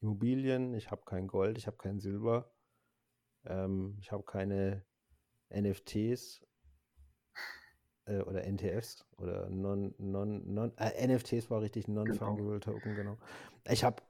Immobilien, 0.01 0.75
ich 0.75 0.91
habe 0.91 1.03
kein 1.05 1.27
Gold, 1.27 1.57
ich 1.59 1.67
habe 1.67 1.79
kein 1.79 1.99
Silber, 1.99 2.53
ähm, 3.45 3.97
ich 4.01 4.13
habe 4.13 4.25
keine 4.25 4.85
NFTs 5.51 6.47
äh, 8.07 8.21
oder 8.21 8.45
NTFs 8.45 9.07
oder 9.19 9.49
non, 9.49 9.95
non, 9.99 10.43
non, 10.53 10.73
äh, 10.77 11.07
NFTs 11.07 11.51
war 11.51 11.63
richtig 11.63 11.89
Non-Fungible 11.89 12.59
genau. 12.61 12.79
Token, 12.79 12.95
genau. 12.95 13.17
Ich 13.69 13.85
habe 13.85 14.03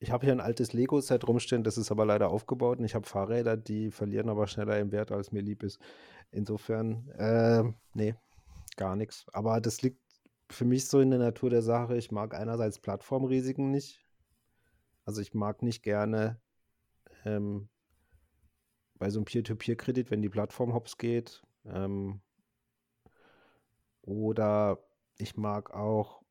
ich 0.00 0.12
habe 0.12 0.24
hier 0.24 0.32
ein 0.32 0.40
altes 0.40 0.72
Lego-Set 0.72 1.26
rumstehen, 1.26 1.64
das 1.64 1.76
ist 1.76 1.90
aber 1.90 2.06
leider 2.06 2.28
aufgebaut 2.28 2.78
und 2.78 2.84
ich 2.84 2.94
habe 2.94 3.08
Fahrräder, 3.08 3.56
die 3.56 3.90
verlieren 3.90 4.28
aber 4.28 4.46
schneller 4.46 4.78
im 4.78 4.92
Wert, 4.92 5.10
als 5.10 5.32
mir 5.32 5.42
lieb 5.42 5.64
ist. 5.64 5.80
Insofern, 6.30 7.08
äh, 7.18 7.64
nee, 7.94 8.14
gar 8.76 8.94
nichts. 8.94 9.26
Aber 9.32 9.60
das 9.60 9.82
liegt 9.82 10.00
für 10.50 10.64
mich 10.64 10.86
so 10.86 11.00
in 11.00 11.10
der 11.10 11.18
Natur 11.18 11.50
der 11.50 11.62
Sache. 11.62 11.96
Ich 11.96 12.12
mag 12.12 12.34
einerseits 12.34 12.78
Plattformrisiken 12.78 13.72
nicht. 13.72 14.04
Also 15.04 15.20
ich 15.20 15.34
mag 15.34 15.62
nicht 15.62 15.82
gerne 15.82 16.40
ähm, 17.24 17.68
bei 18.98 19.10
so 19.10 19.18
einem 19.18 19.24
Peer-to-Peer-Kredit, 19.24 20.10
wenn 20.10 20.22
die 20.22 20.28
Plattform 20.28 20.74
hops 20.74 20.96
geht. 20.96 21.42
Ähm, 21.64 22.20
oder 24.08 24.78
ich 25.18 25.36
mag 25.36 25.74
auch 25.74 26.22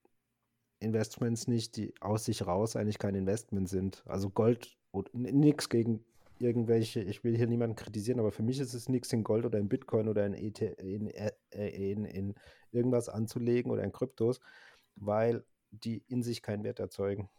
Investments 0.80 1.48
nicht, 1.48 1.78
die 1.78 1.94
aus 2.02 2.26
sich 2.26 2.46
raus 2.46 2.76
eigentlich 2.76 2.98
kein 3.00 3.16
Investment 3.16 3.70
sind. 3.70 4.04
Also 4.08 4.30
Gold, 4.30 4.78
nichts 5.14 5.70
gegen 5.70 6.04
irgendwelche, 6.40 7.02
ich 7.02 7.24
will 7.24 7.36
hier 7.36 7.48
niemanden 7.48 7.76
kritisieren, 7.76 8.20
aber 8.20 8.32
für 8.32 8.44
mich 8.44 8.60
ist 8.60 8.74
es 8.74 8.90
nichts 8.90 9.14
in 9.14 9.24
Gold 9.24 9.46
oder 9.46 9.60
in 9.60 9.70
Bitcoin 9.70 10.08
oder 10.08 10.26
in, 10.26 10.34
ET, 10.34 10.62
in, 10.62 11.08
äh, 11.08 11.32
in, 11.52 12.06
in 12.06 12.36
irgendwas 12.72 13.10
anzulegen 13.10 13.72
oder 13.72 13.84
in 13.84 13.92
Kryptos, 13.92 14.40
weil 14.96 15.44
die 15.72 16.04
in 16.08 16.24
sich 16.24 16.42
keinen 16.42 16.64
Wert 16.64 16.80
erzeugen. 16.80 17.30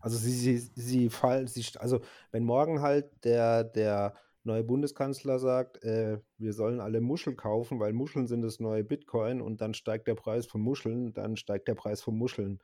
Also 0.00 0.16
sie, 0.16 0.32
sie, 0.32 0.58
sie 0.58 1.10
fallen, 1.10 1.46
sie, 1.46 1.64
also 1.78 2.00
wenn 2.30 2.44
morgen 2.44 2.80
halt 2.80 3.10
der, 3.24 3.64
der 3.64 4.14
neue 4.44 4.64
Bundeskanzler 4.64 5.38
sagt, 5.38 5.82
äh, 5.84 6.18
wir 6.38 6.52
sollen 6.52 6.80
alle 6.80 7.00
Muscheln 7.00 7.36
kaufen, 7.36 7.80
weil 7.80 7.92
Muscheln 7.92 8.26
sind 8.26 8.42
das 8.42 8.60
neue 8.60 8.84
Bitcoin 8.84 9.40
und 9.40 9.60
dann 9.60 9.74
steigt 9.74 10.08
der 10.08 10.14
Preis 10.14 10.46
von 10.46 10.60
Muscheln, 10.60 11.12
dann 11.12 11.36
steigt 11.36 11.68
der 11.68 11.74
Preis 11.74 12.00
von 12.00 12.16
Muscheln. 12.16 12.60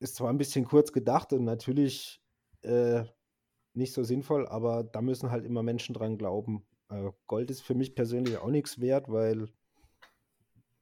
Ist 0.00 0.16
zwar 0.16 0.30
ein 0.30 0.38
bisschen 0.38 0.64
kurz 0.64 0.92
gedacht 0.92 1.32
und 1.32 1.44
natürlich 1.44 2.22
äh, 2.62 3.04
nicht 3.74 3.92
so 3.92 4.04
sinnvoll, 4.04 4.46
aber 4.46 4.84
da 4.84 5.02
müssen 5.02 5.30
halt 5.30 5.44
immer 5.44 5.62
Menschen 5.62 5.94
dran 5.94 6.16
glauben. 6.16 6.64
Äh, 6.88 7.10
Gold 7.26 7.50
ist 7.50 7.62
für 7.62 7.74
mich 7.74 7.94
persönlich 7.94 8.38
auch 8.38 8.50
nichts 8.50 8.80
wert, 8.80 9.10
weil 9.10 9.48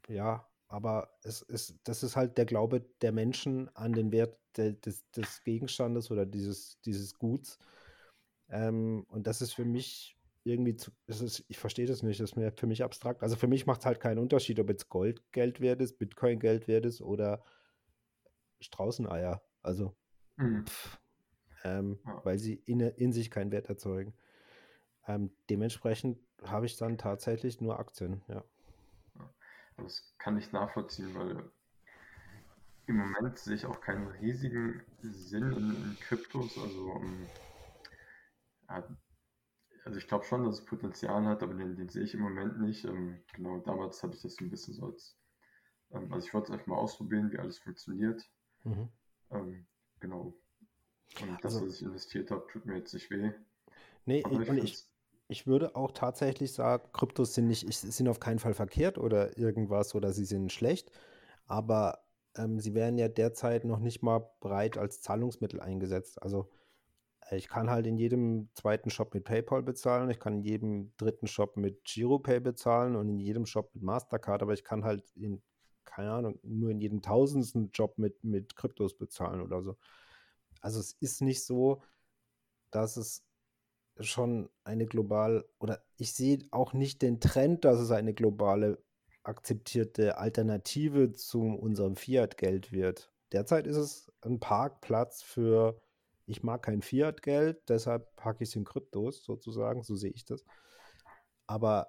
ja, 0.08 0.46
aber 0.68 1.10
es 1.22 1.42
ist, 1.42 1.78
das 1.84 2.02
ist 2.02 2.16
halt 2.16 2.38
der 2.38 2.46
Glaube 2.46 2.80
der 3.02 3.12
Menschen 3.12 3.68
an 3.76 3.92
den 3.92 4.12
Wert 4.12 4.38
de, 4.56 4.72
des, 4.80 5.08
des, 5.10 5.42
Gegenstandes 5.44 6.10
oder 6.10 6.26
dieses, 6.26 6.80
dieses 6.82 7.18
Guts. 7.18 7.58
Ähm, 8.52 9.04
und 9.08 9.26
das 9.26 9.40
ist 9.40 9.54
für 9.54 9.64
mich 9.64 10.16
irgendwie, 10.44 10.76
zu, 10.76 10.90
ist, 11.06 11.44
ich 11.48 11.58
verstehe 11.58 11.86
das 11.86 12.02
nicht, 12.02 12.20
das 12.20 12.30
ist 12.30 12.36
mir 12.36 12.52
für 12.52 12.66
mich 12.66 12.84
abstrakt. 12.84 13.22
Also 13.22 13.36
für 13.36 13.46
mich 13.46 13.66
macht 13.66 13.80
es 13.80 13.86
halt 13.86 13.98
keinen 13.98 14.18
Unterschied, 14.18 14.60
ob 14.60 14.68
jetzt 14.68 14.88
Gold 14.88 15.22
Geld 15.32 15.60
wert 15.60 15.80
ist, 15.80 15.98
Bitcoin 15.98 16.38
Geld 16.38 16.68
wert 16.68 16.84
ist 16.84 17.00
oder 17.00 17.42
Straußeneier. 18.60 19.42
Also, 19.62 19.96
mhm. 20.36 20.66
pff, 20.66 21.00
ähm, 21.64 21.98
ja. 22.04 22.20
weil 22.24 22.38
sie 22.38 22.54
in, 22.54 22.80
in 22.80 23.12
sich 23.12 23.30
keinen 23.30 23.52
Wert 23.52 23.68
erzeugen. 23.68 24.14
Ähm, 25.06 25.32
dementsprechend 25.48 26.18
habe 26.44 26.66
ich 26.66 26.76
dann 26.76 26.98
tatsächlich 26.98 27.60
nur 27.60 27.78
Aktien, 27.78 28.22
ja. 28.28 28.44
Das 29.78 30.14
kann 30.18 30.36
ich 30.36 30.52
nachvollziehen, 30.52 31.14
weil 31.14 31.50
im 32.86 32.96
Moment 32.96 33.38
sehe 33.38 33.54
ich 33.54 33.64
auch 33.64 33.80
keinen 33.80 34.08
riesigen 34.08 34.82
Sinn 35.00 35.52
in, 35.52 35.70
in 35.70 35.96
Kryptos. 36.00 36.58
Also, 36.58 36.92
um, 36.92 37.26
ja, 37.26 37.51
also 39.84 39.98
ich 39.98 40.06
glaube 40.06 40.24
schon, 40.24 40.44
dass 40.44 40.60
es 40.60 40.64
Potenzial 40.64 41.24
hat, 41.24 41.42
aber 41.42 41.54
den, 41.54 41.76
den 41.76 41.88
sehe 41.88 42.04
ich 42.04 42.14
im 42.14 42.20
Moment 42.20 42.60
nicht. 42.60 42.84
Ähm, 42.84 43.22
genau, 43.34 43.58
damals 43.58 44.02
hatte 44.02 44.14
ich 44.14 44.22
das 44.22 44.36
so 44.36 44.44
ein 44.44 44.50
bisschen 44.50 44.74
so 44.74 44.86
als, 44.86 45.16
ähm, 45.90 46.12
also 46.12 46.26
ich 46.26 46.34
wollte 46.34 46.46
es 46.46 46.52
einfach 46.52 46.66
mal 46.66 46.76
ausprobieren, 46.76 47.32
wie 47.32 47.38
alles 47.38 47.58
funktioniert. 47.58 48.28
Mhm. 48.64 48.88
Ähm, 49.30 49.66
genau. 50.00 50.34
Und 51.20 51.44
das, 51.44 51.54
also, 51.54 51.66
was 51.66 51.74
ich 51.74 51.82
investiert 51.82 52.30
habe, 52.30 52.46
tut 52.50 52.64
mir 52.64 52.76
jetzt 52.76 52.94
nicht 52.94 53.10
weh. 53.10 53.32
Nee, 54.06 54.20
ich, 54.20 54.48
und 54.48 54.58
ich, 54.58 54.88
ich 55.28 55.46
würde 55.46 55.76
auch 55.76 55.92
tatsächlich 55.92 56.52
sagen, 56.52 56.88
Kryptos 56.92 57.34
sind 57.34 57.48
nicht, 57.48 57.72
sind 57.72 58.08
auf 58.08 58.20
keinen 58.20 58.38
Fall 58.38 58.54
verkehrt 58.54 58.98
oder 58.98 59.36
irgendwas 59.36 59.94
oder 59.94 60.12
sie 60.12 60.24
sind 60.24 60.52
schlecht, 60.52 60.90
aber 61.46 62.04
ähm, 62.36 62.60
sie 62.60 62.74
werden 62.74 62.98
ja 62.98 63.08
derzeit 63.08 63.64
noch 63.64 63.78
nicht 63.78 64.02
mal 64.02 64.30
breit 64.40 64.78
als 64.78 65.02
Zahlungsmittel 65.02 65.60
eingesetzt. 65.60 66.22
Also 66.22 66.50
ich 67.36 67.48
kann 67.48 67.70
halt 67.70 67.86
in 67.86 67.96
jedem 67.96 68.48
zweiten 68.54 68.90
Shop 68.90 69.14
mit 69.14 69.24
PayPal 69.24 69.62
bezahlen, 69.62 70.10
ich 70.10 70.20
kann 70.20 70.38
in 70.38 70.42
jedem 70.42 70.92
dritten 70.96 71.26
Shop 71.26 71.56
mit 71.56 71.84
GiroPay 71.84 72.40
bezahlen 72.40 72.96
und 72.96 73.08
in 73.08 73.18
jedem 73.18 73.46
Shop 73.46 73.74
mit 73.74 73.82
Mastercard, 73.82 74.42
aber 74.42 74.52
ich 74.52 74.64
kann 74.64 74.84
halt 74.84 75.04
in, 75.16 75.42
keine 75.84 76.12
Ahnung, 76.12 76.38
nur 76.42 76.70
in 76.70 76.80
jedem 76.80 77.02
tausendsten 77.02 77.70
Job 77.72 77.98
mit, 77.98 78.22
mit 78.24 78.56
Kryptos 78.56 78.96
bezahlen 78.96 79.40
oder 79.40 79.62
so. 79.62 79.76
Also 80.60 80.80
es 80.80 80.92
ist 81.00 81.22
nicht 81.22 81.44
so, 81.44 81.82
dass 82.70 82.96
es 82.96 83.24
schon 84.00 84.48
eine 84.64 84.86
global, 84.86 85.44
oder 85.58 85.82
ich 85.96 86.12
sehe 86.12 86.38
auch 86.50 86.72
nicht 86.72 87.02
den 87.02 87.20
Trend, 87.20 87.64
dass 87.64 87.78
es 87.78 87.90
eine 87.90 88.14
globale 88.14 88.82
akzeptierte 89.22 90.18
Alternative 90.18 91.12
zu 91.12 91.42
unserem 91.42 91.96
Fiat-Geld 91.96 92.72
wird. 92.72 93.12
Derzeit 93.32 93.66
ist 93.66 93.76
es 93.76 94.12
ein 94.22 94.40
Parkplatz 94.40 95.22
für, 95.22 95.80
ich 96.32 96.42
mag 96.42 96.62
kein 96.62 96.82
Fiat-Geld, 96.82 97.68
deshalb 97.68 98.16
packe 98.16 98.42
ich 98.42 98.50
es 98.50 98.56
in 98.56 98.64
Kryptos 98.64 99.24
sozusagen, 99.24 99.82
so 99.82 99.94
sehe 99.94 100.10
ich 100.10 100.24
das. 100.24 100.44
Aber 101.46 101.88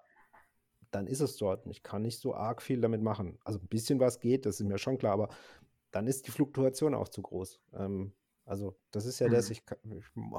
dann 0.92 1.08
ist 1.08 1.22
es 1.22 1.38
dort. 1.38 1.66
Ich 1.68 1.82
kann 1.82 2.04
nicht 2.04 2.20
so 2.20 2.36
arg 2.36 2.62
viel 2.62 2.82
damit 2.82 3.02
machen. 3.02 3.40
Also 3.44 3.60
ein 3.60 3.68
bisschen 3.68 4.00
was 4.00 4.20
geht, 4.20 4.46
das 4.46 4.60
ist 4.60 4.68
mir 4.68 4.78
schon 4.78 4.98
klar, 4.98 5.14
aber 5.14 5.30
dann 5.92 6.08
ist 6.08 6.28
die 6.28 6.32
Fluktuation 6.32 6.94
auch 6.94 7.10
zu 7.10 7.22
groß. 7.22 7.60
Ähm, 7.74 8.14
also 8.46 8.78
das 8.92 9.06
ist 9.06 9.20
ja 9.20 9.28
mhm. 9.28 9.32
das, 9.32 9.50
ich, 9.50 9.64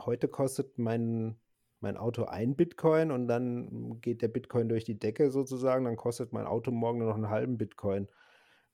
heute 0.06 0.28
kostet 0.28 0.78
mein 0.78 1.36
mein 1.85 1.97
Auto 1.98 2.24
ein 2.24 2.56
Bitcoin 2.56 3.10
und 3.10 3.28
dann 3.28 4.01
geht 4.01 4.22
der 4.22 4.28
Bitcoin 4.28 4.68
durch 4.68 4.85
die 4.85 4.98
Decke 4.98 5.31
sozusagen, 5.31 5.85
dann 5.85 5.97
kostet 5.97 6.32
mein 6.32 6.47
Auto 6.47 6.70
morgen 6.70 6.98
nur 6.98 7.09
noch 7.09 7.14
einen 7.14 7.28
halben 7.28 7.59
Bitcoin. 7.59 8.09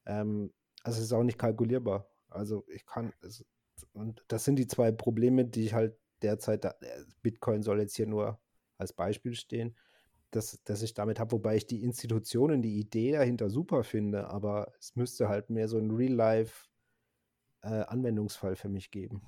Ähm, 0.06 0.52
also 0.84 0.98
es 0.98 1.06
ist 1.06 1.12
auch 1.12 1.24
nicht 1.24 1.38
kalkulierbar. 1.38 2.08
Also 2.28 2.64
ich 2.68 2.86
kann, 2.86 3.12
es, 3.20 3.44
und 3.92 4.24
das 4.28 4.44
sind 4.44 4.56
die 4.56 4.66
zwei 4.66 4.92
Probleme, 4.92 5.44
die 5.44 5.66
ich 5.66 5.74
halt 5.74 5.96
derzeit, 6.22 6.64
da, 6.64 6.70
äh, 6.80 7.04
Bitcoin 7.22 7.62
soll 7.62 7.80
jetzt 7.80 7.96
hier 7.96 8.06
nur 8.06 8.38
als 8.78 8.92
Beispiel 8.92 9.34
stehen, 9.34 9.76
dass, 10.30 10.62
dass 10.64 10.82
ich 10.82 10.92
damit 10.94 11.18
habe, 11.18 11.32
wobei 11.32 11.56
ich 11.56 11.66
die 11.66 11.82
Institutionen, 11.82 12.62
die 12.62 12.78
Idee 12.78 13.12
dahinter 13.12 13.50
super 13.50 13.84
finde, 13.84 14.28
aber 14.28 14.72
es 14.78 14.96
müsste 14.96 15.28
halt 15.28 15.50
mehr 15.50 15.68
so 15.68 15.76
ein 15.78 15.90
Real-Life-Anwendungsfall 15.90 18.52
äh, 18.52 18.56
für 18.56 18.68
mich 18.68 18.90
geben. 18.90 19.22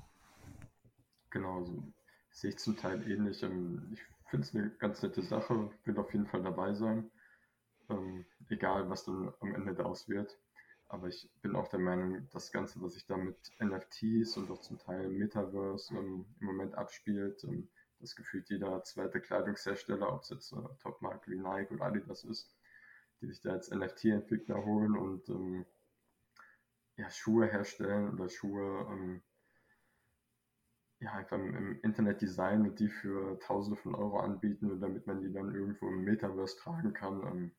Genau, 1.30 1.64
so 1.64 1.82
sehe 2.30 2.50
ich 2.50 2.58
zum 2.58 2.76
Teil 2.76 3.02
ähnlich. 3.10 3.42
Ähm, 3.42 3.88
ich 3.92 4.02
finde 4.30 4.46
es 4.46 4.54
eine 4.54 4.70
ganz 4.78 5.02
nette 5.02 5.22
Sache, 5.22 5.70
will 5.84 5.98
auf 5.98 6.12
jeden 6.12 6.26
Fall 6.26 6.42
dabei 6.42 6.74
sein, 6.74 7.10
ähm, 7.90 8.24
egal 8.48 8.88
was 8.88 9.04
dann 9.04 9.32
am 9.40 9.54
Ende 9.54 9.74
daraus 9.74 10.08
wird. 10.08 10.38
Aber 10.92 11.08
ich 11.08 11.26
bin 11.40 11.56
auch 11.56 11.68
der 11.68 11.80
Meinung, 11.80 12.28
das 12.32 12.52
Ganze, 12.52 12.82
was 12.82 12.92
sich 12.92 13.06
da 13.06 13.16
mit 13.16 13.38
NFTs 13.58 14.36
und 14.36 14.50
auch 14.50 14.60
zum 14.60 14.78
Teil 14.78 15.08
Metaverse 15.08 15.94
ähm, 15.94 16.26
im 16.38 16.46
Moment 16.46 16.74
abspielt, 16.74 17.42
ähm, 17.44 17.70
das 17.98 18.14
gefühlt 18.14 18.50
jeder 18.50 18.84
zweite 18.84 19.18
Kleidungshersteller, 19.18 20.12
ob 20.12 20.20
es 20.20 20.28
jetzt 20.28 20.52
äh, 20.52 20.56
Topmarke 20.82 21.30
wie 21.30 21.38
Nike 21.38 21.72
oder 21.72 21.86
Adidas 21.86 22.24
ist, 22.24 22.54
die 23.22 23.26
sich 23.28 23.40
da 23.40 23.52
als 23.52 23.70
NFT-Entwickler 23.70 24.66
holen 24.66 24.94
und 24.94 25.26
ähm, 25.30 25.64
ja, 26.96 27.08
Schuhe 27.08 27.46
herstellen 27.46 28.12
oder 28.12 28.28
Schuhe 28.28 28.86
ähm, 28.90 29.22
ja, 31.00 31.12
einfach 31.12 31.38
im 31.38 31.80
Internet 31.80 32.20
designen 32.20 32.68
und 32.68 32.78
die 32.78 32.90
für 32.90 33.38
Tausende 33.40 33.80
von 33.80 33.94
Euro 33.94 34.20
anbieten, 34.20 34.78
damit 34.78 35.06
man 35.06 35.22
die 35.22 35.32
dann 35.32 35.54
irgendwo 35.54 35.88
im 35.88 36.04
Metaverse 36.04 36.58
tragen 36.58 36.92
kann. 36.92 37.22
Ähm, 37.22 37.50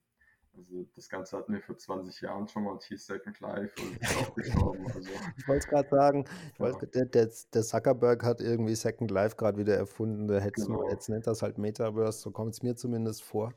also 0.56 0.86
das 0.96 1.10
Ganze 1.10 1.38
hatten 1.38 1.54
wir 1.54 1.62
vor 1.62 1.78
20 1.78 2.22
Jahren 2.22 2.48
schon 2.48 2.64
mal 2.64 2.72
und 2.72 2.84
hieß 2.84 3.06
Second 3.06 3.40
Life 3.40 3.74
und 3.82 3.98
ist 3.98 4.18
auch 4.18 4.36
gestorben. 4.36 4.86
Also, 4.88 5.10
ich 5.38 5.48
wollte 5.48 5.60
es 5.60 5.68
gerade 5.68 5.90
sagen, 5.90 6.26
ja. 6.60 6.72
der, 6.72 7.06
der, 7.06 7.30
der, 7.54 7.64
Zuckerberg 7.64 8.24
hat 8.24 8.42
irgendwie 8.42 8.76
Second 8.76 9.10
Life 9.10 9.36
gerade 9.36 9.58
wieder 9.58 9.76
erfunden. 9.76 10.28
Der 10.28 10.42
hätte 10.42 10.62
genau. 10.62 10.90
jetzt 10.90 11.10
nennt 11.10 11.28
das 11.28 11.42
halt 11.42 11.58
Metaverse, 11.58 12.20
so 12.20 12.32
kommt 12.32 12.54
es 12.54 12.62
mir 12.62 12.76
zumindest 12.76 13.24
vor. 13.24 13.54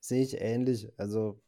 Sehe 0.00 0.22
ich 0.22 0.40
ähnlich. 0.40 0.92
Also 0.96 1.40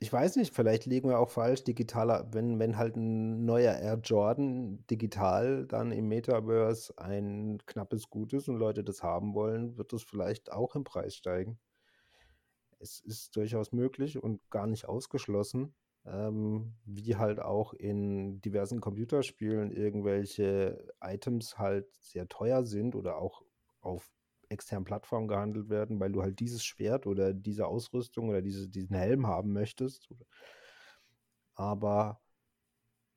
ich 0.00 0.12
weiß 0.12 0.36
nicht, 0.36 0.54
vielleicht 0.54 0.86
liegen 0.86 1.08
wir 1.08 1.18
auch 1.18 1.30
falsch. 1.30 1.64
Digitaler, 1.64 2.28
wenn, 2.32 2.58
wenn 2.58 2.76
halt 2.76 2.96
ein 2.96 3.44
neuer 3.44 3.74
Air 3.74 3.98
Jordan 4.02 4.84
digital 4.88 5.66
dann 5.66 5.90
im 5.92 6.08
Metaverse 6.08 6.92
ein 6.98 7.58
knappes 7.66 8.08
Gut 8.08 8.32
ist 8.32 8.48
und 8.48 8.56
Leute 8.56 8.84
das 8.84 9.02
haben 9.02 9.34
wollen, 9.34 9.76
wird 9.76 9.92
das 9.92 10.02
vielleicht 10.02 10.52
auch 10.52 10.76
im 10.76 10.84
Preis 10.84 11.16
steigen. 11.16 11.58
Es 12.80 13.00
ist 13.00 13.36
durchaus 13.36 13.72
möglich 13.72 14.22
und 14.22 14.40
gar 14.50 14.66
nicht 14.66 14.86
ausgeschlossen, 14.86 15.74
ähm, 16.04 16.74
wie 16.84 17.16
halt 17.16 17.40
auch 17.40 17.74
in 17.74 18.40
diversen 18.40 18.80
Computerspielen 18.80 19.70
irgendwelche 19.70 20.92
Items 21.00 21.58
halt 21.58 21.92
sehr 22.00 22.28
teuer 22.28 22.64
sind 22.64 22.94
oder 22.94 23.18
auch 23.18 23.42
auf 23.80 24.10
externen 24.48 24.84
Plattformen 24.84 25.28
gehandelt 25.28 25.68
werden, 25.68 26.00
weil 26.00 26.12
du 26.12 26.22
halt 26.22 26.40
dieses 26.40 26.64
Schwert 26.64 27.06
oder 27.06 27.34
diese 27.34 27.66
Ausrüstung 27.66 28.28
oder 28.28 28.42
diese, 28.42 28.68
diesen 28.68 28.96
Helm 28.96 29.26
haben 29.26 29.52
möchtest. 29.52 30.08
Aber 31.54 32.20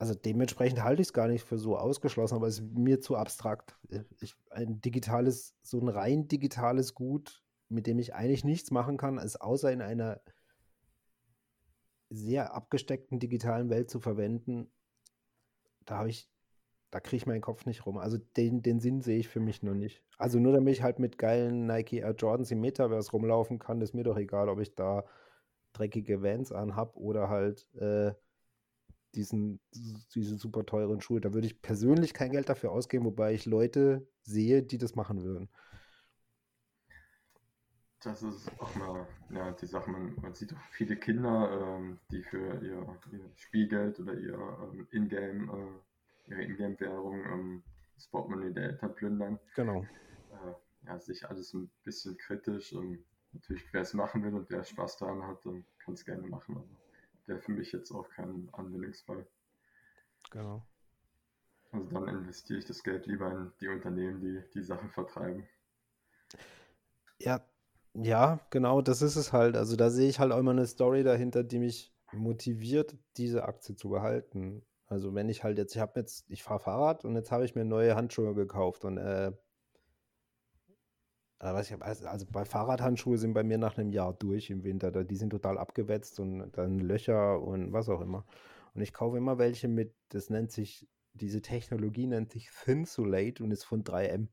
also 0.02 0.16
dementsprechend 0.16 0.84
halte 0.84 1.04
ich 1.04 1.10
es 1.10 1.14
gar 1.14 1.28
nicht 1.28 1.44
für 1.44 1.60
so 1.60 1.78
ausgeschlossen, 1.78 2.34
aber 2.34 2.48
es 2.48 2.58
ist 2.58 2.74
mir 2.74 3.02
zu 3.02 3.16
abstrakt. 3.16 3.78
Ich, 4.20 4.36
ein 4.50 4.82
digitales, 4.82 5.54
so 5.62 5.80
ein 5.80 5.90
rein 5.90 6.28
digitales 6.28 6.96
Gut, 6.96 7.44
mit 7.72 7.88
dem 7.88 8.00
ich 8.00 8.14
eigentlich 8.14 8.44
nichts 8.44 8.72
machen 8.72 8.98
kann, 8.98 9.20
als 9.20 9.40
außer 9.40 9.72
in 9.72 9.82
einer 9.82 10.22
sehr 12.10 12.54
abgesteckten 12.54 13.20
digitalen 13.20 13.70
Welt 13.70 13.90
zu 13.90 14.00
verwenden, 14.00 14.70
da 15.86 15.98
habe 15.98 16.10
ich 16.10 16.30
da 16.92 17.00
kriege 17.00 17.18
ich 17.18 17.26
meinen 17.26 17.42
Kopf 17.42 17.66
nicht 17.66 17.86
rum. 17.86 17.98
Also 17.98 18.18
den, 18.36 18.62
den 18.62 18.82
Sinn 18.82 19.02
sehe 19.02 19.18
ich 19.18 19.30
für 19.30 19.40
mich 19.40 19.64
noch 19.64 19.74
nicht. 19.74 20.04
Also 20.18 20.40
nur 20.40 20.52
damit 20.52 20.74
ich 20.74 20.84
halt 20.84 21.00
mit 21.00 21.18
geilen 21.18 21.66
Nike 21.66 22.00
Air 22.00 22.16
Jordans 22.16 22.52
im 22.52 22.60
Metaverse 22.60 23.12
rumlaufen 23.12 23.60
kann, 23.60 23.82
ist 23.82 23.96
mir 23.96 24.04
doch 24.04 24.18
egal, 24.18 24.50
ob 24.50 24.60
ich 24.60 24.76
da 24.76 25.06
dreckige 25.72 26.22
Vans 26.22 26.52
anhab 26.52 26.98
oder 26.98 27.30
halt 27.30 27.66
äh, 27.76 28.12
diesen, 29.16 29.62
diese 30.14 30.38
super 30.38 30.66
teuren 30.66 31.00
Schuhe. 31.00 31.22
Da 31.22 31.34
würde 31.34 31.48
ich 31.48 31.62
persönlich 31.62 32.14
kein 32.14 32.32
Geld 32.32 32.50
dafür 32.50 32.74
ausgeben, 32.74 33.06
wobei 33.06 33.34
ich 33.34 33.46
Leute 33.46 34.06
sehe, 34.22 34.62
die 34.62 34.78
das 34.78 34.96
machen 34.96 35.24
würden. 35.24 35.50
Das 38.04 38.24
ist 38.24 38.50
auch 38.60 38.74
mal 38.76 39.08
ja, 39.30 39.52
die 39.52 39.68
Sache, 39.68 39.92
man, 39.92 40.16
man 40.22 40.34
sieht 40.34 40.54
auch 40.54 40.62
viele 40.72 40.96
Kinder, 40.96 41.78
ähm, 41.78 42.00
die 42.10 42.24
für 42.24 42.56
ihr, 42.62 42.98
ihr, 43.12 43.32
Spielgeld 43.36 44.00
oder 44.00 44.16
ihr 44.16 44.34
ähm, 44.34 44.88
Ingame 44.92 45.54
äh, 45.54 46.32
ihre 46.32 46.44
Ingame-Währung 46.44 47.26
ähm, 47.26 47.64
das 47.96 48.08
Portemonnaie 48.08 48.54
der 48.54 48.64
Eltern 48.72 48.96
plündern. 48.96 49.40
Genau. 49.56 49.82
Äh, 50.32 50.88
ja, 50.88 51.00
sich 51.00 51.28
alles 51.30 51.54
ein 51.54 51.70
bisschen 51.84 52.18
kritisch. 52.18 52.74
Und 52.74 53.04
natürlich, 53.34 53.64
wer 53.72 53.82
es 53.82 53.94
machen 53.94 54.24
will 54.24 54.34
und 54.34 54.50
wer 54.50 54.64
Spaß 54.64 54.98
daran 54.98 55.28
hat, 55.28 55.46
dann 55.46 55.66
kann 55.80 55.94
es 55.94 56.06
gerne 56.06 56.26
machen. 56.28 56.58
Aber 56.58 56.68
wäre 57.28 57.40
für 57.40 57.52
mich 57.52 57.72
jetzt 57.72 57.92
auch 57.92 58.10
kein 58.10 58.50
Anwendungsfall. 58.54 59.28
Genau. 60.32 60.66
Also 61.72 61.88
dann 61.90 62.08
investiere 62.08 62.60
ich 62.60 62.66
das 62.66 62.84
Geld 62.84 63.06
lieber 63.06 63.32
in 63.32 63.52
die 63.62 63.68
Unternehmen, 63.68 64.20
die 64.20 64.42
die 64.54 64.64
Sachen 64.64 64.90
vertreiben. 64.90 65.48
Ja, 67.20 67.46
ja, 67.94 68.40
genau, 68.50 68.82
das 68.82 69.02
ist 69.02 69.16
es 69.16 69.34
halt. 69.34 69.58
Also 69.58 69.76
da 69.76 69.90
sehe 69.90 70.10
ich 70.10 70.20
halt 70.20 70.32
auch 70.32 70.40
immer 70.40 70.52
eine 70.52 70.66
Story 70.68 71.04
dahinter, 71.04 71.44
die 71.44 71.60
mich 71.60 71.94
motiviert, 72.14 72.98
diese 73.18 73.44
Aktie 73.44 73.76
zu 73.76 73.90
behalten. 73.90 74.64
Also 74.88 75.14
wenn 75.16 75.30
ich 75.30 75.44
halt 75.44 75.58
jetzt, 75.58 75.76
ich 75.76 75.82
habe 75.82 76.00
jetzt, 76.00 76.26
ich 76.30 76.44
fahre 76.44 76.60
Fahrrad 76.60 77.06
und 77.06 77.16
jetzt 77.16 77.32
habe 77.32 77.46
ich 77.46 77.56
mir 77.56 77.66
neue 77.66 77.96
Handschuhe 77.96 78.34
gekauft 78.36 78.86
und 78.86 78.98
äh, 78.98 79.32
ich, 81.62 81.82
also 81.82 82.26
bei 82.32 82.46
Fahrradhandschuhe 82.46 83.18
sind 83.18 83.34
bei 83.34 83.44
mir 83.44 83.58
nach 83.58 83.78
einem 83.78 83.92
Jahr 83.92 84.14
durch 84.14 84.50
im 84.52 84.64
Winter. 84.64 84.92
Die 85.04 85.16
sind 85.16 85.32
total 85.32 85.58
abgewetzt 85.58 86.20
und 86.20 86.52
dann 86.52 86.80
Löcher 86.80 87.42
und 87.42 87.74
was 87.74 87.90
auch 87.90 88.02
immer. 88.02 88.26
Und 88.76 88.82
ich 88.82 88.94
kaufe 88.94 89.18
immer 89.18 89.38
welche 89.40 89.68
mit, 89.68 89.94
das 90.10 90.30
nennt 90.30 90.52
sich, 90.52 90.88
diese 91.14 91.42
Technologie 91.42 92.06
nennt 92.06 92.32
sich 92.32 92.50
Thinsulate 92.64 93.44
und 93.44 93.52
ist 93.52 93.64
von 93.64 93.84
3M. 93.84 94.28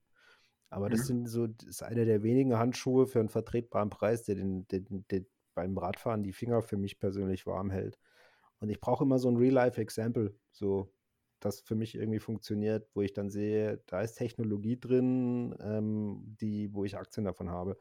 Aber 0.71 0.91
das 0.91 1.01
mhm. 1.01 1.05
sind 1.05 1.29
so, 1.29 1.47
das 1.47 1.67
ist 1.67 1.83
einer 1.83 2.05
der 2.05 2.23
wenigen 2.23 2.59
Handschuhe 2.59 3.07
für 3.07 3.21
einen 3.21 3.29
vertretbaren 3.29 3.91
Preis, 3.91 4.25
der 4.25 4.35
den, 4.35 4.67
den, 4.69 5.07
den 5.11 5.27
beim 5.55 5.77
Radfahren 5.77 6.23
die 6.23 6.33
Finger 6.33 6.63
für 6.63 6.77
mich 6.77 6.99
persönlich 6.99 7.47
warm 7.47 7.71
hält. 7.71 7.99
Und 8.61 8.71
ich 8.71 8.81
brauche 8.81 9.05
immer 9.05 9.19
so 9.19 9.29
ein 9.29 9.37
Real-Life-Example, 9.37 10.35
so 10.53 10.93
das 11.41 11.61
für 11.61 11.75
mich 11.75 11.95
irgendwie 11.95 12.19
funktioniert, 12.19 12.89
wo 12.95 13.03
ich 13.03 13.13
dann 13.13 13.31
sehe, 13.31 13.83
da 13.87 14.03
ist 14.03 14.15
Technologie 14.15 14.79
drin, 14.79 15.57
ähm, 15.61 16.37
die, 16.41 16.73
wo 16.75 16.85
ich 16.85 16.97
Aktien 16.97 17.25
davon 17.25 17.51
habe. 17.51 17.77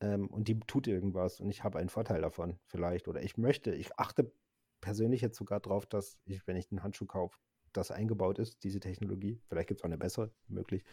Ähm, 0.00 0.28
und 0.28 0.48
die 0.48 0.58
tut 0.60 0.86
irgendwas 0.86 1.40
und 1.40 1.50
ich 1.50 1.64
habe 1.64 1.78
einen 1.78 1.88
Vorteil 1.88 2.20
davon, 2.20 2.58
vielleicht. 2.66 3.08
Oder 3.08 3.22
ich 3.22 3.36
möchte, 3.36 3.74
ich 3.74 3.98
achte 3.98 4.32
persönlich 4.80 5.20
jetzt 5.20 5.36
sogar 5.36 5.60
drauf, 5.60 5.86
dass 5.86 6.18
ich, 6.24 6.46
wenn 6.46 6.56
ich 6.56 6.70
einen 6.70 6.82
Handschuh 6.82 7.06
kaufe, 7.06 7.38
das 7.72 7.90
eingebaut 7.90 8.38
ist, 8.38 8.62
diese 8.64 8.80
Technologie. 8.80 9.40
Vielleicht 9.46 9.68
gibt 9.68 9.80
es 9.80 9.84
auch 9.84 9.88
eine 9.88 9.98
bessere, 9.98 10.32
möglich. 10.48 10.84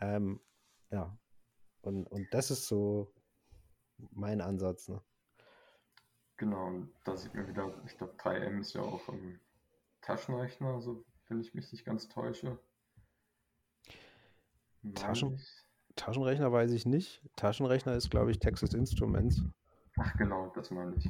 Ähm, 0.00 0.40
ja. 0.90 1.16
Und, 1.80 2.06
und 2.06 2.32
das 2.32 2.50
ist 2.50 2.66
so 2.66 3.12
mein 4.10 4.40
Ansatz. 4.40 4.88
Ne? 4.88 5.00
Genau, 6.36 6.66
und 6.66 6.92
da 7.04 7.16
sieht 7.16 7.34
man 7.34 7.48
wieder, 7.48 7.72
ich 7.86 7.96
glaube 7.96 8.14
3M 8.14 8.60
ist 8.60 8.74
ja 8.74 8.82
auch 8.82 9.08
ein 9.08 9.40
Taschenrechner, 10.02 10.74
also 10.74 11.04
wenn 11.28 11.40
ich 11.40 11.54
mich 11.54 11.70
nicht 11.72 11.84
ganz 11.84 12.08
täusche. 12.08 12.58
Taschen, 14.94 15.40
Taschenrechner 15.96 16.52
weiß 16.52 16.70
ich 16.70 16.86
nicht. 16.86 17.22
Taschenrechner 17.36 17.94
ist, 17.94 18.10
glaube 18.10 18.30
ich, 18.30 18.38
Texas 18.38 18.72
Instruments. 18.72 19.42
Ach 19.96 20.16
genau, 20.16 20.52
das 20.54 20.70
meine 20.70 20.94
ich. 20.94 21.06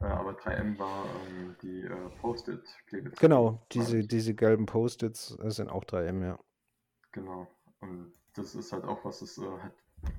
Äh, 0.00 0.04
aber 0.04 0.32
3M 0.32 0.78
war 0.78 1.06
ähm, 1.28 1.56
die 1.62 1.82
äh, 1.82 2.08
Post-it-Klebezeichen. 2.20 3.20
Genau, 3.20 3.62
diese, 3.72 4.04
diese 4.04 4.34
gelben 4.34 4.66
Post-its 4.66 5.28
sind 5.28 5.70
auch 5.70 5.84
3M, 5.84 6.24
ja. 6.24 6.38
Genau. 7.18 7.48
Und 7.80 8.12
das 8.34 8.54
ist 8.54 8.72
halt 8.72 8.84
auch 8.84 9.04
was, 9.04 9.20
das 9.20 9.38
äh, 9.38 9.58
hat 9.58 9.74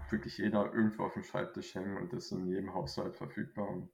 wirklich 0.10 0.38
jeder 0.38 0.74
irgendwo 0.74 1.04
auf 1.06 1.14
dem 1.14 1.24
Schreibtisch 1.24 1.74
hängen 1.76 1.98
und 1.98 2.12
ist 2.12 2.32
in 2.32 2.46
jedem 2.46 2.74
Haushalt 2.74 3.16
verfügbar 3.16 3.70
und 3.70 3.90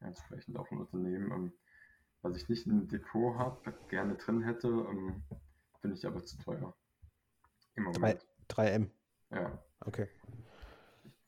entsprechend 0.00 0.56
auch 0.56 0.70
ein 0.70 0.78
Unternehmen. 0.78 1.32
Ähm, 1.32 1.52
was 2.22 2.36
ich 2.36 2.48
nicht 2.48 2.66
im 2.66 2.86
Depot 2.88 3.36
habe, 3.36 3.74
gerne 3.88 4.14
drin 4.14 4.42
hätte, 4.42 4.68
ähm, 4.68 5.24
finde 5.80 5.96
ich 5.96 6.06
aber 6.06 6.24
zu 6.24 6.38
teuer. 6.38 6.74
Im 7.74 7.84
Moment. 7.84 8.26
3, 8.48 8.70
m 8.70 8.90
Ja. 9.30 9.62
Okay. 9.80 10.08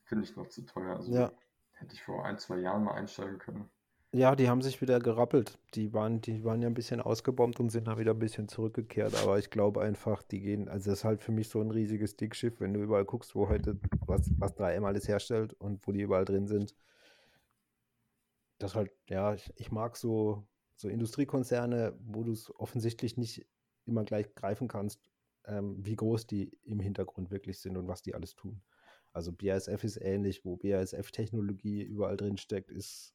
Finde 0.05 0.24
ich 0.24 0.36
noch 0.36 0.49
zu 0.49 0.65
teuer. 0.66 0.97
Also 0.97 1.12
ja. 1.12 1.32
hätte 1.73 1.95
ich 1.95 2.03
vor 2.03 2.24
ein, 2.24 2.39
zwei 2.39 2.59
Jahren 2.59 2.85
mal 2.85 2.95
einsteigen 2.95 3.39
können. 3.39 3.69
Ja, 4.14 4.35
die 4.35 4.48
haben 4.48 4.62
sich 4.62 4.80
wieder 4.80 5.01
gerappelt. 5.01 5.59
Die 5.74 5.93
waren, 5.93 6.22
die 6.22 6.43
waren 6.43 6.62
ja 6.62 6.68
ein 6.68 6.74
bisschen 6.74 7.01
ausgebombt 7.02 7.60
und 7.60 7.68
sind 7.68 7.89
dann 7.89 7.98
wieder 7.98 8.12
ein 8.12 8.18
bisschen 8.18 8.48
zurückgekehrt. 8.48 9.14
Aber 9.22 9.39
ich 9.39 9.51
glaube 9.51 9.82
einfach, 9.82 10.22
die 10.22 10.40
gehen, 10.40 10.68
also 10.68 10.90
das 10.90 11.01
ist 11.01 11.05
halt 11.05 11.20
für 11.20 11.32
mich 11.32 11.48
so 11.51 11.60
ein 11.60 11.70
riesiges 11.70 12.16
Dickschiff, 12.16 12.59
wenn 12.60 12.72
du 12.72 12.80
überall 12.80 13.05
guckst, 13.05 13.35
wo 13.35 13.48
heute, 13.51 13.78
was, 14.06 14.30
was 14.39 14.56
3M 14.56 14.86
alles 14.86 15.09
herstellt 15.09 15.52
und 15.55 15.86
wo 15.86 15.93
die 15.93 16.01
überall 16.01 16.24
drin 16.24 16.47
sind. 16.47 16.74
Das 18.59 18.74
halt, 18.74 18.90
ja, 19.09 19.35
ich, 19.35 19.52
ich 19.56 19.70
mag 19.70 19.97
so, 19.97 20.47
so 20.74 20.89
Industriekonzerne, 20.89 21.94
wo 22.01 22.24
du 22.24 22.32
es 22.32 22.51
offensichtlich 22.59 23.18
nicht 23.18 23.47
immer 23.85 24.05
gleich 24.05 24.35
greifen 24.35 24.68
kannst, 24.68 25.02
ähm, 25.44 25.85
wie 25.85 25.97
groß 25.97 26.26
die 26.26 26.51
im 26.64 26.80
Hintergrund 26.80 27.30
wirklich 27.30 27.59
sind 27.59 27.76
und 27.76 27.89
was 27.89 28.02
die 28.02 28.14
alles 28.14 28.35
tun. 28.35 28.62
Also 29.12 29.32
BASF 29.32 29.85
ist 29.85 30.01
ähnlich, 30.01 30.44
wo 30.44 30.56
BASF-Technologie 30.56 31.82
überall 31.82 32.16
drin 32.16 32.39
steckt, 32.39 32.70
ist 32.70 33.14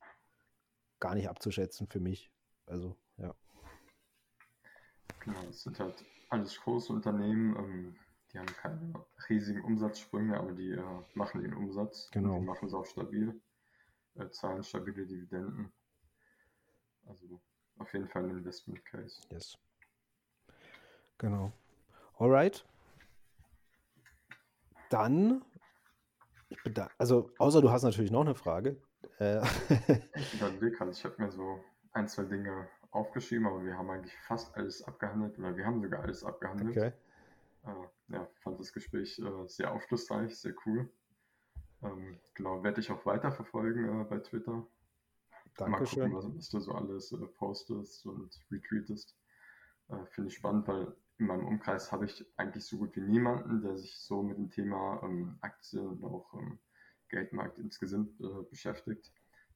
gar 1.03 1.15
nicht 1.15 1.27
abzuschätzen 1.27 1.85
für 1.87 1.99
mich. 1.99 2.31
Also, 2.65 2.95
ja. 3.17 3.35
Genau, 5.19 5.41
es 5.49 5.63
sind 5.63 5.77
halt 5.77 6.05
alles 6.29 6.57
große 6.61 6.93
Unternehmen, 6.93 7.57
ähm, 7.57 7.95
die 8.31 8.39
haben 8.39 8.47
keine 8.47 8.93
riesigen 9.27 9.61
Umsatzsprünge, 9.65 10.37
aber 10.37 10.53
die 10.53 10.71
äh, 10.71 10.83
machen 11.13 11.41
den 11.41 11.53
Umsatz. 11.53 12.09
Genau. 12.11 12.39
Die 12.39 12.45
machen 12.45 12.69
es 12.69 12.73
auch 12.73 12.85
stabil, 12.85 13.41
äh, 14.15 14.29
zahlen 14.29 14.63
stabile 14.63 15.05
Dividenden. 15.05 15.73
Also 17.05 17.41
auf 17.79 17.91
jeden 17.93 18.07
Fall 18.07 18.23
ein 18.23 18.37
Investment 18.37 18.83
Case. 18.85 19.21
Yes. 19.29 19.57
Genau. 21.17 21.51
Alright. 22.17 22.65
Dann, 24.89 25.43
also 26.97 27.29
außer 27.39 27.61
du 27.61 27.71
hast 27.71 27.83
natürlich 27.83 28.11
noch 28.11 28.21
eine 28.21 28.35
Frage. 28.35 28.81
Äh, 29.19 29.41
ich 30.15 30.33
überlege 30.35 30.71
gerade, 30.71 30.91
ich 30.91 31.03
habe 31.03 31.21
mir 31.21 31.31
so 31.31 31.63
ein, 31.93 32.07
zwei 32.07 32.23
Dinge 32.23 32.67
aufgeschrieben, 32.91 33.47
aber 33.47 33.63
wir 33.63 33.77
haben 33.77 33.89
eigentlich 33.89 34.15
fast 34.27 34.55
alles 34.55 34.83
abgehandelt 34.83 35.37
oder 35.39 35.55
wir 35.55 35.65
haben 35.65 35.81
sogar 35.81 36.01
alles 36.01 36.23
abgehandelt. 36.23 36.69
Okay. 36.71 36.93
Äh, 37.65 38.13
ja, 38.13 38.27
fand 38.41 38.59
das 38.59 38.73
Gespräch 38.73 39.19
äh, 39.19 39.47
sehr 39.47 39.71
aufschlussreich, 39.71 40.37
sehr 40.37 40.53
cool. 40.65 40.89
Ähm, 41.81 42.19
genau, 42.33 42.63
werde 42.63 42.81
ich 42.81 42.91
auch 42.91 43.05
weiterverfolgen 43.05 44.01
äh, 44.01 44.03
bei 44.05 44.19
Twitter. 44.19 44.65
Dankeschön. 45.57 46.11
Mal 46.11 46.21
gucken, 46.21 46.31
was, 46.31 46.37
was 46.37 46.49
du 46.49 46.59
so 46.59 46.71
alles 46.73 47.11
äh, 47.11 47.25
postest 47.25 48.05
und 48.05 48.39
retweetest. 48.51 49.15
Äh, 49.89 50.05
Finde 50.11 50.29
ich 50.29 50.35
spannend, 50.35 50.67
weil 50.67 50.95
in 51.19 51.27
meinem 51.27 51.45
Umkreis 51.45 51.91
habe 51.91 52.05
ich 52.05 52.25
eigentlich 52.37 52.65
so 52.65 52.77
gut 52.77 52.95
wie 52.95 53.01
niemanden, 53.01 53.61
der 53.61 53.77
sich 53.77 53.97
so 53.97 54.23
mit 54.23 54.37
dem 54.37 54.49
Thema 54.49 55.01
ähm, 55.03 55.37
Aktien 55.41 55.87
und 55.87 56.03
auch 56.03 56.33
ähm, 56.33 56.59
Geldmarkt 57.13 57.59
insgesamt 57.59 58.19
äh, 58.19 58.43
beschäftigt. 58.49 59.11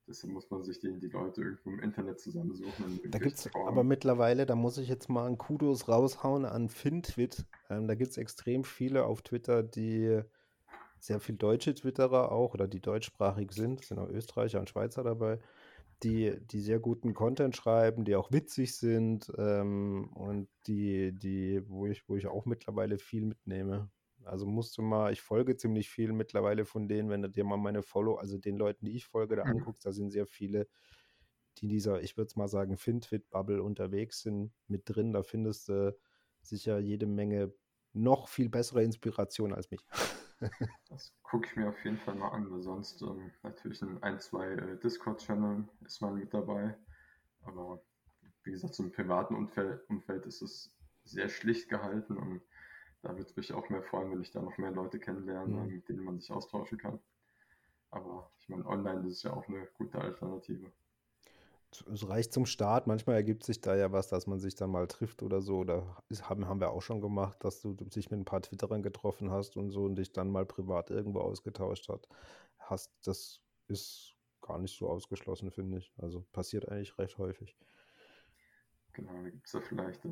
Deshalb 0.07 0.31
muss 0.31 0.49
man 0.49 0.63
sich 0.63 0.79
die, 0.79 0.97
die 0.99 1.07
Leute 1.07 1.41
irgendwo 1.41 1.71
im 1.71 1.79
Internet 1.81 2.21
zusammensuchen. 2.21 3.01
Da 3.11 3.19
gibt 3.19 3.35
es 3.35 3.49
aber 3.53 3.83
mittlerweile, 3.83 4.45
da 4.45 4.55
muss 4.55 4.77
ich 4.77 4.87
jetzt 4.87 5.09
mal 5.09 5.25
einen 5.25 5.37
Kudos 5.37 5.89
raushauen 5.89 6.45
an 6.45 6.69
FinTwit. 6.69 7.45
Ähm, 7.69 7.87
da 7.87 7.95
gibt 7.95 8.11
es 8.11 8.17
extrem 8.17 8.63
viele 8.63 9.03
auf 9.05 9.21
Twitter, 9.21 9.63
die 9.63 10.21
sehr 10.99 11.19
viel 11.19 11.35
deutsche 11.35 11.73
Twitterer 11.73 12.31
auch 12.31 12.53
oder 12.53 12.67
die 12.67 12.79
deutschsprachig 12.79 13.51
sind, 13.51 13.81
es 13.81 13.89
sind 13.89 13.99
auch 13.99 14.09
Österreicher 14.09 14.59
und 14.59 14.69
Schweizer 14.69 15.03
dabei, 15.03 15.39
die, 16.03 16.33
die 16.51 16.61
sehr 16.61 16.79
guten 16.79 17.13
Content 17.13 17.55
schreiben, 17.55 18.05
die 18.05 18.15
auch 18.15 18.31
witzig 18.31 18.75
sind 18.77 19.31
ähm, 19.37 20.09
und 20.13 20.47
die, 20.67 21.11
die, 21.13 21.61
wo 21.67 21.85
ich, 21.85 22.07
wo 22.07 22.15
ich 22.15 22.27
auch 22.27 22.45
mittlerweile 22.45 22.97
viel 22.97 23.25
mitnehme. 23.25 23.89
Also 24.27 24.45
musst 24.45 24.77
du 24.77 24.81
mal, 24.81 25.11
ich 25.11 25.21
folge 25.21 25.55
ziemlich 25.55 25.89
viel 25.89 26.13
mittlerweile 26.13 26.65
von 26.65 26.87
denen, 26.87 27.09
wenn 27.09 27.21
du 27.21 27.29
dir 27.29 27.43
mal 27.43 27.57
meine 27.57 27.81
Follow, 27.81 28.15
also 28.15 28.37
den 28.37 28.57
Leuten, 28.57 28.85
die 28.85 28.95
ich 28.95 29.05
folge, 29.05 29.35
da 29.35 29.45
mhm. 29.45 29.51
anguckst, 29.51 29.85
da 29.85 29.91
sind 29.91 30.11
sehr 30.11 30.25
viele, 30.25 30.67
die 31.57 31.65
in 31.65 31.69
dieser, 31.69 32.01
ich 32.01 32.17
würde 32.17 32.27
es 32.27 32.35
mal 32.35 32.47
sagen, 32.47 32.77
Fintwit-Bubble 32.77 33.61
unterwegs 33.61 34.21
sind, 34.21 34.51
mit 34.67 34.83
drin. 34.85 35.13
Da 35.13 35.23
findest 35.23 35.69
du 35.69 35.97
sicher 36.41 36.79
jede 36.79 37.07
Menge 37.07 37.53
noch 37.93 38.27
viel 38.27 38.49
bessere 38.49 38.83
Inspiration 38.83 39.53
als 39.53 39.71
mich. 39.71 39.85
das 40.89 41.13
gucke 41.23 41.47
ich 41.47 41.55
mir 41.55 41.69
auf 41.69 41.83
jeden 41.83 41.97
Fall 41.97 42.15
mal 42.15 42.29
an, 42.29 42.49
weil 42.51 42.61
sonst 42.61 43.01
ähm, 43.01 43.31
natürlich 43.43 43.81
in 43.81 44.01
ein, 44.03 44.19
zwei 44.19 44.47
äh, 44.49 44.79
Discord-Channeln 44.79 45.69
ist 45.85 46.01
man 46.01 46.15
mit 46.15 46.33
dabei. 46.33 46.77
Aber 47.41 47.81
wie 48.43 48.51
gesagt, 48.51 48.75
so 48.75 48.83
im 48.83 48.91
privaten 48.91 49.35
Umfeld, 49.35 49.81
Umfeld 49.89 50.25
ist 50.25 50.41
es 50.41 50.75
sehr 51.03 51.29
schlicht 51.29 51.69
gehalten 51.69 52.17
und 52.17 52.41
da 53.07 53.13
würde 53.13 53.29
es 53.29 53.35
mich 53.37 53.53
auch 53.53 53.69
mehr 53.69 53.83
freuen, 53.83 54.11
wenn 54.11 54.21
ich 54.21 54.31
da 54.31 54.41
noch 54.41 54.57
mehr 54.57 54.71
Leute 54.71 54.99
kennenlerne, 54.99 55.55
mhm. 55.55 55.75
mit 55.75 55.87
denen 55.87 56.03
man 56.03 56.19
sich 56.19 56.29
austauschen 56.29 56.77
kann. 56.77 56.99
Aber 57.89 58.29
ich 58.39 58.49
meine, 58.49 58.65
online 58.65 59.07
ist 59.07 59.17
es 59.17 59.23
ja 59.23 59.33
auch 59.33 59.47
eine 59.47 59.65
gute 59.77 59.97
Alternative. 59.99 60.73
Es 61.91 62.07
reicht 62.07 62.33
zum 62.33 62.45
Start. 62.45 62.85
Manchmal 62.85 63.15
ergibt 63.15 63.43
sich 63.43 63.61
da 63.61 63.75
ja 63.77 63.93
was, 63.93 64.09
dass 64.09 64.27
man 64.27 64.39
sich 64.39 64.55
dann 64.55 64.71
mal 64.71 64.87
trifft 64.87 65.23
oder 65.23 65.41
so. 65.41 65.59
Oder 65.59 66.03
haben, 66.23 66.47
haben 66.47 66.59
wir 66.59 66.71
auch 66.71 66.81
schon 66.81 66.99
gemacht, 66.99 67.41
dass 67.45 67.61
du 67.61 67.75
dich 67.75 68.11
mit 68.11 68.19
ein 68.19 68.25
paar 68.25 68.41
Twitterern 68.41 68.83
getroffen 68.83 69.31
hast 69.31 69.55
und 69.55 69.69
so 69.69 69.85
und 69.85 69.95
dich 69.95 70.11
dann 70.11 70.29
mal 70.29 70.45
privat 70.45 70.89
irgendwo 70.89 71.21
ausgetauscht 71.21 71.87
hat, 71.87 72.09
hast. 72.59 72.91
Das 73.05 73.41
ist 73.67 74.15
gar 74.41 74.59
nicht 74.59 74.77
so 74.77 74.89
ausgeschlossen, 74.89 75.51
finde 75.51 75.77
ich. 75.77 75.93
Also 75.97 76.25
passiert 76.33 76.67
eigentlich 76.67 76.97
recht 76.97 77.17
häufig. 77.17 77.55
Genau, 78.91 79.13
da 79.23 79.29
gibt 79.29 79.45
es 79.47 79.53
ja 79.53 79.61
vielleicht 79.61 80.03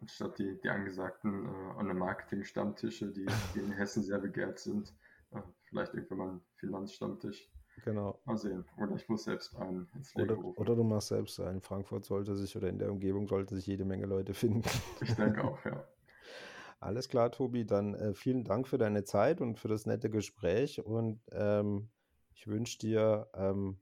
anstatt 0.00 0.38
die, 0.38 0.58
die 0.60 0.68
angesagten 0.68 1.46
äh, 1.46 1.78
Online-Marketing-Stammtische, 1.78 3.08
die, 3.12 3.26
die, 3.54 3.60
in 3.60 3.72
Hessen 3.72 4.02
sehr 4.02 4.18
begehrt 4.18 4.58
sind. 4.58 4.94
Äh, 5.30 5.40
vielleicht 5.64 5.94
irgendwann 5.94 6.18
mal 6.18 6.28
ein 6.30 6.40
Finanzstammtisch. 6.56 7.50
Genau. 7.84 8.20
Mal 8.24 8.36
sehen. 8.36 8.64
Oder 8.76 8.96
ich 8.96 9.08
muss 9.08 9.24
selbst 9.24 9.54
einen 9.56 9.88
ins 9.94 10.14
Leben 10.14 10.30
oder, 10.30 10.40
rufen. 10.40 10.60
Oder 10.60 10.76
du 10.76 10.84
machst 10.84 11.08
selbst 11.08 11.38
einen. 11.40 11.56
In 11.56 11.60
Frankfurt 11.60 12.04
sollte 12.04 12.34
sich 12.36 12.56
oder 12.56 12.68
in 12.68 12.78
der 12.78 12.90
Umgebung 12.90 13.28
sollte 13.28 13.54
sich 13.54 13.66
jede 13.66 13.84
Menge 13.84 14.06
Leute 14.06 14.34
finden. 14.34 14.68
Ich 15.00 15.14
denke 15.14 15.44
auch, 15.44 15.64
ja. 15.64 15.84
Alles 16.80 17.08
klar, 17.08 17.30
Tobi. 17.30 17.64
Dann 17.64 17.94
äh, 17.94 18.14
vielen 18.14 18.44
Dank 18.44 18.68
für 18.68 18.78
deine 18.78 19.04
Zeit 19.04 19.40
und 19.40 19.58
für 19.58 19.68
das 19.68 19.86
nette 19.86 20.10
Gespräch. 20.10 20.84
Und 20.84 21.20
ähm, 21.32 21.88
ich 22.34 22.46
wünsche 22.46 22.78
dir 22.78 23.28
ähm, 23.34 23.78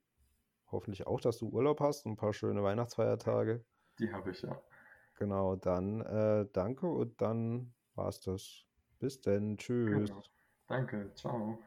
hoffentlich 0.70 1.06
auch, 1.06 1.20
dass 1.20 1.38
du 1.38 1.48
Urlaub 1.48 1.80
hast 1.80 2.06
und 2.06 2.12
ein 2.12 2.16
paar 2.16 2.32
schöne 2.32 2.62
Weihnachtsfeiertage. 2.62 3.64
Die 3.98 4.12
habe 4.12 4.30
ich 4.30 4.42
ja. 4.42 4.60
Genau, 5.16 5.56
dann 5.56 6.00
äh, 6.02 6.46
danke 6.52 6.86
und 6.86 7.20
dann 7.20 7.74
war's 7.94 8.20
das. 8.20 8.64
Bis 8.98 9.20
denn. 9.20 9.56
Tschüss. 9.58 10.08
Genau. 10.08 10.22
Danke, 10.68 11.12
ciao. 11.14 11.58